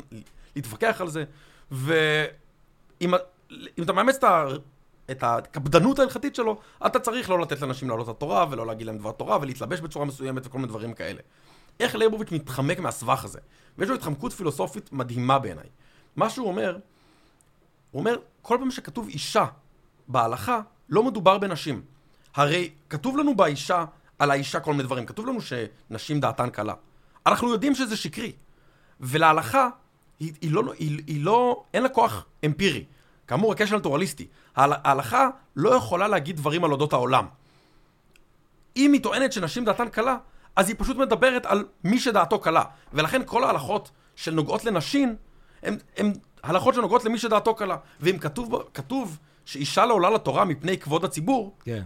להתווכח 0.55 1.01
על 1.01 1.07
זה, 1.09 1.23
ואם 1.71 3.13
אם 3.51 3.83
אתה 3.83 3.93
מאמץ 3.93 4.15
את, 4.15 4.23
ה, 4.23 4.45
את 5.11 5.23
הקפדנות 5.23 5.99
ההלכתית 5.99 6.35
שלו, 6.35 6.59
אתה 6.85 6.99
צריך 6.99 7.29
לא 7.29 7.39
לתת 7.39 7.61
לאנשים 7.61 7.89
לעלות 7.89 8.07
לתורה, 8.07 8.45
ולא 8.49 8.67
להגיד 8.67 8.87
להם 8.87 8.97
דבר 8.97 9.11
תורה, 9.11 9.37
ולהתלבש 9.41 9.79
בצורה 9.79 10.05
מסוימת 10.05 10.45
וכל 10.45 10.57
מיני 10.57 10.67
דברים 10.67 10.93
כאלה. 10.93 11.19
איך 11.79 11.95
לייבוביץ' 11.95 12.31
מתחמק 12.31 12.79
מהסבך 12.79 13.25
הזה? 13.25 13.39
ויש 13.77 13.89
לו 13.89 13.95
התחמקות 13.95 14.33
פילוסופית 14.33 14.93
מדהימה 14.93 15.39
בעיניי. 15.39 15.67
מה 16.15 16.29
שהוא 16.29 16.47
אומר, 16.47 16.77
הוא 17.91 17.99
אומר, 17.99 18.15
כל 18.41 18.57
פעם 18.59 18.71
שכתוב 18.71 19.07
אישה 19.07 19.45
בהלכה 20.07 20.61
לא 20.89 21.03
מדובר 21.03 21.37
בנשים. 21.37 21.81
הרי 22.35 22.69
כתוב 22.89 23.17
לנו 23.17 23.35
באישה, 23.35 23.85
על 24.19 24.31
האישה 24.31 24.59
כל 24.59 24.71
מיני 24.71 24.83
דברים. 24.83 25.05
כתוב 25.05 25.27
לנו 25.27 25.39
שנשים 25.41 26.19
דעתן 26.19 26.49
קלה. 26.49 26.73
אנחנו 27.25 27.49
יודעים 27.51 27.75
שזה 27.75 27.97
שקרי. 27.97 28.31
ולהלכה, 28.99 29.69
היא, 30.19 30.33
היא, 30.41 30.51
לא, 30.51 30.73
היא, 30.79 31.01
היא 31.07 31.23
לא, 31.25 31.63
אין 31.73 31.83
לה 31.83 31.89
כוח 31.89 32.25
אמפירי. 32.45 32.85
כאמור, 33.31 33.51
הקשר 33.51 33.75
אלטורליסטי. 33.75 34.27
ההל- 34.55 34.73
ההלכה 34.83 35.29
לא 35.55 35.69
יכולה 35.75 36.07
להגיד 36.07 36.35
דברים 36.35 36.63
על 36.63 36.71
אודות 36.71 36.93
העולם. 36.93 37.25
אם 38.77 38.93
היא 38.93 39.03
טוענת 39.03 39.33
שנשים 39.33 39.65
דעתן 39.65 39.89
קלה, 39.89 40.17
אז 40.55 40.69
היא 40.69 40.75
פשוט 40.79 40.97
מדברת 40.97 41.45
על 41.45 41.65
מי 41.83 41.99
שדעתו 41.99 42.39
קלה. 42.39 42.63
ולכן 42.93 43.21
כל 43.25 43.43
ההלכות 43.43 43.91
שנוגעות 44.15 44.65
לנשים, 44.65 45.15
הן 45.63 46.13
הלכות 46.43 46.73
שנוגעות 46.75 47.05
למי 47.05 47.17
שדעתו 47.17 47.55
קלה. 47.55 47.77
ואם 47.99 48.17
כתוב, 48.17 48.63
כתוב 48.73 49.17
שאישה 49.45 49.85
לא 49.85 49.93
עולה 49.93 50.09
לתורה 50.09 50.45
מפני 50.45 50.77
כבוד 50.77 51.05
הציבור, 51.05 51.55
כן. 51.63 51.83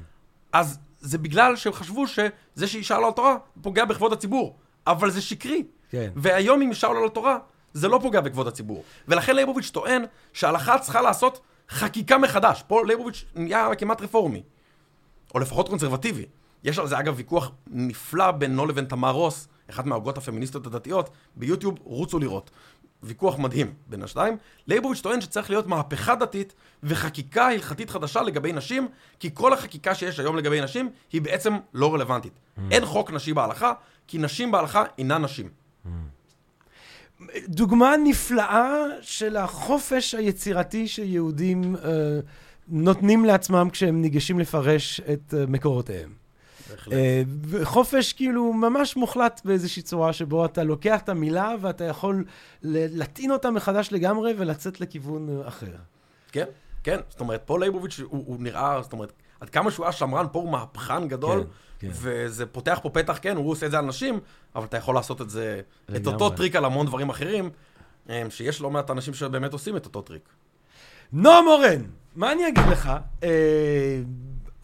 אז 0.53 0.79
זה 0.99 1.17
בגלל 1.17 1.55
שהם 1.55 1.73
חשבו 1.73 2.07
שזה 2.07 2.67
שאישה 2.67 2.95
עולה 2.95 3.07
לתורה 3.07 3.37
פוגע 3.61 3.85
בכבוד 3.85 4.13
הציבור. 4.13 4.57
אבל 4.87 5.09
זה 5.09 5.21
שקרי. 5.21 5.63
כן. 5.89 6.11
והיום 6.15 6.61
אם 6.61 6.69
אישה 6.69 6.87
עולה 6.87 7.05
לתורה, 7.05 7.37
זה 7.75 7.87
לא 7.87 7.99
פוגע 8.01 8.21
בכבוד 8.21 8.47
הציבור. 8.47 8.83
ולכן 9.07 9.35
ליבוביץ' 9.35 9.69
טוען 9.69 10.03
שההלכה 10.33 10.79
צריכה 10.79 11.01
לעשות 11.01 11.41
חקיקה 11.69 12.17
מחדש. 12.17 12.63
פה 12.67 12.85
ליבוביץ' 12.85 13.25
נהיה 13.35 13.75
כמעט 13.77 14.01
רפורמי. 14.01 14.43
או 15.33 15.39
לפחות 15.39 15.69
קונסרבטיבי. 15.69 16.25
יש 16.63 16.79
על 16.79 16.87
זה 16.87 16.99
אגב 16.99 17.13
ויכוח 17.17 17.51
נפלא 17.67 18.31
בינו 18.31 18.65
לבין 18.65 18.85
תמר 18.85 19.11
רוס, 19.11 19.47
אחת 19.69 19.85
מההוגות 19.85 20.17
הפמיניסטיות 20.17 20.67
הדתיות, 20.67 21.09
ביוטיוב, 21.35 21.75
רוצו 21.83 22.19
לראות. 22.19 22.51
ויכוח 23.03 23.37
מדהים 23.37 23.73
בין 23.87 24.03
השתיים. 24.03 24.37
לייבוביץ' 24.67 25.01
טוען 25.01 25.21
שצריך 25.21 25.49
להיות 25.49 25.67
מהפכה 25.67 26.15
דתית 26.15 26.53
וחקיקה 26.83 27.47
הלכתית 27.47 27.89
חדשה 27.89 28.21
לגבי 28.21 28.53
נשים, 28.53 28.87
כי 29.19 29.29
כל 29.33 29.53
החקיקה 29.53 29.95
שיש 29.95 30.19
היום 30.19 30.37
לגבי 30.37 30.61
נשים 30.61 30.89
היא 31.11 31.21
בעצם 31.21 31.57
לא 31.73 31.93
רלוונטית. 31.93 32.39
אין 32.71 32.85
חוק 32.85 33.11
נשי 33.11 33.33
בהלכה, 33.33 33.73
כי 34.07 34.17
נשים 34.17 34.51
בהלכה 34.51 34.83
אינן 34.97 35.21
נשים. 35.21 35.64
דוגמה 37.47 37.95
נפלאה 38.03 38.73
של 39.01 39.37
החופש 39.37 40.15
היצירתי 40.15 40.87
שיהודים 40.87 41.75
אה, 41.75 42.19
נותנים 42.67 43.25
לעצמם 43.25 43.69
כשהם 43.71 44.01
ניגשים 44.01 44.39
לפרש 44.39 45.01
את 45.01 45.33
אה, 45.33 45.45
מקורותיהם. 45.47 46.09
אה, 46.91 47.21
חופש 47.63 48.13
כאילו 48.13 48.53
ממש 48.53 48.95
מוחלט 48.95 49.41
באיזושהי 49.45 49.81
צורה 49.81 50.13
שבו 50.13 50.45
אתה 50.45 50.63
לוקח 50.63 51.01
את 51.01 51.09
המילה 51.09 51.55
ואתה 51.61 51.83
יכול 51.83 52.23
להטעין 52.61 53.31
אותה 53.31 53.51
מחדש 53.51 53.89
לגמרי 53.91 54.33
ולצאת 54.37 54.81
לכיוון 54.81 55.29
אה, 55.29 55.47
אחר. 55.47 55.75
כן, 56.31 56.45
כן. 56.83 56.99
זאת 57.09 57.19
אומרת, 57.19 57.41
פה 57.45 57.59
לייבוביץ' 57.59 57.99
הוא, 57.99 58.23
הוא 58.27 58.37
נראה, 58.39 58.81
זאת 58.81 58.93
אומרת, 58.93 59.13
עד 59.39 59.49
כמה 59.49 59.71
שהוא 59.71 59.85
היה 59.85 59.93
שמרן, 59.93 60.25
פה 60.31 60.39
הוא 60.39 60.51
מהפכן 60.51 61.07
גדול, 61.07 61.43
כן, 61.43 61.49
כן. 61.79 61.87
וזה 61.91 62.45
פותח 62.45 62.79
פה 62.83 62.89
פתח, 62.89 63.19
כן, 63.21 63.37
הוא 63.37 63.51
עושה 63.51 63.65
את 63.65 63.71
זה 63.71 63.77
על 63.77 63.85
נשים, 63.85 64.19
אבל 64.55 64.65
אתה 64.65 64.77
יכול 64.77 64.95
לעשות 64.95 65.21
את 65.21 65.29
זה, 65.29 65.61
את. 65.95 66.07
אותו 66.07 66.29
טריק 66.29 66.55
על 66.55 66.65
המון 66.65 66.85
דברים 66.85 67.09
אחרים, 67.09 67.49
אה, 68.09 68.23
שיש 68.29 68.61
לא 68.61 68.71
מעט 68.71 68.91
אנשים 68.91 69.13
שבאמת 69.13 69.53
עושים 69.53 69.77
את 69.77 69.85
אותו 69.85 70.01
טריק. 70.01 70.29
נועם 71.13 71.47
אורן, 71.47 71.81
מה 72.15 72.31
אני 72.31 72.47
אגיד 72.47 72.63
לך? 72.71 72.91
אה, 73.23 73.29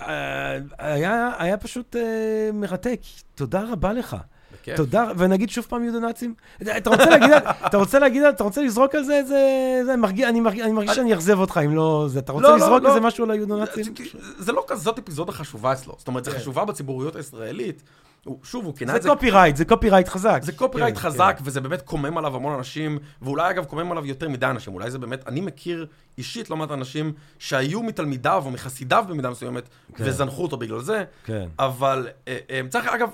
אה, 0.02 0.58
היה, 0.78 1.32
היה 1.38 1.58
פשוט 1.58 1.96
אה, 1.96 2.50
מרתק. 2.54 3.00
תודה 3.36 3.64
רבה 3.72 3.94
לך. 3.94 4.18
בכיף. 4.62 4.78
תודה, 4.78 5.12
ונגיד 5.18 5.50
שוב 5.50 5.66
פעם 5.70 5.84
יודונאצים? 5.84 6.34
אתה 6.78 6.90
רוצה 6.90 7.06
להגיד, 7.10 7.32
אתה 7.66 7.78
רוצה 7.78 8.00
להגיד, 8.00 8.24
אתה 8.24 8.44
רוצה 8.44 8.62
לזרוק 8.62 8.96
על 8.96 9.04
זה 9.04 9.14
איזה, 9.18 9.38
זה 9.86 9.96
מרגיע, 9.98 10.30
אני 10.30 10.40
מרגיש, 10.40 10.62
אני 10.64 10.72
מרגיש 10.72 10.96
שאני 10.96 11.14
אאכזב 11.14 11.40
אותך 11.40 11.60
אם 11.66 11.76
לא 11.76 12.06
זה. 12.08 12.20
אתה 12.20 12.32
רוצה 12.32 12.48
לא, 12.48 12.58
לא, 12.58 12.58
לזרוק 12.66 12.84
לא. 12.84 12.90
איזה 12.90 13.00
משהו 13.00 13.24
על 13.26 13.32
היודונאצים? 13.32 13.84
זה- 13.84 14.20
זה 14.44 14.52
לא 14.52 14.64
כזאת 14.68 15.00
אפיזודה 15.00 15.32
חשובה 15.32 15.74
אצלו, 15.74 15.96
זאת 15.98 16.08
אומרת, 16.08 16.26
זה 16.26 16.32
כן. 16.32 16.38
חשובה 16.38 16.66
בציבוריות 16.66 17.16
הישראלית. 17.16 17.84
הוא- 18.24 18.40
שוב, 18.44 18.66
הוא 18.66 18.76
כינה 18.76 18.92
זה 18.92 18.98
את 18.98 19.04
זה 19.04 19.10
קופירייט, 19.10 19.56
זה 19.56 19.66
קופירייט 19.66 20.08
חזק. 20.08 20.40
זה 20.44 20.52
קופירייט 20.52 20.96
כן, 20.96 21.02
חזק, 21.02 21.40
וזה 21.44 21.62
באמת 21.62 21.82
קומם 21.82 22.18
עליו 22.18 22.36
המון 22.36 22.54
אנשים, 22.54 22.98
ואולי 23.22 23.50
אגב 23.50 23.66
קומם 23.66 23.92
עליו 23.92 24.06
יותר 24.06 24.30
מדי 24.30 24.46
אנשים, 24.46 24.74
אולי 24.74 24.92
זה 24.92 25.00
באמת, 25.00 25.28
אני 25.28 25.42
מכיר 25.42 25.86
אישית 26.18 26.50
לא 26.50 26.58
מעט 26.58 26.72
אנשים 26.72 27.14
שהיו 27.40 27.84
מתלמידיו 27.84 28.44
או 28.46 28.52
מחסידיו 28.52 29.06
במידה 29.10 29.30
מסוימת, 29.30 29.64
כן. 29.96 30.04
וזנחו 30.08 30.42
אותו 30.42 30.58
בגלל 30.58 30.80
זה, 30.82 31.04
כן. 31.26 31.48
אבל 31.60 32.08
אה, 32.28 32.38
אה, 32.50 32.62
צריך 32.70 32.88
אגב 32.88 33.10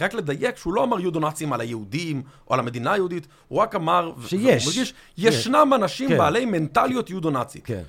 רק 0.00 0.14
לדייק 0.14 0.56
שהוא 0.56 0.74
לא 0.74 0.84
אמר 0.84 1.00
יודו-נאצים 1.00 1.52
על 1.52 1.60
היהודים 1.60 2.22
או 2.48 2.54
על 2.54 2.60
המדינה 2.60 2.92
היהודית, 2.92 3.26
הוא 3.48 3.58
רק 3.58 3.74
אמר, 3.74 4.12
שיש. 4.26 4.66
מדגיש, 4.66 4.94
ישנם 5.18 5.72
אנשים 5.74 6.08
כן. 6.08 6.18
בעלי 6.18 6.44
מנטליות 6.44 7.10
יודו-נאצית. 7.10 7.64
כן. 7.64 7.82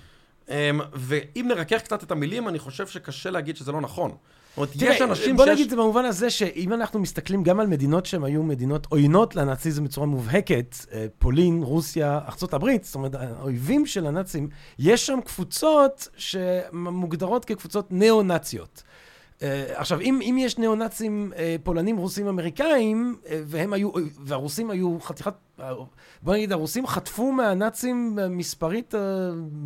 אמ, 0.49 0.81
ואם 0.93 1.45
נרכך 1.49 1.81
קצת 1.81 2.03
את 2.03 2.11
המילים, 2.11 2.47
אני 2.47 2.59
חושב 2.59 2.87
שקשה 2.87 3.29
להגיד 3.29 3.57
שזה 3.57 3.71
לא 3.71 3.81
נכון. 3.81 4.11
זאת 4.11 4.57
אומרת, 4.57 4.95
יש 4.95 5.01
אנשים 5.01 5.35
בוא 5.35 5.45
שיש... 5.45 5.53
נגיד 5.53 5.63
את 5.63 5.69
זה 5.69 5.75
במובן 5.75 6.05
הזה 6.05 6.29
שאם 6.29 6.73
אנחנו 6.73 6.99
מסתכלים 6.99 7.43
גם 7.43 7.59
על 7.59 7.67
מדינות 7.67 8.05
שהן 8.05 8.23
היו 8.23 8.43
מדינות 8.43 8.87
עוינות 8.89 9.35
לנאציזם 9.35 9.83
בצורה 9.83 10.07
מובהקת, 10.07 10.75
אה, 10.91 11.05
פולין, 11.19 11.63
רוסיה, 11.63 12.19
ארצות 12.27 12.53
הברית, 12.53 12.83
זאת 12.83 12.95
אומרת, 12.95 13.15
האויבים 13.15 13.85
של 13.85 14.07
הנאצים, 14.07 14.49
יש 14.79 15.07
שם 15.07 15.19
קבוצות 15.25 16.07
שמוגדרות 16.17 17.45
כקבוצות 17.45 17.91
ניאו-נאציות. 17.91 18.83
אה, 19.43 19.65
עכשיו, 19.75 20.01
אם, 20.01 20.19
אם 20.21 20.35
יש 20.39 20.57
ניאו-נאצים 20.57 21.33
אה, 21.35 21.55
פולנים, 21.63 21.97
רוסים, 21.97 22.27
אמריקאים, 22.27 23.15
אה, 23.29 23.41
והם 23.45 23.73
היו, 23.73 23.89
והרוסים 24.25 24.69
היו 24.69 24.97
חתיכת, 25.01 25.33
בוא 26.21 26.33
נגיד, 26.33 26.51
הרוסים 26.51 26.87
חטפו 26.87 27.31
מהנאצים 27.31 28.19
מספרית 28.29 28.93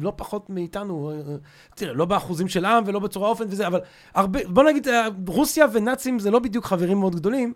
לא 0.02 0.14
פחות 0.16 0.50
מאיתנו, 0.50 1.10
אה, 1.12 1.16
אה, 1.16 1.38
תראה, 1.76 1.94
לא 1.94 2.06
באחוזים 2.06 2.48
של 2.48 2.66
עם 2.66 2.84
ולא 2.88 3.00
בצורה 3.00 3.30
אופן 3.30 3.46
וזה, 3.50 3.68
אבל 3.68 3.80
הרבה, 4.14 4.40
בוא 4.48 4.64
נגיד, 4.64 4.88
רוסיה 5.28 5.66
ונאצים 5.74 6.20
זה 6.20 6.32
לא 6.32 6.40
בדיוק 6.40 6.66
חברים 6.66 6.98
מאוד 7.00 7.16
גדולים. 7.16 7.54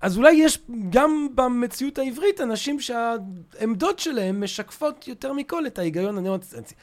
אז 0.00 0.16
אולי 0.16 0.32
יש 0.32 0.58
גם 0.90 1.28
במציאות 1.34 1.98
העברית 1.98 2.40
אנשים 2.40 2.80
שהעמדות 2.80 3.98
שלהם 3.98 4.44
משקפות 4.44 5.08
יותר 5.08 5.32
מכל 5.32 5.66
את 5.66 5.78
ההיגיון 5.78 6.18
הניאו-נאצי. 6.18 6.74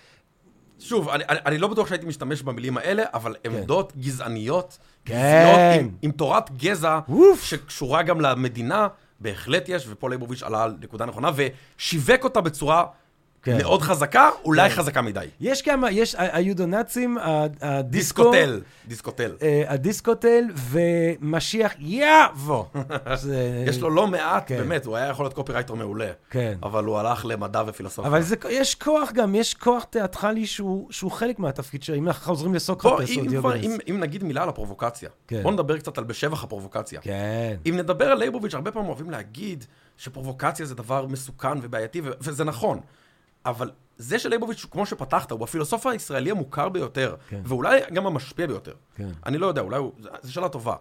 שוב, 0.80 1.10
אני, 1.10 1.24
אני, 1.30 1.40
אני 1.46 1.58
לא 1.58 1.68
בטוח 1.68 1.88
שהייתי 1.88 2.06
משתמש 2.06 2.42
במילים 2.42 2.78
האלה, 2.78 3.04
אבל 3.14 3.36
עמדות 3.46 3.94
גזעניות, 3.98 4.78
כן. 5.06 5.14
גזעיות 5.14 5.80
עם, 5.80 5.92
עם 6.02 6.12
תורת 6.12 6.58
גזע, 6.58 7.00
אוף. 7.10 7.44
שקשורה 7.44 8.04
גם 8.04 8.22
למדינה, 8.22 8.88
בהחלט 9.20 9.70
יש, 9.70 9.86
ופה 9.90 10.10
ליבוביץ' 10.10 10.44
עלה 10.44 10.64
על 10.64 10.76
נקודה 10.82 11.06
נכונה, 11.06 11.32
ושיווק 11.36 12.24
אותה 12.24 12.42
בצורה 12.42 12.86
כן. 13.44 13.58
מאוד 13.58 13.82
חזקה, 13.82 14.30
אולי 14.46 14.70
כן. 14.70 14.76
חזקה 14.76 15.02
מדי. 15.02 15.26
יש 15.42 15.62
כמה, 15.62 15.92
יש 15.92 16.16
ה- 16.16 16.36
היודונאצים, 16.38 17.18
ה- 17.18 17.46
הדיסקו, 17.62 18.24
דיסכותל, 18.32 18.62
דיסכותל. 18.88 19.36
אה, 19.42 19.64
הדיסכותל 19.68 20.43
ומשיח 20.56 21.74
יבוא. 21.80 22.64
זה- 23.16 23.64
יש 23.68 23.80
לו 23.80 23.90
לא 23.90 24.08
מעט, 24.08 24.44
כן. 24.48 24.58
באמת, 24.58 24.86
הוא 24.86 24.96
היה 24.96 25.08
יכול 25.08 25.26
להיות 25.26 25.34
קופירייטר 25.34 25.74
מעולה. 25.74 26.12
כן. 26.30 26.58
אבל 26.64 26.84
הוא 26.86 26.98
הלך 27.00 27.26
למדע 27.26 27.64
ופילוסופיה. 27.68 28.10
אבל 28.12 28.22
זה, 28.22 28.36
יש 28.50 28.76
כוח 28.76 29.12
גם, 29.12 29.36
יש 29.36 29.54
כוח 29.54 29.84
תיאטרלי 29.84 30.46
שהוא, 30.46 30.88
שהוא 30.92 31.12
חלק 31.12 31.40
מהתפקיד 31.40 31.84
שלו, 31.84 31.96
אם 31.96 32.08
אנחנו 32.08 32.26
חוזרים 32.26 32.54
לסוקרטס 32.56 33.18
או 33.18 33.26
דיוגנס. 33.26 33.64
אם, 33.66 33.78
אם 33.90 34.00
נגיד 34.00 34.24
מילה 34.24 34.44
על 34.44 34.50
הפרובוקציה, 34.50 35.10
כן. 35.28 35.44
בוא 35.44 35.52
נדבר 35.52 35.78
קצת 35.78 35.98
על 35.98 36.04
בשבח 36.04 36.44
הפרובוקציה. 36.44 37.02
כן. 37.02 37.56
אם 37.66 37.78
נדבר 37.78 38.06
על 38.12 38.18
ליבוביץ', 38.18 38.54
הרבה 38.54 38.72
פעמים 38.72 38.88
אוהבים 38.90 39.10
להגיד 39.10 39.66
שפרובוקציה 39.98 40.66
זה 40.66 40.76
דבר 40.76 41.06
מסוכן 41.06 41.58
ובעייתי, 41.62 42.02
ו- 42.02 42.12
וזה 42.22 42.44
נכון. 42.44 42.80
אבל 43.50 43.72
זה 43.97 44.20
שליבוביץ', 44.20 44.66
כמו 44.72 44.86
שפתחת, 44.86 45.32
הוא 45.32 45.43
הפילוסוף 45.43 45.86
הישראלי 45.86 46.32
המוכר 46.32 46.70
ביותר, 46.70 47.16
כן. 47.30 47.41
ואולי 47.45 47.80
גם 47.93 48.06
המשפיע 48.06 48.47
ביותר. 48.47 48.74
כן. 48.95 49.10
אני 49.26 49.38
לא 49.38 49.47
יודע, 49.47 49.62
אולי 49.62 49.78
הוא... 49.78 49.91
זו 50.22 50.34
שאלה 50.34 50.50
טובה. 50.50 50.76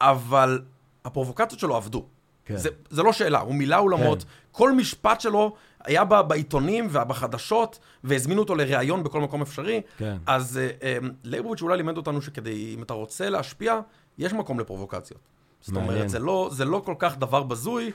אבל 0.00 0.62
הפרובוקציות 1.04 1.60
שלו 1.60 1.76
עבדו. 1.76 2.06
כן. 2.44 2.56
זה, 2.56 2.68
זה 2.90 3.02
לא 3.02 3.12
שאלה, 3.12 3.40
הוא 3.40 3.54
מילא 3.54 3.76
אולמות, 3.78 4.22
כן. 4.22 4.28
כל 4.52 4.72
משפט 4.72 5.20
שלו 5.20 5.54
היה 5.84 6.04
ב- 6.04 6.20
בעיתונים 6.20 6.88
ובחדשות, 6.90 7.78
והזמינו 8.04 8.42
אותו 8.42 8.54
לראיון 8.54 9.02
בכל 9.02 9.20
מקום 9.20 9.42
אפשרי. 9.42 9.80
כן. 9.98 10.16
אז 10.26 10.58
אה, 10.58 10.68
אה, 10.82 10.98
ליבוביץ' 11.24 11.62
אולי 11.62 11.76
לימד 11.76 11.96
אותנו 11.96 12.22
שכדי, 12.22 12.74
אם 12.74 12.82
אתה 12.82 12.94
רוצה 12.94 13.30
להשפיע, 13.30 13.80
יש 14.18 14.32
מקום 14.32 14.60
לפרובוקציות. 14.60 15.20
זאת 15.60 15.74
מעניין. 15.74 15.94
אומרת, 15.94 16.10
זה 16.10 16.18
לא, 16.18 16.48
זה 16.52 16.64
לא 16.64 16.82
כל 16.84 16.94
כך 16.98 17.18
דבר 17.18 17.42
בזוי. 17.42 17.92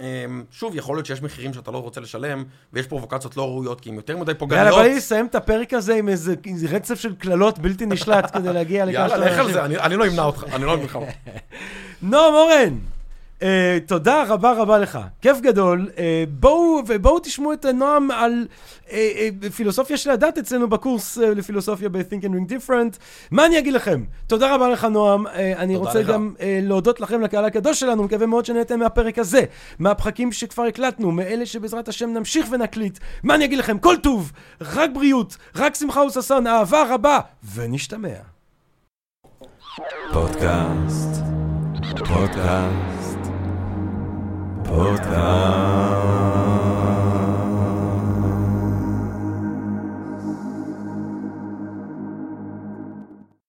אה, 0.00 0.24
שוב, 0.50 0.76
יכול 0.76 0.96
להיות 0.96 1.06
שיש 1.06 1.22
מחירים 1.22 1.52
שאתה 1.52 1.70
לא 1.70 1.78
רוצה 1.78 2.00
לשלם, 2.00 2.44
ויש 2.72 2.86
פרובוקציות 2.86 3.36
לא 3.36 3.42
ראויות, 3.42 3.80
כי 3.80 3.90
הן 3.90 3.94
יותר 3.94 4.16
מדי 4.16 4.22
יאללה, 4.22 4.38
פוגעניות. 4.38 4.74
בוא 4.74 4.96
נסיים 4.96 5.26
את 5.26 5.34
הפרק 5.34 5.74
הזה 5.74 5.94
עם 5.94 6.08
איזה 6.08 6.34
רצף 6.68 7.00
של 7.00 7.14
קללות 7.14 7.58
בלתי 7.58 7.86
נשלט 7.86 8.36
כדי 8.36 8.52
להגיע 8.52 8.84
לכמה 8.84 9.08
יאללה, 9.08 9.16
לך 9.16 9.38
על. 9.38 9.52
זה, 9.52 9.64
אני 9.64 9.96
לא 9.96 10.06
אמנע 10.06 10.22
אותך, 10.22 10.44
אני 10.52 10.64
לא 10.64 10.74
אמנע 10.74 10.82
אותך. 10.82 10.98
נועם 12.02 12.34
אורן, 12.34 12.78
אה, 13.42 13.78
תודה 13.86 14.24
רבה 14.28 14.52
רבה 14.52 14.78
לך, 14.78 14.98
כיף 15.22 15.40
גדול. 15.40 15.88
אה, 15.98 16.24
בואו, 16.40 16.82
ובואו 16.86 17.18
תשמעו 17.18 17.52
את 17.52 17.66
נועם 17.66 18.10
על 18.10 18.46
אה, 18.92 19.28
אה, 19.44 19.50
פילוסופיה 19.50 19.96
של 19.96 20.10
הדת 20.10 20.38
אצלנו 20.38 20.68
בקורס 20.68 21.18
אה, 21.18 21.34
לפילוסופיה 21.34 21.88
ב-Think 21.88 22.22
and 22.24 22.26
Ring 22.26 22.50
Different. 22.52 22.98
מה 23.30 23.46
אני 23.46 23.58
אגיד 23.58 23.72
לכם? 23.72 24.04
תודה 24.26 24.54
רבה 24.54 24.68
לך 24.68 24.84
נועם. 24.84 25.26
אה, 25.26 25.52
אני 25.56 25.76
רוצה 25.76 26.00
לך. 26.00 26.06
גם 26.08 26.34
אה, 26.40 26.58
להודות 26.62 27.00
לכם, 27.00 27.20
לקהל 27.20 27.44
הקדוש 27.44 27.80
שלנו, 27.80 28.02
מקווה 28.02 28.26
מאוד 28.26 28.44
שנהנתם 28.44 28.78
מהפרק 28.78 29.18
הזה, 29.18 29.44
מהפחקים 29.78 30.32
שכבר 30.32 30.62
הקלטנו, 30.62 31.12
מאלה 31.12 31.46
שבעזרת 31.46 31.88
השם 31.88 32.10
נמשיך 32.10 32.46
ונקליט. 32.50 32.98
מה 33.22 33.34
אני 33.34 33.44
אגיד 33.44 33.58
לכם? 33.58 33.78
כל 33.78 33.96
טוב, 34.02 34.32
רק 34.60 34.90
בריאות, 34.94 35.36
רק 35.56 35.74
שמחה 35.74 36.02
וששון, 36.02 36.46
אהבה 36.46 36.94
רבה, 36.94 37.20
ונשתמע. 37.54 38.08
פודקאסט, 40.12 41.22
פודקאסט, 41.98 42.97
Podcast. 44.68 46.57